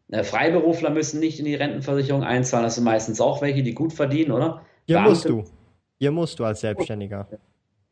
äh, 0.09 0.23
Freiberufler 0.23 0.89
müssen 0.89 1.19
nicht 1.19 1.39
in 1.39 1.45
die 1.45 1.55
Rentenversicherung 1.55 2.23
einzahlen, 2.23 2.63
das 2.63 2.75
sind 2.75 2.83
meistens 2.83 3.19
auch 3.21 3.41
welche, 3.41 3.63
die 3.63 3.73
gut 3.73 3.93
verdienen, 3.93 4.31
oder? 4.31 4.61
Hier 4.85 4.97
Beamte, 4.97 5.09
musst 5.09 5.29
du. 5.29 5.43
Hier 5.99 6.11
musst 6.11 6.39
du 6.39 6.45
als 6.45 6.61
Selbstständiger. 6.61 7.27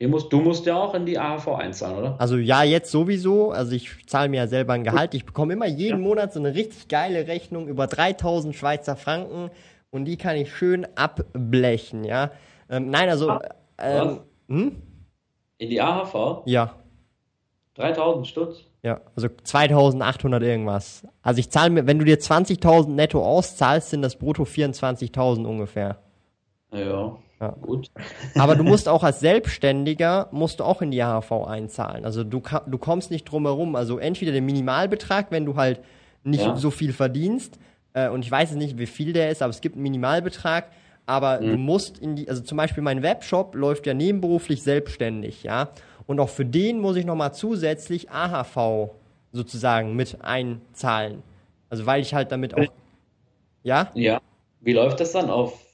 Musst, 0.02 0.32
du 0.34 0.42
musst 0.42 0.66
ja 0.66 0.76
auch 0.76 0.94
in 0.94 1.06
die 1.06 1.18
AHV 1.18 1.48
einzahlen, 1.48 1.98
oder? 1.98 2.16
Also 2.20 2.36
ja, 2.36 2.64
jetzt 2.64 2.92
sowieso. 2.92 3.52
Also 3.52 3.72
ich 3.72 4.06
zahle 4.08 4.28
mir 4.28 4.38
ja 4.38 4.48
selber 4.48 4.74
ein 4.74 4.84
Gehalt. 4.84 5.14
Ich 5.14 5.26
bekomme 5.26 5.54
immer 5.54 5.68
jeden 5.68 6.02
ja. 6.02 6.08
Monat 6.08 6.34
so 6.34 6.40
eine 6.40 6.54
richtig 6.54 6.90
geile 6.90 7.28
Rechnung 7.28 7.68
über 7.70 7.88
3000 7.88 8.54
Schweizer 8.54 8.98
Franken 8.98 9.52
und 9.92 10.06
die 10.06 10.18
kann 10.18 10.36
ich 10.36 10.54
schön 10.54 10.86
abblechen, 10.96 12.04
ja. 12.04 12.32
Ähm, 12.70 12.90
nein, 12.90 13.08
also. 13.10 13.30
Ah, 13.30 13.42
ähm, 13.78 14.20
hm? 14.50 14.82
In 15.58 15.70
die 15.70 15.80
AHV? 15.80 16.44
Ja. 16.46 16.76
3000 17.76 18.28
Stutz? 18.28 18.66
Ja, 18.84 19.02
also 19.16 19.30
2800 19.30 20.44
irgendwas. 20.44 21.08
Also 21.22 21.40
ich 21.40 21.50
zahle 21.50 21.70
mir, 21.70 21.88
wenn 21.88 21.98
du 21.98 22.06
dir 22.06 22.20
20.000 22.20 22.90
netto 22.90 23.24
auszahlst, 23.24 23.90
sind 23.90 24.02
das 24.02 24.18
brutto 24.18 24.44
24.000 24.44 25.46
ungefähr. 25.46 25.98
Ja. 26.72 27.18
Ja. 27.40 27.50
Gut. 27.62 27.92
Aber 28.36 28.56
du 28.56 28.64
musst 28.64 28.88
auch 28.90 29.04
als 29.04 29.20
Selbstständiger, 29.20 30.30
musst 30.32 30.60
du 30.60 30.64
auch 30.64 30.82
in 30.82 30.92
die 30.92 31.02
AHV 31.02 31.32
einzahlen. 31.48 32.06
Also 32.06 32.24
du, 32.24 32.42
du 32.68 32.78
kommst 32.78 33.12
nicht 33.12 33.26
drum 33.26 33.46
herum. 33.46 33.76
Also 33.76 33.98
entweder 33.98 34.32
den 34.32 34.46
Minimalbetrag, 34.46 35.32
wenn 35.32 35.46
du 35.46 35.56
halt 35.56 35.82
nicht 36.24 36.44
ja. 36.44 36.56
so 36.56 36.72
viel 36.72 36.94
verdienst, 36.94 37.60
äh, 37.94 38.10
und 38.10 38.24
ich 38.24 38.32
weiß 38.32 38.52
jetzt 38.52 38.60
nicht, 38.60 38.78
wie 38.78 38.86
viel 38.86 39.14
der 39.14 39.32
ist, 39.32 39.42
aber 39.42 39.50
es 39.50 39.62
gibt 39.62 39.76
einen 39.76 39.84
Minimalbetrag, 39.84 40.70
aber 41.06 41.40
mhm. 41.42 41.52
du 41.52 41.58
musst 41.58 41.98
in 41.98 42.16
die, 42.16 42.30
also 42.30 42.42
zum 42.42 42.58
Beispiel 42.58 42.84
mein 42.84 43.02
Webshop 43.02 43.56
läuft 43.56 43.88
ja 43.88 43.94
nebenberuflich 43.94 44.62
selbstständig, 44.62 45.44
ja. 45.44 45.70
Und 46.08 46.20
auch 46.20 46.30
für 46.30 46.46
den 46.46 46.80
muss 46.82 46.98
ich 46.98 47.06
nochmal 47.06 47.34
zusätzlich 47.34 48.12
AHV 48.12 48.92
sozusagen 49.32 49.96
mit 49.96 50.22
einzahlen. 50.22 51.24
Also 51.70 51.86
weil 51.88 52.02
ich 52.02 52.14
halt 52.14 52.32
damit 52.32 52.54
auch. 52.54 52.66
Ja? 53.64 53.90
Ja. 53.96 54.22
Wie 54.62 54.74
läuft 54.74 55.00
das 55.00 55.14
dann 55.14 55.32
auf 55.32 55.65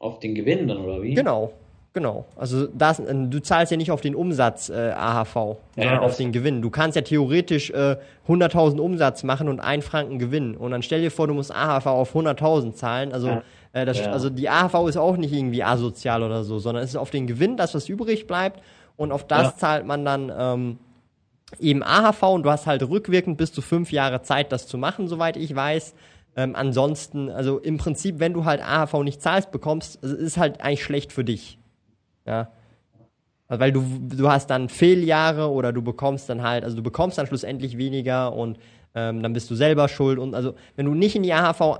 auf 0.00 0.18
den 0.18 0.34
Gewinn 0.34 0.66
dann, 0.66 0.78
oder 0.78 1.02
wie? 1.02 1.14
Genau, 1.14 1.52
genau. 1.92 2.24
Also 2.34 2.66
das, 2.66 2.98
äh, 2.98 3.14
du 3.14 3.40
zahlst 3.40 3.70
ja 3.70 3.76
nicht 3.76 3.92
auf 3.92 4.00
den 4.00 4.16
Umsatz 4.16 4.70
äh, 4.70 4.92
AHV, 4.96 5.34
sondern 5.76 5.94
ja, 5.94 6.00
auf 6.00 6.16
den 6.16 6.32
Gewinn. 6.32 6.62
Du 6.62 6.70
kannst 6.70 6.96
ja 6.96 7.02
theoretisch 7.02 7.70
äh, 7.70 7.96
100.000 8.26 8.80
Umsatz 8.80 9.22
machen 9.22 9.48
und 9.48 9.60
einen 9.60 9.82
Franken 9.82 10.18
Gewinn. 10.18 10.56
Und 10.56 10.72
dann 10.72 10.82
stell 10.82 11.02
dir 11.02 11.10
vor, 11.10 11.28
du 11.28 11.34
musst 11.34 11.54
AHV 11.54 11.86
auf 11.86 12.16
100.000 12.16 12.72
zahlen. 12.72 13.12
Also, 13.12 13.28
ja. 13.28 13.42
äh, 13.74 13.84
das, 13.84 14.00
ja. 14.00 14.10
also 14.10 14.30
die 14.30 14.48
AHV 14.48 14.88
ist 14.88 14.96
auch 14.96 15.18
nicht 15.18 15.34
irgendwie 15.34 15.62
asozial 15.62 16.22
oder 16.22 16.44
so, 16.44 16.58
sondern 16.58 16.82
es 16.82 16.90
ist 16.90 16.96
auf 16.96 17.10
den 17.10 17.26
Gewinn, 17.26 17.58
das, 17.58 17.74
was 17.74 17.88
übrig 17.88 18.26
bleibt. 18.26 18.62
Und 18.96 19.12
auf 19.12 19.26
das 19.26 19.56
zahlt 19.58 19.86
man 19.86 20.04
dann 20.04 20.32
ähm, 20.36 20.78
eben 21.58 21.82
AHV 21.82 22.22
und 22.22 22.42
du 22.44 22.50
hast 22.50 22.66
halt 22.66 22.82
rückwirkend 22.88 23.36
bis 23.36 23.52
zu 23.52 23.60
fünf 23.60 23.92
Jahre 23.92 24.22
Zeit, 24.22 24.50
das 24.50 24.66
zu 24.66 24.78
machen, 24.78 25.08
soweit 25.08 25.36
ich 25.36 25.54
weiß. 25.54 25.94
Ähm, 26.36 26.54
ansonsten, 26.54 27.28
also 27.28 27.58
im 27.58 27.76
Prinzip, 27.76 28.18
wenn 28.18 28.32
du 28.32 28.44
halt 28.44 28.62
AHV 28.62 29.02
nicht 29.02 29.20
zahlst, 29.20 29.50
bekommst, 29.50 30.02
also 30.02 30.14
ist 30.16 30.36
halt 30.36 30.60
eigentlich 30.60 30.84
schlecht 30.84 31.12
für 31.12 31.24
dich. 31.24 31.58
Ja. 32.26 32.50
Also 33.48 33.60
weil 33.60 33.72
du, 33.72 33.84
du 34.00 34.30
hast 34.30 34.48
dann 34.48 34.68
Fehljahre 34.68 35.50
oder 35.50 35.72
du 35.72 35.82
bekommst 35.82 36.28
dann 36.28 36.42
halt, 36.42 36.62
also 36.62 36.76
du 36.76 36.82
bekommst 36.82 37.18
dann 37.18 37.26
schlussendlich 37.26 37.76
weniger 37.78 38.32
und 38.32 38.58
ähm, 38.94 39.22
dann 39.22 39.32
bist 39.32 39.50
du 39.50 39.56
selber 39.56 39.88
schuld. 39.88 40.18
Und 40.18 40.34
also 40.34 40.54
wenn 40.76 40.86
du 40.86 40.94
nicht 40.94 41.16
in 41.16 41.24
die 41.24 41.32
AHV 41.32 41.78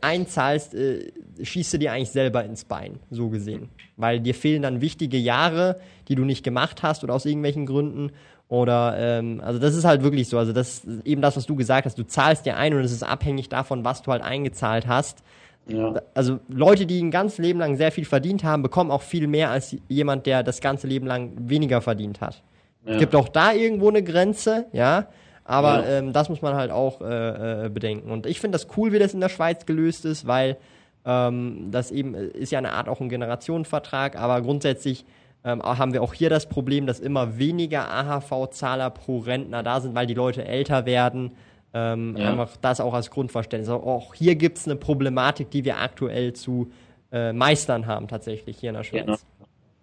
einzahlst, 0.00 0.74
äh, 0.74 1.12
schießt 1.40 1.74
du 1.74 1.78
dir 1.78 1.92
eigentlich 1.92 2.10
selber 2.10 2.44
ins 2.44 2.64
Bein, 2.64 2.98
so 3.10 3.28
gesehen. 3.28 3.68
Weil 3.96 4.20
dir 4.20 4.34
fehlen 4.34 4.62
dann 4.62 4.80
wichtige 4.80 5.16
Jahre, 5.16 5.80
die 6.08 6.14
du 6.14 6.24
nicht 6.24 6.42
gemacht 6.42 6.82
hast 6.82 7.04
oder 7.04 7.14
aus 7.14 7.24
irgendwelchen 7.24 7.66
Gründen. 7.66 8.10
Oder, 8.50 8.96
ähm, 8.98 9.40
also 9.44 9.60
das 9.60 9.76
ist 9.76 9.84
halt 9.84 10.02
wirklich 10.02 10.28
so. 10.28 10.36
Also 10.36 10.52
das 10.52 10.80
ist 10.80 11.06
eben 11.06 11.22
das, 11.22 11.36
was 11.36 11.46
du 11.46 11.54
gesagt 11.54 11.86
hast. 11.86 11.96
Du 11.96 12.02
zahlst 12.02 12.44
dir 12.44 12.56
ein 12.56 12.74
und 12.74 12.80
es 12.80 12.90
ist 12.90 13.04
abhängig 13.04 13.48
davon, 13.48 13.84
was 13.84 14.02
du 14.02 14.10
halt 14.10 14.22
eingezahlt 14.22 14.88
hast. 14.88 15.22
Ja. 15.68 15.94
Also 16.14 16.40
Leute, 16.48 16.84
die 16.84 17.00
ein 17.00 17.12
ganzes 17.12 17.38
Leben 17.38 17.60
lang 17.60 17.76
sehr 17.76 17.92
viel 17.92 18.04
verdient 18.04 18.42
haben, 18.42 18.64
bekommen 18.64 18.90
auch 18.90 19.02
viel 19.02 19.28
mehr 19.28 19.50
als 19.50 19.76
jemand, 19.86 20.26
der 20.26 20.42
das 20.42 20.60
ganze 20.60 20.88
Leben 20.88 21.06
lang 21.06 21.30
weniger 21.36 21.80
verdient 21.80 22.20
hat. 22.20 22.42
Ja. 22.84 22.94
Es 22.94 22.98
gibt 22.98 23.14
auch 23.14 23.28
da 23.28 23.52
irgendwo 23.52 23.88
eine 23.88 24.02
Grenze, 24.02 24.66
ja. 24.72 25.06
Aber 25.44 25.84
ja. 25.84 25.98
ähm, 25.98 26.12
das 26.12 26.28
muss 26.28 26.42
man 26.42 26.54
halt 26.54 26.72
auch 26.72 27.00
äh, 27.02 27.66
äh, 27.66 27.68
bedenken. 27.68 28.10
Und 28.10 28.26
ich 28.26 28.40
finde 28.40 28.58
das 28.58 28.66
cool, 28.76 28.92
wie 28.92 28.98
das 28.98 29.14
in 29.14 29.20
der 29.20 29.28
Schweiz 29.28 29.64
gelöst 29.64 30.04
ist, 30.04 30.26
weil 30.26 30.56
ähm, 31.04 31.68
das 31.70 31.92
eben 31.92 32.16
äh, 32.16 32.26
ist 32.26 32.50
ja 32.50 32.58
eine 32.58 32.72
Art 32.72 32.88
auch 32.88 33.00
ein 33.00 33.08
Generationenvertrag, 33.08 34.16
aber 34.16 34.42
grundsätzlich 34.42 35.04
ähm, 35.44 35.62
haben 35.62 35.92
wir 35.92 36.02
auch 36.02 36.14
hier 36.14 36.30
das 36.30 36.48
Problem, 36.48 36.86
dass 36.86 37.00
immer 37.00 37.38
weniger 37.38 37.90
AHV-Zahler 37.90 38.90
pro 38.90 39.18
Rentner 39.18 39.62
da 39.62 39.80
sind, 39.80 39.94
weil 39.94 40.06
die 40.06 40.14
Leute 40.14 40.44
älter 40.44 40.86
werden. 40.86 41.32
Ähm, 41.72 42.16
ja. 42.16 42.30
Einfach 42.30 42.56
das 42.60 42.80
auch 42.80 42.94
als 42.94 43.10
Grundverständnis. 43.10 43.70
Auch 43.70 44.14
hier 44.14 44.34
gibt 44.34 44.58
es 44.58 44.66
eine 44.66 44.76
Problematik, 44.76 45.50
die 45.50 45.64
wir 45.64 45.78
aktuell 45.78 46.32
zu 46.32 46.70
äh, 47.12 47.32
meistern 47.32 47.86
haben, 47.86 48.08
tatsächlich 48.08 48.58
hier 48.58 48.70
in 48.70 48.76
der 48.76 48.84
Schweiz. 48.84 49.06
Genau. 49.06 49.18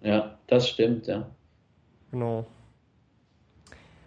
Ja, 0.01 0.38
das 0.47 0.70
stimmt, 0.70 1.08
ja. 1.08 1.26
Genau. 2.12 2.45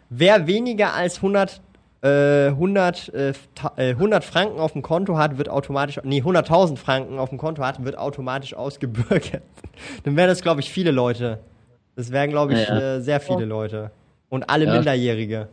Wer 0.09 0.47
weniger 0.47 0.95
als 0.95 1.17
100, 1.17 1.61
äh, 2.03 2.49
100, 2.49 3.13
äh, 3.15 3.33
100 3.77 4.25
äh, 4.25 4.27
Franken 4.27 4.59
auf 4.59 4.73
dem 4.73 4.83
Konto 4.83 5.19
hat, 5.19 5.39
wird 5.39 5.49
automatisch, 5.49 6.01
nee, 6.03 6.23
100.000 6.23 6.77
Franken 6.77 7.19
auf 7.19 7.29
dem 7.29 7.39
Konto 7.39 7.63
hat, 7.63 7.85
wird 7.85 7.99
automatisch 7.99 8.55
ausgebürgert. 8.55 9.43
Dann 10.05 10.17
wären 10.17 10.29
das, 10.29 10.43
glaube 10.43 10.61
ich, 10.61 10.71
viele 10.71 10.91
Leute. 10.91 11.41
Das 11.97 12.11
wären, 12.11 12.31
glaube 12.31 12.55
ich, 12.55 12.67
ja, 12.67 12.79
ja. 12.79 12.97
Äh, 12.97 13.01
sehr 13.03 13.21
viele 13.21 13.45
Leute. 13.45 13.91
Und 14.29 14.49
alle 14.49 14.65
ja. 14.65 14.75
Minderjährige. 14.75 15.49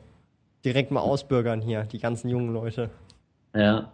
Direkt 0.64 0.92
mal 0.92 1.02
ausbürgern 1.02 1.62
hier, 1.62 1.84
die 1.84 2.00
ganzen 2.00 2.30
jungen 2.30 2.54
Leute. 2.54 2.90
Ja. 3.56 3.92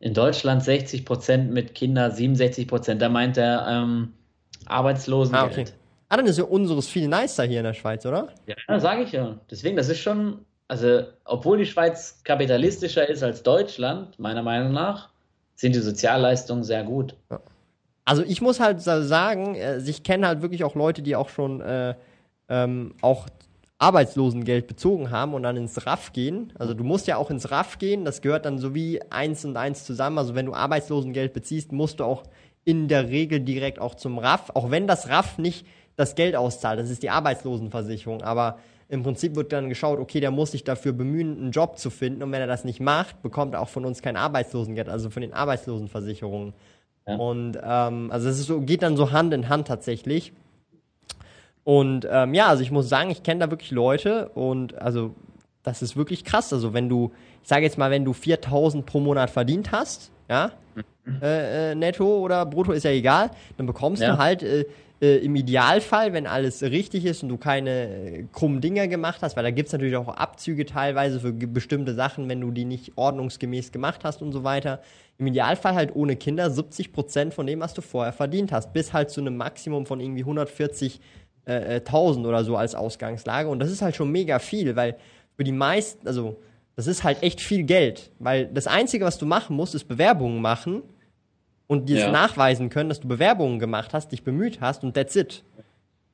In 0.00 0.12
Deutschland 0.12 0.62
60 0.62 1.04
Prozent 1.04 1.52
mit 1.52 1.74
Kindern, 1.74 2.12
67 2.12 2.68
Prozent. 2.68 3.00
Da 3.00 3.08
meint 3.08 3.36
er 3.36 3.66
ähm, 3.68 4.12
Arbeitslosengeld. 4.66 5.42
Ah, 5.42 5.46
okay. 5.46 5.64
Ah, 6.08 6.16
dann 6.16 6.26
ist 6.26 6.38
ja 6.38 6.44
unseres 6.44 6.88
viel 6.88 7.08
nicer 7.08 7.44
hier 7.44 7.58
in 7.58 7.64
der 7.64 7.74
Schweiz, 7.74 8.04
oder? 8.04 8.28
Ja, 8.46 8.78
sage 8.78 9.02
ich 9.02 9.12
ja. 9.12 9.40
Deswegen, 9.50 9.76
das 9.76 9.88
ist 9.88 10.00
schon, 10.00 10.44
also, 10.68 11.02
obwohl 11.24 11.58
die 11.58 11.66
Schweiz 11.66 12.20
kapitalistischer 12.24 13.08
ist 13.08 13.22
als 13.22 13.42
Deutschland, 13.42 14.18
meiner 14.18 14.42
Meinung 14.42 14.72
nach, 14.72 15.10
sind 15.54 15.74
die 15.74 15.80
Sozialleistungen 15.80 16.64
sehr 16.64 16.84
gut. 16.84 17.14
Also, 18.04 18.22
ich 18.22 18.40
muss 18.40 18.60
halt 18.60 18.80
sagen, 18.80 19.54
äh, 19.54 19.78
ich 19.78 20.02
kenne 20.02 20.26
halt 20.26 20.42
wirklich 20.42 20.64
auch 20.64 20.74
Leute, 20.74 21.02
die 21.02 21.16
auch 21.16 21.28
schon 21.28 21.60
äh, 21.60 21.94
ähm, 22.48 22.94
auch 23.00 23.26
Arbeitslosengeld 23.78 24.66
bezogen 24.66 25.10
haben 25.10 25.34
und 25.34 25.42
dann 25.42 25.56
ins 25.56 25.86
RAF 25.86 26.12
gehen. 26.12 26.52
Also 26.58 26.74
du 26.74 26.84
musst 26.84 27.06
ja 27.06 27.16
auch 27.16 27.30
ins 27.30 27.50
RAF 27.50 27.78
gehen, 27.78 28.04
das 28.04 28.22
gehört 28.22 28.46
dann 28.46 28.58
so 28.58 28.74
wie 28.74 29.02
eins 29.10 29.44
und 29.44 29.56
eins 29.56 29.84
zusammen. 29.84 30.16
Also 30.16 30.34
wenn 30.34 30.46
du 30.46 30.54
Arbeitslosengeld 30.54 31.32
beziehst, 31.32 31.72
musst 31.72 32.00
du 32.00 32.04
auch 32.04 32.22
in 32.64 32.88
der 32.88 33.08
Regel 33.08 33.40
direkt 33.40 33.78
auch 33.78 33.94
zum 33.94 34.18
RAF, 34.18 34.50
auch 34.54 34.70
wenn 34.70 34.86
das 34.86 35.10
RAF 35.10 35.38
nicht 35.38 35.66
das 35.96 36.14
Geld 36.14 36.34
auszahlt, 36.34 36.80
das 36.80 36.90
ist 36.90 37.02
die 37.02 37.10
Arbeitslosenversicherung, 37.10 38.22
aber 38.22 38.58
im 38.88 39.02
Prinzip 39.02 39.34
wird 39.34 39.52
dann 39.52 39.68
geschaut, 39.68 39.98
okay, 39.98 40.20
der 40.20 40.30
muss 40.30 40.52
sich 40.52 40.64
dafür 40.64 40.92
bemühen, 40.92 41.38
einen 41.38 41.50
Job 41.50 41.78
zu 41.78 41.90
finden 41.90 42.22
und 42.22 42.32
wenn 42.32 42.40
er 42.40 42.46
das 42.46 42.64
nicht 42.64 42.80
macht, 42.80 43.22
bekommt 43.22 43.54
er 43.54 43.60
auch 43.60 43.68
von 43.68 43.84
uns 43.84 44.02
kein 44.02 44.16
Arbeitslosengeld, 44.16 44.88
also 44.88 45.10
von 45.10 45.22
den 45.22 45.32
Arbeitslosenversicherungen. 45.32 46.52
Ja. 47.06 47.16
Und 47.16 47.58
ähm, 47.62 48.10
also 48.10 48.28
es 48.28 48.38
so, 48.44 48.60
geht 48.60 48.82
dann 48.82 48.96
so 48.96 49.10
Hand 49.10 49.32
in 49.34 49.48
Hand 49.48 49.68
tatsächlich. 49.68 50.32
Und 51.64 52.06
ähm, 52.10 52.34
ja, 52.34 52.48
also 52.48 52.62
ich 52.62 52.70
muss 52.70 52.88
sagen, 52.88 53.10
ich 53.10 53.22
kenne 53.22 53.40
da 53.40 53.50
wirklich 53.50 53.70
Leute 53.70 54.28
und 54.30 54.80
also 54.80 55.14
das 55.62 55.80
ist 55.80 55.96
wirklich 55.96 56.24
krass. 56.24 56.52
Also 56.52 56.74
wenn 56.74 56.88
du, 56.88 57.10
ich 57.42 57.48
sage 57.48 57.62
jetzt 57.62 57.78
mal, 57.78 57.90
wenn 57.90 58.04
du 58.04 58.12
4000 58.12 58.84
pro 58.84 59.00
Monat 59.00 59.30
verdient 59.30 59.72
hast, 59.72 60.10
ja, 60.28 60.52
mhm. 60.74 61.22
äh, 61.22 61.72
äh, 61.72 61.74
netto 61.74 62.18
oder 62.18 62.44
brutto 62.46 62.72
ist 62.72 62.84
ja 62.84 62.90
egal, 62.90 63.30
dann 63.56 63.66
bekommst 63.66 64.02
ja. 64.02 64.12
du 64.12 64.18
halt 64.18 64.42
äh, 64.42 64.66
äh, 65.00 65.16
im 65.16 65.34
Idealfall, 65.36 66.12
wenn 66.12 66.26
alles 66.26 66.62
richtig 66.62 67.04
ist 67.04 67.22
und 67.22 67.28
du 67.28 67.36
keine 67.36 67.70
äh, 67.88 68.24
krummen 68.32 68.60
Dinger 68.60 68.86
gemacht 68.88 69.18
hast, 69.22 69.36
weil 69.36 69.42
da 69.42 69.50
gibt 69.50 69.66
es 69.66 69.72
natürlich 69.72 69.96
auch 69.96 70.08
Abzüge 70.08 70.66
teilweise 70.66 71.20
für 71.20 71.32
bestimmte 71.32 71.94
Sachen, 71.94 72.28
wenn 72.28 72.40
du 72.40 72.50
die 72.50 72.64
nicht 72.64 72.92
ordnungsgemäß 72.96 73.72
gemacht 73.72 74.00
hast 74.04 74.22
und 74.22 74.32
so 74.32 74.44
weiter. 74.44 74.80
Im 75.18 75.26
Idealfall 75.26 75.74
halt 75.74 75.94
ohne 75.94 76.16
Kinder 76.16 76.50
70 76.50 76.92
Prozent 76.92 77.34
von 77.34 77.46
dem, 77.46 77.60
was 77.60 77.74
du 77.74 77.82
vorher 77.82 78.12
verdient 78.12 78.52
hast, 78.52 78.72
bis 78.72 78.92
halt 78.92 79.10
zu 79.10 79.20
einem 79.20 79.36
Maximum 79.36 79.86
von 79.86 80.00
irgendwie 80.00 80.22
140 80.22 81.00
äh, 81.44 81.80
1000 81.80 82.26
oder 82.26 82.44
so 82.44 82.56
als 82.56 82.74
Ausgangslage. 82.74 83.48
Und 83.48 83.58
das 83.58 83.70
ist 83.70 83.82
halt 83.82 83.96
schon 83.96 84.10
mega 84.10 84.38
viel, 84.38 84.76
weil 84.76 84.96
für 85.36 85.44
die 85.44 85.52
meisten, 85.52 86.06
also 86.06 86.36
das 86.76 86.86
ist 86.86 87.04
halt 87.04 87.22
echt 87.22 87.40
viel 87.40 87.64
Geld. 87.64 88.10
Weil 88.18 88.46
das 88.46 88.66
Einzige, 88.66 89.04
was 89.04 89.18
du 89.18 89.26
machen 89.26 89.56
musst, 89.56 89.74
ist 89.74 89.84
Bewerbungen 89.84 90.40
machen 90.40 90.82
und 91.66 91.88
dir 91.88 91.98
ja. 91.98 92.10
nachweisen 92.10 92.68
können, 92.68 92.88
dass 92.88 93.00
du 93.00 93.08
Bewerbungen 93.08 93.58
gemacht 93.58 93.92
hast, 93.92 94.12
dich 94.12 94.22
bemüht 94.22 94.60
hast 94.60 94.84
und 94.84 94.94
that's 94.94 95.16
it. 95.16 95.44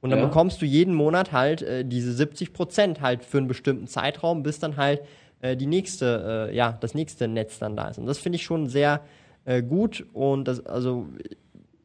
Und 0.01 0.11
dann 0.11 0.21
ja. 0.21 0.27
bekommst 0.27 0.63
du 0.63 0.67
jeden 0.67 0.95
Monat 0.95 1.33
halt 1.33 1.63
äh, 1.63 1.85
diese 1.85 2.13
70 2.13 2.53
Prozent 2.53 3.01
halt 3.01 3.25
für 3.25 3.39
einen 3.39 3.49
bestimmten 3.49 3.87
Zeitraum, 3.87 4.43
bis 4.43 4.59
dann 4.59 4.77
halt 4.77 5.03
äh, 5.41 5.57
die 5.57 5.67
nächste, 5.67 6.49
äh, 6.51 6.57
ja, 6.57 6.79
das 6.81 6.95
nächste 6.95 7.29
Netz 7.29 7.59
dann 7.59 7.77
da 7.77 7.89
ist. 7.89 7.99
Und 7.99 8.07
das 8.07 8.19
finde 8.19 8.37
ich 8.37 8.45
schon 8.45 8.69
sehr 8.69 9.03
äh, 9.45 9.63
gut 9.63 10.07
und 10.13 10.45
das, 10.49 10.65
also 10.65 11.09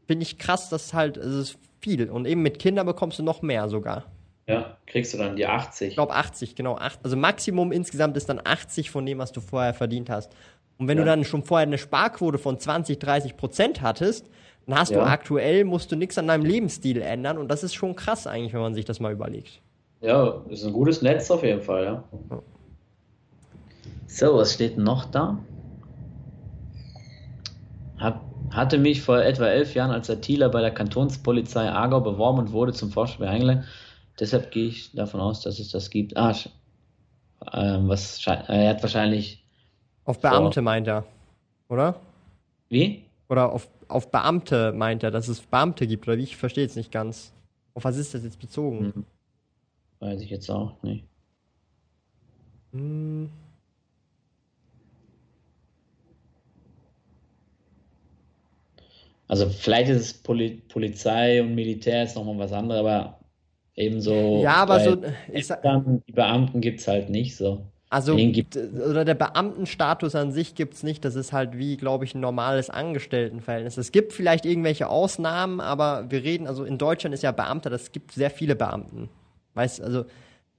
finde 0.08 0.24
ich 0.24 0.38
krass, 0.38 0.70
dass 0.70 0.94
halt, 0.94 1.18
es 1.18 1.36
ist 1.36 1.58
viel. 1.82 2.10
Und 2.10 2.26
eben 2.26 2.42
mit 2.42 2.60
Kindern 2.60 2.86
bekommst 2.86 3.20
du 3.20 3.24
noch 3.24 3.42
mehr 3.42 3.68
sogar. 3.70 4.06
Ja, 4.48 4.78
kriegst 4.86 5.14
du 5.14 5.18
dann 5.18 5.36
die 5.36 5.48
80. 5.48 5.90
Ich 5.90 5.94
glaube 5.96 6.14
80, 6.14 6.56
genau. 6.56 6.76
Also 7.02 7.18
Maximum 7.18 7.72
insgesamt 7.72 8.16
ist 8.16 8.30
dann 8.30 8.40
80 8.44 8.92
von 8.92 9.06
dem, 9.06 9.18
was 9.18 9.32
du 9.32 9.42
vorher 9.42 9.74
verdient 9.74 10.10
hast. 10.10 10.32
Und 10.78 10.88
wenn 10.88 10.98
ja. 10.98 11.04
du 11.04 11.10
dann 11.10 11.24
schon 11.24 11.44
vorher 11.44 11.68
eine 11.68 11.78
Sparquote 11.78 12.38
von 12.38 12.60
20, 12.60 13.00
30 13.00 13.38
Prozent 13.38 13.82
hattest, 13.82 14.30
dann 14.68 14.80
hast 14.80 14.92
ja. 14.92 15.00
du 15.00 15.06
aktuell, 15.06 15.64
musst 15.64 15.92
du 15.92 15.96
nichts 15.96 16.18
an 16.18 16.28
deinem 16.28 16.46
Lebensstil 16.46 17.02
ändern. 17.02 17.38
Und 17.38 17.50
das 17.50 17.64
ist 17.64 17.76
schon 17.76 17.96
krass 17.96 18.28
eigentlich, 18.28 18.54
wenn 18.54 18.62
man 18.62 18.74
sich 18.74 18.86
das 18.86 19.00
mal 19.00 19.12
überlegt. 19.12 19.62
Ja, 20.02 20.42
ist 20.50 20.66
ein 20.66 20.74
gutes 20.74 21.02
Netz 21.02 21.32
auf 21.32 21.44
jeden 21.44 21.62
Fall, 21.62 21.84
ja. 21.84 22.04
So, 24.08 24.36
was 24.36 24.54
steht 24.54 24.78
noch 24.78 25.06
da? 25.06 25.40
Hab, 27.98 28.22
hatte 28.52 28.78
mich 28.78 29.02
vor 29.02 29.22
etwa 29.22 29.48
elf 29.48 29.74
Jahren 29.74 29.92
als 29.92 30.10
ITler 30.10 30.50
bei 30.50 30.62
der 30.62 30.72
Kantonspolizei 30.72 31.70
Aargau 31.70 32.02
beworben 32.02 32.40
und 32.40 32.52
wurde 32.52 32.74
zum 32.74 32.92
Forscher 32.92 33.28
eingeladen. 33.28 33.64
Deshalb 34.20 34.52
gehe 34.52 34.68
ich 34.68 34.92
davon 34.94 35.20
aus, 35.20 35.42
dass 35.42 35.60
es 35.60 35.70
das 35.70 35.90
gibt. 35.90 36.16
Ah, 36.18 36.32
äh, 37.52 37.78
was, 37.82 38.26
er 38.26 38.70
hat 38.70 38.82
wahrscheinlich. 38.82 39.45
Auf 40.06 40.20
Beamte 40.20 40.56
vor, 40.56 40.64
meint 40.64 40.88
er, 40.88 41.06
oder? 41.68 42.00
Wie? 42.70 43.04
Oder 43.28 43.52
auf, 43.52 43.68
auf 43.88 44.12
Beamte 44.12 44.72
meint 44.72 45.04
er, 45.04 45.12
dass 45.12 45.28
es 45.28 45.42
Beamte 45.42 45.88
gibt, 45.88 46.08
oder 46.08 46.18
wie? 46.18 46.24
Ich 46.24 46.38
verstehe 46.38 46.66
es 46.66 46.76
nicht 46.76 46.92
ganz. 46.92 47.34
Auf 47.74 47.84
was 47.84 47.98
ist 47.98 48.14
das 48.14 48.24
jetzt 48.24 48.40
bezogen? 48.40 48.94
Hm. 48.94 49.06
Weiß 50.00 50.22
ich 50.22 50.30
jetzt 50.30 50.50
auch 50.50 50.82
nicht. 50.84 51.06
Hm. 52.72 53.30
Also 59.28 59.50
vielleicht 59.50 59.90
ist 59.90 60.02
es 60.02 60.14
Poli 60.14 60.62
Polizei 60.70 61.42
und 61.42 61.56
Militär 61.56 62.04
ist 62.04 62.16
nochmal 62.16 62.38
was 62.38 62.52
anderes, 62.52 62.80
aber 62.80 63.20
ebenso. 63.74 64.42
Ja, 64.44 64.58
aber 64.58 64.80
so. 64.80 64.98
Ich 65.34 65.48
die 65.48 66.12
Beamten 66.12 66.62
gibt 66.62 66.80
es 66.80 66.88
halt 66.88 67.10
nicht 67.10 67.36
so. 67.36 67.66
Also, 67.96 68.14
oder 68.14 69.06
der 69.06 69.14
Beamtenstatus 69.14 70.16
an 70.16 70.34
sich 70.34 70.54
gibt 70.54 70.74
es 70.74 70.84
nicht. 70.84 71.06
Das 71.06 71.16
ist 71.16 71.32
halt 71.32 71.58
wie, 71.58 71.78
glaube 71.78 72.04
ich, 72.04 72.14
ein 72.14 72.20
normales 72.20 72.70
Angestelltenverhältnis. 72.70 73.78
Es 73.78 73.94
gibt 73.94 74.12
vielleicht 74.12 74.46
irgendwelche 74.46 74.90
Ausnahmen, 74.90 75.62
aber 75.62 76.12
wir 76.12 76.22
reden, 76.22 76.46
also 76.46 76.66
in 76.66 76.78
Deutschland 76.78 77.14
ist 77.14 77.24
ja 77.24 77.32
Beamter, 77.32 77.70
das 77.70 77.94
gibt 77.94 78.12
sehr 78.12 78.30
viele 78.30 78.58
Beamten. 78.58 79.08
Weißt 79.54 79.82
also 79.82 80.04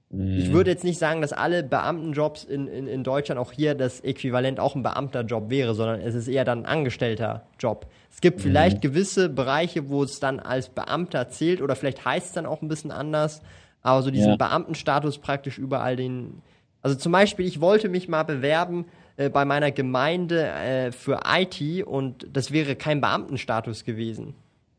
ich 0.09 0.49
mhm. 0.49 0.53
würde 0.53 0.71
jetzt 0.71 0.83
nicht 0.83 0.97
sagen, 0.97 1.21
dass 1.21 1.31
alle 1.31 1.61
Beamtenjobs 1.61 2.43
in, 2.43 2.65
in, 2.67 2.87
in 2.87 3.03
Deutschland 3.03 3.39
auch 3.39 3.51
hier 3.51 3.75
das 3.75 3.99
Äquivalent 3.99 4.59
auch 4.59 4.73
ein 4.73 4.81
Beamterjob 4.81 5.51
wäre, 5.51 5.75
sondern 5.75 6.01
es 6.01 6.15
ist 6.15 6.27
eher 6.27 6.43
dann 6.43 6.63
ein 6.63 6.65
angestellter 6.65 7.45
Job. 7.59 7.85
Es 8.09 8.19
gibt 8.19 8.41
vielleicht 8.41 8.77
mhm. 8.77 8.81
gewisse 8.81 9.29
Bereiche, 9.29 9.89
wo 9.89 10.01
es 10.01 10.19
dann 10.19 10.39
als 10.39 10.69
Beamter 10.69 11.29
zählt 11.29 11.61
oder 11.61 11.75
vielleicht 11.75 12.03
heißt 12.03 12.27
es 12.27 12.33
dann 12.33 12.47
auch 12.47 12.63
ein 12.63 12.67
bisschen 12.67 12.89
anders, 12.89 13.43
aber 13.83 14.01
so 14.01 14.09
diesen 14.09 14.31
ja. 14.31 14.35
Beamtenstatus 14.37 15.19
praktisch 15.19 15.59
überall 15.59 15.95
den. 15.95 16.41
Also 16.81 16.95
zum 16.95 17.11
Beispiel, 17.11 17.45
ich 17.45 17.61
wollte 17.61 17.89
mich 17.89 18.07
mal 18.07 18.23
bewerben 18.23 18.85
äh, 19.17 19.29
bei 19.29 19.45
meiner 19.45 19.71
Gemeinde 19.71 20.47
äh, 20.47 20.91
für 20.91 21.21
IT 21.27 21.85
und 21.85 22.27
das 22.31 22.51
wäre 22.51 22.75
kein 22.75 23.01
Beamtenstatus 23.01 23.83
gewesen. 23.83 24.35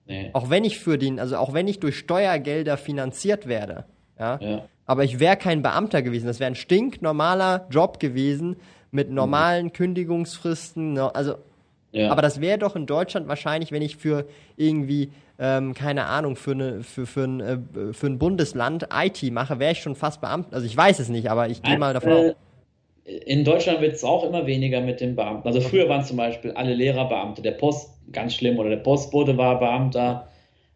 Nee. 0.06 0.30
Auch 0.32 0.48
wenn 0.48 0.64
ich 0.64 0.78
für 0.78 0.96
den, 0.96 1.20
also 1.20 1.36
auch 1.36 1.52
wenn 1.52 1.68
ich 1.68 1.80
durch 1.80 1.98
Steuergelder 1.98 2.76
finanziert 2.76 3.46
werde. 3.46 3.84
ja. 4.18 4.38
ja 4.40 4.62
aber 4.88 5.04
ich 5.04 5.20
wäre 5.20 5.36
kein 5.36 5.62
Beamter 5.62 6.00
gewesen. 6.00 6.26
Das 6.26 6.40
wäre 6.40 6.50
ein 6.50 6.54
stinknormaler 6.54 7.66
Job 7.70 8.00
gewesen 8.00 8.56
mit 8.90 9.10
normalen 9.10 9.66
mhm. 9.66 9.72
Kündigungsfristen. 9.74 10.98
Also, 10.98 11.34
ja. 11.92 12.10
aber 12.10 12.22
das 12.22 12.40
wäre 12.40 12.58
doch 12.58 12.74
in 12.74 12.86
Deutschland 12.86 13.28
wahrscheinlich, 13.28 13.70
wenn 13.70 13.82
ich 13.82 13.98
für 13.98 14.26
irgendwie, 14.56 15.12
ähm, 15.38 15.74
keine 15.74 16.06
Ahnung, 16.06 16.36
für, 16.36 16.52
eine, 16.52 16.82
für, 16.82 17.06
für, 17.06 17.24
ein, 17.24 17.40
äh, 17.40 17.92
für 17.92 18.06
ein 18.06 18.18
Bundesland 18.18 18.88
IT 18.92 19.22
mache, 19.32 19.58
wäre 19.58 19.72
ich 19.72 19.80
schon 19.80 19.94
fast 19.94 20.20
Beamter. 20.20 20.54
Also 20.54 20.66
ich 20.66 20.76
weiß 20.76 20.98
es 20.98 21.08
nicht, 21.08 21.30
aber 21.30 21.48
ich 21.48 21.62
gehe 21.62 21.78
mal 21.78 21.94
davon 21.94 22.12
aus. 22.12 22.34
In 23.04 23.44
Deutschland 23.44 23.80
wird 23.80 23.94
es 23.94 24.04
auch 24.04 24.24
immer 24.24 24.46
weniger 24.46 24.82
mit 24.82 25.00
den 25.00 25.16
Beamten. 25.16 25.48
Also 25.48 25.60
früher 25.60 25.88
waren 25.88 26.04
zum 26.04 26.18
Beispiel 26.18 26.50
alle 26.52 26.74
Lehrer 26.74 27.08
Beamte, 27.08 27.40
der 27.40 27.52
Post, 27.52 27.90
ganz 28.12 28.34
schlimm, 28.34 28.58
oder 28.58 28.68
der 28.68 28.76
Postbote 28.78 29.36
war 29.38 29.58
Beamter, 29.58 30.28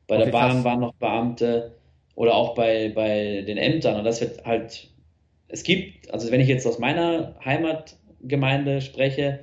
bei 0.07 0.17
okay, 0.17 0.25
der 0.25 0.33
Bahn 0.33 0.53
krass. 0.53 0.65
waren 0.65 0.81
noch 0.81 0.95
Beamte 0.95 1.73
oder 2.15 2.35
auch 2.35 2.55
bei, 2.55 2.91
bei 2.95 3.43
den 3.47 3.59
Ämtern. 3.59 3.97
Und 3.97 4.05
das 4.05 4.21
wird 4.21 4.45
halt, 4.47 4.89
es 5.49 5.63
gibt, 5.63 6.11
also 6.13 6.31
wenn 6.31 6.41
ich 6.41 6.49
jetzt 6.49 6.67
aus 6.67 6.79
meiner 6.79 7.35
Heimatgemeinde 7.45 8.81
spreche, 8.81 9.41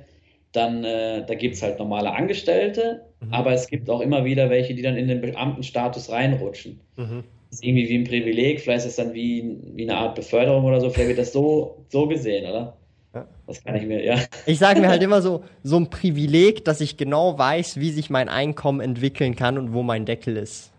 dann 0.52 0.84
äh, 0.84 1.24
da 1.24 1.34
gibt 1.34 1.54
es 1.54 1.62
halt 1.62 1.78
normale 1.78 2.12
Angestellte, 2.12 3.02
mhm. 3.20 3.32
aber 3.32 3.52
es 3.52 3.68
gibt 3.68 3.88
auch 3.88 4.00
immer 4.00 4.24
wieder 4.24 4.50
welche, 4.50 4.74
die 4.74 4.82
dann 4.82 4.96
in 4.96 5.08
den 5.08 5.20
Beamtenstatus 5.20 6.10
reinrutschen. 6.10 6.80
Mhm. 6.96 7.24
Das 7.50 7.58
ist 7.58 7.64
irgendwie 7.64 7.88
wie 7.88 7.98
ein 7.98 8.04
Privileg, 8.04 8.60
vielleicht 8.60 8.86
ist 8.86 8.92
es 8.92 8.96
dann 8.96 9.14
wie, 9.14 9.58
wie 9.74 9.82
eine 9.82 9.96
Art 9.96 10.14
Beförderung 10.14 10.64
oder 10.64 10.80
so, 10.80 10.90
vielleicht 10.90 11.08
wird 11.08 11.18
das 11.18 11.32
so, 11.32 11.84
so 11.88 12.06
gesehen, 12.06 12.48
oder? 12.48 12.76
Ja. 13.14 13.26
Das 13.46 13.62
kann 13.64 13.74
ich 13.74 13.86
mir, 13.86 14.04
ja. 14.04 14.18
Ich 14.46 14.58
sage 14.58 14.80
mir 14.80 14.88
halt 14.88 15.02
immer 15.02 15.20
so, 15.22 15.42
so 15.62 15.76
ein 15.76 15.90
Privileg, 15.90 16.64
dass 16.64 16.80
ich 16.80 16.96
genau 16.96 17.38
weiß, 17.38 17.78
wie 17.78 17.90
sich 17.90 18.10
mein 18.10 18.28
Einkommen 18.28 18.80
entwickeln 18.80 19.34
kann 19.34 19.58
und 19.58 19.72
wo 19.72 19.82
mein 19.82 20.04
Deckel 20.04 20.36
ist. 20.36 20.72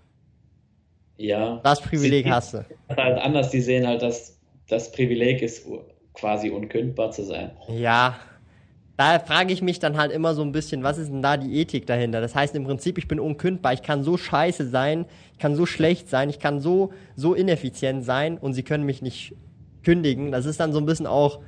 Ja. 1.18 1.60
Das 1.64 1.82
Privileg 1.82 2.26
Sie, 2.26 2.32
hast 2.32 2.54
du. 2.54 2.66
Halt 2.90 3.20
anders, 3.20 3.52
die 3.52 3.62
sehen 3.62 3.86
halt, 3.86 4.02
dass 4.02 4.40
das 4.68 4.92
Privileg 4.92 5.42
ist, 5.42 5.68
quasi 6.14 6.50
unkündbar 6.50 7.12
zu 7.12 7.24
sein. 7.24 7.52
Ja. 7.68 8.20
Da 9.02 9.18
frage 9.18 9.52
ich 9.52 9.64
mich 9.64 9.80
dann 9.80 9.98
halt 9.98 10.12
immer 10.12 10.36
so 10.36 10.44
ein 10.44 10.52
bisschen, 10.52 10.84
was 10.84 11.00
ist 11.00 11.10
denn 11.10 11.24
da 11.24 11.36
die 11.36 11.60
Ethik 11.60 11.88
dahinter? 11.88 12.22
Das 12.22 12.36
heißt 12.36 12.54
im 12.54 12.66
Prinzip, 12.66 13.00
ich 13.00 13.08
bin 13.08 13.20
unkündbar, 13.20 13.74
ich 13.74 13.82
kann 13.82 14.04
so 14.04 14.16
scheiße 14.16 14.70
sein, 14.70 15.06
ich 15.34 15.40
kann 15.40 15.56
so 15.56 15.66
schlecht 15.66 16.08
sein, 16.08 16.30
ich 16.30 16.38
kann 16.38 16.60
so, 16.60 16.94
so 17.16 17.34
ineffizient 17.34 18.06
sein 18.06 18.38
und 18.38 18.54
sie 18.54 18.62
können 18.62 18.86
mich 18.86 19.02
nicht 19.02 19.34
kündigen. 19.84 20.32
Das 20.32 20.46
ist 20.46 20.60
dann 20.60 20.72
so 20.72 20.78
ein 20.78 20.86
bisschen 20.86 21.08
auch, 21.08 21.40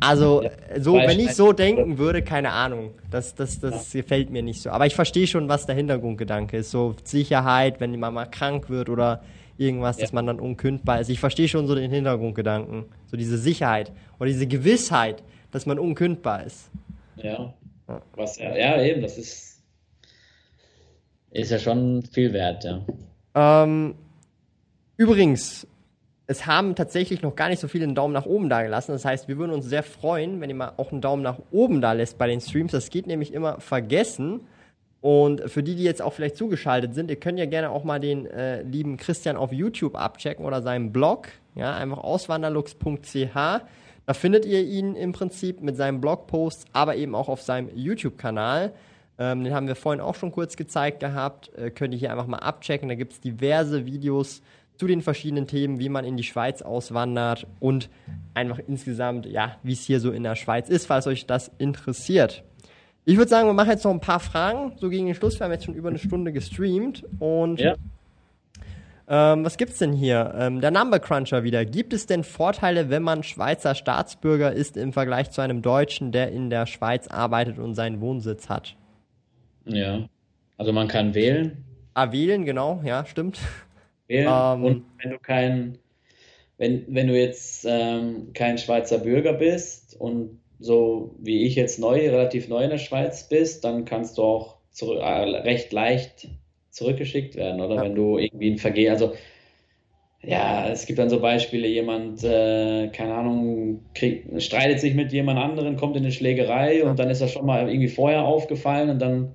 also, 0.00 0.42
so, 0.80 0.94
wenn 0.94 1.20
ich 1.20 1.36
so 1.36 1.52
denken 1.52 1.98
würde, 1.98 2.22
keine 2.22 2.50
Ahnung. 2.50 2.90
Das, 3.08 3.36
das, 3.36 3.60
das 3.60 3.92
ja. 3.92 4.00
gefällt 4.00 4.30
mir 4.30 4.42
nicht 4.42 4.60
so. 4.60 4.70
Aber 4.70 4.86
ich 4.86 4.96
verstehe 4.96 5.28
schon, 5.28 5.48
was 5.48 5.66
der 5.66 5.76
Hintergrundgedanke 5.76 6.56
ist. 6.56 6.72
So 6.72 6.96
Sicherheit, 7.04 7.80
wenn 7.80 7.96
man 8.00 8.12
mal 8.12 8.26
krank 8.26 8.68
wird 8.68 8.88
oder 8.88 9.22
irgendwas, 9.58 9.98
ja. 9.98 10.02
dass 10.02 10.12
man 10.12 10.26
dann 10.26 10.40
unkündbar 10.40 11.00
ist. 11.00 11.08
Ich 11.08 11.20
verstehe 11.20 11.46
schon 11.46 11.68
so 11.68 11.76
den 11.76 11.92
Hintergrundgedanken. 11.92 12.86
So 13.06 13.16
diese 13.16 13.38
Sicherheit 13.38 13.92
oder 14.18 14.26
diese 14.26 14.48
Gewissheit, 14.48 15.22
dass 15.50 15.66
man 15.66 15.78
unkündbar 15.78 16.44
ist. 16.44 16.70
Ja. 17.16 17.54
Was, 18.14 18.38
ja, 18.38 18.56
ja, 18.56 18.82
eben, 18.82 19.02
das 19.02 19.18
ist, 19.18 19.62
ist 21.30 21.50
ja 21.50 21.58
schon 21.58 22.02
viel 22.02 22.32
wert, 22.32 22.64
ja. 22.64 22.84
Ähm, 23.34 23.94
übrigens, 24.96 25.66
es 26.30 26.46
haben 26.46 26.76
tatsächlich 26.76 27.22
noch 27.22 27.34
gar 27.34 27.48
nicht 27.48 27.58
so 27.58 27.66
viele 27.66 27.84
einen 27.84 27.96
Daumen 27.96 28.14
nach 28.14 28.26
oben 28.26 28.48
da 28.48 28.62
gelassen. 28.62 28.92
Das 28.92 29.04
heißt, 29.04 29.26
wir 29.26 29.36
würden 29.36 29.50
uns 29.50 29.66
sehr 29.66 29.82
freuen, 29.82 30.40
wenn 30.40 30.48
ihr 30.48 30.54
mal 30.54 30.74
auch 30.76 30.92
einen 30.92 31.00
Daumen 31.00 31.22
nach 31.22 31.40
oben 31.50 31.80
da 31.80 31.92
lässt 31.92 32.18
bei 32.18 32.28
den 32.28 32.40
Streams. 32.40 32.70
Das 32.70 32.90
geht 32.90 33.08
nämlich 33.08 33.32
immer 33.32 33.60
vergessen. 33.60 34.42
Und 35.00 35.50
für 35.50 35.64
die, 35.64 35.74
die 35.74 35.82
jetzt 35.82 36.02
auch 36.02 36.12
vielleicht 36.12 36.36
zugeschaltet 36.36 36.94
sind, 36.94 37.10
ihr 37.10 37.16
könnt 37.16 37.38
ja 37.38 37.46
gerne 37.46 37.70
auch 37.70 37.82
mal 37.82 37.98
den 37.98 38.26
äh, 38.26 38.62
lieben 38.62 38.96
Christian 38.96 39.36
auf 39.36 39.52
YouTube 39.52 39.96
abchecken 39.96 40.44
oder 40.44 40.62
seinen 40.62 40.92
Blog. 40.92 41.28
Ja, 41.56 41.74
einfach 41.74 41.98
auswanderlux.ch. 41.98 43.64
Da 44.10 44.14
findet 44.14 44.44
ihr 44.44 44.64
ihn 44.64 44.96
im 44.96 45.12
Prinzip 45.12 45.60
mit 45.60 45.76
seinem 45.76 46.00
Blogpost, 46.00 46.66
aber 46.72 46.96
eben 46.96 47.14
auch 47.14 47.28
auf 47.28 47.42
seinem 47.42 47.70
YouTube-Kanal. 47.72 48.72
Ähm, 49.20 49.44
den 49.44 49.54
haben 49.54 49.68
wir 49.68 49.76
vorhin 49.76 50.00
auch 50.00 50.16
schon 50.16 50.32
kurz 50.32 50.56
gezeigt 50.56 50.98
gehabt. 50.98 51.56
Äh, 51.56 51.70
könnt 51.70 51.94
ihr 51.94 52.00
hier 52.00 52.10
einfach 52.10 52.26
mal 52.26 52.38
abchecken. 52.38 52.88
Da 52.88 52.96
gibt 52.96 53.12
es 53.12 53.20
diverse 53.20 53.86
Videos 53.86 54.42
zu 54.76 54.88
den 54.88 55.00
verschiedenen 55.00 55.46
Themen, 55.46 55.78
wie 55.78 55.88
man 55.88 56.04
in 56.04 56.16
die 56.16 56.24
Schweiz 56.24 56.60
auswandert 56.60 57.46
und 57.60 57.88
einfach 58.34 58.58
insgesamt, 58.66 59.26
ja, 59.26 59.58
wie 59.62 59.74
es 59.74 59.84
hier 59.84 60.00
so 60.00 60.10
in 60.10 60.24
der 60.24 60.34
Schweiz 60.34 60.68
ist, 60.68 60.86
falls 60.86 61.06
euch 61.06 61.26
das 61.26 61.52
interessiert. 61.58 62.42
Ich 63.04 63.16
würde 63.16 63.28
sagen, 63.28 63.46
wir 63.46 63.52
machen 63.52 63.70
jetzt 63.70 63.84
noch 63.84 63.92
ein 63.92 64.00
paar 64.00 64.18
Fragen, 64.18 64.72
so 64.80 64.90
gegen 64.90 65.06
den 65.06 65.14
Schluss. 65.14 65.38
Wir 65.38 65.44
haben 65.44 65.52
jetzt 65.52 65.66
schon 65.66 65.74
über 65.74 65.88
eine 65.88 66.00
Stunde 66.00 66.32
gestreamt 66.32 67.04
und 67.20 67.60
ja. 67.60 67.76
Ähm, 69.10 69.44
was 69.44 69.58
gibt's 69.58 69.78
denn 69.78 69.92
hier? 69.92 70.34
Ähm, 70.38 70.60
der 70.62 70.70
Number 70.70 70.98
Cruncher 71.00 71.42
wieder. 71.42 71.66
Gibt 71.66 71.92
es 71.92 72.06
denn 72.06 72.24
Vorteile, 72.24 72.88
wenn 72.88 73.02
man 73.02 73.22
Schweizer 73.22 73.74
Staatsbürger 73.74 74.52
ist 74.52 74.76
im 74.76 74.92
Vergleich 74.92 75.30
zu 75.30 75.42
einem 75.42 75.60
Deutschen, 75.60 76.12
der 76.12 76.30
in 76.30 76.48
der 76.48 76.66
Schweiz 76.66 77.08
arbeitet 77.08 77.58
und 77.58 77.74
seinen 77.74 78.00
Wohnsitz 78.00 78.48
hat? 78.48 78.76
Ja, 79.66 80.08
also 80.56 80.72
man 80.72 80.88
kann 80.88 81.14
wählen. 81.14 81.64
Ah, 81.92 82.12
wählen, 82.12 82.44
genau, 82.46 82.80
ja, 82.84 83.04
stimmt 83.04 83.38
wählen. 84.10 84.28
Ähm, 84.30 84.64
und 84.64 84.84
wenn 85.02 85.10
du 85.12 85.18
kein, 85.18 85.78
wenn, 86.58 86.84
wenn 86.88 87.06
du 87.06 87.18
jetzt 87.18 87.64
ähm, 87.66 88.32
kein 88.34 88.58
Schweizer 88.58 88.98
Bürger 88.98 89.32
bist 89.32 89.98
und 89.98 90.40
so 90.58 91.14
wie 91.18 91.46
ich 91.46 91.54
jetzt 91.54 91.78
neu, 91.78 92.10
relativ 92.10 92.48
neu 92.48 92.64
in 92.64 92.70
der 92.70 92.78
Schweiz 92.78 93.28
bist, 93.28 93.64
dann 93.64 93.86
kannst 93.86 94.18
du 94.18 94.22
auch 94.22 94.56
zurück, 94.70 94.98
äh, 95.00 95.40
recht 95.40 95.72
leicht 95.72 96.28
zurückgeschickt 96.70 97.36
werden, 97.36 97.60
oder? 97.60 97.76
Ja. 97.76 97.82
Wenn 97.82 97.94
du 97.94 98.18
irgendwie 98.18 98.50
ein 98.50 98.58
Vergehen, 98.58 98.92
also 98.92 99.14
ja, 100.22 100.68
es 100.68 100.84
gibt 100.86 100.98
dann 100.98 101.08
so 101.08 101.20
Beispiele, 101.20 101.66
jemand, 101.66 102.22
äh, 102.24 102.88
keine 102.88 103.14
Ahnung, 103.14 103.80
kriegt, 103.94 104.42
streitet 104.42 104.80
sich 104.80 104.94
mit 104.94 105.12
jemand 105.12 105.38
anderen, 105.38 105.76
kommt 105.76 105.96
in 105.96 106.02
eine 106.02 106.12
Schlägerei 106.12 106.78
ja. 106.78 106.90
und 106.90 106.98
dann 106.98 107.08
ist 107.08 107.22
er 107.22 107.28
schon 107.28 107.46
mal 107.46 107.68
irgendwie 107.68 107.88
vorher 107.88 108.24
aufgefallen 108.24 108.90
und 108.90 108.98
dann 108.98 109.32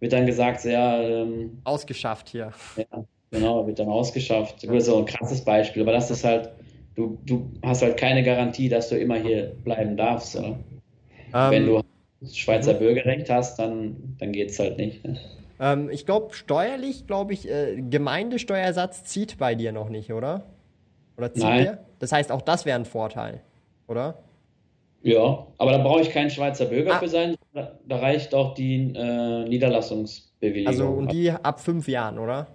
wird 0.00 0.12
dann 0.12 0.26
gesagt, 0.26 0.64
ja, 0.64 1.02
ähm, 1.02 1.58
ausgeschafft 1.64 2.28
hier. 2.28 2.52
Ja, 2.76 3.04
Genau, 3.30 3.66
wird 3.66 3.78
dann 3.78 3.88
ausgeschafft. 3.88 4.64
Das 4.64 4.70
ist 4.70 4.86
so 4.86 4.98
ein 4.98 5.04
krasses 5.04 5.44
Beispiel, 5.44 5.82
aber 5.82 5.92
das 5.92 6.10
ist 6.10 6.24
halt, 6.24 6.50
du, 6.94 7.18
du 7.26 7.50
hast 7.62 7.82
halt 7.82 7.98
keine 7.98 8.22
Garantie, 8.22 8.68
dass 8.68 8.88
du 8.88 8.98
immer 8.98 9.16
hier 9.16 9.54
bleiben 9.64 9.96
darfst. 9.96 10.36
Um, 10.36 10.56
Wenn 11.32 11.66
du 11.66 11.82
Schweizer 12.32 12.74
mhm. 12.74 12.78
Bürgerrecht 12.78 13.28
hast, 13.28 13.58
dann, 13.58 14.16
dann 14.18 14.32
geht 14.32 14.50
es 14.50 14.58
halt 14.58 14.78
nicht. 14.78 15.04
Ne? 15.04 15.18
Ähm, 15.60 15.90
ich 15.90 16.06
glaube, 16.06 16.34
steuerlich, 16.34 17.06
glaube 17.06 17.32
ich, 17.32 17.48
äh, 17.48 17.80
Gemeindesteuersatz 17.80 19.04
zieht 19.04 19.38
bei 19.38 19.54
dir 19.54 19.72
noch 19.72 19.88
nicht, 19.88 20.12
oder? 20.12 20.44
Oder 21.16 21.32
zieht 21.32 21.42
Nein. 21.42 21.64
der? 21.64 21.78
Das 21.98 22.12
heißt, 22.12 22.30
auch 22.30 22.42
das 22.42 22.64
wäre 22.64 22.78
ein 22.78 22.84
Vorteil, 22.84 23.40
oder? 23.88 24.18
Ja, 25.02 25.46
aber 25.58 25.72
da 25.72 25.78
brauche 25.78 26.00
ich 26.00 26.10
keinen 26.10 26.30
Schweizer 26.30 26.66
Bürger 26.66 26.94
ah. 26.94 26.98
für 26.98 27.08
sein. 27.08 27.36
Da, 27.54 27.78
da, 27.86 27.96
reicht 27.96 28.34
auch 28.34 28.54
die 28.54 28.92
äh, 28.94 29.48
Niederlassungsbewilligung. 29.48 30.66
Also 30.66 30.86
und 30.86 31.12
die 31.12 31.30
ab 31.30 31.60
fünf 31.60 31.88
Jahren, 31.88 32.18
oder? 32.18 32.48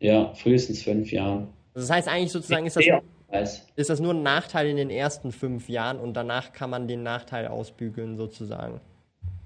Ja, 0.00 0.32
frühestens 0.34 0.82
fünf 0.82 1.10
Jahren. 1.12 1.48
Das 1.74 1.90
heißt 1.90 2.08
eigentlich 2.08 2.32
sozusagen, 2.32 2.66
ist 2.66 2.76
das, 2.76 3.66
ist 3.74 3.90
das 3.90 4.00
nur 4.00 4.14
ein 4.14 4.22
Nachteil 4.22 4.68
in 4.68 4.76
den 4.76 4.90
ersten 4.90 5.32
fünf 5.32 5.68
Jahren 5.68 5.98
und 5.98 6.14
danach 6.14 6.52
kann 6.52 6.70
man 6.70 6.86
den 6.86 7.02
Nachteil 7.02 7.48
ausbügeln 7.48 8.16
sozusagen. 8.16 8.80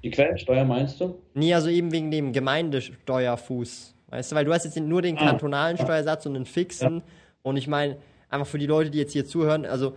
Die 0.02 0.10
Quellensteuer 0.10 0.64
meinst 0.64 1.00
du? 1.00 1.18
Nee, 1.34 1.54
also 1.54 1.68
eben 1.68 1.92
wegen 1.92 2.10
dem 2.10 2.32
Gemeindesteuerfuß. 2.32 3.94
Weißt 4.10 4.32
du, 4.32 4.36
weil 4.36 4.44
du 4.44 4.52
hast 4.52 4.64
jetzt 4.64 4.78
nur 4.78 5.02
den 5.02 5.18
ah. 5.18 5.26
kantonalen. 5.26 5.76
Steuersatz 5.76 6.26
und 6.26 6.34
den 6.34 6.46
fixen. 6.46 6.98
Ja. 6.98 7.02
Und 7.42 7.56
ich 7.56 7.66
meine, 7.66 7.96
einfach 8.28 8.46
für 8.46 8.58
die 8.58 8.66
Leute, 8.66 8.90
die 8.90 8.98
jetzt 8.98 9.12
hier 9.12 9.26
zuhören, 9.26 9.66
also 9.66 9.96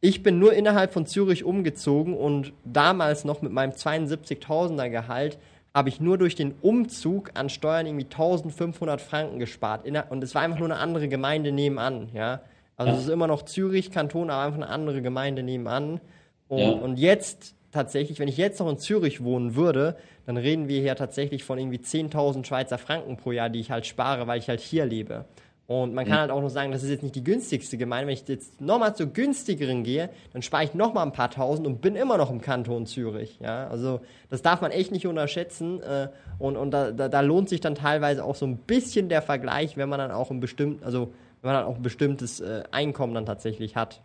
ich 0.00 0.22
bin 0.22 0.38
nur 0.38 0.52
innerhalb 0.52 0.92
von 0.92 1.06
Zürich 1.06 1.44
umgezogen 1.44 2.16
und 2.16 2.52
damals 2.64 3.24
noch 3.24 3.42
mit 3.42 3.52
meinem 3.52 3.72
72.000er 3.72 4.88
Gehalt 4.88 5.38
habe 5.74 5.88
ich 5.88 6.00
nur 6.00 6.18
durch 6.18 6.34
den 6.34 6.54
Umzug 6.62 7.30
an 7.34 7.48
Steuern 7.48 7.86
irgendwie 7.86 8.06
1500 8.06 9.00
Franken 9.00 9.38
gespart. 9.38 9.86
Und 10.10 10.24
es 10.24 10.34
war 10.34 10.42
einfach 10.42 10.58
nur 10.58 10.68
eine 10.68 10.78
andere 10.78 11.08
Gemeinde 11.08 11.52
nebenan, 11.52 12.08
ja. 12.12 12.40
Also 12.76 12.92
ja. 12.92 12.98
es 12.98 13.04
ist 13.04 13.10
immer 13.10 13.26
noch 13.26 13.42
Zürich, 13.42 13.90
Kanton, 13.90 14.30
aber 14.30 14.42
einfach 14.42 14.56
eine 14.56 14.68
andere 14.68 15.02
Gemeinde 15.02 15.42
nebenan. 15.42 16.00
Und, 16.48 16.58
ja. 16.58 16.70
und 16.70 16.98
jetzt 16.98 17.54
tatsächlich, 17.72 18.18
wenn 18.18 18.28
ich 18.28 18.36
jetzt 18.36 18.60
noch 18.60 18.68
in 18.68 18.78
Zürich 18.78 19.22
wohnen 19.22 19.54
würde, 19.54 19.96
dann 20.26 20.36
reden 20.36 20.68
wir 20.68 20.80
hier 20.80 20.96
tatsächlich 20.96 21.44
von 21.44 21.58
irgendwie 21.58 21.78
10.000 21.78 22.44
Schweizer 22.44 22.78
Franken 22.78 23.16
pro 23.16 23.32
Jahr, 23.32 23.50
die 23.50 23.60
ich 23.60 23.70
halt 23.70 23.86
spare, 23.86 24.26
weil 24.26 24.38
ich 24.38 24.48
halt 24.48 24.60
hier 24.60 24.86
lebe. 24.86 25.24
Und 25.70 25.94
man 25.94 26.04
kann 26.04 26.14
mhm. 26.14 26.20
halt 26.22 26.30
auch 26.32 26.40
noch 26.42 26.48
sagen, 26.48 26.72
das 26.72 26.82
ist 26.82 26.90
jetzt 26.90 27.04
nicht 27.04 27.14
die 27.14 27.22
günstigste 27.22 27.78
Gemeinde. 27.78 28.08
Wenn 28.08 28.14
ich 28.14 28.26
jetzt 28.26 28.60
nochmal 28.60 28.96
zur 28.96 29.06
günstigeren 29.06 29.84
gehe, 29.84 30.10
dann 30.32 30.42
spare 30.42 30.64
ich 30.64 30.74
nochmal 30.74 31.06
ein 31.06 31.12
paar 31.12 31.30
tausend 31.30 31.64
und 31.64 31.80
bin 31.80 31.94
immer 31.94 32.16
noch 32.18 32.28
im 32.28 32.40
Kanton 32.40 32.86
Zürich. 32.86 33.38
Ja, 33.40 33.68
also 33.68 34.00
das 34.30 34.42
darf 34.42 34.62
man 34.62 34.72
echt 34.72 34.90
nicht 34.90 35.06
unterschätzen. 35.06 35.80
Äh, 35.80 36.08
und 36.40 36.56
und 36.56 36.72
da, 36.72 36.90
da, 36.90 37.08
da 37.08 37.20
lohnt 37.20 37.48
sich 37.48 37.60
dann 37.60 37.76
teilweise 37.76 38.24
auch 38.24 38.34
so 38.34 38.46
ein 38.46 38.56
bisschen 38.56 39.08
der 39.08 39.22
Vergleich, 39.22 39.76
wenn 39.76 39.88
man 39.88 40.00
dann 40.00 40.10
auch 40.10 40.32
ein 40.32 40.40
bestimmt, 40.40 40.82
also 40.82 41.12
wenn 41.40 41.52
man 41.52 41.62
dann 41.62 41.72
auch 41.72 41.76
ein 41.76 41.82
bestimmtes 41.82 42.40
äh, 42.40 42.64
Einkommen 42.72 43.14
dann 43.14 43.26
tatsächlich 43.26 43.76
hat. 43.76 44.00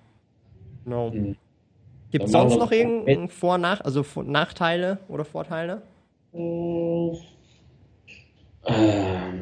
Genau. 0.83 1.09
Mhm. 1.09 1.35
Gibt 2.15 2.27
es 2.27 2.31
sonst 2.31 2.55
noch 2.55 2.71
irgendeinen 2.71 3.27
Vor-, 3.27 3.57
Nach-, 3.57 3.81
also 3.81 4.05
Nachteile 4.23 4.99
oder 5.09 5.25
Vorteile? 5.25 5.81
Ähm, 6.33 7.17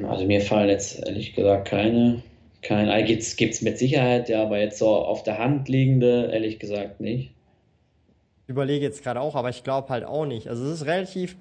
also 0.08 0.26
mir 0.26 0.42
fallen 0.42 0.70
jetzt 0.70 0.98
ehrlich 1.06 1.36
gesagt 1.36 1.68
keine. 1.68 2.24
keine 2.64 3.04
gibt 3.04 3.22
es 3.22 3.62
mit 3.62 3.78
Sicherheit, 3.78 4.28
ja, 4.28 4.42
aber 4.42 4.60
jetzt 4.60 4.80
so 4.80 4.88
auf 4.88 5.22
der 5.22 5.38
Hand 5.38 5.70
liegende, 5.70 6.32
ehrlich 6.34 6.58
gesagt 6.58 7.00
nicht. 7.00 7.36
Ich 8.46 8.50
überlege 8.50 8.84
jetzt 8.84 9.04
gerade 9.04 9.22
auch, 9.22 9.36
aber 9.36 9.52
ich 9.52 9.64
glaube 9.64 9.90
halt 9.90 10.04
auch 10.04 10.26
nicht. 10.26 10.48
Also 10.48 10.66
es 10.66 10.82
ist 10.82 10.88
relativ. 10.88 11.38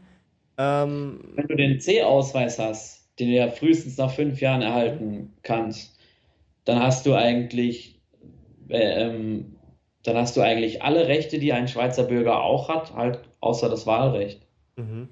Ähm, 0.59 1.33
Wenn 1.35 1.49
du 1.49 1.57
den 1.57 1.81
C-Ausweis 1.81 2.59
hast, 2.59 3.09
den 3.19 3.29
du 3.29 3.35
ja 3.37 3.49
frühestens 3.49 3.97
nach 3.97 4.11
fünf 4.11 4.43
Jahren 4.43 4.61
erhalten 4.61 5.33
kannst, 5.43 5.99
dann 6.67 6.83
hast 6.83 7.07
du 7.07 7.15
eigentlich, 7.15 8.03
äh, 8.69 9.07
ähm, 9.07 9.57
dann 10.03 10.17
hast 10.17 10.37
du 10.37 10.41
eigentlich 10.41 10.83
alle 10.83 11.07
Rechte, 11.09 11.39
die 11.39 11.53
ein 11.53 11.69
Schweizer 11.69 12.05
Bürger 12.05 12.43
auch 12.43 12.69
hat, 12.69 12.95
halt 12.95 13.21
außer 13.41 13.69
das 13.69 13.87
Wahlrecht. 13.87 14.47
Mhm. 14.77 15.09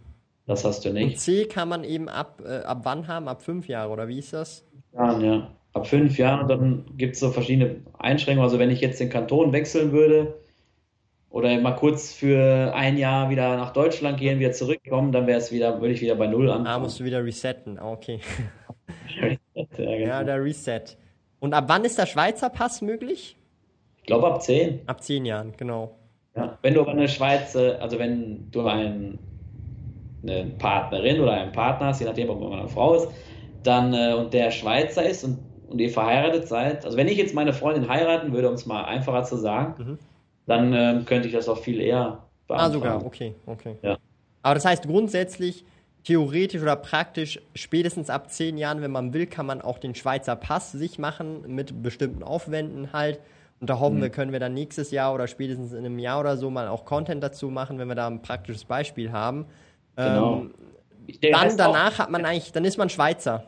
Das 0.46 0.64
hast 0.64 0.84
du 0.84 0.92
nicht. 0.92 1.04
Und 1.04 1.18
C 1.18 1.44
kann 1.44 1.68
man 1.68 1.84
eben 1.84 2.08
ab, 2.08 2.42
äh, 2.44 2.64
ab 2.64 2.80
wann 2.82 3.06
haben? 3.06 3.28
Ab 3.28 3.40
fünf 3.40 3.68
Jahre 3.68 3.92
oder 3.92 4.08
wie 4.08 4.18
ist 4.18 4.32
das? 4.32 4.64
Ja, 4.92 5.18
ja. 5.20 5.50
ab 5.72 5.86
fünf 5.86 6.18
Jahren, 6.18 6.48
dann 6.48 6.84
gibt 6.96 7.14
es 7.14 7.20
so 7.20 7.30
verschiedene 7.30 7.76
Einschränkungen. 7.98 8.44
Also 8.44 8.58
wenn 8.58 8.70
ich 8.70 8.80
jetzt 8.80 8.98
den 8.98 9.10
Kanton 9.10 9.52
wechseln 9.52 9.92
würde 9.92 10.34
oder 11.28 11.56
mal 11.60 11.76
kurz 11.76 12.12
für 12.12 12.72
ein 12.74 12.98
Jahr 12.98 13.30
wieder 13.30 13.56
nach 13.56 13.72
Deutschland 13.72 14.18
gehen, 14.18 14.40
wieder 14.40 14.50
zurückkommen, 14.50 15.12
dann 15.12 15.28
wäre 15.28 15.38
es 15.38 15.52
wieder, 15.52 15.80
würde 15.80 15.94
ich 15.94 16.00
wieder 16.00 16.16
bei 16.16 16.26
null 16.26 16.50
anfangen. 16.50 16.66
Ah, 16.66 16.78
musst 16.80 16.98
du 16.98 17.04
wieder 17.04 17.24
resetten, 17.24 17.78
ah, 17.78 17.92
okay. 17.92 18.18
ja, 19.20 19.36
genau. 19.76 19.86
Ja, 19.86 20.24
der 20.24 20.42
Reset. 20.42 20.96
Und 21.38 21.54
ab 21.54 21.64
wann 21.68 21.84
ist 21.84 21.96
der 21.96 22.06
Schweizer 22.06 22.50
Pass 22.50 22.82
möglich? 22.82 23.36
Ich 24.01 24.06
glaube 24.06 24.27
ab 24.27 24.43
zehn. 24.43 24.81
Ab 24.86 25.02
zehn 25.02 25.24
Jahren, 25.24 25.52
genau. 25.56 25.97
Ja. 26.36 26.59
Wenn 26.62 26.74
du 26.74 26.81
aber 26.81 26.93
eine 26.93 27.09
Schweiz, 27.09 27.55
also 27.56 27.98
wenn 27.98 28.51
du 28.51 28.66
ein, 28.66 29.18
eine 30.22 30.47
Partnerin 30.59 31.20
oder 31.20 31.32
einen 31.32 31.52
Partner 31.52 31.86
hast, 31.89 32.01
je 32.01 32.06
nachdem, 32.06 32.31
ob 32.31 32.40
man 32.40 32.52
eine 32.60 32.68
Frau 32.68 32.94
ist, 32.94 33.09
dann 33.62 33.93
äh, 33.94 34.14
und 34.14 34.32
der 34.32 34.51
Schweizer 34.51 35.05
ist 35.05 35.24
und, 35.24 35.39
und 35.68 35.78
ihr 35.81 35.90
verheiratet 35.90 36.48
seid, 36.48 36.85
also 36.85 36.97
wenn 36.97 37.09
ich 37.09 37.16
jetzt 37.18 37.35
meine 37.35 37.52
Freundin 37.52 37.89
heiraten 37.89 38.32
würde, 38.32 38.48
um 38.48 38.55
es 38.55 38.66
mal 38.66 38.85
einfacher 38.85 39.24
zu 39.24 39.36
sagen, 39.36 39.74
Mhm. 39.82 39.98
dann 40.47 40.72
ähm, 40.72 41.05
könnte 41.05 41.28
ich 41.28 41.35
das 41.35 41.48
auch 41.48 41.59
viel 41.59 41.81
eher 41.81 42.24
Ah, 42.48 42.68
beantragen. 42.68 42.72
sogar, 42.72 43.06
okay, 43.06 43.35
okay. 43.47 43.77
Ja. 43.82 43.97
Aber 44.43 44.55
das 44.55 44.64
heißt 44.64 44.86
grundsätzlich, 44.86 45.64
theoretisch 46.05 46.60
oder 46.62 46.77
praktisch, 46.77 47.40
spätestens 47.55 48.10
ab 48.10 48.31
zehn 48.31 48.56
Jahren, 48.56 48.81
wenn 48.82 48.90
man 48.90 49.12
will, 49.12 49.27
kann 49.27 49.47
man 49.47 49.60
auch 49.60 49.78
den 49.78 49.94
Schweizer 49.94 50.35
Pass 50.35 50.72
sich 50.72 50.98
machen 50.98 51.43
mit 51.55 51.82
bestimmten 51.82 52.22
Aufwänden 52.22 52.93
halt. 52.93 53.20
Und 53.60 53.68
da 53.68 53.78
hoffen 53.78 53.98
Mhm. 53.98 54.02
wir, 54.02 54.10
können 54.10 54.32
wir 54.32 54.40
dann 54.40 54.54
nächstes 54.54 54.90
Jahr 54.90 55.14
oder 55.14 55.26
spätestens 55.26 55.72
in 55.72 55.78
einem 55.84 55.98
Jahr 55.98 56.20
oder 56.20 56.36
so 56.36 56.50
mal 56.50 56.66
auch 56.68 56.84
Content 56.86 57.22
dazu 57.22 57.50
machen, 57.50 57.78
wenn 57.78 57.88
wir 57.88 57.94
da 57.94 58.06
ein 58.06 58.22
praktisches 58.22 58.64
Beispiel 58.64 59.12
haben. 59.12 59.46
Genau. 59.96 60.40
Ähm, 60.40 60.54
dann 61.30 61.46
ist 61.46 61.60
auch- 61.60 61.66
danach 61.66 61.98
hat 61.98 62.10
man 62.10 62.24
eigentlich, 62.24 62.52
dann 62.52 62.64
ist 62.64 62.78
man 62.78 62.88
Schweizer, 62.88 63.44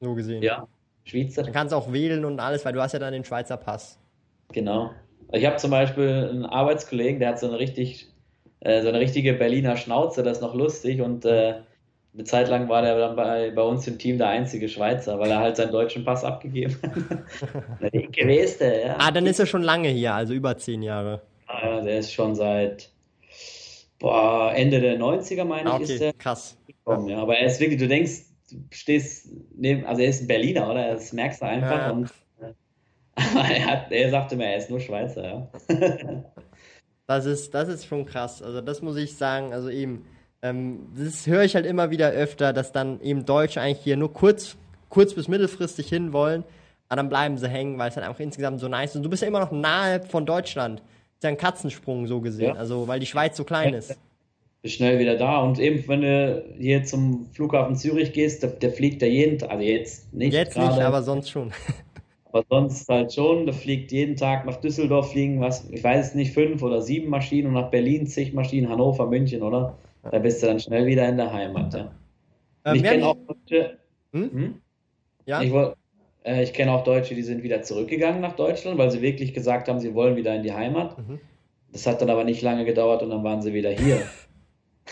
so 0.00 0.14
gesehen. 0.14 0.42
Ja, 0.42 0.68
Schweizer, 1.04 1.42
Dann 1.42 1.52
kannst 1.52 1.72
du 1.72 1.76
auch 1.76 1.92
wählen 1.92 2.24
und 2.24 2.38
alles, 2.38 2.64
weil 2.64 2.72
du 2.74 2.80
hast 2.80 2.92
ja 2.92 2.98
dann 3.00 3.12
den 3.12 3.24
Schweizer 3.24 3.56
Pass. 3.56 3.98
genau. 4.52 4.90
Ich 5.32 5.44
habe 5.44 5.56
zum 5.56 5.72
Beispiel 5.72 6.28
einen 6.30 6.44
Arbeitskollegen, 6.46 7.18
der 7.18 7.30
hat 7.30 7.40
so 7.40 7.48
eine 7.48 7.58
richtig, 7.58 8.12
äh, 8.60 8.82
so 8.82 8.88
eine 8.88 9.00
richtige 9.00 9.32
Berliner 9.32 9.76
Schnauze, 9.76 10.22
das 10.22 10.38
ist 10.38 10.42
noch 10.42 10.54
lustig 10.54 11.00
und 11.00 11.24
äh, 11.24 11.54
eine 12.16 12.24
Zeit 12.24 12.48
lang 12.48 12.68
war 12.68 12.80
der 12.80 12.98
dann 12.98 13.14
bei, 13.14 13.50
bei 13.50 13.62
uns 13.62 13.86
im 13.86 13.98
Team 13.98 14.16
der 14.16 14.28
einzige 14.28 14.68
Schweizer, 14.68 15.18
weil 15.18 15.30
er 15.30 15.40
halt 15.40 15.56
seinen 15.56 15.70
deutschen 15.70 16.04
Pass 16.04 16.24
abgegeben 16.24 16.74
hat. 16.82 16.92
Der 17.82 17.90
dicke 17.90 18.26
Weste, 18.26 18.82
ja. 18.86 18.96
Ah, 18.98 19.10
dann 19.10 19.26
ist 19.26 19.38
er 19.38 19.44
schon 19.44 19.62
lange 19.62 19.88
hier, 19.88 20.14
also 20.14 20.32
über 20.32 20.56
zehn 20.56 20.82
Jahre. 20.82 21.20
Ah, 21.46 21.80
der 21.82 21.98
ist 21.98 22.12
schon 22.12 22.34
seit 22.34 22.90
boah, 23.98 24.52
Ende 24.54 24.80
der 24.80 24.98
90er, 24.98 25.44
meine 25.44 25.70
Ah, 25.70 25.76
ich, 25.76 25.82
ist 25.82 25.90
okay, 25.90 25.98
der 25.98 26.12
krass. 26.14 26.56
gekommen. 26.66 27.08
Ja. 27.08 27.18
Aber 27.18 27.36
er 27.36 27.46
ist 27.46 27.60
wirklich, 27.60 27.78
du 27.78 27.86
denkst, 27.88 28.22
du 28.50 28.56
stehst 28.70 29.28
neben, 29.54 29.84
also 29.84 30.00
er 30.02 30.08
ist 30.08 30.22
ein 30.22 30.26
Berliner, 30.26 30.70
oder? 30.70 30.92
Das 30.94 31.12
merkst 31.12 31.42
du 31.42 31.46
einfach. 31.46 31.70
Ja, 31.70 31.86
ja. 31.86 31.90
Und, 31.92 32.10
äh, 32.40 32.52
aber 33.38 33.48
er, 33.54 33.66
hat, 33.66 33.92
er 33.92 34.10
sagte 34.10 34.36
mir, 34.36 34.46
er 34.46 34.56
ist 34.56 34.70
nur 34.70 34.80
Schweizer, 34.80 35.24
ja. 35.24 35.50
Das 37.08 37.24
ist, 37.24 37.54
das 37.54 37.68
ist 37.68 37.86
schon 37.86 38.04
krass. 38.04 38.42
Also 38.42 38.60
das 38.60 38.82
muss 38.82 38.96
ich 38.96 39.14
sagen. 39.16 39.52
Also 39.52 39.70
eben, 39.70 40.04
ähm, 40.50 40.88
das 40.96 41.26
höre 41.26 41.44
ich 41.44 41.54
halt 41.54 41.66
immer 41.66 41.90
wieder 41.90 42.10
öfter, 42.10 42.52
dass 42.52 42.72
dann 42.72 43.00
eben 43.00 43.24
Deutsche 43.24 43.60
eigentlich 43.60 43.82
hier 43.82 43.96
nur 43.96 44.12
kurz, 44.12 44.56
kurz 44.88 45.14
bis 45.14 45.28
mittelfristig 45.28 45.88
hinwollen, 45.88 46.44
aber 46.88 46.96
dann 46.96 47.08
bleiben 47.08 47.38
sie 47.38 47.48
hängen, 47.48 47.78
weil 47.78 47.88
es 47.88 47.96
halt 47.96 48.06
einfach 48.06 48.20
insgesamt 48.20 48.60
so 48.60 48.68
nice 48.68 48.90
ist. 48.90 48.96
Und 48.96 49.02
du 49.02 49.10
bist 49.10 49.22
ja 49.22 49.28
immer 49.28 49.40
noch 49.40 49.52
nahe 49.52 50.00
von 50.02 50.24
Deutschland. 50.24 50.80
Ist 51.14 51.24
ja 51.24 51.30
ein 51.30 51.36
Katzensprung 51.36 52.06
so 52.06 52.20
gesehen. 52.20 52.54
Ja. 52.54 52.54
Also 52.54 52.86
weil 52.86 53.00
die 53.00 53.06
Schweiz 53.06 53.36
so 53.36 53.44
klein 53.44 53.74
ist. 53.74 53.96
Bist 54.62 54.76
schnell 54.76 54.98
wieder 54.98 55.16
da. 55.16 55.40
Und 55.40 55.58
eben, 55.58 55.86
wenn 55.88 56.02
du 56.02 56.44
hier 56.58 56.84
zum 56.84 57.26
Flughafen 57.32 57.76
Zürich 57.76 58.12
gehst, 58.12 58.42
der, 58.42 58.50
der 58.50 58.70
fliegt 58.70 59.02
ja 59.02 59.08
jeden 59.08 59.38
Tag, 59.38 59.50
also 59.50 59.64
jetzt 59.64 60.12
nicht 60.12 60.34
Jetzt 60.34 60.54
gerade, 60.54 60.76
nicht, 60.76 60.84
aber 60.84 61.02
sonst 61.02 61.30
schon. 61.30 61.52
aber 62.32 62.44
sonst 62.48 62.88
halt 62.88 63.12
schon. 63.12 63.46
Der 63.46 63.54
fliegt 63.54 63.90
jeden 63.90 64.16
Tag 64.16 64.46
nach 64.46 64.56
Düsseldorf 64.56 65.10
fliegen, 65.12 65.40
was, 65.40 65.68
ich 65.70 65.82
weiß 65.82 66.08
es 66.08 66.14
nicht, 66.14 66.32
fünf 66.32 66.62
oder 66.62 66.82
sieben 66.82 67.08
Maschinen 67.08 67.48
und 67.48 67.54
nach 67.54 67.70
Berlin 67.70 68.06
zig 68.06 68.32
Maschinen, 68.32 68.68
Hannover, 68.68 69.06
München, 69.06 69.42
oder? 69.42 69.76
Da 70.10 70.18
bist 70.18 70.42
du 70.42 70.46
dann 70.46 70.60
schnell 70.60 70.86
wieder 70.86 71.08
in 71.08 71.16
der 71.16 71.32
Heimat, 71.32 71.74
ja. 71.74 71.90
Ähm, 72.64 72.74
ich 72.76 72.82
kenne 72.82 73.06
auch 73.06 73.16
Deutsche, 73.26 73.78
Hm? 74.12 74.30
hm? 74.32 74.54
Ja? 75.26 75.42
Ich, 75.42 75.52
äh, 76.24 76.42
ich 76.42 76.52
kenne 76.52 76.72
auch 76.72 76.84
Deutsche, 76.84 77.14
die 77.14 77.22
sind 77.22 77.42
wieder 77.42 77.62
zurückgegangen 77.62 78.20
nach 78.20 78.36
Deutschland, 78.36 78.78
weil 78.78 78.90
sie 78.90 79.02
wirklich 79.02 79.34
gesagt 79.34 79.68
haben, 79.68 79.80
sie 79.80 79.94
wollen 79.94 80.16
wieder 80.16 80.34
in 80.34 80.42
die 80.42 80.52
Heimat. 80.52 80.98
Mhm. 80.98 81.20
Das 81.72 81.86
hat 81.86 82.00
dann 82.00 82.10
aber 82.10 82.24
nicht 82.24 82.42
lange 82.42 82.64
gedauert 82.64 83.02
und 83.02 83.10
dann 83.10 83.22
waren 83.24 83.42
sie 83.42 83.52
wieder 83.52 83.70
hier. 83.70 84.02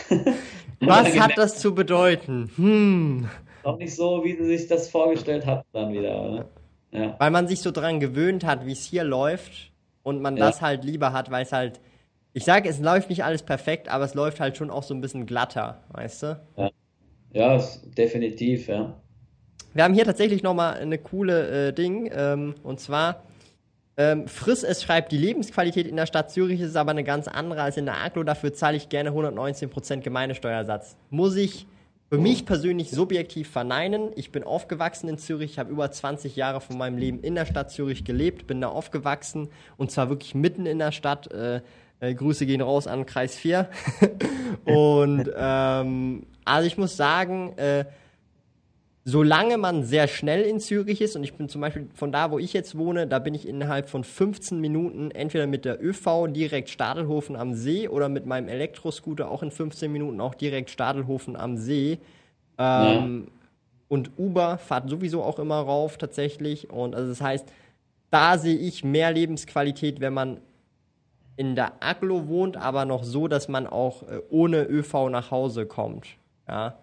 Was 0.81 1.17
hat 1.19 1.37
das 1.37 1.57
zu 1.59 1.73
bedeuten? 1.73 2.51
Hm. 2.57 3.29
Auch 3.63 3.77
nicht 3.77 3.95
so, 3.95 4.23
wie 4.23 4.33
sie 4.35 4.45
sich 4.45 4.67
das 4.67 4.89
vorgestellt 4.89 5.45
hatten 5.45 5.65
dann 5.73 5.93
wieder. 5.93 6.21
Oder? 6.21 6.49
Ja, 6.91 7.15
Weil 7.17 7.31
man 7.31 7.47
sich 7.47 7.61
so 7.61 7.71
dran 7.71 7.99
gewöhnt 7.99 8.45
hat, 8.45 8.65
wie 8.65 8.73
es 8.73 8.83
hier 8.85 9.03
läuft 9.03 9.71
und 10.03 10.21
man 10.21 10.37
Ja. 10.37 10.47
das 10.47 10.61
halt 10.61 10.83
lieber 10.83 11.13
hat, 11.13 11.31
weil 11.31 11.43
es 11.43 11.51
halt, 11.51 11.79
ich 12.35 12.43
sage, 12.43 12.67
es 12.67 12.79
läuft 12.81 13.09
nicht 13.09 13.23
alles 13.23 13.43
perfekt, 13.43 13.87
aber 13.87 14.03
es 14.03 14.13
läuft 14.13 14.41
halt 14.41 14.57
schon 14.57 14.69
auch 14.69 14.83
so 14.83 14.93
ein 14.93 14.99
bisschen 14.99 15.25
glatter, 15.25 15.81
weißt 15.93 16.23
du? 16.23 16.41
ja, 17.31 17.55
s- 17.55 17.81
definitiv, 17.97 18.67
ja. 18.67 19.01
Wir 19.73 19.85
haben 19.85 19.93
hier 19.93 20.03
tatsächlich 20.03 20.43
nochmal 20.43 20.73
eine 20.75 20.97
coole 20.97 21.69
äh, 21.69 21.73
Ding, 21.73 22.11
ähm, 22.13 22.55
und 22.61 22.81
zwar, 22.81 23.23
ähm, 23.95 24.27
Friss 24.27 24.63
es 24.63 24.83
schreibt, 24.83 25.13
die 25.13 25.17
Lebensqualität 25.17 25.87
in 25.87 25.95
der 25.95 26.07
Stadt 26.07 26.29
Zürich 26.29 26.59
ist 26.59 26.75
aber 26.75 26.91
eine 26.91 27.05
ganz 27.05 27.29
andere 27.29 27.61
als 27.61 27.77
in 27.77 27.85
der 27.85 28.03
Aglo, 28.03 28.23
dafür 28.23 28.53
zahle 28.53 28.75
ich 28.75 28.89
gerne 28.89 29.11
119% 29.11 30.01
Gemeindesteuersatz. 30.01 30.97
Muss 31.09 31.37
ich 31.37 31.67
für 32.09 32.17
mich 32.17 32.45
persönlich 32.45 32.91
subjektiv 32.91 33.49
verneinen. 33.49 34.11
Ich 34.15 34.31
bin 34.33 34.43
aufgewachsen 34.43 35.07
in 35.07 35.17
Zürich, 35.17 35.51
ich 35.51 35.59
habe 35.59 35.71
über 35.71 35.89
20 35.89 36.35
Jahre 36.35 36.59
von 36.59 36.77
meinem 36.77 36.97
Leben 36.97 37.21
in 37.21 37.35
der 37.35 37.45
Stadt 37.45 37.71
Zürich 37.71 38.03
gelebt, 38.03 38.45
bin 38.45 38.59
da 38.59 38.67
aufgewachsen 38.67 39.47
und 39.77 39.89
zwar 39.91 40.09
wirklich 40.09 40.35
mitten 40.35 40.65
in 40.65 40.79
der 40.79 40.91
Stadt. 40.91 41.31
Äh, 41.31 41.61
äh, 41.99 42.13
Grüße 42.13 42.45
gehen 42.45 42.61
raus 42.61 42.87
an 42.87 43.05
Kreis 43.05 43.35
4. 43.35 43.69
und 44.65 45.31
ähm, 45.35 46.25
also 46.43 46.67
ich 46.67 46.77
muss 46.77 46.95
sagen, 46.97 47.57
äh, 47.57 47.85
solange 49.03 49.57
man 49.57 49.83
sehr 49.83 50.07
schnell 50.07 50.41
in 50.41 50.59
Zürich 50.59 50.99
ist, 50.99 51.15
und 51.15 51.23
ich 51.23 51.35
bin 51.35 51.47
zum 51.47 51.61
Beispiel 51.61 51.87
von 51.93 52.11
da, 52.11 52.31
wo 52.31 52.39
ich 52.39 52.53
jetzt 52.53 52.75
wohne, 52.77 53.05
da 53.05 53.19
bin 53.19 53.35
ich 53.35 53.47
innerhalb 53.47 53.87
von 53.87 54.03
15 54.03 54.59
Minuten 54.59 55.11
entweder 55.11 55.45
mit 55.45 55.63
der 55.63 55.83
ÖV 55.83 56.27
direkt 56.29 56.69
Stadelhofen 56.69 57.35
am 57.35 57.53
See 57.53 57.87
oder 57.87 58.09
mit 58.09 58.25
meinem 58.25 58.49
Elektroscooter 58.49 59.29
auch 59.29 59.43
in 59.43 59.51
15 59.51 59.91
Minuten 59.91 60.19
auch 60.21 60.33
direkt 60.33 60.71
Stadelhofen 60.71 61.35
am 61.35 61.57
See. 61.57 61.99
Ähm, 62.57 63.27
Und 63.87 64.11
Uber 64.17 64.57
fahrt 64.57 64.89
sowieso 64.89 65.21
auch 65.21 65.37
immer 65.37 65.59
rauf 65.59 65.97
tatsächlich. 65.99 66.71
Und 66.71 66.95
also 66.95 67.09
das 67.09 67.21
heißt, 67.21 67.47
da 68.09 68.39
sehe 68.39 68.57
ich 68.57 68.83
mehr 68.83 69.11
Lebensqualität, 69.11 69.99
wenn 69.99 70.13
man 70.13 70.37
in 71.37 71.55
der 71.55 71.73
Aglo 71.81 72.27
wohnt, 72.27 72.57
aber 72.57 72.85
noch 72.85 73.03
so, 73.03 73.27
dass 73.27 73.47
man 73.47 73.67
auch 73.67 74.03
äh, 74.03 74.21
ohne 74.29 74.63
ÖV 74.63 75.09
nach 75.09 75.31
Hause 75.31 75.65
kommt. 75.65 76.07
Ja. 76.47 76.77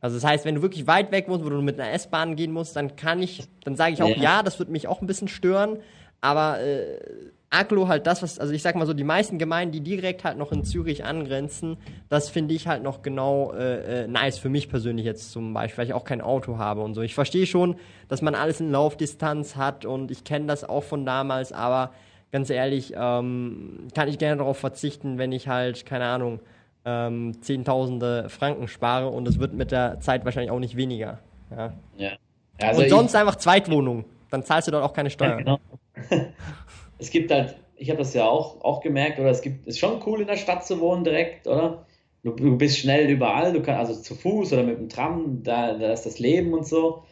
Also 0.00 0.16
das 0.16 0.24
heißt, 0.24 0.44
wenn 0.44 0.56
du 0.56 0.62
wirklich 0.62 0.86
weit 0.86 1.10
weg 1.10 1.28
wohnst, 1.28 1.44
wo 1.44 1.48
du 1.48 1.62
mit 1.62 1.80
einer 1.80 1.90
S-Bahn 1.92 2.36
gehen 2.36 2.52
musst, 2.52 2.76
dann 2.76 2.96
kann 2.96 3.22
ich, 3.22 3.44
dann 3.64 3.76
sage 3.76 3.94
ich 3.94 4.02
auch, 4.02 4.08
Ja. 4.08 4.22
ja, 4.22 4.42
das 4.42 4.58
wird 4.58 4.68
mich 4.68 4.88
auch 4.88 5.00
ein 5.00 5.06
bisschen 5.06 5.28
stören. 5.28 5.78
Aber 6.20 6.60
äh, 6.60 6.98
Aglo 7.50 7.88
halt 7.88 8.06
das, 8.06 8.22
was, 8.22 8.38
also 8.38 8.52
ich 8.52 8.62
sag 8.62 8.74
mal 8.76 8.86
so, 8.86 8.94
die 8.94 9.04
meisten 9.04 9.38
Gemeinden, 9.38 9.72
die 9.72 9.80
direkt 9.80 10.24
halt 10.24 10.38
noch 10.38 10.52
in 10.52 10.64
Zürich 10.64 11.04
angrenzen, 11.04 11.76
das 12.08 12.28
finde 12.28 12.54
ich 12.54 12.66
halt 12.66 12.82
noch 12.82 13.02
genau 13.02 13.52
äh, 13.52 14.04
äh, 14.04 14.08
nice 14.08 14.38
für 14.38 14.48
mich 14.48 14.68
persönlich 14.68 15.06
jetzt 15.06 15.30
zum 15.32 15.54
Beispiel, 15.54 15.78
weil 15.78 15.86
ich 15.86 15.94
auch 15.94 16.04
kein 16.04 16.20
Auto 16.20 16.58
habe 16.58 16.82
und 16.82 16.94
so. 16.94 17.02
Ich 17.02 17.14
verstehe 17.14 17.46
schon, 17.46 17.76
dass 18.08 18.22
man 18.22 18.34
alles 18.34 18.60
in 18.60 18.70
Laufdistanz 18.70 19.56
hat 19.56 19.84
und 19.84 20.10
ich 20.10 20.24
kenne 20.24 20.46
das 20.46 20.64
auch 20.64 20.82
von 20.84 21.06
damals, 21.06 21.52
aber 21.52 21.92
ganz 22.32 22.50
ehrlich, 22.50 22.92
ähm, 22.96 23.88
kann 23.94 24.08
ich 24.08 24.18
gerne 24.18 24.38
darauf 24.38 24.58
verzichten, 24.58 25.18
wenn 25.18 25.32
ich 25.32 25.48
halt, 25.48 25.86
keine 25.86 26.06
Ahnung, 26.06 26.40
ähm, 26.84 27.40
Zehntausende 27.40 28.28
Franken 28.28 28.68
spare 28.68 29.08
und 29.08 29.26
es 29.28 29.38
wird 29.38 29.54
mit 29.54 29.70
der 29.72 30.00
Zeit 30.00 30.24
wahrscheinlich 30.24 30.50
auch 30.50 30.58
nicht 30.58 30.76
weniger. 30.76 31.20
Ja. 31.50 31.72
ja. 31.96 32.12
Also 32.60 32.82
und 32.82 32.88
sonst 32.88 33.14
einfach 33.16 33.36
Zweitwohnung. 33.36 34.04
Dann 34.30 34.42
zahlst 34.42 34.68
du 34.68 34.72
dort 34.72 34.84
auch 34.84 34.92
keine 34.92 35.10
Ja, 35.20 35.34
Steuern. 35.34 35.38
genau. 35.38 35.58
Es 36.98 37.10
gibt 37.10 37.30
halt, 37.30 37.56
ich 37.76 37.90
habe 37.90 37.98
das 37.98 38.14
ja 38.14 38.24
auch, 38.26 38.60
auch 38.62 38.80
gemerkt, 38.80 39.18
oder 39.18 39.30
es 39.30 39.42
gibt, 39.42 39.66
ist 39.66 39.78
schon 39.78 40.00
cool 40.06 40.20
in 40.20 40.26
der 40.28 40.36
Stadt 40.36 40.64
zu 40.64 40.80
wohnen 40.80 41.04
direkt, 41.04 41.46
oder? 41.46 41.86
Du, 42.22 42.30
du 42.32 42.56
bist 42.56 42.78
schnell 42.78 43.10
überall, 43.10 43.52
du 43.52 43.62
kannst 43.62 43.90
also 43.90 44.00
zu 44.02 44.14
Fuß 44.14 44.52
oder 44.52 44.62
mit 44.62 44.78
dem 44.78 44.88
Tram, 44.88 45.42
da, 45.42 45.74
da 45.76 45.92
ist 45.92 46.06
das 46.06 46.18
Leben 46.18 46.54
und 46.54 46.66
so. 46.66 47.04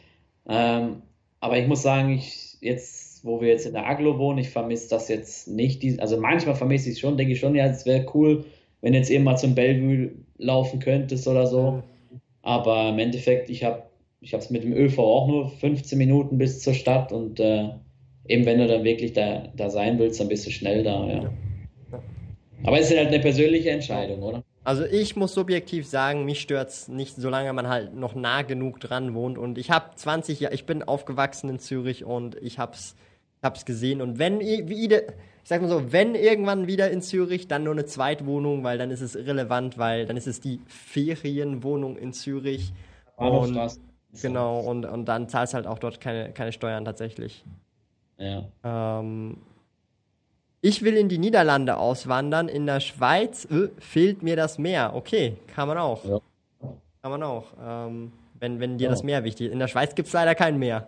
Ähm, 0.47 1.03
aber 1.39 1.57
ich 1.57 1.67
muss 1.67 1.81
sagen, 1.83 2.11
ich 2.11 2.57
jetzt, 2.61 3.02
wo 3.23 3.41
wir 3.41 3.47
jetzt 3.47 3.65
in 3.65 3.73
der 3.73 3.87
Aglo 3.87 4.19
wohnen, 4.19 4.39
ich 4.39 4.49
vermisse 4.49 4.89
das 4.89 5.07
jetzt 5.07 5.47
nicht. 5.47 5.99
Also 5.99 6.19
manchmal 6.19 6.55
vermisse 6.55 6.89
ich 6.89 6.95
es 6.95 6.99
schon, 6.99 7.17
denke 7.17 7.33
ich 7.33 7.39
schon, 7.39 7.55
ja, 7.55 7.65
es 7.65 7.85
wäre 7.85 8.05
cool, 8.13 8.45
wenn 8.81 8.93
jetzt 8.93 9.09
eben 9.09 9.23
mal 9.23 9.37
zum 9.37 9.55
Bellevue 9.55 10.11
laufen 10.37 10.79
könntest 10.79 11.27
oder 11.27 11.47
so. 11.47 11.81
Aber 12.41 12.89
im 12.89 12.99
Endeffekt, 12.99 13.49
ich 13.49 13.63
habe 13.63 13.83
ich 14.19 14.33
es 14.33 14.49
mit 14.49 14.63
dem 14.63 14.73
ÖV 14.73 14.99
auch 14.99 15.27
nur 15.27 15.49
15 15.49 15.97
Minuten 15.97 16.37
bis 16.37 16.61
zur 16.61 16.73
Stadt 16.73 17.11
und 17.11 17.39
äh, 17.39 17.69
eben 18.27 18.45
wenn 18.45 18.59
du 18.59 18.67
dann 18.67 18.83
wirklich 18.83 19.13
da, 19.13 19.49
da 19.55 19.69
sein 19.69 19.99
willst, 19.99 20.19
dann 20.19 20.29
bist 20.29 20.45
du 20.45 20.51
schnell 20.51 20.83
da, 20.83 21.07
ja. 21.07 21.33
Aber 22.65 22.79
es 22.79 22.89
ist 22.89 22.97
halt 22.97 23.09
eine 23.09 23.19
persönliche 23.19 23.69
Entscheidung, 23.69 24.21
oder? 24.23 24.43
Also 24.63 24.85
ich 24.85 25.17
muss 25.17 25.33
subjektiv 25.33 25.85
sagen, 25.85 26.23
mich 26.23 26.39
stört 26.39 26.69
es 26.69 26.87
nicht, 26.87 27.17
solange 27.17 27.51
man 27.51 27.67
halt 27.67 27.93
noch 27.95 28.15
nah 28.15 28.43
genug 28.43 28.79
dran 28.79 29.13
wohnt. 29.13 29.37
Und 29.37 29.57
ich 29.57 29.69
habe 29.71 29.93
20 29.95 30.39
Jahre, 30.39 30.53
ich 30.53 30.65
bin 30.65 30.83
aufgewachsen 30.83 31.49
in 31.49 31.59
Zürich 31.59 32.05
und 32.05 32.35
ich 32.41 32.59
hab's, 32.59 32.95
hab's 33.43 33.65
gesehen. 33.65 34.01
Und 34.01 34.19
wenn, 34.19 34.39
wie, 34.39 34.85
ich 34.85 35.01
sag 35.43 35.61
mal 35.61 35.67
so, 35.67 35.91
wenn 35.91 36.15
irgendwann 36.15 36.67
wieder 36.67 36.89
in 36.89 37.01
Zürich, 37.01 37.47
dann 37.47 37.63
nur 37.63 37.73
eine 37.73 37.85
Zweitwohnung, 37.85 38.63
weil 38.63 38.77
dann 38.77 38.91
ist 38.91 39.01
es 39.01 39.15
irrelevant, 39.15 39.77
weil 39.77 40.05
dann 40.05 40.17
ist 40.17 40.27
es 40.27 40.39
die 40.39 40.59
Ferienwohnung 40.67 41.97
in 41.97 42.13
Zürich. 42.13 42.73
Und, 43.15 43.59
genau, 44.21 44.59
und, 44.61 44.85
und 44.85 45.05
dann 45.05 45.29
zahlst 45.29 45.53
halt 45.53 45.67
auch 45.67 45.79
dort 45.79 45.99
keine, 45.99 46.31
keine 46.31 46.51
Steuern 46.51 46.85
tatsächlich. 46.85 47.43
Ja. 48.17 48.45
Ähm, 48.63 49.37
ich 50.61 50.81
will 50.81 50.95
in 50.95 51.09
die 51.09 51.17
Niederlande 51.17 51.75
auswandern. 51.75 52.47
In 52.47 52.65
der 52.65 52.79
Schweiz 52.79 53.45
äh, 53.45 53.67
fehlt 53.79 54.23
mir 54.23 54.37
das 54.37 54.57
Meer. 54.57 54.93
Okay, 54.95 55.35
kann 55.47 55.67
man 55.67 55.77
auch. 55.77 56.05
Ja. 56.05 56.19
Kann 57.01 57.11
man 57.11 57.23
auch. 57.23 57.47
Ähm, 57.61 58.13
wenn, 58.39 58.61
wenn 58.61 58.77
dir 58.77 58.85
ja. 58.85 58.89
das 58.89 59.03
Meer 59.03 59.25
wichtig 59.25 59.47
ist. 59.47 59.53
In 59.53 59.59
der 59.59 59.67
Schweiz 59.67 59.93
gibt 59.93 60.07
es 60.07 60.13
leider 60.13 60.35
kein 60.35 60.57
Meer. 60.57 60.87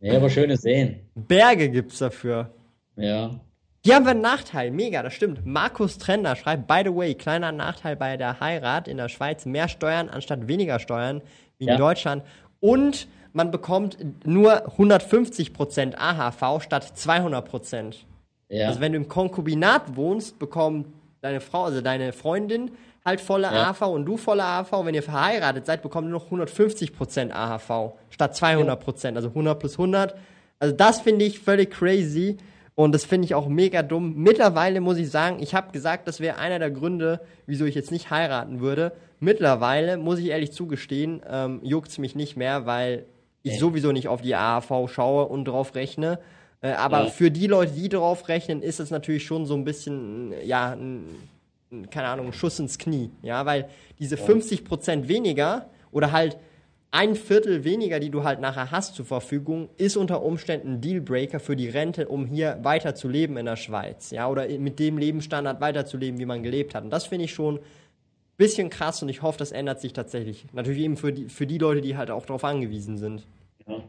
Ja, 0.00 0.16
aber 0.16 0.30
schöne 0.30 0.56
Seen. 0.56 1.00
Berge 1.14 1.68
gibt 1.68 1.92
es 1.92 1.98
dafür. 1.98 2.50
Ja. 2.96 3.40
Hier 3.84 3.94
haben 3.94 4.04
wir 4.04 4.10
einen 4.10 4.20
Nachteil. 4.20 4.70
Mega, 4.70 5.02
das 5.02 5.14
stimmt. 5.14 5.46
Markus 5.46 5.98
Trender 5.98 6.36
schreibt, 6.36 6.66
by 6.66 6.82
the 6.84 6.94
way, 6.94 7.14
kleiner 7.14 7.52
Nachteil 7.52 7.96
bei 7.96 8.16
der 8.16 8.40
Heirat 8.40 8.88
in 8.88 8.96
der 8.96 9.08
Schweiz. 9.08 9.46
Mehr 9.46 9.68
Steuern 9.68 10.08
anstatt 10.08 10.48
weniger 10.48 10.78
Steuern 10.78 11.22
wie 11.58 11.64
in 11.64 11.70
ja. 11.70 11.76
Deutschland. 11.76 12.22
Und 12.60 13.08
man 13.32 13.50
bekommt 13.50 13.98
nur 14.24 14.76
150% 14.76 15.94
AHV 15.96 16.62
statt 16.62 16.92
200%. 16.96 17.94
Ja. 18.48 18.68
Also 18.68 18.80
wenn 18.80 18.92
du 18.92 18.98
im 18.98 19.08
Konkubinat 19.08 19.96
wohnst, 19.96 20.38
bekommt 20.38 20.86
deine 21.20 21.40
Frau, 21.40 21.64
also 21.64 21.80
deine 21.80 22.12
Freundin, 22.12 22.72
halt 23.08 23.20
volle 23.20 23.44
ja. 23.44 23.70
AHV 23.70 23.82
und 23.82 24.04
du 24.04 24.16
volle 24.16 24.44
AHV. 24.44 24.84
Wenn 24.84 24.94
ihr 24.94 25.02
verheiratet 25.02 25.66
seid, 25.66 25.82
bekommt 25.82 26.08
ihr 26.08 26.12
noch 26.12 26.30
150% 26.30 27.32
AHV 27.32 27.94
statt 28.10 28.34
200%, 28.34 29.08
ja. 29.08 29.16
also 29.16 29.28
100 29.28 29.58
plus 29.58 29.72
100. 29.72 30.14
Also 30.60 30.74
das 30.74 31.00
finde 31.00 31.24
ich 31.24 31.40
völlig 31.40 31.70
crazy 31.70 32.36
und 32.74 32.92
das 32.94 33.04
finde 33.04 33.26
ich 33.26 33.34
auch 33.34 33.48
mega 33.48 33.82
dumm. 33.82 34.14
Mittlerweile 34.16 34.80
muss 34.80 34.98
ich 34.98 35.10
sagen, 35.10 35.38
ich 35.40 35.54
habe 35.54 35.72
gesagt, 35.72 36.06
das 36.06 36.20
wäre 36.20 36.38
einer 36.38 36.58
der 36.58 36.70
Gründe, 36.70 37.20
wieso 37.46 37.64
ich 37.64 37.74
jetzt 37.74 37.90
nicht 37.90 38.10
heiraten 38.10 38.60
würde. 38.60 38.92
Mittlerweile, 39.20 39.96
muss 39.96 40.20
ich 40.20 40.26
ehrlich 40.26 40.52
zugestehen, 40.52 41.20
ähm, 41.28 41.60
juckt 41.64 41.88
es 41.88 41.98
mich 41.98 42.14
nicht 42.14 42.36
mehr, 42.36 42.66
weil 42.66 43.06
ich 43.42 43.58
sowieso 43.58 43.92
nicht 43.92 44.08
auf 44.08 44.22
die 44.22 44.34
AHV 44.34 44.88
schaue 44.88 45.26
und 45.26 45.46
drauf 45.46 45.74
rechne. 45.74 46.18
Äh, 46.60 46.72
aber 46.72 47.04
ja. 47.04 47.06
für 47.06 47.30
die 47.30 47.46
Leute, 47.46 47.72
die 47.72 47.88
darauf 47.88 48.28
rechnen, 48.28 48.62
ist 48.62 48.80
es 48.80 48.90
natürlich 48.90 49.24
schon 49.24 49.46
so 49.46 49.54
ein 49.54 49.64
bisschen, 49.64 50.32
ja, 50.44 50.72
ein, 50.72 51.04
keine 51.90 52.08
Ahnung, 52.08 52.26
ein 52.26 52.32
Schuss 52.32 52.58
ins 52.58 52.78
Knie. 52.78 53.10
Ja, 53.22 53.46
weil 53.46 53.68
diese 53.98 54.16
ja. 54.16 54.24
50% 54.24 55.08
weniger 55.08 55.70
oder 55.92 56.12
halt 56.12 56.36
ein 56.90 57.14
Viertel 57.14 57.64
weniger, 57.64 58.00
die 58.00 58.10
du 58.10 58.24
halt 58.24 58.40
nachher 58.40 58.70
hast 58.70 58.94
zur 58.94 59.04
Verfügung, 59.04 59.68
ist 59.76 59.96
unter 59.96 60.22
Umständen 60.22 60.74
ein 60.74 60.80
Dealbreaker 60.80 61.38
für 61.38 61.54
die 61.54 61.68
Rente, 61.68 62.08
um 62.08 62.24
hier 62.24 62.58
weiter 62.62 62.94
zu 62.94 63.08
leben 63.08 63.36
in 63.36 63.44
der 63.44 63.56
Schweiz. 63.56 64.10
Ja, 64.10 64.28
oder 64.28 64.48
mit 64.48 64.78
dem 64.78 64.96
Lebensstandard 64.96 65.60
weiterzuleben, 65.60 66.18
wie 66.18 66.26
man 66.26 66.42
gelebt 66.42 66.74
hat. 66.74 66.84
Und 66.84 66.90
das 66.90 67.06
finde 67.06 67.26
ich 67.26 67.34
schon 67.34 67.56
ein 67.56 67.62
bisschen 68.38 68.70
krass 68.70 69.02
und 69.02 69.10
ich 69.10 69.20
hoffe, 69.20 69.38
das 69.38 69.52
ändert 69.52 69.80
sich 69.80 69.92
tatsächlich. 69.92 70.46
Natürlich 70.52 70.82
eben 70.82 70.96
für 70.96 71.12
die, 71.12 71.28
für 71.28 71.46
die 71.46 71.58
Leute, 71.58 71.82
die 71.82 71.96
halt 71.96 72.10
auch 72.10 72.24
darauf 72.24 72.44
angewiesen 72.44 72.96
sind. 72.96 73.26
Ja. 73.66 73.82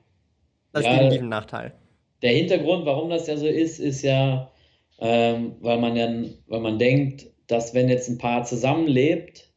Das 0.74 0.84
ist 0.84 0.92
definitiv 0.92 1.22
ein 1.22 1.30
Nachteil 1.30 1.74
der 2.22 2.32
Hintergrund, 2.32 2.86
warum 2.86 3.10
das 3.10 3.28
ja 3.28 3.38
so 3.38 3.48
ist, 3.48 3.80
ist 3.80 4.02
ja, 4.02 4.52
ähm, 5.00 5.56
weil 5.62 5.80
man 5.80 5.96
ja, 5.96 6.10
weil 6.48 6.60
man 6.60 6.78
denkt, 6.78 7.28
dass 7.50 7.74
wenn 7.74 7.90
jetzt 7.90 8.08
ein 8.10 8.18
Paar 8.18 8.46
zusammenlebt 8.46 9.50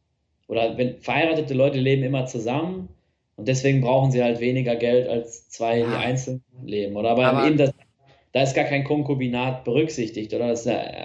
oder 0.47 0.77
wenn 0.77 0.97
verheiratete 0.97 1.53
Leute 1.53 1.79
leben 1.79 2.03
immer 2.03 2.25
zusammen 2.25 2.89
und 3.35 3.47
deswegen 3.47 3.81
brauchen 3.81 4.11
sie 4.11 4.23
halt 4.23 4.39
weniger 4.39 4.75
Geld 4.75 5.07
als 5.07 5.49
zwei, 5.49 5.79
die 5.79 5.95
einzeln 5.95 6.43
leben. 6.63 6.95
Oder 6.95 7.11
aber, 7.11 7.25
aber 7.25 7.47
eben 7.47 7.57
das, 7.57 7.71
da 8.31 8.41
ist 8.41 8.55
gar 8.55 8.65
kein 8.65 8.83
Konkubinat 8.83 9.63
berücksichtigt, 9.63 10.33
oder? 10.33 10.49
Das, 10.49 10.65
äh, 10.65 10.95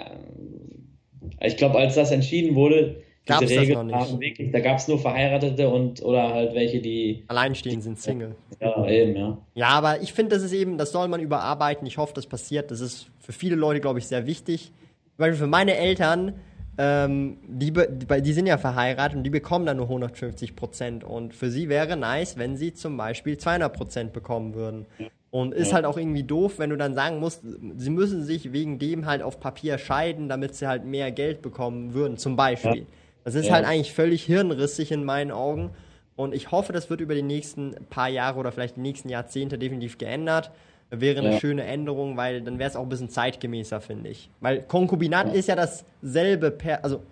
ich 1.43 1.57
glaube, 1.57 1.79
als 1.79 1.95
das 1.95 2.11
entschieden 2.11 2.55
wurde, 2.55 3.03
Gab's 3.27 3.47
diese 3.47 3.61
Regeln 3.61 3.91
waren 3.91 4.21
wirklich, 4.21 4.51
da 4.53 4.61
gab 4.61 4.79
es 4.79 4.89
nur 4.89 4.99
Verheiratete 4.99 5.69
und 5.69 6.03
oder 6.03 6.33
halt 6.33 6.55
welche, 6.55 6.81
die 6.81 7.25
alleinstehend 7.29 7.83
sind, 7.83 7.99
Single. 7.99 8.35
Ja, 8.59 8.89
eben, 8.89 9.15
ja. 9.15 9.39
Ja, 9.55 9.69
aber 9.69 10.01
ich 10.01 10.15
finde, 10.15 10.35
das 10.35 10.43
ist 10.43 10.55
eben, 10.55 10.79
das 10.79 10.93
soll 10.93 11.09
man 11.09 11.21
überarbeiten. 11.21 11.87
Ich 11.87 11.99
hoffe, 11.99 12.15
das 12.15 12.27
passiert. 12.27 12.71
Das 12.71 12.81
ist 12.81 13.11
für 13.19 13.33
viele 13.33 13.55
Leute, 13.55 13.81
glaube 13.81 13.99
ich, 13.99 14.07
sehr 14.07 14.27
wichtig. 14.27 14.73
Weil 15.19 15.35
für 15.35 15.47
meine 15.47 15.77
Eltern, 15.77 16.41
ähm, 16.81 17.39
die, 17.43 17.73
die, 17.73 18.33
sind 18.33 18.47
ja 18.47 18.57
verheiratet 18.57 19.17
und 19.17 19.25
die 19.25 19.31
bekommen 19.31 19.67
dann 19.67 19.79
nur 19.79 19.87
150 19.87 20.55
Prozent. 20.55 21.03
Und 21.03 21.35
für 21.35 21.51
sie 21.51 21.69
wäre 21.69 21.97
nice, 21.97 22.39
wenn 22.39 22.57
sie 22.57 22.73
zum 22.73 22.97
Beispiel 22.97 23.37
200 23.37 23.73
Prozent 23.73 24.13
bekommen 24.13 24.55
würden. 24.55 24.87
Und 25.31 25.53
ist 25.53 25.75
halt 25.75 25.85
auch 25.85 25.99
irgendwie 25.99 26.23
doof, 26.23 26.55
wenn 26.59 26.71
du 26.71 26.77
dann 26.77 26.95
sagen 26.95 27.19
musst, 27.19 27.43
sie 27.77 27.91
müssen 27.91 28.25
sich 28.25 28.53
wegen 28.53 28.79
dem 28.79 29.05
halt 29.05 29.23
auf 29.23 29.41
Papier 29.41 29.77
scheiden, 29.77 30.29
damit 30.29 30.55
sie 30.55 30.67
halt 30.67 30.87
mehr 30.87 31.11
Geld 31.11 31.43
bekommen 31.43 31.93
würden, 31.93 32.17
zum 32.17 32.37
Beispiel. 32.37 32.87
Das 33.25 33.35
ist 33.35 33.49
ja. 33.49 33.55
halt 33.55 33.67
eigentlich 33.67 33.93
völlig 33.93 34.23
hirnrissig 34.25 34.91
in 34.91 35.05
meinen 35.05 35.33
Augen. 35.33 35.71
Und 36.17 36.35
ich 36.35 36.51
hoffe, 36.51 36.73
das 36.73 36.89
wird 36.89 37.01
über 37.01 37.15
die 37.15 37.23
nächsten 37.23 37.75
paar 37.91 38.09
Jahre 38.09 38.39
oder 38.39 38.53
vielleicht 38.53 38.77
die 38.77 38.81
nächsten 38.81 39.09
Jahrzehnte 39.09 39.59
definitiv 39.59 39.99
geändert. 39.99 40.51
Wäre 40.91 41.19
eine 41.19 41.33
ja. 41.33 41.41
schöne 41.41 41.65
Änderung, 41.65 42.17
weil 42.17 42.41
dann 42.41 42.59
wäre 42.59 42.71
es 42.71 42.77
auch 42.77 42.83
ein 42.83 42.89
bisschen 42.89 43.11
zeitgemäßer, 43.11 43.81
finde 43.81 44.09
ich. 44.09 44.31
Weil 44.41 44.63
Konkubinat 44.63 45.29
ja. 45.29 45.33
ist 45.35 45.49
ja 45.49 45.57
dasselbe, 45.57 46.51
per, 46.51 46.83
also 46.83 47.03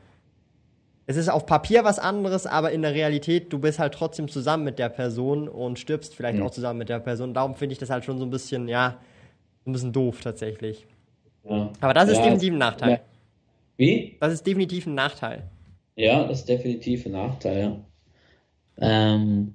es 1.06 1.16
ist 1.16 1.28
auf 1.28 1.44
Papier 1.44 1.84
was 1.84 1.98
anderes, 1.98 2.46
aber 2.46 2.72
in 2.72 2.82
der 2.82 2.94
Realität, 2.94 3.52
du 3.52 3.58
bist 3.58 3.78
halt 3.78 3.94
trotzdem 3.94 4.28
zusammen 4.28 4.64
mit 4.64 4.78
der 4.78 4.88
Person 4.88 5.46
und 5.48 5.78
stirbst 5.78 6.14
vielleicht 6.14 6.38
mhm. 6.38 6.44
auch 6.44 6.50
zusammen 6.50 6.78
mit 6.78 6.88
der 6.88 7.00
Person. 7.00 7.34
Darum 7.34 7.54
finde 7.54 7.74
ich 7.74 7.78
das 7.78 7.90
halt 7.90 8.04
schon 8.04 8.18
so 8.18 8.24
ein 8.24 8.30
bisschen, 8.30 8.66
ja, 8.66 8.98
ein 9.66 9.72
bisschen 9.72 9.92
doof 9.92 10.20
tatsächlich. 10.22 10.86
Ja. 11.44 11.70
Aber 11.80 11.94
das 11.94 12.08
ist 12.08 12.18
definitiv 12.18 12.54
ein 12.54 12.58
Nachteil. 12.58 13.00
Wie? 13.76 14.16
Das 14.20 14.32
ist 14.32 14.46
definitiv 14.46 14.86
ein 14.86 14.94
Nachteil. 14.94 15.42
Ja, 15.96 16.24
das 16.26 16.40
ist 16.40 16.48
definitiv 16.48 17.06
ein 17.06 17.12
Nachteil, 17.12 17.60
ja. 18.78 19.16
Ähm. 19.28 19.54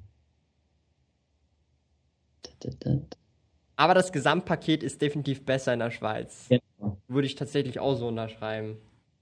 Aber 3.75 3.93
das 3.93 4.11
Gesamtpaket 4.11 4.83
ist 4.83 5.01
definitiv 5.01 5.45
besser 5.45 5.73
in 5.73 5.79
der 5.79 5.91
Schweiz. 5.91 6.47
Ja. 6.49 6.59
Würde 7.07 7.25
ich 7.25 7.35
tatsächlich 7.35 7.79
auch 7.79 7.95
so 7.95 8.07
unterschreiben. 8.07 8.77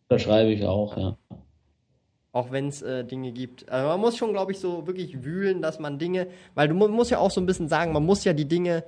Unterschreibe 0.09 0.51
ich 0.51 0.65
auch, 0.65 0.97
ja. 0.97 1.17
Auch 2.31 2.51
wenn 2.51 2.67
es 2.67 2.81
äh, 2.81 3.03
Dinge 3.03 3.31
gibt. 3.31 3.69
Also 3.69 3.88
man 3.89 3.99
muss 3.99 4.17
schon, 4.17 4.31
glaube 4.31 4.51
ich, 4.51 4.59
so 4.59 4.85
wirklich 4.85 5.23
wühlen, 5.23 5.61
dass 5.61 5.80
man 5.80 5.97
Dinge, 5.97 6.27
weil 6.55 6.67
du 6.67 6.76
mu 6.76 6.88
musst 6.88 7.11
ja 7.11 7.17
auch 7.19 7.31
so 7.31 7.41
ein 7.41 7.45
bisschen 7.45 7.67
sagen, 7.67 7.91
man 7.91 8.05
muss 8.05 8.23
ja 8.23 8.34
die 8.34 8.47
Dinge 8.47 8.84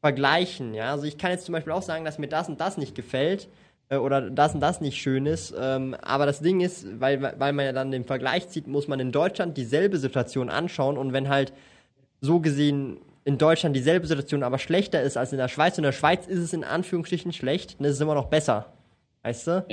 vergleichen, 0.00 0.74
ja. 0.74 0.92
Also 0.92 1.04
ich 1.04 1.18
kann 1.18 1.32
jetzt 1.32 1.46
zum 1.46 1.52
Beispiel 1.52 1.72
auch 1.72 1.82
sagen, 1.82 2.04
dass 2.04 2.18
mir 2.18 2.28
das 2.28 2.48
und 2.48 2.60
das 2.60 2.76
nicht 2.76 2.94
gefällt. 2.94 3.48
Äh, 3.88 3.96
oder 3.96 4.30
das 4.30 4.54
und 4.54 4.60
das 4.60 4.80
nicht 4.80 4.96
schön 4.96 5.26
ist. 5.26 5.54
Ähm, 5.58 5.96
aber 6.02 6.26
das 6.26 6.40
Ding 6.40 6.60
ist, 6.60 7.00
weil, 7.00 7.22
weil 7.22 7.52
man 7.52 7.64
ja 7.64 7.72
dann 7.72 7.90
den 7.90 8.04
Vergleich 8.04 8.48
zieht, 8.48 8.66
muss 8.66 8.88
man 8.88 9.00
in 9.00 9.12
Deutschland 9.12 9.56
dieselbe 9.56 9.98
Situation 9.98 10.48
anschauen 10.48 10.98
und 10.98 11.12
wenn 11.12 11.28
halt 11.28 11.52
so 12.20 12.40
gesehen 12.40 12.98
in 13.26 13.38
Deutschland 13.38 13.74
dieselbe 13.74 14.06
Situation 14.06 14.44
aber 14.44 14.58
schlechter 14.58 15.02
ist 15.02 15.16
als 15.16 15.32
in 15.32 15.38
der 15.38 15.48
Schweiz 15.48 15.72
und 15.72 15.78
in 15.78 15.88
der 15.88 15.92
Schweiz 15.92 16.28
ist 16.28 16.38
es 16.38 16.52
in 16.52 16.62
Anführungsstrichen 16.62 17.32
schlecht, 17.32 17.78
dann 17.78 17.86
ist 17.86 17.94
es 17.94 18.00
immer 18.00 18.14
noch 18.14 18.26
besser. 18.26 18.72
Weißt 19.24 19.48
du? 19.48 19.66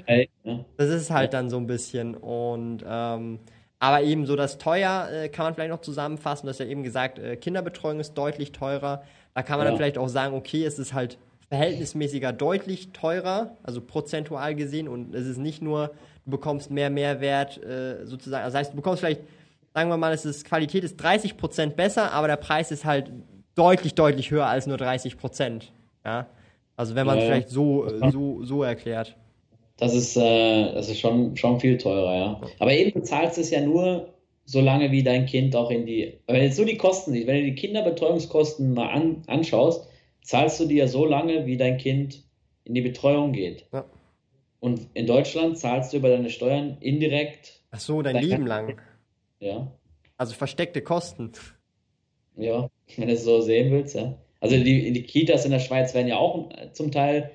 Das 0.75 0.89
ist 0.89 1.11
halt 1.11 1.33
dann 1.33 1.51
so 1.51 1.57
ein 1.57 1.67
bisschen 1.67 2.15
und 2.15 2.83
ähm, 2.85 3.39
aber 3.77 4.01
eben 4.01 4.25
so 4.25 4.35
das 4.35 4.57
teuer 4.57 5.07
äh, 5.11 5.29
kann 5.29 5.45
man 5.45 5.53
vielleicht 5.53 5.69
noch 5.69 5.81
zusammenfassen. 5.81 6.47
Du 6.47 6.49
hast 6.49 6.59
ja 6.59 6.65
eben 6.65 6.81
gesagt, 6.81 7.19
äh, 7.19 7.35
Kinderbetreuung 7.35 7.99
ist 7.99 8.15
deutlich 8.15 8.53
teurer. 8.53 9.03
Da 9.35 9.43
kann 9.43 9.57
man 9.57 9.65
ja. 9.65 9.71
dann 9.71 9.77
vielleicht 9.77 9.99
auch 9.99 10.07
sagen, 10.07 10.33
okay, 10.33 10.65
es 10.65 10.79
ist 10.79 10.93
halt 10.93 11.19
verhältnismäßiger 11.49 12.33
deutlich 12.33 12.91
teurer, 12.91 13.57
also 13.61 13.81
prozentual 13.81 14.55
gesehen. 14.55 14.87
Und 14.87 15.13
es 15.13 15.27
ist 15.27 15.37
nicht 15.37 15.61
nur, 15.61 15.91
du 16.25 16.31
bekommst 16.31 16.71
mehr 16.71 16.89
Mehrwert 16.89 17.63
äh, 17.63 18.05
sozusagen. 18.05 18.45
Das 18.45 18.55
heißt, 18.55 18.71
du 18.71 18.77
bekommst 18.77 19.01
vielleicht, 19.01 19.21
sagen 19.75 19.89
wir 19.89 19.97
mal, 19.97 20.13
es 20.13 20.25
ist, 20.25 20.45
Qualität 20.45 20.83
ist 20.83 20.99
30% 20.99 21.71
besser, 21.71 22.13
aber 22.13 22.27
der 22.27 22.37
Preis 22.37 22.71
ist 22.71 22.85
halt 22.85 23.11
deutlich, 23.55 23.95
deutlich 23.95 24.31
höher 24.31 24.47
als 24.47 24.67
nur 24.67 24.77
30% 24.77 25.63
Ja? 26.05 26.27
Also 26.75 26.95
wenn 26.95 27.05
man 27.05 27.17
es 27.17 27.23
ja, 27.23 27.29
vielleicht 27.29 27.49
so, 27.49 27.87
so, 28.11 28.43
so 28.43 28.63
erklärt. 28.63 29.15
Das 29.77 29.93
ist, 29.93 30.17
äh, 30.17 30.73
das 30.73 30.89
ist 30.89 30.99
schon, 30.99 31.35
schon 31.35 31.59
viel 31.59 31.77
teurer, 31.77 32.15
ja. 32.15 32.41
Aber 32.59 32.73
eben 32.73 32.93
bezahlst 32.93 33.37
du 33.37 33.41
es 33.41 33.51
ja 33.51 33.61
nur, 33.61 34.13
solange 34.45 34.91
wie 34.91 35.03
dein 35.03 35.25
Kind 35.25 35.55
auch 35.55 35.69
in 35.69 35.85
die, 35.85 36.19
wenn 36.27 36.35
du 36.35 36.41
jetzt 36.43 36.57
so 36.57 36.65
die 36.65 36.77
Kosten 36.77 37.13
wenn 37.13 37.25
du 37.25 37.43
die 37.43 37.55
Kinderbetreuungskosten 37.55 38.73
mal 38.73 38.89
an, 38.89 39.23
anschaust, 39.27 39.87
zahlst 40.21 40.59
du 40.59 40.65
dir 40.65 40.87
so 40.87 41.05
lange, 41.05 41.45
wie 41.45 41.57
dein 41.57 41.77
Kind 41.77 42.23
in 42.63 42.73
die 42.73 42.81
Betreuung 42.81 43.33
geht. 43.33 43.67
Ja. 43.71 43.85
Und 44.59 44.87
in 44.93 45.05
Deutschland 45.05 45.57
zahlst 45.57 45.93
du 45.93 45.97
über 45.97 46.09
deine 46.09 46.29
Steuern 46.29 46.77
indirekt. 46.79 47.61
Ach 47.71 47.79
so, 47.79 48.01
dein, 48.01 48.15
dein 48.15 48.23
Leben 48.23 48.47
lang. 48.47 48.79
Ja. 49.39 49.71
Also 50.17 50.33
versteckte 50.33 50.81
Kosten. 50.81 51.33
Ja, 52.37 52.69
wenn 52.97 53.07
du 53.07 53.13
es 53.13 53.23
so 53.23 53.41
sehen 53.41 53.71
willst, 53.71 53.95
ja. 53.95 54.17
Also 54.39 54.57
die, 54.57 54.91
die 54.91 55.03
Kitas 55.03 55.45
in 55.45 55.51
der 55.51 55.59
Schweiz 55.59 55.93
werden 55.93 56.07
ja 56.09 56.17
auch 56.17 56.49
zum 56.73 56.91
Teil 56.91 57.31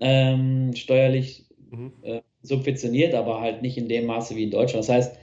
ähm, 0.00 0.74
steuerlich 0.74 1.44
mhm. 1.70 1.92
äh, 2.02 2.20
subventioniert, 2.42 3.14
aber 3.14 3.40
halt 3.40 3.62
nicht 3.62 3.78
in 3.78 3.88
dem 3.88 4.06
Maße 4.06 4.34
wie 4.34 4.44
in 4.44 4.50
Deutschland. 4.50 4.88
Das 4.88 4.94
heißt, 4.94 5.18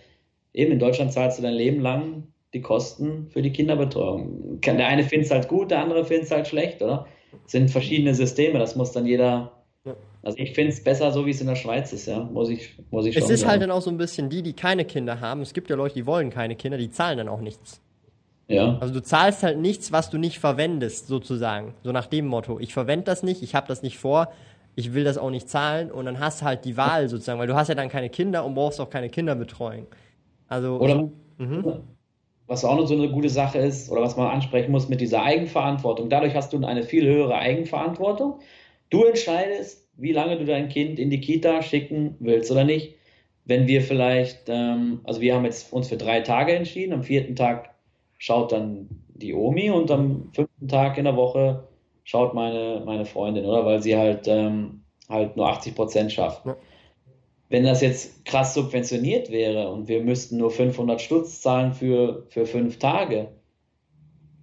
eben 0.53 0.71
in 0.71 0.79
Deutschland 0.79 1.11
zahlst 1.11 1.37
du 1.37 1.43
dein 1.43 1.53
Leben 1.53 1.81
lang 1.81 2.27
die 2.53 2.61
Kosten 2.61 3.27
für 3.29 3.41
die 3.41 3.51
Kinderbetreuung. 3.51 4.61
Der 4.61 4.87
eine 4.87 5.03
findet 5.03 5.25
es 5.25 5.31
halt 5.31 5.47
gut, 5.49 5.71
der 5.71 5.81
andere 5.81 6.05
findet 6.05 6.25
es 6.25 6.31
halt 6.31 6.47
schlecht, 6.47 6.81
oder? 6.81 7.05
Es 7.45 7.51
sind 7.51 7.69
verschiedene 7.69 8.15
Systeme, 8.15 8.57
das 8.59 8.75
muss 8.77 8.93
dann 8.93 9.05
jeder. 9.05 9.51
Also 10.23 10.39
ich 10.39 10.53
finde 10.53 10.71
es 10.71 10.83
besser, 10.83 11.11
so 11.11 11.25
wie 11.25 11.31
es 11.31 11.41
in 11.41 11.47
der 11.47 11.55
Schweiz 11.55 11.93
ist, 11.93 12.07
ja, 12.07 12.23
muss 12.23 12.49
ich, 12.49 12.75
muss 12.89 13.05
ich 13.05 13.13
schon 13.13 13.23
Es 13.23 13.29
ist 13.29 13.29
halt 13.29 13.39
sagen. 13.39 13.51
halt 13.51 13.61
dann 13.63 13.71
auch 13.71 13.81
so 13.81 13.91
ein 13.91 13.97
bisschen 13.97 14.29
die, 14.29 14.41
die 14.41 14.53
keine 14.53 14.85
Kinder 14.85 15.19
haben. 15.19 15.41
Es 15.41 15.53
gibt 15.53 15.69
ja 15.69 15.75
Leute, 15.75 15.93
die 15.95 16.05
wollen 16.05 16.29
keine 16.29 16.55
Kinder, 16.55 16.77
die 16.77 16.89
zahlen 16.89 17.17
dann 17.17 17.27
auch 17.27 17.41
nichts. 17.41 17.81
Ja. 18.47 18.77
Also 18.79 18.93
du 18.93 19.01
zahlst 19.01 19.43
halt 19.43 19.57
nichts, 19.57 19.91
was 19.91 20.09
du 20.09 20.17
nicht 20.17 20.39
verwendest, 20.39 21.07
sozusagen. 21.07 21.73
So 21.83 21.91
nach 21.91 22.05
dem 22.05 22.27
Motto, 22.27 22.59
ich 22.59 22.73
verwende 22.73 23.05
das 23.05 23.23
nicht, 23.23 23.41
ich 23.41 23.55
habe 23.55 23.67
das 23.67 23.81
nicht 23.81 23.97
vor, 23.97 24.29
ich 24.75 24.93
will 24.93 25.03
das 25.03 25.17
auch 25.17 25.31
nicht 25.31 25.49
zahlen 25.49 25.91
und 25.91 26.05
dann 26.05 26.19
hast 26.19 26.41
du 26.41 26.45
halt 26.45 26.65
die 26.65 26.77
Wahl 26.77 27.09
sozusagen, 27.09 27.39
weil 27.39 27.47
du 27.47 27.55
hast 27.55 27.69
ja 27.69 27.75
dann 27.75 27.89
keine 27.89 28.09
Kinder 28.09 28.45
und 28.45 28.53
brauchst 28.53 28.79
auch 28.79 28.89
keine 28.89 29.09
Kinderbetreuung. 29.09 29.87
Also. 30.47 30.77
Oder 30.79 31.09
mhm. 31.37 31.81
was 32.45 32.63
auch 32.63 32.75
noch 32.75 32.85
so 32.85 32.93
eine 32.93 33.09
gute 33.09 33.29
Sache 33.29 33.57
ist, 33.57 33.89
oder 33.89 34.01
was 34.01 34.15
man 34.15 34.27
ansprechen 34.27 34.71
muss 34.71 34.89
mit 34.89 35.01
dieser 35.01 35.23
Eigenverantwortung. 35.23 36.09
Dadurch 36.09 36.35
hast 36.35 36.53
du 36.53 36.63
eine 36.63 36.83
viel 36.83 37.07
höhere 37.07 37.35
Eigenverantwortung. 37.35 38.39
Du 38.91 39.05
entscheidest, 39.05 39.87
wie 39.97 40.11
lange 40.11 40.37
du 40.37 40.45
dein 40.45 40.69
Kind 40.69 40.99
in 40.99 41.09
die 41.09 41.21
Kita 41.21 41.63
schicken 41.63 42.15
willst 42.19 42.51
oder 42.51 42.63
nicht. 42.63 42.95
Wenn 43.45 43.67
wir 43.67 43.81
vielleicht, 43.81 44.43
ähm, 44.47 45.01
also 45.03 45.21
wir 45.21 45.35
haben 45.35 45.45
jetzt 45.45 45.71
uns 45.71 45.87
für 45.87 45.97
drei 45.97 46.21
Tage 46.21 46.53
entschieden, 46.53 46.93
am 46.93 47.03
vierten 47.03 47.35
Tag 47.35 47.74
schaut 48.17 48.51
dann 48.51 48.89
die 49.13 49.33
Omi 49.33 49.69
und 49.69 49.91
am 49.91 50.31
fünften 50.33 50.67
Tag 50.67 50.97
in 50.97 51.05
der 51.05 51.15
Woche 51.15 51.67
schaut 52.03 52.33
meine, 52.33 52.83
meine 52.85 53.05
Freundin, 53.05 53.45
oder? 53.45 53.65
Weil 53.65 53.81
sie 53.81 53.95
halt, 53.95 54.27
ähm, 54.27 54.83
halt 55.09 55.35
nur 55.37 55.47
80 55.49 55.75
Prozent 55.75 56.11
schafft. 56.11 56.45
Ja 56.45 56.55
wenn 57.49 57.63
das 57.63 57.81
jetzt 57.81 58.25
krass 58.25 58.53
subventioniert 58.53 59.31
wäre 59.31 59.71
und 59.71 59.87
wir 59.87 60.01
müssten 60.01 60.37
nur 60.37 60.51
500 60.51 61.01
Stutz 61.01 61.41
zahlen 61.41 61.73
für, 61.73 62.25
für 62.29 62.45
fünf 62.45 62.79
Tage 62.79 63.29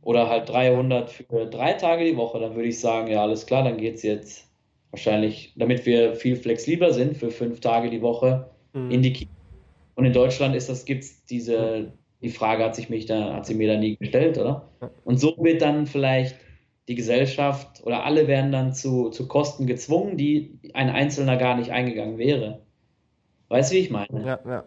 oder 0.02 0.28
halt 0.28 0.48
300 0.48 1.10
für 1.10 1.46
drei 1.46 1.74
Tage 1.74 2.04
die 2.04 2.16
Woche, 2.16 2.38
dann 2.38 2.54
würde 2.54 2.68
ich 2.68 2.80
sagen, 2.80 3.08
ja, 3.08 3.22
alles 3.22 3.46
klar, 3.46 3.64
dann 3.64 3.76
geht 3.76 3.96
es 3.96 4.02
jetzt 4.02 4.48
wahrscheinlich, 4.90 5.52
damit 5.56 5.84
wir 5.86 6.14
viel 6.14 6.36
flexibler 6.36 6.92
sind 6.92 7.16
für 7.16 7.30
fünf 7.30 7.60
Tage 7.60 7.90
die 7.90 8.02
Woche 8.02 8.50
mhm. 8.72 8.90
in 8.90 9.02
die 9.02 9.12
Kita. 9.12 9.30
Und 9.94 10.06
in 10.06 10.12
Deutschland 10.12 10.56
ist 10.56 10.68
das, 10.68 10.84
gibt 10.84 11.04
es 11.04 11.24
diese, 11.26 11.92
die 12.22 12.30
Frage 12.30 12.64
hat 12.64 12.76
sich 12.76 12.88
mich 12.88 13.06
da, 13.06 13.34
hat 13.34 13.46
sie 13.46 13.54
mir 13.54 13.72
da 13.72 13.78
nie 13.78 13.96
gestellt, 13.96 14.38
oder? 14.38 14.68
Und 15.04 15.18
so 15.18 15.34
wird 15.38 15.60
dann 15.60 15.86
vielleicht 15.86 16.36
die 16.88 16.94
Gesellschaft 16.94 17.82
oder 17.84 18.04
alle 18.04 18.26
werden 18.26 18.52
dann 18.52 18.74
zu, 18.74 19.10
zu 19.10 19.28
Kosten 19.28 19.66
gezwungen, 19.66 20.16
die 20.16 20.58
ein 20.74 20.90
Einzelner 20.90 21.36
gar 21.36 21.56
nicht 21.56 21.70
eingegangen 21.70 22.18
wäre. 22.18 22.62
Weißt 23.48 23.70
du, 23.70 23.76
wie 23.76 23.80
ich 23.80 23.90
meine? 23.90 24.24
Ja, 24.24 24.38
ja. 24.46 24.64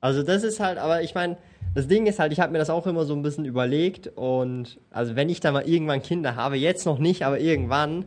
Also 0.00 0.22
das 0.22 0.44
ist 0.44 0.60
halt, 0.60 0.78
aber 0.78 1.02
ich 1.02 1.14
meine, 1.14 1.38
das 1.74 1.88
Ding 1.88 2.06
ist 2.06 2.18
halt, 2.18 2.32
ich 2.32 2.40
habe 2.40 2.52
mir 2.52 2.58
das 2.58 2.70
auch 2.70 2.86
immer 2.86 3.04
so 3.04 3.14
ein 3.14 3.22
bisschen 3.22 3.44
überlegt 3.44 4.08
und 4.16 4.80
also 4.90 5.16
wenn 5.16 5.28
ich 5.28 5.40
da 5.40 5.52
mal 5.52 5.68
irgendwann 5.68 6.02
Kinder 6.02 6.36
habe, 6.36 6.56
jetzt 6.56 6.86
noch 6.86 6.98
nicht, 6.98 7.24
aber 7.24 7.40
irgendwann, 7.40 8.04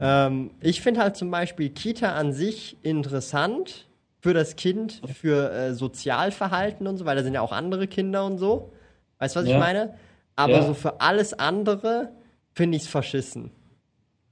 ähm, 0.00 0.50
ich 0.60 0.80
finde 0.80 1.00
halt 1.00 1.16
zum 1.16 1.30
Beispiel 1.30 1.70
Kita 1.70 2.14
an 2.14 2.32
sich 2.32 2.78
interessant 2.82 3.85
für 4.26 4.34
das 4.34 4.56
Kind, 4.56 5.02
für 5.14 5.52
äh, 5.52 5.74
Sozialverhalten 5.74 6.88
und 6.88 6.96
so, 6.96 7.04
weil 7.04 7.14
da 7.14 7.22
sind 7.22 7.34
ja 7.34 7.42
auch 7.42 7.52
andere 7.52 7.86
Kinder 7.86 8.26
und 8.26 8.38
so. 8.38 8.72
Weißt 9.20 9.36
du, 9.36 9.40
was 9.40 9.46
ja. 9.46 9.54
ich 9.54 9.60
meine? 9.60 9.94
Aber 10.34 10.54
ja. 10.54 10.62
so 10.66 10.74
für 10.74 11.00
alles 11.00 11.32
andere 11.32 12.10
finde 12.52 12.76
ich 12.76 12.82
es 12.82 12.88
verschissen. 12.88 13.52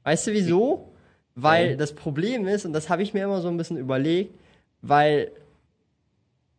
Weißt 0.03 0.27
du 0.27 0.33
wieso? 0.33 0.93
Weil 1.37 1.71
ja. 1.71 1.77
das 1.77 1.93
Problem 1.93 2.49
ist, 2.49 2.67
und 2.67 2.73
das 2.73 2.91
habe 2.91 3.05
ich 3.05 3.15
mir 3.15 3.23
immer 3.23 3.41
so 3.41 3.47
ein 3.47 3.57
bisschen 3.57 3.77
überlegt, 3.77 4.35
weil 4.83 5.31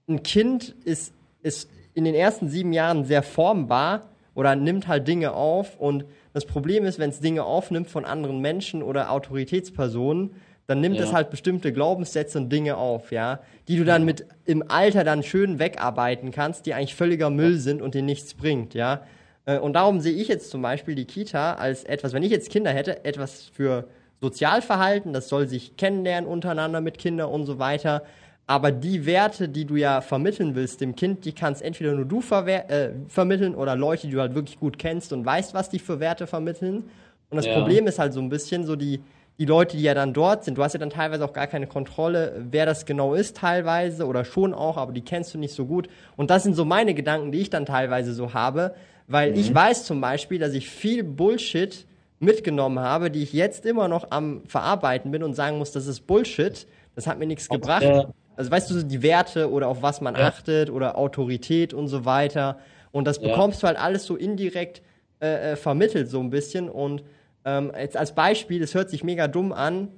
ein 0.07 0.23
Kind 0.23 0.73
ist, 0.85 1.11
ist 1.43 1.69
in 1.93 2.05
den 2.05 2.15
ersten 2.15 2.47
sieben 2.47 2.71
Jahren 2.71 3.03
sehr 3.03 3.21
formbar 3.21 4.03
oder 4.33 4.55
nimmt 4.55 4.87
halt 4.87 5.09
Dinge 5.09 5.33
auf 5.33 5.77
und 5.77 6.05
das 6.31 6.45
Problem 6.45 6.85
ist, 6.85 6.99
wenn 6.99 7.09
es 7.09 7.19
Dinge 7.19 7.43
aufnimmt 7.43 7.89
von 7.89 8.05
anderen 8.05 8.39
Menschen 8.39 8.81
oder 8.81 9.11
Autoritätspersonen, 9.11 10.31
dann 10.67 10.81
nimmt 10.81 10.97
ja. 10.97 11.03
es 11.03 11.13
halt 11.13 11.29
bestimmte 11.29 11.71
Glaubenssätze 11.71 12.37
und 12.37 12.49
Dinge 12.49 12.77
auf, 12.77 13.11
ja, 13.11 13.39
die 13.67 13.77
du 13.77 13.85
dann 13.85 14.03
mit 14.03 14.25
im 14.45 14.63
Alter 14.69 15.03
dann 15.03 15.23
schön 15.23 15.59
wegarbeiten 15.59 16.31
kannst, 16.31 16.65
die 16.65 16.73
eigentlich 16.73 16.95
völliger 16.95 17.29
Müll 17.29 17.57
sind 17.57 17.81
und 17.81 17.95
dir 17.95 18.01
nichts 18.01 18.33
bringt, 18.33 18.73
ja. 18.73 19.03
Äh, 19.45 19.59
und 19.59 19.73
darum 19.73 20.01
sehe 20.01 20.13
ich 20.13 20.27
jetzt 20.27 20.49
zum 20.49 20.61
Beispiel 20.61 20.95
die 20.95 21.05
Kita 21.05 21.53
als 21.55 21.83
etwas, 21.83 22.13
wenn 22.13 22.23
ich 22.23 22.31
jetzt 22.31 22.49
Kinder 22.49 22.71
hätte, 22.71 23.05
etwas 23.05 23.43
für 23.53 23.87
Sozialverhalten, 24.21 25.13
das 25.13 25.29
soll 25.29 25.47
sich 25.47 25.77
kennenlernen 25.77 26.29
untereinander 26.29 26.81
mit 26.81 26.97
Kindern 26.97 27.29
und 27.29 27.45
so 27.45 27.59
weiter. 27.59 28.03
Aber 28.47 28.71
die 28.71 29.05
Werte, 29.05 29.49
die 29.49 29.65
du 29.65 29.75
ja 29.75 30.01
vermitteln 30.01 30.55
willst 30.55 30.79
dem 30.79 30.95
Kind, 30.95 31.25
die 31.25 31.33
kannst 31.33 31.63
entweder 31.63 31.93
nur 31.93 32.05
du 32.05 32.19
äh, 32.19 32.91
vermitteln 33.07 33.55
oder 33.55 33.75
Leute, 33.75 34.07
die 34.07 34.13
du 34.13 34.19
halt 34.19 34.35
wirklich 34.35 34.59
gut 34.59 34.77
kennst 34.77 35.13
und 35.13 35.25
weißt, 35.25 35.53
was 35.53 35.69
die 35.69 35.79
für 35.79 35.99
Werte 35.99 36.27
vermitteln. 36.27 36.83
Und 37.29 37.37
das 37.37 37.47
ja. 37.47 37.55
Problem 37.55 37.87
ist 37.87 37.97
halt 37.97 38.13
so 38.13 38.19
ein 38.19 38.29
bisschen 38.29 38.65
so 38.65 38.75
die, 38.75 39.01
die 39.37 39.45
Leute, 39.45 39.75
die 39.75 39.83
ja 39.83 39.93
dann 39.93 40.13
dort 40.13 40.43
sind. 40.43 40.57
Du 40.57 40.63
hast 40.63 40.73
ja 40.73 40.79
dann 40.79 40.89
teilweise 40.89 41.25
auch 41.25 41.33
gar 41.33 41.47
keine 41.47 41.67
Kontrolle, 41.67 42.45
wer 42.51 42.65
das 42.65 42.85
genau 42.85 43.13
ist 43.13 43.37
teilweise 43.37 44.05
oder 44.05 44.23
schon 44.23 44.53
auch, 44.53 44.77
aber 44.77 44.93
die 44.93 45.01
kennst 45.01 45.33
du 45.33 45.37
nicht 45.37 45.53
so 45.53 45.65
gut. 45.65 45.87
Und 46.15 46.29
das 46.29 46.43
sind 46.43 46.55
so 46.55 46.63
meine 46.63 46.93
Gedanken, 46.93 47.31
die 47.31 47.39
ich 47.39 47.49
dann 47.49 47.65
teilweise 47.65 48.13
so 48.13 48.33
habe, 48.33 48.75
weil 49.07 49.31
mhm. 49.31 49.37
ich 49.37 49.53
weiß 49.53 49.85
zum 49.85 49.99
Beispiel, 49.99 50.39
dass 50.39 50.53
ich 50.53 50.69
viel 50.69 51.03
Bullshit 51.03 51.85
mitgenommen 52.19 52.79
habe, 52.79 53.11
die 53.11 53.23
ich 53.23 53.33
jetzt 53.33 53.65
immer 53.65 53.87
noch 53.87 54.11
am 54.11 54.41
Verarbeiten 54.47 55.11
bin 55.11 55.21
und 55.21 55.33
sagen 55.33 55.57
muss, 55.57 55.71
das 55.71 55.87
ist 55.87 56.07
Bullshit, 56.07 56.65
das 56.95 57.07
hat 57.07 57.19
mir 57.19 57.27
nichts 57.27 57.49
gebracht. 57.49 57.83
Ja. 57.83 58.07
Also 58.37 58.51
weißt 58.51 58.71
du, 58.71 58.83
die 58.83 59.01
Werte 59.01 59.51
oder 59.51 59.67
auf 59.67 59.81
was 59.81 60.01
man 60.01 60.15
ja. 60.15 60.27
achtet 60.27 60.69
oder 60.69 60.97
Autorität 60.97 61.73
und 61.73 61.87
so 61.87 62.05
weiter. 62.05 62.57
Und 62.91 63.05
das 63.05 63.19
bekommst 63.19 63.61
ja. 63.61 63.69
du 63.69 63.75
halt 63.75 63.85
alles 63.85 64.05
so 64.05 64.15
indirekt 64.15 64.81
äh, 65.21 65.51
äh, 65.51 65.55
vermittelt 65.55 66.09
so 66.09 66.19
ein 66.19 66.29
bisschen. 66.29 66.69
Und 66.69 67.03
ähm, 67.45 67.71
jetzt 67.77 67.95
als 67.95 68.13
Beispiel, 68.15 68.61
es 68.61 68.73
hört 68.73 68.89
sich 68.89 69.03
mega 69.03 69.27
dumm 69.27 69.53
an, 69.53 69.89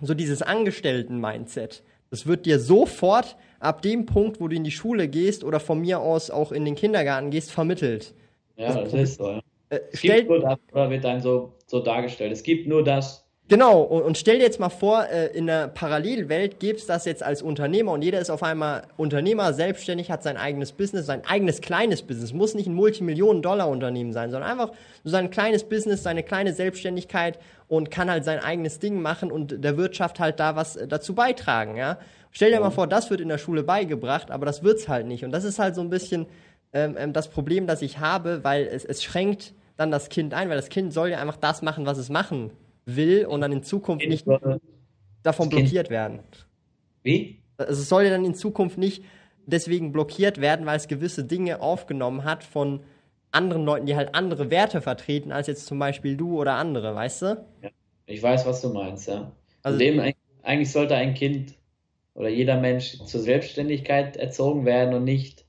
so 0.00 0.14
dieses 0.14 0.42
Angestellten-Mindset. 0.42 1.82
Das 2.10 2.26
wird 2.26 2.46
dir 2.46 2.58
sofort 2.58 3.36
ab 3.58 3.82
dem 3.82 4.06
Punkt, 4.06 4.40
wo 4.40 4.48
du 4.48 4.56
in 4.56 4.64
die 4.64 4.70
Schule 4.70 5.08
gehst 5.08 5.42
oder 5.44 5.60
von 5.60 5.80
mir 5.80 6.00
aus 6.00 6.30
auch 6.30 6.52
in 6.52 6.64
den 6.64 6.74
Kindergarten 6.74 7.30
gehst, 7.30 7.50
vermittelt. 7.50 8.14
Ja, 8.56 8.74
das, 8.74 8.92
das 8.92 9.00
ist 9.00 9.18
so. 9.18 9.30
Ja. 9.30 9.40
Äh, 9.70 9.80
es 9.92 10.00
gibt 10.00 10.28
nur 10.28 10.40
das, 10.40 10.58
oder 10.72 10.90
wird 10.90 11.04
dann 11.04 11.20
so, 11.20 11.54
so 11.66 11.80
dargestellt. 11.80 12.32
Es 12.32 12.42
gibt 12.42 12.68
nur 12.68 12.84
das. 12.84 13.23
Genau, 13.46 13.82
und, 13.82 14.16
stell 14.16 14.38
dir 14.38 14.44
jetzt 14.44 14.58
mal 14.58 14.70
vor, 14.70 15.06
äh, 15.06 15.26
in 15.36 15.50
einer 15.50 15.68
Parallelwelt 15.68 16.60
gäbe 16.60 16.78
es 16.78 16.86
das 16.86 17.04
jetzt 17.04 17.22
als 17.22 17.42
Unternehmer 17.42 17.92
und 17.92 18.00
jeder 18.00 18.18
ist 18.18 18.30
auf 18.30 18.42
einmal 18.42 18.84
Unternehmer, 18.96 19.52
selbstständig, 19.52 20.10
hat 20.10 20.22
sein 20.22 20.38
eigenes 20.38 20.72
Business, 20.72 21.04
sein 21.04 21.26
eigenes 21.26 21.60
kleines 21.60 22.00
Business. 22.00 22.32
Muss 22.32 22.54
nicht 22.54 22.68
ein 22.68 22.74
Multimillionen-Dollar-Unternehmen 22.74 24.14
sein, 24.14 24.30
sondern 24.30 24.50
einfach 24.50 24.74
so 25.04 25.10
sein 25.10 25.30
kleines 25.30 25.64
Business, 25.64 26.02
seine 26.02 26.22
kleine 26.22 26.54
Selbstständigkeit 26.54 27.38
und 27.68 27.90
kann 27.90 28.10
halt 28.10 28.24
sein 28.24 28.38
eigenes 28.38 28.78
Ding 28.78 29.02
machen 29.02 29.30
und 29.30 29.62
der 29.62 29.76
Wirtschaft 29.76 30.20
halt 30.20 30.40
da 30.40 30.56
was 30.56 30.76
äh, 30.76 30.88
dazu 30.88 31.14
beitragen, 31.14 31.76
ja. 31.76 31.98
Stell 32.30 32.48
dir 32.48 32.56
ja. 32.56 32.60
mal 32.60 32.70
vor, 32.70 32.86
das 32.86 33.10
wird 33.10 33.20
in 33.20 33.28
der 33.28 33.38
Schule 33.38 33.62
beigebracht, 33.62 34.30
aber 34.30 34.46
das 34.46 34.62
wird's 34.62 34.88
halt 34.88 35.06
nicht. 35.06 35.22
Und 35.22 35.32
das 35.32 35.44
ist 35.44 35.58
halt 35.58 35.74
so 35.74 35.82
ein 35.82 35.90
bisschen 35.90 36.26
ähm, 36.72 36.96
ähm, 36.98 37.12
das 37.12 37.28
Problem, 37.28 37.66
das 37.66 37.82
ich 37.82 37.98
habe, 37.98 38.42
weil 38.42 38.64
es, 38.64 38.86
es 38.86 39.04
schränkt 39.04 39.52
dann 39.76 39.90
das 39.90 40.08
Kind 40.08 40.32
ein, 40.32 40.48
weil 40.48 40.56
das 40.56 40.70
Kind 40.70 40.94
soll 40.94 41.10
ja 41.10 41.18
einfach 41.20 41.36
das 41.36 41.60
machen, 41.60 41.84
was 41.84 41.98
es 41.98 42.08
machen 42.08 42.50
will 42.86 43.26
und 43.26 43.40
dann 43.40 43.52
in 43.52 43.62
Zukunft 43.62 44.06
nicht 44.06 44.26
davon 45.22 45.48
blockiert 45.48 45.90
werden. 45.90 46.20
Wie? 47.02 47.40
Also 47.56 47.82
es 47.82 47.88
soll 47.88 48.04
ja 48.04 48.10
dann 48.10 48.24
in 48.24 48.34
Zukunft 48.34 48.78
nicht 48.78 49.04
deswegen 49.46 49.92
blockiert 49.92 50.40
werden, 50.40 50.66
weil 50.66 50.76
es 50.76 50.88
gewisse 50.88 51.24
Dinge 51.24 51.60
aufgenommen 51.60 52.24
hat 52.24 52.44
von 52.44 52.80
anderen 53.30 53.64
Leuten, 53.64 53.86
die 53.86 53.96
halt 53.96 54.14
andere 54.14 54.50
Werte 54.50 54.80
vertreten, 54.80 55.32
als 55.32 55.46
jetzt 55.46 55.66
zum 55.66 55.78
Beispiel 55.78 56.16
du 56.16 56.40
oder 56.40 56.54
andere, 56.54 56.94
weißt 56.94 57.22
du? 57.22 57.46
Ja, 57.62 57.70
ich 58.06 58.22
weiß, 58.22 58.46
was 58.46 58.60
du 58.62 58.70
meinst, 58.70 59.08
ja. 59.08 59.32
Also 59.62 59.78
dem, 59.78 60.00
eigentlich 60.42 60.70
sollte 60.70 60.94
ein 60.94 61.14
Kind 61.14 61.54
oder 62.14 62.28
jeder 62.28 62.60
Mensch 62.60 62.98
zur 63.04 63.20
Selbstständigkeit 63.20 64.16
erzogen 64.16 64.64
werden 64.64 64.94
und 64.94 65.04
nicht 65.04 65.44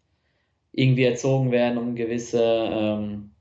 irgendwie 0.72 1.04
erzogen 1.04 1.52
werden, 1.52 1.78
um 1.78 1.96
gewisse 1.96 2.42
ähm, 2.44 3.32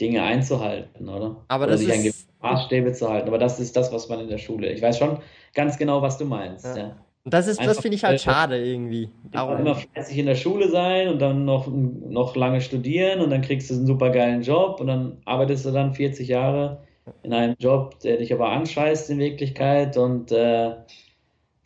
Dinge 0.00 0.22
einzuhalten, 0.22 1.08
oder? 1.08 1.44
Aber 1.48 1.64
oder 1.64 1.72
das 1.72 1.82
ist... 1.82 2.28
Maßstäbe 2.50 2.92
zu 2.92 3.08
halten. 3.08 3.28
Aber 3.28 3.38
das 3.38 3.60
ist 3.60 3.76
das, 3.76 3.92
was 3.92 4.08
man 4.08 4.20
in 4.20 4.28
der 4.28 4.38
Schule. 4.38 4.72
Ich 4.72 4.82
weiß 4.82 4.98
schon 4.98 5.18
ganz 5.54 5.78
genau, 5.78 6.02
was 6.02 6.18
du 6.18 6.24
meinst. 6.24 6.64
Ja. 6.64 6.76
ja. 6.76 6.96
Und 7.24 7.34
das 7.34 7.48
ist, 7.48 7.58
Einfach, 7.58 7.74
das 7.74 7.82
finde 7.82 7.96
ich 7.96 8.04
halt 8.04 8.20
schade 8.20 8.64
irgendwie. 8.64 9.08
Darum. 9.32 9.58
Immer 9.58 9.74
fleißig 9.74 10.16
in 10.16 10.26
der 10.26 10.36
Schule 10.36 10.68
sein 10.68 11.08
und 11.08 11.18
dann 11.20 11.44
noch, 11.44 11.66
noch 11.66 12.36
lange 12.36 12.60
studieren 12.60 13.20
und 13.20 13.30
dann 13.30 13.42
kriegst 13.42 13.68
du 13.68 13.74
einen 13.74 13.86
super 13.86 14.10
geilen 14.10 14.42
Job 14.42 14.80
und 14.80 14.86
dann 14.86 15.18
arbeitest 15.24 15.66
du 15.66 15.72
dann 15.72 15.92
40 15.92 16.28
Jahre 16.28 16.84
in 17.24 17.32
einem 17.32 17.56
Job, 17.58 17.98
der 18.00 18.18
dich 18.18 18.32
aber 18.32 18.50
anscheißt 18.50 19.10
in 19.10 19.18
Wirklichkeit 19.18 19.96
und 19.96 20.30
äh, 20.30 20.76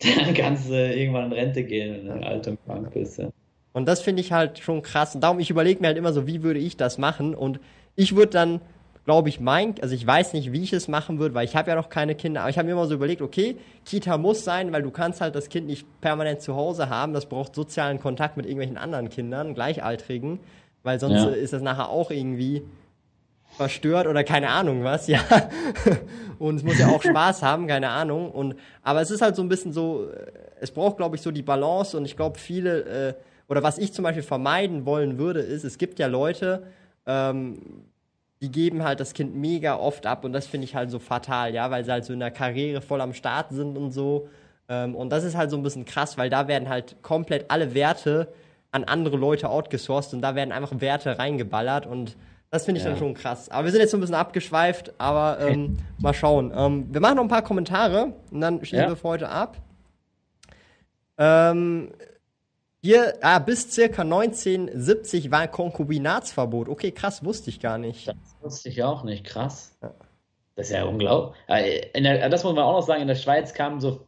dann 0.16 0.34
kannst 0.34 0.70
du 0.70 0.74
irgendwann 0.74 1.26
in 1.26 1.32
Rente 1.32 1.62
gehen, 1.62 2.08
wenn 2.08 2.20
du 2.20 2.26
alt 2.26 2.48
und 2.48 2.58
krank 2.64 2.90
bist. 2.94 3.18
Ja. 3.18 3.28
Und 3.74 3.86
das 3.86 4.00
finde 4.00 4.22
ich 4.22 4.32
halt 4.32 4.58
schon 4.60 4.80
krass. 4.80 5.14
Und 5.14 5.20
darum, 5.20 5.40
ich 5.40 5.50
überlege 5.50 5.80
mir 5.80 5.88
halt 5.88 5.98
immer 5.98 6.14
so, 6.14 6.26
wie 6.26 6.42
würde 6.42 6.58
ich 6.58 6.78
das 6.78 6.96
machen? 6.96 7.34
Und 7.34 7.60
ich 7.96 8.16
würde 8.16 8.32
dann 8.32 8.60
glaube 9.04 9.28
ich, 9.28 9.40
mein, 9.40 9.74
also 9.80 9.94
ich 9.94 10.06
weiß 10.06 10.34
nicht, 10.34 10.52
wie 10.52 10.62
ich 10.62 10.72
es 10.72 10.88
machen 10.88 11.18
würde, 11.18 11.34
weil 11.34 11.44
ich 11.44 11.56
habe 11.56 11.70
ja 11.70 11.76
noch 11.76 11.88
keine 11.88 12.14
Kinder, 12.14 12.42
aber 12.42 12.50
ich 12.50 12.58
habe 12.58 12.66
mir 12.66 12.72
immer 12.72 12.86
so 12.86 12.94
überlegt, 12.94 13.22
okay, 13.22 13.56
Kita 13.84 14.18
muss 14.18 14.44
sein, 14.44 14.72
weil 14.72 14.82
du 14.82 14.90
kannst 14.90 15.20
halt 15.20 15.34
das 15.34 15.48
Kind 15.48 15.66
nicht 15.66 15.86
permanent 16.00 16.42
zu 16.42 16.54
Hause 16.54 16.88
haben, 16.88 17.12
das 17.12 17.26
braucht 17.26 17.54
sozialen 17.54 17.98
Kontakt 17.98 18.36
mit 18.36 18.46
irgendwelchen 18.46 18.76
anderen 18.76 19.08
Kindern, 19.08 19.54
Gleichaltrigen, 19.54 20.40
weil 20.82 21.00
sonst 21.00 21.24
ja. 21.24 21.30
ist 21.30 21.52
das 21.52 21.62
nachher 21.62 21.88
auch 21.88 22.10
irgendwie 22.10 22.62
verstört 23.56 24.06
oder 24.06 24.24
keine 24.24 24.50
Ahnung 24.50 24.84
was, 24.84 25.06
ja. 25.06 25.20
Und 26.38 26.56
es 26.56 26.62
muss 26.62 26.78
ja 26.78 26.88
auch 26.88 27.02
Spaß 27.02 27.42
haben, 27.42 27.66
keine 27.66 27.90
Ahnung. 27.90 28.30
Und 28.30 28.54
aber 28.82 29.02
es 29.02 29.10
ist 29.10 29.20
halt 29.20 29.36
so 29.36 29.42
ein 29.42 29.48
bisschen 29.48 29.72
so, 29.72 30.08
äh, 30.08 30.30
es 30.60 30.70
braucht, 30.70 30.96
glaube 30.96 31.16
ich, 31.16 31.22
so 31.22 31.30
die 31.30 31.42
Balance 31.42 31.96
und 31.96 32.04
ich 32.04 32.16
glaube, 32.16 32.38
viele, 32.38 32.80
äh, 33.08 33.14
oder 33.48 33.62
was 33.62 33.78
ich 33.78 33.92
zum 33.92 34.04
Beispiel 34.04 34.22
vermeiden 34.22 34.86
wollen 34.86 35.18
würde, 35.18 35.40
ist, 35.40 35.64
es 35.64 35.76
gibt 35.76 35.98
ja 35.98 36.06
Leute, 36.06 36.62
ähm, 37.06 37.58
die 38.40 38.50
geben 38.50 38.82
halt 38.82 39.00
das 39.00 39.12
Kind 39.12 39.34
mega 39.34 39.76
oft 39.76 40.06
ab 40.06 40.24
und 40.24 40.32
das 40.32 40.46
finde 40.46 40.64
ich 40.64 40.74
halt 40.74 40.90
so 40.90 40.98
fatal, 40.98 41.54
ja, 41.54 41.70
weil 41.70 41.84
sie 41.84 41.92
halt 41.92 42.04
so 42.04 42.12
in 42.12 42.20
der 42.20 42.30
Karriere 42.30 42.80
voll 42.80 43.00
am 43.00 43.12
Start 43.12 43.50
sind 43.50 43.76
und 43.76 43.92
so. 43.92 44.28
Ähm, 44.68 44.94
und 44.94 45.10
das 45.10 45.24
ist 45.24 45.36
halt 45.36 45.50
so 45.50 45.56
ein 45.56 45.62
bisschen 45.62 45.84
krass, 45.84 46.16
weil 46.16 46.30
da 46.30 46.48
werden 46.48 46.68
halt 46.68 46.96
komplett 47.02 47.50
alle 47.50 47.74
Werte 47.74 48.28
an 48.72 48.84
andere 48.84 49.16
Leute 49.16 49.50
outgesourced 49.50 50.14
und 50.14 50.22
da 50.22 50.34
werden 50.34 50.52
einfach 50.52 50.80
Werte 50.80 51.18
reingeballert 51.18 51.86
und 51.86 52.16
das 52.50 52.64
finde 52.64 52.78
ich 52.80 52.84
ja. 52.84 52.90
dann 52.90 52.98
schon 52.98 53.14
krass. 53.14 53.48
Aber 53.48 53.64
wir 53.64 53.72
sind 53.72 53.80
jetzt 53.80 53.92
so 53.92 53.96
ein 53.96 54.00
bisschen 54.00 54.16
abgeschweift, 54.16 54.94
aber 54.98 55.38
ähm, 55.40 55.78
mal 55.98 56.14
schauen. 56.14 56.52
Ähm, 56.54 56.88
wir 56.92 57.00
machen 57.00 57.16
noch 57.16 57.22
ein 57.22 57.28
paar 57.28 57.42
Kommentare 57.42 58.14
und 58.30 58.40
dann 58.40 58.58
schließen 58.64 58.84
ja. 58.84 58.88
wir 58.88 58.96
für 58.96 59.08
heute 59.08 59.28
ab. 59.28 59.58
Ähm, 61.16 61.92
hier, 62.82 63.14
ah, 63.20 63.38
bis 63.38 63.70
circa 63.70 64.02
1970 64.02 65.30
war 65.30 65.48
Konkubinatsverbot. 65.48 66.68
Okay, 66.68 66.92
krass, 66.92 67.24
wusste 67.24 67.50
ich 67.50 67.60
gar 67.60 67.76
nicht. 67.76 68.08
Das 68.08 68.16
wusste 68.40 68.68
ich 68.70 68.82
auch 68.82 69.04
nicht, 69.04 69.24
krass. 69.24 69.76
Ja. 69.82 69.94
Das 70.56 70.66
ist 70.68 70.72
ja 70.72 70.84
unglaublich. 70.84 71.38
Der, 71.48 72.28
das 72.28 72.44
muss 72.44 72.54
man 72.54 72.64
auch 72.64 72.80
noch 72.80 72.86
sagen, 72.86 73.02
in 73.02 73.08
der 73.08 73.14
Schweiz 73.14 73.54
kam 73.54 73.80
so, 73.80 74.06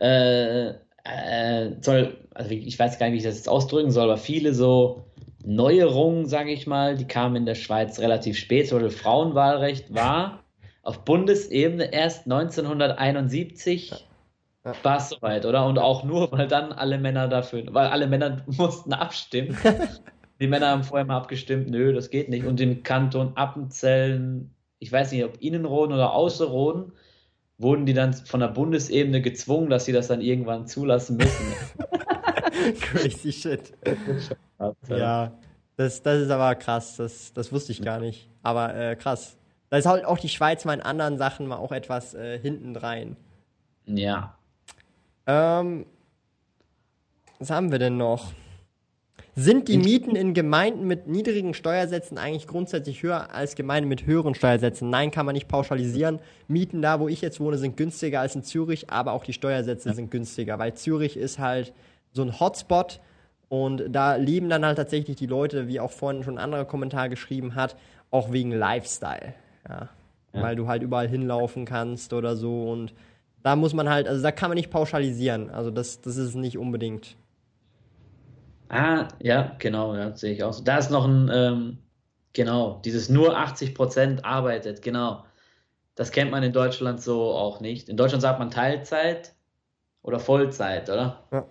äh, 0.00 0.68
äh, 1.04 1.70
soll, 1.80 2.26
also 2.34 2.50
ich 2.50 2.78
weiß 2.78 2.98
gar 2.98 3.06
nicht, 3.06 3.14
wie 3.14 3.18
ich 3.18 3.24
das 3.24 3.36
jetzt 3.36 3.48
ausdrücken 3.48 3.90
soll, 3.90 4.04
aber 4.04 4.18
viele 4.18 4.52
so 4.52 5.04
Neuerungen, 5.44 6.26
sage 6.26 6.52
ich 6.52 6.66
mal, 6.66 6.96
die 6.96 7.06
kamen 7.06 7.36
in 7.36 7.46
der 7.46 7.54
Schweiz 7.54 7.98
relativ 7.98 8.36
spät, 8.36 8.72
weil 8.72 8.90
Frauenwahlrecht 8.90 9.94
war 9.94 10.42
auf 10.82 11.04
Bundesebene 11.04 11.92
erst 11.92 12.24
1971 12.24 13.90
ja. 13.90 13.96
War 14.82 14.96
es 14.98 15.10
soweit, 15.10 15.46
oder? 15.46 15.66
Und 15.66 15.78
auch 15.78 16.02
nur, 16.02 16.30
weil 16.32 16.48
dann 16.48 16.72
alle 16.72 16.98
Männer 16.98 17.28
dafür, 17.28 17.64
weil 17.70 17.88
alle 17.88 18.06
Männer 18.06 18.42
mussten 18.46 18.92
abstimmen. 18.92 19.56
die 20.40 20.48
Männer 20.48 20.70
haben 20.70 20.82
vorher 20.82 21.06
mal 21.06 21.16
abgestimmt, 21.16 21.70
nö, 21.70 21.92
das 21.92 22.10
geht 22.10 22.28
nicht. 22.28 22.44
Und 22.44 22.60
im 22.60 22.82
Kanton 22.82 23.36
Appenzellen, 23.36 24.54
ich 24.78 24.90
weiß 24.90 25.12
nicht, 25.12 25.24
ob 25.24 25.40
Innenroden 25.40 25.94
oder 25.94 26.12
Außenroden, 26.12 26.92
wurden 27.58 27.86
die 27.86 27.94
dann 27.94 28.12
von 28.12 28.40
der 28.40 28.48
Bundesebene 28.48 29.22
gezwungen, 29.22 29.70
dass 29.70 29.86
sie 29.86 29.92
das 29.92 30.08
dann 30.08 30.20
irgendwann 30.20 30.66
zulassen 30.66 31.16
müssen. 31.16 31.54
Crazy 32.80 33.32
shit. 33.32 33.72
ja, 34.88 35.32
das, 35.76 36.02
das 36.02 36.22
ist 36.22 36.30
aber 36.30 36.54
krass. 36.56 36.96
Das, 36.96 37.32
das 37.32 37.52
wusste 37.52 37.72
ich 37.72 37.80
gar 37.82 38.00
nicht. 38.00 38.28
Aber 38.42 38.74
äh, 38.74 38.96
krass. 38.96 39.38
Da 39.70 39.78
ist 39.78 39.86
halt 39.86 40.04
auch 40.04 40.18
die 40.18 40.28
Schweiz 40.28 40.64
mal 40.64 40.74
in 40.74 40.80
anderen 40.80 41.18
Sachen 41.18 41.46
mal 41.46 41.56
auch 41.56 41.72
etwas 41.72 42.14
äh, 42.14 42.38
hinten 42.38 42.76
rein. 42.76 43.16
Ja. 43.86 44.36
Ähm, 45.26 45.86
was 47.38 47.50
haben 47.50 47.70
wir 47.70 47.78
denn 47.78 47.96
noch? 47.96 48.32
Sind 49.38 49.68
die 49.68 49.76
Mieten 49.76 50.16
in 50.16 50.32
Gemeinden 50.32 50.86
mit 50.86 51.08
niedrigen 51.08 51.52
Steuersätzen 51.52 52.16
eigentlich 52.16 52.46
grundsätzlich 52.46 53.02
höher 53.02 53.34
als 53.34 53.54
Gemeinden 53.54 53.86
mit 53.86 54.06
höheren 54.06 54.34
Steuersätzen? 54.34 54.88
Nein, 54.88 55.10
kann 55.10 55.26
man 55.26 55.34
nicht 55.34 55.46
pauschalisieren. 55.46 56.20
Mieten 56.48 56.80
da, 56.80 57.00
wo 57.00 57.08
ich 57.08 57.20
jetzt 57.20 57.38
wohne, 57.38 57.58
sind 57.58 57.76
günstiger 57.76 58.20
als 58.20 58.34
in 58.34 58.44
Zürich, 58.44 58.88
aber 58.88 59.12
auch 59.12 59.24
die 59.24 59.34
Steuersätze 59.34 59.90
ja. 59.90 59.94
sind 59.94 60.10
günstiger, 60.10 60.58
weil 60.58 60.72
Zürich 60.72 61.18
ist 61.18 61.38
halt 61.38 61.74
so 62.12 62.22
ein 62.22 62.40
Hotspot 62.40 62.98
und 63.50 63.84
da 63.90 64.16
leben 64.16 64.48
dann 64.48 64.64
halt 64.64 64.78
tatsächlich 64.78 65.16
die 65.16 65.26
Leute, 65.26 65.68
wie 65.68 65.80
auch 65.80 65.90
vorhin 65.90 66.24
schon 66.24 66.38
ein 66.38 66.44
anderer 66.44 66.64
Kommentar 66.64 67.10
geschrieben 67.10 67.54
hat, 67.54 67.76
auch 68.10 68.32
wegen 68.32 68.52
Lifestyle. 68.52 69.34
Ja. 69.68 69.90
ja. 70.32 70.42
Weil 70.42 70.56
du 70.56 70.66
halt 70.66 70.82
überall 70.82 71.08
hinlaufen 71.08 71.66
kannst 71.66 72.14
oder 72.14 72.36
so 72.36 72.70
und 72.70 72.94
da 73.46 73.54
muss 73.54 73.74
man 73.74 73.88
halt, 73.88 74.08
also 74.08 74.20
da 74.24 74.32
kann 74.32 74.50
man 74.50 74.56
nicht 74.56 74.70
pauschalisieren. 74.70 75.50
Also 75.50 75.70
das, 75.70 76.00
das 76.00 76.16
ist 76.16 76.34
nicht 76.34 76.58
unbedingt. 76.58 77.16
Ah, 78.68 79.06
ja, 79.22 79.54
genau, 79.60 79.94
ja, 79.94 80.16
sehe 80.16 80.32
ich 80.32 80.42
auch 80.42 80.52
so. 80.52 80.64
Da 80.64 80.78
ist 80.78 80.90
noch 80.90 81.06
ein, 81.06 81.30
ähm, 81.32 81.78
genau, 82.32 82.80
dieses 82.84 83.08
nur 83.08 83.38
80% 83.38 84.24
arbeitet, 84.24 84.82
genau. 84.82 85.24
Das 85.94 86.10
kennt 86.10 86.32
man 86.32 86.42
in 86.42 86.52
Deutschland 86.52 87.00
so 87.00 87.30
auch 87.30 87.60
nicht. 87.60 87.88
In 87.88 87.96
Deutschland 87.96 88.20
sagt 88.20 88.40
man 88.40 88.50
Teilzeit 88.50 89.36
oder 90.02 90.18
Vollzeit, 90.18 90.90
oder? 90.90 91.22
Ja. 91.30 91.46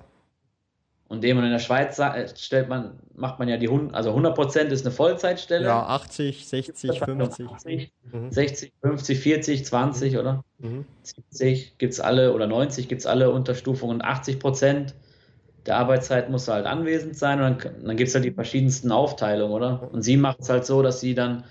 Und 1.07 1.23
dem 1.23 1.37
in 1.37 1.51
der 1.51 1.59
Schweiz 1.59 1.99
äh, 1.99 2.27
stellt 2.35 2.67
man, 2.67 2.99
macht 3.13 3.37
man 3.37 3.47
ja 3.47 3.57
die 3.57 3.67
100, 3.67 3.93
also 3.93 4.11
100% 4.11 4.69
ist 4.69 4.85
eine 4.85 4.93
Vollzeitstelle. 4.93 5.65
Ja, 5.65 5.85
80, 5.85 6.47
60, 6.47 6.99
50. 6.99 7.47
80, 7.47 7.91
mhm. 8.11 8.31
60, 8.31 8.73
50, 8.81 9.19
40, 9.19 9.65
20, 9.65 10.13
mhm. 10.13 10.19
oder? 10.19 10.43
Mhm. 10.57 10.85
70 11.03 11.77
gibt 11.77 11.93
es 11.93 11.99
alle, 11.99 12.33
oder 12.33 12.47
90 12.47 12.87
gibt 12.87 13.01
es 13.01 13.05
alle 13.05 13.29
Unterstufungen. 13.29 14.01
80% 14.01 14.93
der 15.67 15.77
Arbeitszeit 15.77 16.29
muss 16.29 16.47
halt 16.47 16.65
anwesend 16.65 17.17
sein 17.17 17.39
und 17.41 17.65
dann, 17.65 17.85
dann 17.85 17.97
gibt 17.97 18.07
es 18.07 18.15
halt 18.15 18.25
die 18.25 18.31
verschiedensten 18.31 18.91
Aufteilungen, 18.91 19.53
oder? 19.53 19.87
Und 19.91 20.01
sie 20.01 20.17
macht 20.17 20.41
es 20.41 20.49
halt 20.49 20.65
so, 20.65 20.81
dass 20.81 21.01
sie 21.01 21.13
dann 21.13 21.43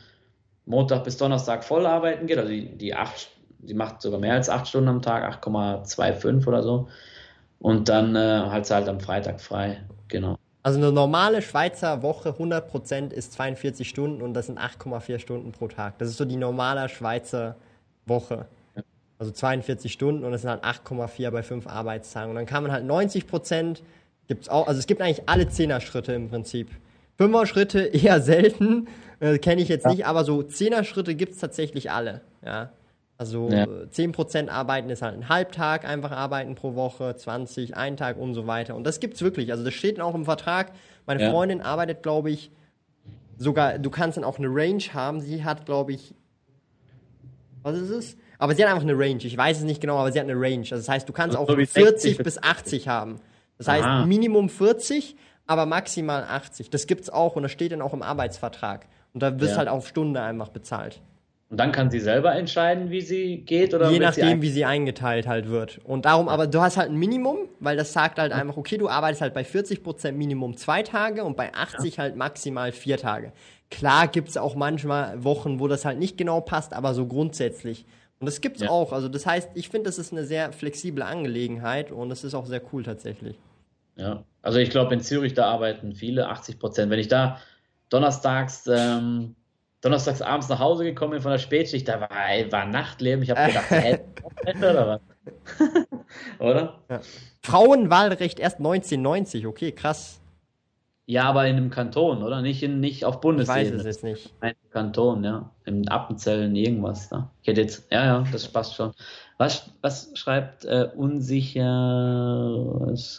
Montag 0.66 1.05
bis 1.05 1.16
Donnerstag 1.16 1.62
voll 1.62 1.86
arbeiten 1.86 2.26
geht, 2.26 2.39
also 2.39 2.51
die, 2.51 2.76
die 2.76 2.94
acht, 2.94 3.31
sie 3.64 3.74
macht 3.74 4.02
sogar 4.02 4.18
mehr 4.18 4.35
als 4.35 4.48
acht 4.48 4.66
Stunden 4.66 4.89
am 4.89 5.02
Tag, 5.02 5.44
8,25 5.44 6.47
oder 6.47 6.62
so 6.62 6.89
und 7.65 7.89
dann 7.89 8.15
äh, 8.15 8.62
sie 8.62 8.74
halt 8.74 8.91
am 8.91 9.01
Freitag 9.01 9.41
frei. 9.41 9.78
Genau. 10.09 10.36
Also 10.62 10.78
eine 10.78 10.93
normale 10.93 11.41
Schweizer 11.41 12.03
Woche 12.03 12.28
100% 12.28 13.11
ist 13.11 13.32
42 13.32 13.89
Stunden 13.89 14.20
und 14.20 14.35
das 14.35 14.47
sind 14.47 14.59
8,4 14.59 15.19
Stunden 15.19 15.51
pro 15.51 15.69
Tag. 15.69 15.97
Das 15.97 16.11
ist 16.11 16.19
so 16.19 16.27
die 16.27 16.36
normale 16.36 16.91
Schweizer 16.91 17.57
Woche. 18.05 18.49
Also 19.19 19.32
42 19.32 19.91
Stunden 19.91 20.24
und 20.24 20.32
das 20.32 20.43
sind 20.43 20.51
halt 20.51 20.62
8,4 20.62 21.31
bei 21.31 21.43
5 21.43 21.66
Arbeitstagen. 21.66 22.28
Und 22.28 22.36
dann 22.36 22.45
kann 22.45 22.65
man 22.65 22.70
halt 22.70 22.85
90% 22.85 23.78
gibt's 24.28 24.51
auch, 24.51 24.66
also 24.66 24.78
es 24.78 24.86
gibt 24.86 25.01
eigentlich 25.01 25.27
alle 25.27 25.45
10er 25.45 25.81
Schritte 25.81 26.12
im 26.12 26.28
Prinzip. 26.28 26.70
5er 27.19 27.47
Schritte 27.47 27.81
eher 27.95 28.20
selten, 28.20 28.89
äh, 29.20 29.39
kenne 29.39 29.62
ich 29.62 29.70
jetzt 29.70 29.85
ja. 29.85 29.91
nicht, 29.91 30.05
aber 30.05 30.24
so 30.24 30.41
10er 30.41 30.85
Schritte 30.85 31.15
gibt 31.15 31.32
es 31.32 31.39
tatsächlich 31.39 31.91
alle. 31.91 32.20
Ja. 32.45 32.73
Also 33.25 33.49
ja. 33.49 33.65
10% 33.65 34.51
arbeiten 34.51 34.91
ist 34.91 35.01
halt 35.01 35.15
ein 35.15 35.31
Halbtag 35.31 35.87
einfach 35.87 36.11
arbeiten 36.11 36.55
pro 36.57 36.75
Woche, 36.75 37.17
20, 37.17 37.75
ein 37.75 37.97
Tag 37.97 38.19
und 38.19 38.35
so 38.35 38.47
weiter. 38.47 38.77
Und 38.77 38.85
das 38.85 39.01
gibt's 39.01 39.23
wirklich. 39.23 39.51
Also 39.51 39.65
das 39.65 39.73
steht 39.73 39.99
auch 39.99 40.15
im 40.15 40.27
Vertrag. 40.27 40.73
Meine 41.07 41.23
ja. 41.23 41.31
Freundin 41.31 41.63
arbeitet, 41.63 42.03
glaube 42.03 42.31
ich, 42.31 42.51
sogar, 43.39 43.79
du 43.79 43.89
kannst 43.89 44.19
dann 44.19 44.25
auch 44.25 44.39
eine 44.39 44.49
Range 44.49 44.83
haben. 44.93 45.23
Sie 45.23 45.43
hat, 45.43 45.65
glaube 45.65 45.93
ich, 45.93 46.15
was 47.63 47.79
ist 47.79 47.89
es? 47.89 48.17
Aber 48.39 48.55
sie 48.55 48.63
hat 48.63 48.71
einfach 48.71 48.83
eine 48.83 48.99
Range. 48.99 49.25
Ich 49.25 49.37
weiß 49.39 49.57
es 49.57 49.65
nicht 49.65 49.81
genau, 49.81 49.97
aber 49.97 50.13
sie 50.13 50.21
hat 50.21 50.29
eine 50.29 50.39
Range. 50.39 50.65
Also 50.65 50.77
das 50.77 50.89
heißt, 50.91 51.09
du 51.09 51.15
kannst 51.15 51.35
auch 51.35 51.49
40 51.49 52.19
bis 52.19 52.43
80 52.43 52.89
haben. 52.89 53.21
Das 53.57 53.69
heißt, 53.69 53.87
Aha. 53.87 54.05
Minimum 54.05 54.51
40, 54.51 55.17
aber 55.47 55.65
maximal 55.65 56.25
80. 56.25 56.69
Das 56.69 56.87
gibt's 56.87 57.09
auch 57.09 57.37
und 57.37 57.45
das 57.45 57.53
steht 57.53 57.73
dann 57.73 57.81
auch 57.81 57.95
im 57.95 58.03
Arbeitsvertrag. 58.03 58.87
Und 59.15 59.23
da 59.23 59.41
wirst 59.41 59.53
ja. 59.53 59.59
halt 59.59 59.69
auf 59.69 59.89
Stunde 59.89 60.21
einfach 60.21 60.51
bezahlt. 60.51 61.01
Und 61.51 61.61
dann 61.61 61.73
kann 61.73 61.91
sie 61.91 62.01
selber 62.01 62.35
entscheiden, 62.35 62.91
wie 62.91 63.03
sie 63.03 63.39
geht 63.39 63.75
oder 63.75 63.91
Je 63.91 63.99
nachdem, 63.99 64.43
wie 64.43 64.51
sie 64.51 64.65
eingeteilt 64.65 65.27
halt 65.27 65.49
wird. 65.49 65.79
Und 65.85 66.05
darum, 66.05 66.29
aber 66.29 66.47
du 66.47 66.61
hast 66.61 66.77
halt 66.77 66.91
ein 66.91 66.97
Minimum, 66.97 67.49
weil 67.61 67.77
das 67.77 67.93
sagt 67.93 68.19
halt 68.19 68.33
einfach, 68.33 68.57
okay, 68.57 68.79
du 68.79 68.89
arbeitest 68.89 69.21
halt 69.21 69.35
bei 69.35 69.43
40% 69.43 70.12
Minimum 70.12 70.57
zwei 70.57 70.83
Tage 70.83 71.23
und 71.23 71.37
bei 71.37 71.53
80 71.55 71.97
ja. 71.97 72.03
halt 72.03 72.16
maximal 72.16 72.73
vier 72.73 72.97
Tage. 72.97 73.33
Klar 73.71 74.09
gibt 74.09 74.31
es 74.31 74.37
auch 74.37 74.55
manchmal 74.55 75.23
Wochen, 75.23 75.61
wo 75.61 75.69
das 75.69 75.85
halt 75.85 75.99
nicht 75.99 76.16
genau 76.16 76.41
passt, 76.41 76.73
aber 76.73 76.95
so 76.95 77.07
grundsätzlich. 77.07 77.85
Und 78.21 78.27
das 78.27 78.41
gibt's 78.41 78.62
ja. 78.62 78.71
auch. 78.71 78.93
Also 78.93 79.09
das 79.09 79.27
heißt, 79.27 79.51
ich 79.55 79.69
finde, 79.69 79.89
das 79.89 79.99
ist 79.99 80.12
eine 80.12 80.25
sehr 80.25 80.53
flexible 80.53 81.03
Angelegenheit 81.03 81.93
und 81.93 82.09
das 82.09 82.25
ist 82.25 82.35
auch 82.35 82.47
sehr 82.47 82.62
cool 82.73 82.83
tatsächlich. 82.83 83.39
Ja, 83.97 84.25
also 84.43 84.59
ich 84.59 84.71
glaube, 84.71 84.95
in 84.95 85.01
Zürich, 85.01 85.35
da 85.35 85.47
arbeiten 85.47 85.95
viele, 85.95 86.29
80 86.29 86.59
Prozent. 86.59 86.91
Wenn 86.91 86.99
ich 86.99 87.09
da 87.09 87.39
donnerstags 87.91 88.66
ähm, 88.66 89.37
donnerstags 89.85 90.23
abends 90.23 90.48
nach 90.48 90.59
Hause 90.59 90.85
gekommen 90.85 91.12
bin 91.12 91.20
von 91.20 91.32
der 91.32 91.39
Spätschicht, 91.39 91.86
da 91.86 92.01
war, 92.01 92.09
war 92.09 92.65
Nachtleben. 92.66 93.23
Ich 93.23 93.31
habe 93.31 93.47
gedacht, 93.47 93.70
hä, 93.70 94.01
oder 94.59 94.89
was? 94.89 95.01
oder? 96.39 96.81
Ja. 96.89 97.01
Frauenwahlrecht 97.43 98.40
erst 98.40 98.59
1990, 98.59 99.47
okay, 99.47 99.73
krass. 99.73 100.20
Ja, 101.06 101.24
aber 101.24 101.47
in 101.47 101.56
einem 101.56 101.69
Kanton, 101.69 102.23
oder? 102.23 102.40
Nicht, 102.40 102.62
in, 102.62 102.81
nicht 102.81 103.05
auf 103.05 103.20
Bundesebene. 103.20 103.62
Ich 103.62 103.73
weiß 103.73 103.81
es 103.81 103.85
jetzt 103.85 104.05
nicht. 104.05 104.32
Ein 104.40 104.55
Kanton, 104.70 105.23
ja. 105.23 105.51
Im 105.66 105.86
Appenzellen 105.89 106.56
irgendwas 106.56 107.11
da. 107.11 107.31
Ich 107.43 107.48
hätte 107.48 107.61
jetzt, 107.61 107.93
ja, 107.93 108.06
ja, 108.06 108.24
das 108.32 108.48
passt 108.48 108.74
schon. 108.74 108.93
Was, 109.39 109.70
was 109.82 110.12
schreibt 110.15 110.65
äh, 110.65 110.89
unsicheres 110.94 111.65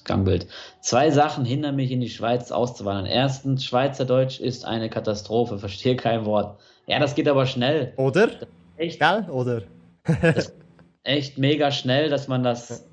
Gangbild? 0.05 0.47
Zwei 0.79 1.11
Sachen 1.11 1.43
hindern 1.43 1.75
mich, 1.75 1.91
in 1.91 1.99
die 1.99 2.09
Schweiz 2.09 2.51
auszuwandern. 2.51 3.05
Erstens, 3.05 3.65
Schweizerdeutsch 3.65 4.39
ist 4.39 4.63
eine 4.63 4.89
Katastrophe, 4.89 5.59
verstehe 5.59 5.97
kein 5.97 6.25
Wort. 6.25 6.57
Ja, 6.87 6.99
das 6.99 7.15
geht 7.15 7.27
aber 7.27 7.45
schnell. 7.45 7.91
Oder? 7.97 8.29
Echt, 8.77 8.99
Gell? 8.99 9.29
Oder? 9.29 9.63
echt 11.03 11.37
mega 11.37 11.71
schnell, 11.71 12.09
dass 12.09 12.27
man 12.27 12.43
das. 12.43 12.87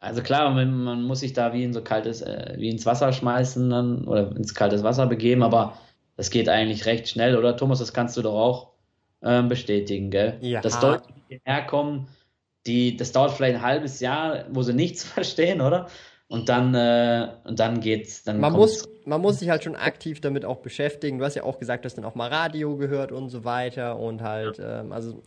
Also 0.00 0.22
klar, 0.22 0.50
man, 0.50 0.84
man 0.84 1.02
muss 1.02 1.20
sich 1.20 1.32
da 1.32 1.52
wie 1.54 1.64
in 1.64 1.72
so 1.72 1.82
kaltes, 1.82 2.20
äh, 2.20 2.54
wie 2.58 2.68
ins 2.68 2.84
Wasser 2.84 3.12
schmeißen 3.12 3.70
dann 3.70 4.04
oder 4.04 4.36
ins 4.36 4.54
kaltes 4.54 4.82
Wasser 4.82 5.06
begeben, 5.06 5.42
aber 5.42 5.78
das 6.16 6.30
geht 6.30 6.48
eigentlich 6.48 6.86
recht 6.86 7.08
schnell, 7.08 7.36
oder 7.36 7.56
Thomas? 7.56 7.78
Das 7.78 7.92
kannst 7.92 8.16
du 8.16 8.22
doch 8.22 8.34
auch 8.34 8.70
ähm, 9.22 9.48
bestätigen, 9.48 10.10
gell? 10.10 10.36
Ja. 10.40 10.60
Dass 10.60 10.80
Leute 10.82 11.04
die 11.08 11.38
hierher 11.38 11.62
kommen, 11.66 12.06
die, 12.66 12.96
das 12.96 13.12
dauert 13.12 13.32
vielleicht 13.32 13.56
ein 13.56 13.62
halbes 13.62 14.00
Jahr, 14.00 14.44
wo 14.50 14.62
sie 14.62 14.72
nichts 14.72 15.04
verstehen, 15.14 15.60
oder? 15.60 15.88
Und 16.28 16.48
dann, 16.48 16.74
äh, 16.74 17.28
und 17.44 17.60
dann 17.60 17.80
geht's, 17.80 18.24
dann 18.24 18.40
Man 18.40 18.54
muss, 18.54 18.88
man 19.04 19.20
muss 19.20 19.38
sich 19.40 19.50
halt 19.50 19.62
schon 19.62 19.76
aktiv 19.76 20.20
damit 20.22 20.44
auch 20.44 20.56
beschäftigen. 20.58 21.18
Du 21.18 21.24
hast 21.24 21.34
ja 21.34 21.42
auch 21.44 21.58
gesagt, 21.58 21.84
du 21.84 21.86
hast 21.86 21.96
dann 21.98 22.04
auch 22.06 22.14
mal 22.14 22.28
Radio 22.30 22.76
gehört 22.76 23.12
und 23.12 23.28
so 23.28 23.44
weiter 23.44 23.98
und 23.98 24.22
halt, 24.22 24.58
ähm, 24.58 24.90
also 24.92 25.22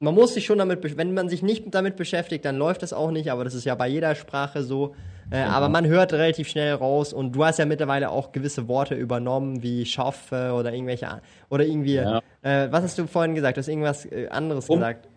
man 0.00 0.14
muss 0.14 0.32
sich 0.34 0.46
schon 0.46 0.58
damit, 0.58 0.96
wenn 0.96 1.12
man 1.12 1.28
sich 1.28 1.42
nicht 1.42 1.64
damit 1.74 1.96
beschäftigt, 1.96 2.44
dann 2.44 2.56
läuft 2.56 2.82
das 2.82 2.92
auch 2.92 3.10
nicht, 3.10 3.30
aber 3.30 3.44
das 3.44 3.52
ist 3.54 3.64
ja 3.64 3.74
bei 3.74 3.88
jeder 3.88 4.14
Sprache 4.14 4.62
so. 4.62 4.94
Äh, 5.30 5.42
Aber 5.42 5.68
man 5.68 5.84
hört 5.86 6.14
relativ 6.14 6.48
schnell 6.48 6.72
raus 6.72 7.12
und 7.12 7.32
du 7.32 7.44
hast 7.44 7.58
ja 7.58 7.66
mittlerweile 7.66 8.08
auch 8.08 8.32
gewisse 8.32 8.66
Worte 8.68 8.94
übernommen, 8.94 9.62
wie 9.62 9.84
schaffe 9.84 10.52
oder 10.54 10.72
irgendwelche, 10.72 11.20
oder 11.50 11.66
irgendwie, 11.66 11.96
Ja. 11.96 12.22
äh, 12.42 12.68
was 12.70 12.84
hast 12.84 12.98
du 12.98 13.06
vorhin 13.06 13.34
gesagt? 13.34 13.56
Du 13.56 13.60
hast 13.60 13.68
irgendwas 13.68 14.06
äh, 14.06 14.28
anderes 14.30 14.66
Drum- 14.66 14.78
gesagt. 14.78 15.08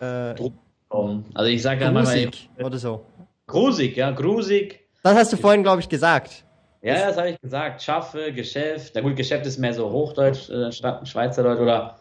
Äh, 0.00 0.34
kommen. 0.88 1.24
Also 1.34 1.50
ich 1.50 1.62
sage 1.62 1.80
dann 1.80 1.94
mal 1.94 2.04
grusig 2.04 2.48
oder 2.62 2.78
so. 2.78 3.04
grusig, 3.46 3.96
ja, 3.96 4.10
grusig. 4.10 4.80
Das 5.02 5.16
hast 5.16 5.32
du 5.32 5.36
vorhin, 5.36 5.62
glaube 5.62 5.80
ich, 5.80 5.88
gesagt. 5.88 6.44
Ja, 6.82 7.06
das 7.08 7.16
habe 7.16 7.30
ich 7.30 7.40
gesagt. 7.40 7.82
Schaffe, 7.82 8.32
Geschäft. 8.32 8.92
Na 8.94 9.00
gut, 9.00 9.16
Geschäft 9.16 9.46
ist 9.46 9.58
mehr 9.58 9.72
so 9.74 9.90
Hochdeutsch, 9.90 10.50
äh, 10.50 10.70
statt 10.72 11.06
Schweizerdeutsch 11.08 11.60
oder. 11.60 11.98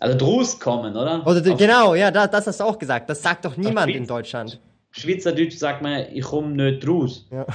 Also 0.00 0.18
Drust 0.18 0.58
kommen, 0.60 0.96
oder? 0.96 1.24
Oder, 1.26 1.52
Auf 1.52 1.58
genau, 1.58 1.94
ja, 1.94 2.10
das, 2.10 2.30
das 2.30 2.46
hast 2.48 2.60
du 2.60 2.64
auch 2.64 2.78
gesagt. 2.78 3.08
Das 3.08 3.22
sagt 3.22 3.44
doch 3.44 3.56
niemand 3.56 3.90
Schweiz- 3.90 3.96
in 3.96 4.06
Deutschland. 4.06 4.60
Schweizerdeutsch 4.90 5.56
sagt 5.56 5.82
man, 5.82 6.06
ich 6.12 6.22
komme 6.24 6.48
nicht 6.48 6.86
raus. 6.88 7.26
Ja. 7.30 7.46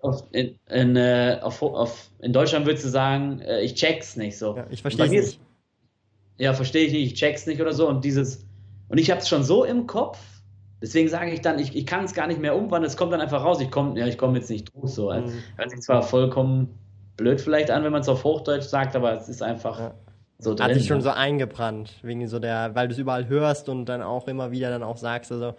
Auf, 0.00 0.22
in, 0.30 0.56
in, 0.70 0.94
äh, 0.96 1.38
auf, 1.42 1.60
auf, 1.60 2.08
in 2.20 2.32
Deutschland 2.32 2.66
würdest 2.66 2.84
du 2.84 2.88
sagen, 2.88 3.40
äh, 3.40 3.62
ich 3.62 3.74
check's 3.74 4.16
nicht 4.16 4.38
so. 4.38 4.56
Ja, 4.56 4.66
ich 4.70 4.80
verstehe 4.80 5.08
nicht. 5.08 5.40
Ja, 6.36 6.52
verstehe 6.54 6.86
ich 6.86 6.92
nicht, 6.92 7.12
ich 7.12 7.18
check's 7.18 7.46
nicht 7.46 7.60
oder 7.60 7.72
so. 7.72 7.88
Und 7.88 8.04
dieses, 8.04 8.46
und 8.88 8.98
ich 8.98 9.10
habe 9.10 9.20
es 9.20 9.28
schon 9.28 9.42
so 9.42 9.64
im 9.64 9.86
Kopf, 9.86 10.18
deswegen 10.80 11.08
sage 11.08 11.30
ich 11.32 11.40
dann, 11.40 11.58
ich, 11.58 11.74
ich 11.76 11.86
kann 11.86 12.04
es 12.04 12.14
gar 12.14 12.26
nicht 12.26 12.40
mehr 12.40 12.54
umwandeln, 12.56 12.84
es 12.84 12.96
kommt 12.96 13.12
dann 13.12 13.20
einfach 13.20 13.44
raus. 13.44 13.60
Ich 13.60 13.70
komme 13.70 13.98
ja, 13.98 14.06
ich 14.06 14.18
komme 14.18 14.38
jetzt 14.38 14.50
nicht 14.50 14.72
draus 14.74 14.94
so. 14.94 15.10
Mhm. 15.12 15.32
Hört 15.56 15.70
sich 15.70 15.80
zwar 15.80 16.02
vollkommen 16.02 16.68
blöd 17.16 17.40
vielleicht 17.40 17.70
an, 17.70 17.84
wenn 17.84 17.92
man 17.92 18.00
es 18.02 18.08
auf 18.08 18.24
Hochdeutsch 18.24 18.64
sagt, 18.64 18.94
aber 18.96 19.12
es 19.12 19.28
ist 19.28 19.42
einfach 19.42 19.78
Ja. 19.78 19.94
so 20.38 20.54
drin. 20.54 20.66
Hat 20.66 20.74
sich 20.74 20.86
schon 20.86 21.02
so 21.02 21.10
eingebrannt, 21.10 21.92
wegen 22.02 22.26
so 22.28 22.38
der, 22.38 22.74
weil 22.74 22.88
du 22.88 22.92
es 22.92 22.98
überall 22.98 23.26
hörst 23.28 23.68
und 23.68 23.86
dann 23.86 24.02
auch 24.02 24.28
immer 24.28 24.50
wieder 24.52 24.70
dann 24.70 24.82
auch 24.84 24.96
sagst. 24.96 25.32
Also, 25.32 25.54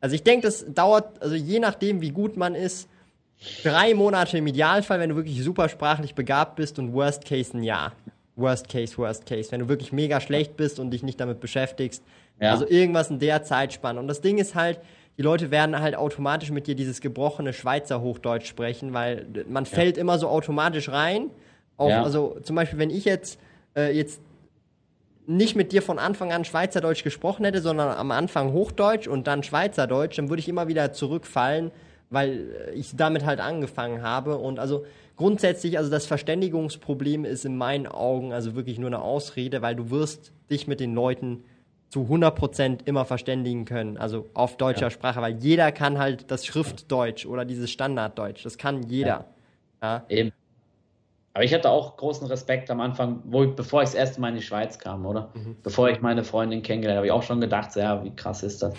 also 0.00 0.14
ich 0.14 0.22
denke, 0.22 0.46
das 0.46 0.64
dauert, 0.72 1.20
also 1.20 1.34
je 1.34 1.58
nachdem, 1.58 2.00
wie 2.00 2.10
gut 2.10 2.36
man 2.36 2.54
ist, 2.54 2.88
drei 3.64 3.92
Monate 3.94 4.38
im 4.38 4.46
Idealfall, 4.46 5.00
wenn 5.00 5.10
du 5.10 5.16
wirklich 5.16 5.42
super 5.42 5.68
sprachlich 5.68 6.14
begabt 6.14 6.56
bist 6.56 6.78
und 6.78 6.92
Worst 6.92 7.24
Case 7.24 7.56
ein 7.56 7.62
Jahr. 7.64 7.92
Worst 8.36 8.68
Case, 8.68 8.96
Worst 8.96 9.26
Case. 9.26 9.50
Wenn 9.50 9.60
du 9.60 9.68
wirklich 9.68 9.92
mega 9.92 10.20
schlecht 10.20 10.56
bist 10.56 10.78
und 10.78 10.90
dich 10.92 11.02
nicht 11.02 11.20
damit 11.20 11.40
beschäftigst. 11.40 12.02
Ja. 12.40 12.52
Also 12.52 12.66
irgendwas 12.68 13.10
in 13.10 13.18
der 13.18 13.42
Zeitspanne. 13.42 14.00
Und 14.00 14.08
das 14.08 14.20
Ding 14.20 14.38
ist 14.38 14.54
halt, 14.54 14.80
die 15.18 15.22
Leute 15.22 15.50
werden 15.50 15.78
halt 15.78 15.94
automatisch 15.94 16.50
mit 16.50 16.66
dir 16.66 16.74
dieses 16.74 17.00
gebrochene 17.00 17.52
Schweizer 17.52 18.00
Hochdeutsch 18.00 18.46
sprechen, 18.46 18.94
weil 18.94 19.26
man 19.48 19.66
fällt 19.66 19.98
immer 19.98 20.18
so 20.18 20.28
automatisch 20.28 20.88
rein. 20.88 21.30
Auch, 21.76 21.90
Ja. 21.90 22.02
Also 22.02 22.38
zum 22.42 22.56
Beispiel, 22.56 22.78
wenn 22.78 22.90
ich 22.90 23.04
jetzt, 23.04 23.38
äh, 23.76 23.94
jetzt 23.94 24.20
nicht 25.26 25.56
mit 25.56 25.72
dir 25.72 25.82
von 25.82 25.98
Anfang 25.98 26.32
an 26.32 26.44
Schweizerdeutsch 26.44 27.04
gesprochen 27.04 27.44
hätte, 27.44 27.60
sondern 27.60 27.90
am 27.90 28.10
Anfang 28.10 28.52
Hochdeutsch 28.52 29.06
und 29.06 29.26
dann 29.26 29.42
Schweizerdeutsch, 29.42 30.16
dann 30.16 30.28
würde 30.28 30.40
ich 30.40 30.48
immer 30.48 30.66
wieder 30.66 30.92
zurückfallen, 30.92 31.70
weil 32.08 32.72
ich 32.74 32.96
damit 32.96 33.24
halt 33.24 33.40
angefangen 33.40 34.02
habe. 34.02 34.38
Und 34.38 34.58
also 34.58 34.86
grundsätzlich, 35.16 35.76
also 35.76 35.90
das 35.90 36.06
Verständigungsproblem 36.06 37.24
ist 37.24 37.44
in 37.44 37.56
meinen 37.56 37.86
Augen 37.86 38.32
also 38.32 38.56
wirklich 38.56 38.78
nur 38.78 38.88
eine 38.88 39.02
Ausrede, 39.02 39.60
weil 39.60 39.76
du 39.76 39.90
wirst 39.90 40.32
dich 40.50 40.66
mit 40.66 40.80
den 40.80 40.94
Leuten 40.94 41.44
zu 41.90 42.02
100% 42.02 42.86
immer 42.86 43.04
verständigen 43.04 43.64
können, 43.64 43.96
also 43.98 44.30
auf 44.32 44.56
deutscher 44.56 44.90
Sprache, 44.90 45.20
weil 45.20 45.36
jeder 45.42 45.72
kann 45.72 45.98
halt 45.98 46.30
das 46.30 46.46
Schriftdeutsch 46.46 47.26
oder 47.26 47.44
dieses 47.44 47.70
Standarddeutsch, 47.70 48.46
das 48.46 48.56
kann 48.56 48.84
jeder. 48.84 49.26
Ja. 49.82 50.04
Eben. 50.08 50.32
Aber 51.34 51.44
ich 51.44 51.52
hatte 51.52 51.68
auch 51.68 51.96
großen 51.96 52.26
Respekt 52.28 52.70
am 52.70 52.80
Anfang, 52.80 53.22
wo 53.24 53.44
ich, 53.44 53.54
bevor 53.54 53.82
ich 53.82 53.88
das 53.90 53.94
erste 53.94 54.20
Mal 54.20 54.28
in 54.28 54.36
die 54.36 54.42
Schweiz 54.42 54.78
kam, 54.78 55.04
oder? 55.04 55.30
Mhm. 55.34 55.56
Bevor 55.62 55.88
ich 55.90 56.00
meine 56.00 56.24
Freundin 56.24 56.62
kennengelernt 56.62 56.98
habe, 56.98 57.06
habe 57.08 57.18
ich 57.18 57.24
auch 57.24 57.26
schon 57.26 57.40
gedacht, 57.40 57.72
so, 57.72 57.80
ja, 57.80 58.02
wie 58.04 58.14
krass 58.14 58.42
ist 58.42 58.62
das? 58.62 58.74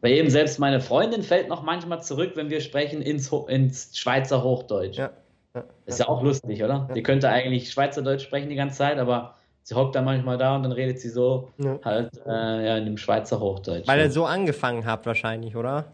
Weil 0.00 0.12
eben 0.12 0.30
selbst 0.30 0.58
meine 0.58 0.80
Freundin 0.80 1.22
fällt 1.22 1.48
noch 1.48 1.62
manchmal 1.62 2.02
zurück, 2.02 2.32
wenn 2.34 2.50
wir 2.50 2.60
sprechen, 2.60 3.00
ins, 3.00 3.32
Ho- 3.32 3.46
ins 3.46 3.96
Schweizer 3.96 4.44
Hochdeutsch. 4.44 4.98
Ja. 4.98 5.10
ja. 5.56 5.64
Ist 5.86 5.98
ja 5.98 6.08
auch 6.08 6.22
lustig, 6.22 6.62
oder? 6.62 6.88
Die 6.94 7.02
könnte 7.02 7.28
eigentlich 7.30 7.72
Schweizerdeutsch 7.72 8.22
sprechen 8.22 8.48
die 8.48 8.56
ganze 8.56 8.76
Zeit, 8.78 8.98
aber 8.98 9.36
sie 9.64 9.74
hockt 9.74 9.96
dann 9.96 10.04
manchmal 10.04 10.38
da 10.38 10.54
und 10.54 10.62
dann 10.62 10.72
redet 10.72 11.00
sie 11.00 11.08
so 11.08 11.48
Ja. 11.58 11.80
halt 11.84 12.10
äh, 12.26 12.66
ja, 12.66 12.76
in 12.76 12.84
dem 12.84 12.96
Schweizer 12.96 13.40
Hochdeutsch. 13.40 13.88
Weil 13.88 13.98
ja. 13.98 14.04
ihr 14.04 14.10
so 14.10 14.24
angefangen 14.26 14.86
habt 14.86 15.06
wahrscheinlich, 15.06 15.56
oder? 15.56 15.86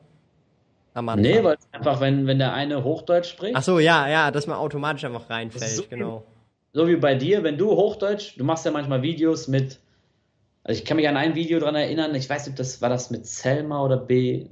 Am 0.93 1.09
Anfang. 1.09 1.23
Nee, 1.23 1.43
weil 1.45 1.55
es 1.57 1.69
einfach, 1.73 2.01
wenn, 2.01 2.27
wenn 2.27 2.39
der 2.39 2.53
eine 2.53 2.83
Hochdeutsch 2.83 3.29
spricht, 3.31 3.55
Ach 3.57 3.63
so, 3.63 3.79
ja, 3.79 4.09
ja, 4.09 4.31
dass 4.33 4.47
man 4.49 4.57
automatisch 4.59 5.05
einfach 5.05 5.31
reinfällt, 5.31 5.71
so 5.71 5.85
genau. 5.89 6.25
so 6.73 6.89
wie 6.89 6.97
bei 6.97 7.15
dir, 7.15 7.45
wenn 7.45 7.57
du 7.57 7.71
Hochdeutsch, 7.71 8.37
du 8.37 8.45
machst 8.45 8.65
ja 8.65 8.73
manchmal 8.73 9.01
Videos 9.03 9.47
mit, 9.47 9.79
also 10.65 10.81
ich 10.81 10.85
kann 10.85 10.97
mich 10.97 11.09
an 11.09 11.17
ein 11.17 11.37
Video 11.37 11.61
dran 11.61 11.77
erinnern, 11.77 12.13
ich 12.17 12.29
weiß 12.29 12.47
nicht, 12.47 12.55
ob 12.55 12.57
das 12.57 12.83
war 12.83 12.89
das 12.89 13.11
mit 13.13 13.25
Selma 13.25 13.85
oder 13.85 13.99
B, 13.99 14.47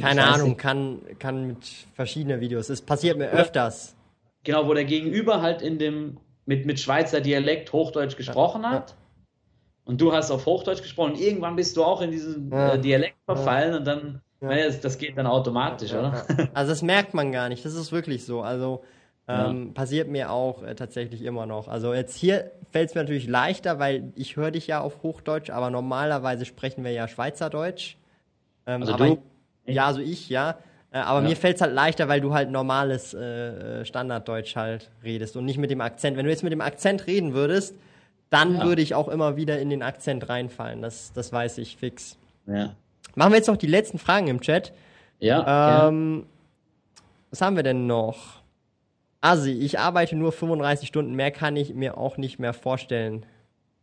Keine 0.00 0.24
Ahnung, 0.24 0.48
nicht. 0.48 0.58
kann, 0.58 1.00
kann 1.18 1.46
mit 1.48 1.58
verschiedenen 1.92 2.40
Videos. 2.40 2.70
Es 2.70 2.80
passiert 2.80 3.18
mir 3.18 3.28
öfters. 3.28 3.94
Genau, 4.42 4.66
wo 4.66 4.72
der 4.72 4.84
Gegenüber 4.86 5.42
halt 5.42 5.60
in 5.60 5.78
dem, 5.78 6.16
mit, 6.46 6.66
mit 6.66 6.80
Schweizer 6.80 7.20
Dialekt 7.20 7.72
Hochdeutsch 7.72 8.16
gesprochen 8.16 8.68
hat. 8.68 8.94
Und 9.84 10.00
du 10.00 10.12
hast 10.12 10.30
auf 10.30 10.46
Hochdeutsch 10.46 10.82
gesprochen. 10.82 11.12
Und 11.12 11.20
irgendwann 11.20 11.56
bist 11.56 11.76
du 11.76 11.84
auch 11.84 12.00
in 12.00 12.10
diesen 12.10 12.50
Ja. 12.50 12.74
äh, 12.74 12.78
Dialekt 12.78 13.16
verfallen 13.26 13.74
und 13.74 13.84
dann, 13.86 14.20
Ja. 14.40 14.48
naja, 14.48 14.66
das, 14.66 14.80
das 14.80 14.98
geht 14.98 15.16
dann 15.18 15.26
automatisch, 15.26 15.92
oder? 15.92 16.24
Also 16.54 16.72
das 16.72 16.82
merkt 16.82 17.14
man 17.14 17.32
gar 17.32 17.48
nicht, 17.48 17.64
das 17.64 17.74
ist 17.74 17.92
wirklich 17.92 18.24
so. 18.24 18.42
Also 18.42 18.82
ähm, 19.26 19.72
passiert 19.72 20.08
mir 20.08 20.30
auch 20.30 20.62
äh, 20.62 20.74
tatsächlich 20.74 21.22
immer 21.22 21.46
noch. 21.46 21.68
Also 21.68 21.94
jetzt 21.94 22.14
hier 22.16 22.50
fällt 22.72 22.90
es 22.90 22.94
mir 22.94 23.02
natürlich 23.02 23.26
leichter, 23.26 23.78
weil 23.78 24.12
ich 24.16 24.36
höre 24.36 24.50
dich 24.50 24.66
ja 24.66 24.80
auf 24.80 25.02
Hochdeutsch, 25.02 25.48
aber 25.50 25.70
normalerweise 25.70 26.44
sprechen 26.44 26.84
wir 26.84 26.92
ja 26.92 27.08
Schweizerdeutsch. 27.08 27.96
Ähm, 28.66 28.82
Also 28.82 28.94
du? 28.94 29.22
Ja, 29.66 29.86
also 29.86 30.00
ich, 30.00 30.28
ja. 30.28 30.58
Äh, 30.94 30.98
aber 30.98 31.22
Ja. 31.22 31.28
mir 31.28 31.36
fällt 31.36 31.56
es 31.56 31.60
halt 31.62 31.74
leichter, 31.74 32.08
weil 32.08 32.20
du 32.20 32.32
halt 32.32 32.50
normales 32.50 33.12
äh, 33.14 33.80
äh, 33.80 33.84
Standarddeutsch 33.84 34.54
halt 34.56 34.90
redest 35.02 35.36
und 35.36 35.44
nicht 35.44 35.58
mit 35.58 35.70
dem 35.70 35.80
Akzent. 35.80 36.16
Wenn 36.16 36.24
du 36.24 36.30
jetzt 36.30 36.44
mit 36.44 36.52
dem 36.52 36.60
Akzent 36.60 37.06
reden 37.08 37.34
würdest, 37.34 37.74
dann 38.30 38.56
Ja. 38.58 38.64
würde 38.64 38.80
ich 38.80 38.94
auch 38.94 39.08
immer 39.08 39.36
wieder 39.36 39.58
in 39.58 39.70
den 39.70 39.82
Akzent 39.82 40.28
reinfallen. 40.28 40.80
Das, 40.82 41.12
das 41.12 41.32
weiß 41.32 41.58
ich 41.58 41.76
fix. 41.76 42.16
Ja. 42.46 42.74
Machen 43.16 43.32
wir 43.32 43.36
jetzt 43.38 43.48
noch 43.48 43.56
die 43.56 43.66
letzten 43.66 43.98
Fragen 43.98 44.28
im 44.28 44.40
Chat. 44.40 44.72
Ja. 45.18 45.88
Ähm, 45.88 46.26
was 47.30 47.40
haben 47.42 47.56
wir 47.56 47.62
denn 47.64 47.86
noch? 47.88 48.42
Assi, 49.20 49.52
ich 49.52 49.78
arbeite 49.80 50.14
nur 50.16 50.30
35 50.32 50.86
Stunden, 50.88 51.14
mehr 51.14 51.30
kann 51.30 51.56
ich 51.56 51.74
mir 51.74 51.96
auch 51.98 52.18
nicht 52.18 52.38
mehr 52.38 52.52
vorstellen. 52.52 53.24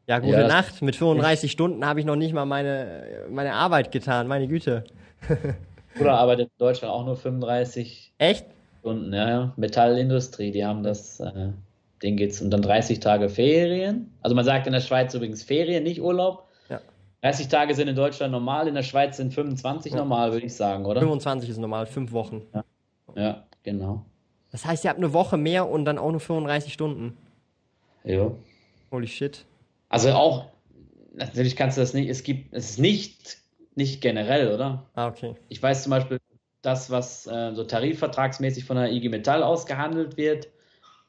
Ja, 0.08 0.20
gute 0.20 0.42
Ja, 0.42 0.48
Nacht. 0.48 0.82
Mit 0.82 0.96
35 0.96 1.52
Stunden 1.52 1.86
habe 1.86 2.00
ich 2.00 2.06
noch 2.06 2.16
nicht 2.16 2.34
mal 2.34 2.46
meine, 2.46 3.26
meine 3.30 3.54
Arbeit 3.54 3.92
getan, 3.92 4.28
meine 4.28 4.48
Güte. 4.48 4.84
Bruder 5.96 6.14
arbeitet 6.14 6.48
in 6.48 6.58
Deutschland 6.58 6.94
auch 6.94 7.06
nur 7.06 7.16
35 7.16 8.14
Echt? 8.18 8.46
Stunden, 8.80 9.14
ja, 9.14 9.30
ja. 9.30 9.54
Metallindustrie, 9.58 10.52
die 10.52 10.66
haben 10.66 10.84
das, 10.84 11.20
äh, 11.20 11.52
denen 12.02 12.18
geht's 12.18 12.42
und 12.42 12.52
dann 12.52 12.62
30 12.62 13.00
Tage 13.00 13.30
Ferien. 13.30 14.12
Also 14.22 14.36
man 14.36 14.46
sagt 14.46 14.68
in 14.68 14.74
der 14.74 14.82
Schweiz 14.82 15.14
übrigens 15.14 15.44
Ferien, 15.44 15.84
nicht 15.84 16.02
Urlaub. 16.02 16.48
Ja. 16.70 16.82
30 17.22 17.48
Tage 17.48 17.76
sind 17.76 17.88
in 17.88 17.96
Deutschland 17.96 18.32
normal, 18.32 18.68
in 18.68 18.76
der 18.76 18.84
Schweiz 18.84 19.18
sind 19.18 19.34
25 19.34 19.94
normal, 19.94 20.32
würde 20.32 20.46
ich 20.46 20.56
sagen, 20.56 20.86
oder? 20.86 21.02
25 21.02 21.50
ist 21.50 21.58
normal, 21.58 21.86
fünf 21.86 22.12
Wochen. 22.12 22.42
Ja, 23.16 23.44
genau. 23.64 24.06
Das 24.52 24.66
heißt, 24.66 24.84
ihr 24.84 24.90
habt 24.90 25.00
eine 25.00 25.14
Woche 25.14 25.38
mehr 25.38 25.70
und 25.70 25.86
dann 25.86 25.98
auch 25.98 26.12
nur 26.12 26.20
35 26.20 26.74
Stunden. 26.74 27.18
Ja. 28.04 28.32
Holy 28.92 29.08
shit. 29.08 29.46
Also 29.90 30.12
auch, 30.12 30.48
natürlich 31.14 31.56
kannst 31.56 31.78
du 31.78 31.82
das 31.82 31.94
nicht, 31.94 32.10
es 32.10 32.24
gibt, 32.24 32.54
es 32.54 32.72
ist 32.72 32.80
nicht, 32.80 33.41
nicht 33.76 34.02
generell, 34.02 34.54
oder? 34.54 34.86
Ah, 34.96 35.08
okay. 35.08 35.36
Ich 35.50 35.62
weiß 35.62 35.84
zum 35.84 35.92
Beispiel, 35.92 36.20
das, 36.62 36.92
was 36.92 37.28
äh, 37.28 37.54
so 37.54 37.64
tarifvertragsmäßig 37.64 38.66
von 38.66 38.78
der 38.78 38.92
IG 38.92 39.10
Metall 39.10 39.44
ausgehandelt 39.44 40.18
wird, 40.18 40.50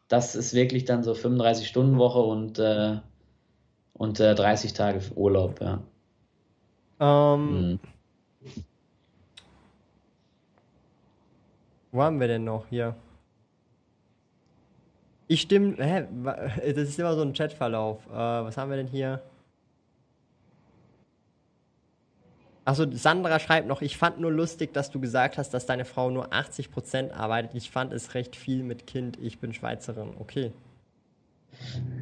das 0.09 0.35
ist 0.35 0.55
wirklich 0.55 0.85
dann 0.85 1.03
so 1.03 1.13
35-Stunden-Woche 1.13 2.19
und, 2.21 2.59
äh, 2.59 2.99
und 3.95 4.21
äh, 4.21 4.35
30 4.35 4.73
Tage 4.73 5.01
Urlaub, 5.15 5.61
ja. 5.61 5.83
Ähm, 7.01 7.73
Mhm. 7.73 7.81
Wo 11.93 12.03
haben 12.03 12.19
wir 12.21 12.27
denn 12.29 12.45
noch 12.45 12.67
hier? 12.69 12.97
Ich 15.29 15.43
stimme. 15.43 15.77
Hä? 15.77 16.07
Das 16.75 16.89
ist 16.89 16.99
immer 16.99 17.15
so 17.15 17.23
ein 17.23 17.33
Chatverlauf. 17.35 18.07
Äh, 18.07 18.13
was 18.13 18.57
haben 18.57 18.71
wir 18.71 18.77
denn 18.79 18.87
hier? 18.89 19.23
Achso, 22.65 22.87
Sandra 22.93 23.41
schreibt 23.41 23.67
noch, 23.67 23.83
ich 23.83 23.97
fand 23.97 24.21
nur 24.21 24.31
lustig, 24.31 24.73
dass 24.73 24.91
du 24.91 25.01
gesagt 25.01 25.37
hast, 25.37 25.51
dass 25.51 25.67
deine 25.67 25.85
Frau 25.85 26.11
nur 26.11 26.33
80% 26.33 27.13
arbeitet. 27.13 27.55
Ich 27.55 27.71
fand 27.71 27.93
es 27.93 28.15
recht 28.15 28.37
viel 28.37 28.63
mit 28.63 28.87
Kind. 28.87 29.19
Ich 29.21 29.41
bin 29.41 29.53
Schweizerin. 29.53 30.11
Okay. 30.19 30.53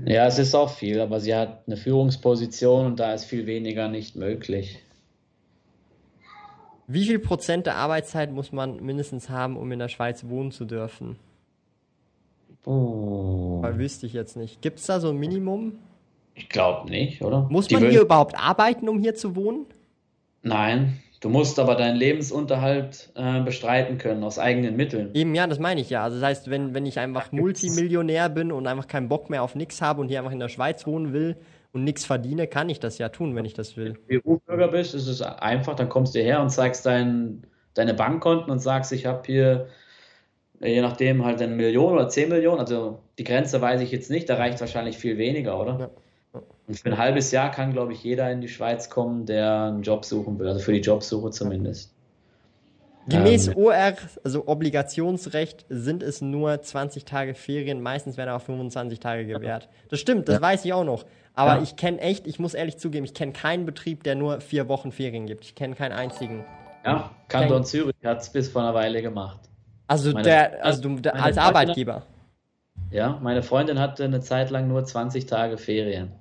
Ja, 0.05 0.27
es 0.27 0.39
ist 0.39 0.55
auch 0.55 0.71
viel, 0.71 1.01
aber 1.01 1.21
sie 1.21 1.35
hat 1.35 1.63
eine 1.67 1.77
Führungsposition 1.77 2.87
und 2.87 3.01
da 3.01 3.15
ist 3.15 3.25
viel 3.25 3.47
weniger 3.47 3.89
nicht 3.89 4.17
möglich. 4.17 4.83
Wie 6.87 7.05
viel 7.05 7.19
Prozent 7.21 7.67
der 7.67 7.77
Arbeitszeit 7.77 8.33
muss 8.33 8.53
man 8.53 8.85
mindestens 8.85 9.29
haben, 9.29 9.57
um 9.57 9.71
in 9.73 9.79
der 9.79 9.89
Schweiz 9.89 10.25
wohnen 10.29 10.51
zu 10.51 10.65
dürfen? 10.65 11.17
Oh. 12.67 13.63
Weil 13.63 13.79
wüsste 13.79 14.07
ich 14.07 14.13
jetzt 14.13 14.37
nicht. 14.37 14.61
Gibt 14.61 14.81
es 14.81 14.87
da 14.87 15.01
so 15.01 15.11
ein 15.11 15.17
Minimum? 15.17 15.79
Ich 16.35 16.49
glaube 16.49 16.91
nicht, 16.91 17.23
oder? 17.23 17.47
Muss 17.51 17.69
Die 17.69 17.75
man 17.75 17.89
hier 17.89 18.03
überhaupt 18.03 18.39
arbeiten, 18.39 18.89
um 18.89 18.99
hier 18.99 19.15
zu 19.15 19.37
wohnen? 19.37 19.67
Nein, 20.43 20.99
du 21.21 21.29
musst 21.29 21.59
aber 21.59 21.75
deinen 21.75 21.97
Lebensunterhalt 21.97 23.11
äh, 23.15 23.41
bestreiten 23.41 23.99
können 23.99 24.25
aus 24.25 24.39
eigenen 24.39 24.77
Mitteln. 24.77 25.11
Eben, 25.15 25.35
ja, 25.35 25.47
das 25.47 25.59
meine 25.59 25.81
ich 25.81 25.91
ja. 25.91 26.03
Also 26.03 26.19
das 26.19 26.27
heißt, 26.27 26.51
wenn, 26.51 26.75
wenn 26.75 26.87
ich 26.87 26.99
einfach 26.99 27.31
Multimillionär 27.33 28.29
bin 28.29 28.53
und 28.53 28.67
einfach 28.67 28.87
keinen 28.87 29.09
Bock 29.09 29.29
mehr 29.29 29.43
auf 29.43 29.55
nichts 29.55 29.83
habe 29.83 30.01
und 30.01 30.09
hier 30.09 30.19
einfach 30.19 30.33
in 30.33 30.41
der 30.41 30.49
Schweiz 30.49 30.87
wohnen 30.87 31.13
will 31.13 31.37
und 31.73 31.85
nichts 31.85 32.05
verdiene, 32.05 32.47
kann 32.47 32.69
ich 32.71 32.81
das 32.81 32.99
ja 32.99 33.11
tun, 33.11 33.37
wenn 33.37 33.45
ich 33.45 33.55
das 33.55 33.77
will. 33.77 33.99
EU-Bürger 34.11 34.69
bist, 34.69 34.95
ist 34.95 35.07
es 35.07 35.21
einfach, 35.21 35.77
dann 35.77 35.89
kommst 35.89 36.15
du 36.15 36.21
her 36.21 36.41
und 36.41 36.51
zeigst 36.51 36.87
dein, 36.87 37.43
deine 37.75 37.95
Bankkonten 37.95 38.51
und 38.51 38.61
sagst, 38.61 38.93
ich 38.93 39.05
habe 39.05 39.23
hier, 39.27 39.69
äh, 40.61 40.73
je 40.73 40.81
nachdem, 40.81 41.25
halt 41.25 41.43
eine 41.43 41.55
Million 41.55 41.93
oder 41.93 42.09
10 42.09 42.31
Millionen. 42.31 42.61
Also 42.61 43.01
die 43.19 43.25
Grenze 43.25 43.61
weiß 43.61 43.83
ich 43.83 43.93
jetzt 43.93 44.11
nicht, 44.11 44.29
da 44.31 44.37
reicht 44.37 44.61
wahrscheinlich 44.61 44.97
viel 44.97 45.19
weniger, 45.19 45.61
oder? 45.61 45.79
Ja. 45.79 45.91
Und 46.33 46.79
für 46.79 46.91
ein 46.91 46.99
halbes 46.99 47.31
Jahr 47.33 47.51
kann, 47.51 47.73
glaube 47.73 47.93
ich, 47.93 48.03
jeder 48.05 48.31
in 48.31 48.41
die 48.41 48.49
Schweiz 48.49 48.89
kommen, 48.91 49.27
der 49.27 49.65
einen 49.65 49.83
Job 49.83 50.05
suchen 50.05 50.39
will, 50.39 50.47
also 50.49 50.61
für 50.61 50.73
die 50.73 50.81
Jobsuche 50.81 51.31
zumindest. 51.31 51.93
Gemäß 53.09 53.49
Ähm. 53.49 53.57
OR, 53.57 53.93
also 54.23 54.47
Obligationsrecht, 54.47 55.65
sind 55.69 56.03
es 56.03 56.21
nur 56.21 56.61
20 56.63 57.05
Tage 57.05 57.35
Ferien, 57.35 57.81
meistens 57.83 58.17
werden 58.17 58.29
aber 58.31 58.41
25 58.41 59.01
Tage 59.01 59.27
gewährt. 59.27 59.69
Das 59.89 59.99
stimmt, 59.99 60.29
das 60.29 60.37
Ja. 60.37 60.43
weiß 60.43 60.65
ich 60.65 60.73
auch 60.73 60.85
noch. 60.85 61.05
Aber 61.35 61.57
Ja. 61.57 61.63
ich 61.63 61.77
kenne 61.77 61.99
echt, 62.01 62.27
ich 62.27 62.39
muss 62.39 62.55
ehrlich 62.55 62.77
zugeben, 62.77 63.05
ich 63.05 63.15
kenne 63.15 63.33
keinen 63.33 63.65
Betrieb, 63.67 64.05
der 64.05 64.15
nur 64.15 64.41
vier 64.41 64.69
Wochen 64.69 64.93
Ferien 64.93 65.27
gibt. 65.27 65.45
Ich 65.45 65.55
kenne 65.55 65.75
keinen 65.75 65.93
einzigen. 65.93 66.45
Ja, 66.85 67.11
Kanton 67.29 67.65
Zürich 67.65 67.95
hat 68.05 68.21
es 68.21 68.31
bis 68.31 68.49
vor 68.49 68.63
einer 68.63 68.75
Weile 68.75 69.03
gemacht. 69.03 69.41
Also 69.87 70.13
Meine- 70.13 70.23
der, 70.25 70.65
also 70.65 70.81
du, 70.83 71.01
der, 71.01 71.15
als 71.15 71.37
Freundin- 71.37 71.39
Arbeitgeber. 71.43 72.03
Ja, 72.91 73.19
meine 73.23 73.43
Freundin 73.43 73.79
hatte 73.81 74.05
eine 74.05 74.21
Zeit 74.21 74.51
lang 74.51 74.69
nur 74.69 74.85
20 74.85 75.27
Tage 75.27 75.57
Ferien. 75.59 76.13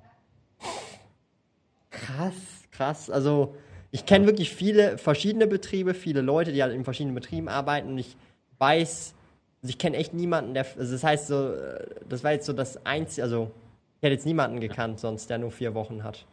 Krass, 1.90 2.34
krass. 2.70 3.10
Also 3.10 3.54
ich 3.90 4.06
kenne 4.06 4.26
wirklich 4.26 4.50
viele 4.54 4.98
verschiedene 4.98 5.46
Betriebe, 5.46 5.94
viele 5.94 6.20
Leute, 6.20 6.52
die 6.52 6.62
halt 6.62 6.74
in 6.74 6.84
verschiedenen 6.84 7.14
Betrieben 7.14 7.48
arbeiten 7.48 7.90
und 7.90 7.98
ich 7.98 8.16
weiß, 8.58 9.14
also 9.62 9.70
ich 9.70 9.78
kenne 9.78 9.96
echt 9.96 10.14
niemanden, 10.14 10.54
der, 10.54 10.66
also 10.78 10.92
das 10.92 11.02
heißt 11.02 11.26
so, 11.26 11.52
äh, 11.54 11.86
das 12.08 12.22
war 12.22 12.32
jetzt 12.32 12.46
so 12.46 12.52
das 12.52 12.84
einzige, 12.86 13.24
also 13.24 13.50
ich 13.98 14.02
hätte 14.02 14.14
jetzt 14.14 14.26
niemanden 14.26 14.60
gekannt 14.60 15.00
sonst, 15.00 15.28
der 15.28 15.38
nur 15.38 15.50
vier 15.50 15.74
Wochen 15.74 16.04
hat. 16.04 16.24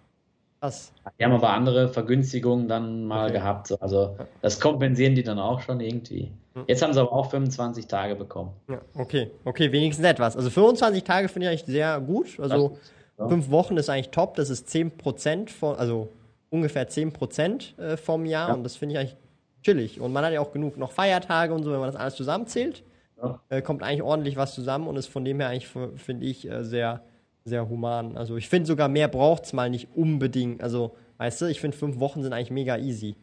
Krass. 0.61 0.91
Die 1.19 1.23
haben 1.23 1.33
aber 1.33 1.49
andere 1.49 1.89
Vergünstigungen 1.89 2.67
dann 2.67 3.05
mal 3.05 3.25
Okay. 3.25 3.33
gehabt. 3.33 3.67
so. 3.67 3.79
Also 3.79 4.17
das 4.41 4.59
kompensieren 4.59 5.13
die 5.15 5.23
dann 5.23 5.37
auch 5.39 5.61
schon 5.61 5.79
irgendwie. 5.79 6.31
Jetzt 6.65 6.81
haben 6.81 6.93
sie 6.93 6.99
aber 6.99 7.11
auch 7.11 7.29
25 7.29 7.85
Tage 7.85 8.15
bekommen. 8.15 8.51
Ja, 8.67 8.81
okay, 8.95 9.29
okay, 9.45 9.71
wenigstens 9.71 10.05
etwas. 10.05 10.35
Also 10.35 10.49
25 10.49 11.03
Tage 11.03 11.27
finde 11.27 11.45
ich 11.45 11.49
eigentlich 11.51 11.65
sehr 11.65 11.99
gut. 12.01 12.39
Also 12.39 12.77
Ja. 13.19 13.27
fünf 13.27 13.49
Wochen 13.49 13.77
ist 13.77 13.89
eigentlich 13.89 14.09
top. 14.11 14.35
Das 14.35 14.49
ist 14.49 14.67
10% 14.69 15.49
von, 15.49 15.75
also 15.77 16.09
ungefähr 16.49 16.87
10% 16.87 17.77
äh, 17.79 17.97
vom 17.97 18.25
Jahr 18.25 18.49
Ja. 18.49 18.53
und 18.55 18.63
das 18.63 18.75
finde 18.75 18.93
ich 18.95 18.99
eigentlich 18.99 19.15
chillig. 19.63 19.99
Und 19.99 20.13
man 20.13 20.23
hat 20.23 20.33
ja 20.33 20.39
auch 20.39 20.51
genug 20.51 20.77
noch 20.77 20.91
Feiertage 20.91 21.53
und 21.53 21.63
so, 21.63 21.71
wenn 21.71 21.79
man 21.79 21.87
das 21.91 21.99
alles 21.99 22.15
zusammenzählt, 22.15 22.83
Ja. 23.21 23.41
äh, 23.49 23.61
kommt 23.61 23.83
eigentlich 23.83 24.03
ordentlich 24.03 24.35
was 24.37 24.53
zusammen 24.53 24.87
und 24.87 24.95
ist 24.97 25.07
von 25.07 25.25
dem 25.25 25.39
her 25.39 25.49
eigentlich, 25.49 25.67
finde 25.95 26.25
ich, 26.25 26.49
äh, 26.49 26.63
sehr, 26.63 27.01
sehr 27.43 27.67
human. 27.67 28.15
Also 28.17 28.37
ich 28.37 28.47
finde 28.49 28.67
sogar 28.67 28.87
mehr 28.87 29.07
braucht 29.07 29.45
es 29.45 29.53
mal 29.53 29.69
nicht 29.69 29.87
unbedingt. 29.95 30.61
Also, 30.61 30.95
weißt 31.17 31.41
du, 31.41 31.45
ich 31.45 31.59
finde 31.59 31.75
fünf 31.75 31.99
Wochen 31.99 32.21
sind 32.23 32.33
eigentlich 32.33 32.51
mega 32.51 32.77
easy 32.77 33.15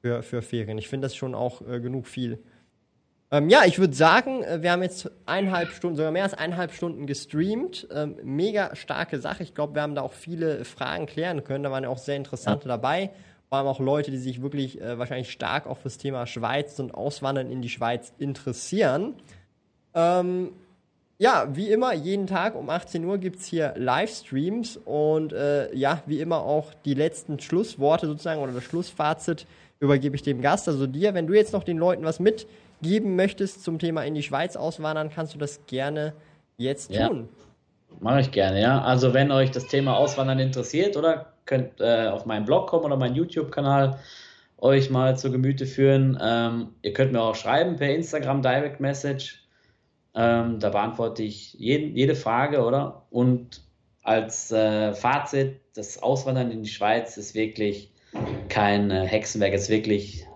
für, 0.00 0.22
für 0.22 0.40
Ferien. 0.42 0.78
Ich 0.78 0.88
finde 0.88 1.06
das 1.06 1.16
schon 1.16 1.34
auch 1.34 1.60
genug 1.60 2.06
viel. 2.06 2.38
Ähm, 3.32 3.48
ja, 3.48 3.64
ich 3.64 3.78
würde 3.78 3.94
sagen, 3.94 4.42
äh, 4.42 4.60
wir 4.60 4.70
haben 4.70 4.82
jetzt 4.82 5.10
eineinhalb 5.24 5.70
Stunden, 5.70 5.96
sogar 5.96 6.12
mehr 6.12 6.24
als 6.24 6.34
eineinhalb 6.34 6.72
Stunden 6.72 7.06
gestreamt. 7.06 7.88
Ähm, 7.90 8.16
mega 8.22 8.76
starke 8.76 9.18
Sache. 9.20 9.42
Ich 9.42 9.54
glaube, 9.54 9.74
wir 9.74 9.80
haben 9.80 9.94
da 9.94 10.02
auch 10.02 10.12
viele 10.12 10.66
Fragen 10.66 11.06
klären 11.06 11.42
können. 11.42 11.64
Da 11.64 11.70
waren 11.70 11.82
ja 11.82 11.88
auch 11.88 11.98
sehr 11.98 12.16
interessante 12.16 12.68
dabei. 12.68 13.10
Vor 13.48 13.56
allem 13.56 13.66
auch 13.68 13.80
Leute, 13.80 14.10
die 14.10 14.18
sich 14.18 14.42
wirklich 14.42 14.82
äh, 14.82 14.98
wahrscheinlich 14.98 15.32
stark 15.32 15.66
auch 15.66 15.78
fürs 15.78 15.96
Thema 15.96 16.26
Schweiz 16.26 16.78
und 16.78 16.92
Auswandern 16.94 17.50
in 17.50 17.62
die 17.62 17.70
Schweiz 17.70 18.12
interessieren. 18.18 19.14
Ähm, 19.94 20.50
ja, 21.16 21.48
wie 21.54 21.70
immer, 21.70 21.94
jeden 21.94 22.26
Tag 22.26 22.54
um 22.54 22.68
18 22.68 23.02
Uhr 23.02 23.16
gibt 23.16 23.40
es 23.40 23.46
hier 23.46 23.72
Livestreams 23.76 24.76
und 24.76 25.32
äh, 25.32 25.74
ja, 25.74 26.02
wie 26.04 26.20
immer 26.20 26.42
auch 26.42 26.74
die 26.84 26.94
letzten 26.94 27.40
Schlussworte 27.40 28.06
sozusagen 28.06 28.42
oder 28.42 28.52
das 28.52 28.64
Schlussfazit 28.64 29.46
übergebe 29.80 30.16
ich 30.16 30.22
dem 30.22 30.42
Gast, 30.42 30.68
also 30.68 30.86
dir. 30.86 31.14
Wenn 31.14 31.26
du 31.26 31.34
jetzt 31.34 31.52
noch 31.52 31.64
den 31.64 31.78
Leuten 31.78 32.04
was 32.04 32.20
mitgeben 32.82 33.16
möchtest 33.16 33.62
zum 33.62 33.78
Thema 33.78 34.02
in 34.04 34.14
die 34.14 34.22
Schweiz 34.22 34.56
auswandern, 34.56 35.08
kannst 35.08 35.34
du 35.34 35.38
das 35.38 35.64
gerne 35.66 36.14
jetzt 36.56 36.92
Ja. 36.92 37.08
tun. 37.08 37.28
Mache 38.00 38.20
ich 38.20 38.30
gerne, 38.32 38.60
ja. 38.60 38.82
Also 38.82 39.14
wenn 39.14 39.30
euch 39.30 39.50
das 39.50 39.66
Thema 39.68 39.96
Auswandern 39.96 40.38
interessiert, 40.40 40.96
oder 40.96 41.32
könnt 41.44 41.80
äh, 41.80 42.08
auf 42.08 42.26
meinen 42.26 42.44
Blog 42.44 42.68
kommen 42.68 42.84
oder 42.84 42.96
meinen 42.96 43.14
YouTube-Kanal 43.14 43.98
euch 44.58 44.90
mal 44.90 45.16
zu 45.16 45.30
Gemüte 45.30 45.66
führen. 45.66 46.18
Ähm, 46.20 46.68
ihr 46.82 46.92
könnt 46.92 47.12
mir 47.12 47.20
auch 47.20 47.34
schreiben 47.34 47.76
per 47.76 47.94
Instagram 47.94 48.42
Direct 48.42 48.80
Message. 48.80 49.44
Ähm, 50.14 50.58
da 50.60 50.70
beantworte 50.70 51.22
ich 51.22 51.54
jeden, 51.54 51.96
jede 51.96 52.14
Frage, 52.14 52.64
oder? 52.64 53.02
Und 53.10 53.62
als 54.02 54.52
äh, 54.52 54.92
Fazit, 54.94 55.60
das 55.74 56.02
Auswandern 56.02 56.50
in 56.50 56.62
die 56.62 56.68
Schweiz 56.70 57.16
ist 57.16 57.34
wirklich 57.34 57.90
kein 58.48 58.90
äh, 58.90 59.06
Hexenwerk. 59.06 59.54
Es 59.54 59.62
ist 59.62 59.70
wirklich, 59.70 60.26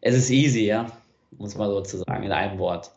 es 0.00 0.14
ist 0.14 0.30
easy, 0.30 0.66
ja. 0.66 0.86
Muss 1.38 1.56
man 1.56 1.70
sozusagen 1.70 2.22
in 2.22 2.32
einem 2.32 2.58
Wort. 2.58 2.90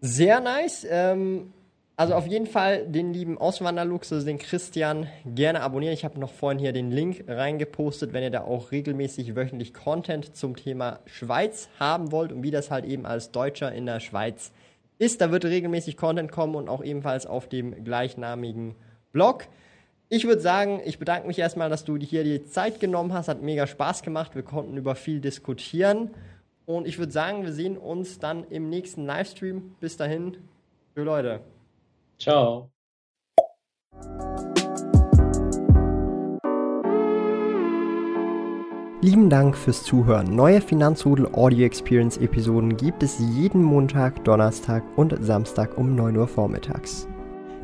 Sehr 0.00 0.40
nice. 0.40 0.86
Ähm, 0.88 1.52
also 1.96 2.14
auf 2.14 2.26
jeden 2.26 2.46
Fall 2.46 2.86
den 2.86 3.12
lieben 3.12 3.38
Auswanderlux, 3.38 4.12
also 4.12 4.26
den 4.26 4.38
Christian, 4.38 5.06
gerne 5.24 5.60
abonnieren. 5.60 5.94
Ich 5.94 6.04
habe 6.04 6.18
noch 6.18 6.32
vorhin 6.32 6.58
hier 6.58 6.72
den 6.72 6.90
Link 6.90 7.24
reingepostet, 7.28 8.12
wenn 8.12 8.22
ihr 8.22 8.30
da 8.30 8.42
auch 8.42 8.72
regelmäßig 8.72 9.36
wöchentlich 9.36 9.74
Content 9.74 10.34
zum 10.34 10.56
Thema 10.56 11.00
Schweiz 11.04 11.68
haben 11.78 12.10
wollt 12.10 12.32
und 12.32 12.42
wie 12.42 12.50
das 12.50 12.70
halt 12.70 12.86
eben 12.86 13.06
als 13.06 13.30
Deutscher 13.30 13.72
in 13.72 13.86
der 13.86 14.00
Schweiz 14.00 14.52
ist. 14.98 15.20
Da 15.20 15.30
wird 15.30 15.44
regelmäßig 15.44 15.96
Content 15.96 16.32
kommen 16.32 16.54
und 16.56 16.68
auch 16.68 16.82
ebenfalls 16.82 17.26
auf 17.26 17.48
dem 17.48 17.84
gleichnamigen 17.84 18.74
Blog. 19.12 19.44
Ich 20.08 20.26
würde 20.26 20.40
sagen, 20.40 20.80
ich 20.84 20.98
bedanke 20.98 21.26
mich 21.26 21.38
erstmal, 21.38 21.70
dass 21.70 21.84
du 21.84 21.96
hier 21.96 22.24
die 22.24 22.44
Zeit 22.44 22.80
genommen 22.80 23.12
hast. 23.12 23.28
Hat 23.28 23.42
mega 23.42 23.66
Spaß 23.66 24.02
gemacht. 24.02 24.34
Wir 24.34 24.42
konnten 24.42 24.76
über 24.76 24.94
viel 24.94 25.20
diskutieren. 25.20 26.10
Und 26.66 26.86
ich 26.86 26.98
würde 26.98 27.12
sagen, 27.12 27.42
wir 27.42 27.52
sehen 27.52 27.76
uns 27.76 28.18
dann 28.18 28.44
im 28.44 28.68
nächsten 28.68 29.04
Livestream. 29.04 29.74
Bis 29.80 29.96
dahin, 29.96 30.36
für 30.94 31.02
Leute. 31.02 31.40
Ciao. 32.18 32.70
Lieben 39.04 39.28
Dank 39.28 39.56
fürs 39.56 39.82
Zuhören. 39.82 40.36
Neue 40.36 40.60
Finanzrudel 40.60 41.26
Audio 41.34 41.66
Experience 41.66 42.18
Episoden 42.18 42.76
gibt 42.76 43.02
es 43.02 43.18
jeden 43.18 43.60
Montag, 43.60 44.22
Donnerstag 44.22 44.84
und 44.96 45.16
Samstag 45.20 45.76
um 45.76 45.96
9 45.96 46.16
Uhr 46.16 46.28
vormittags. 46.28 47.08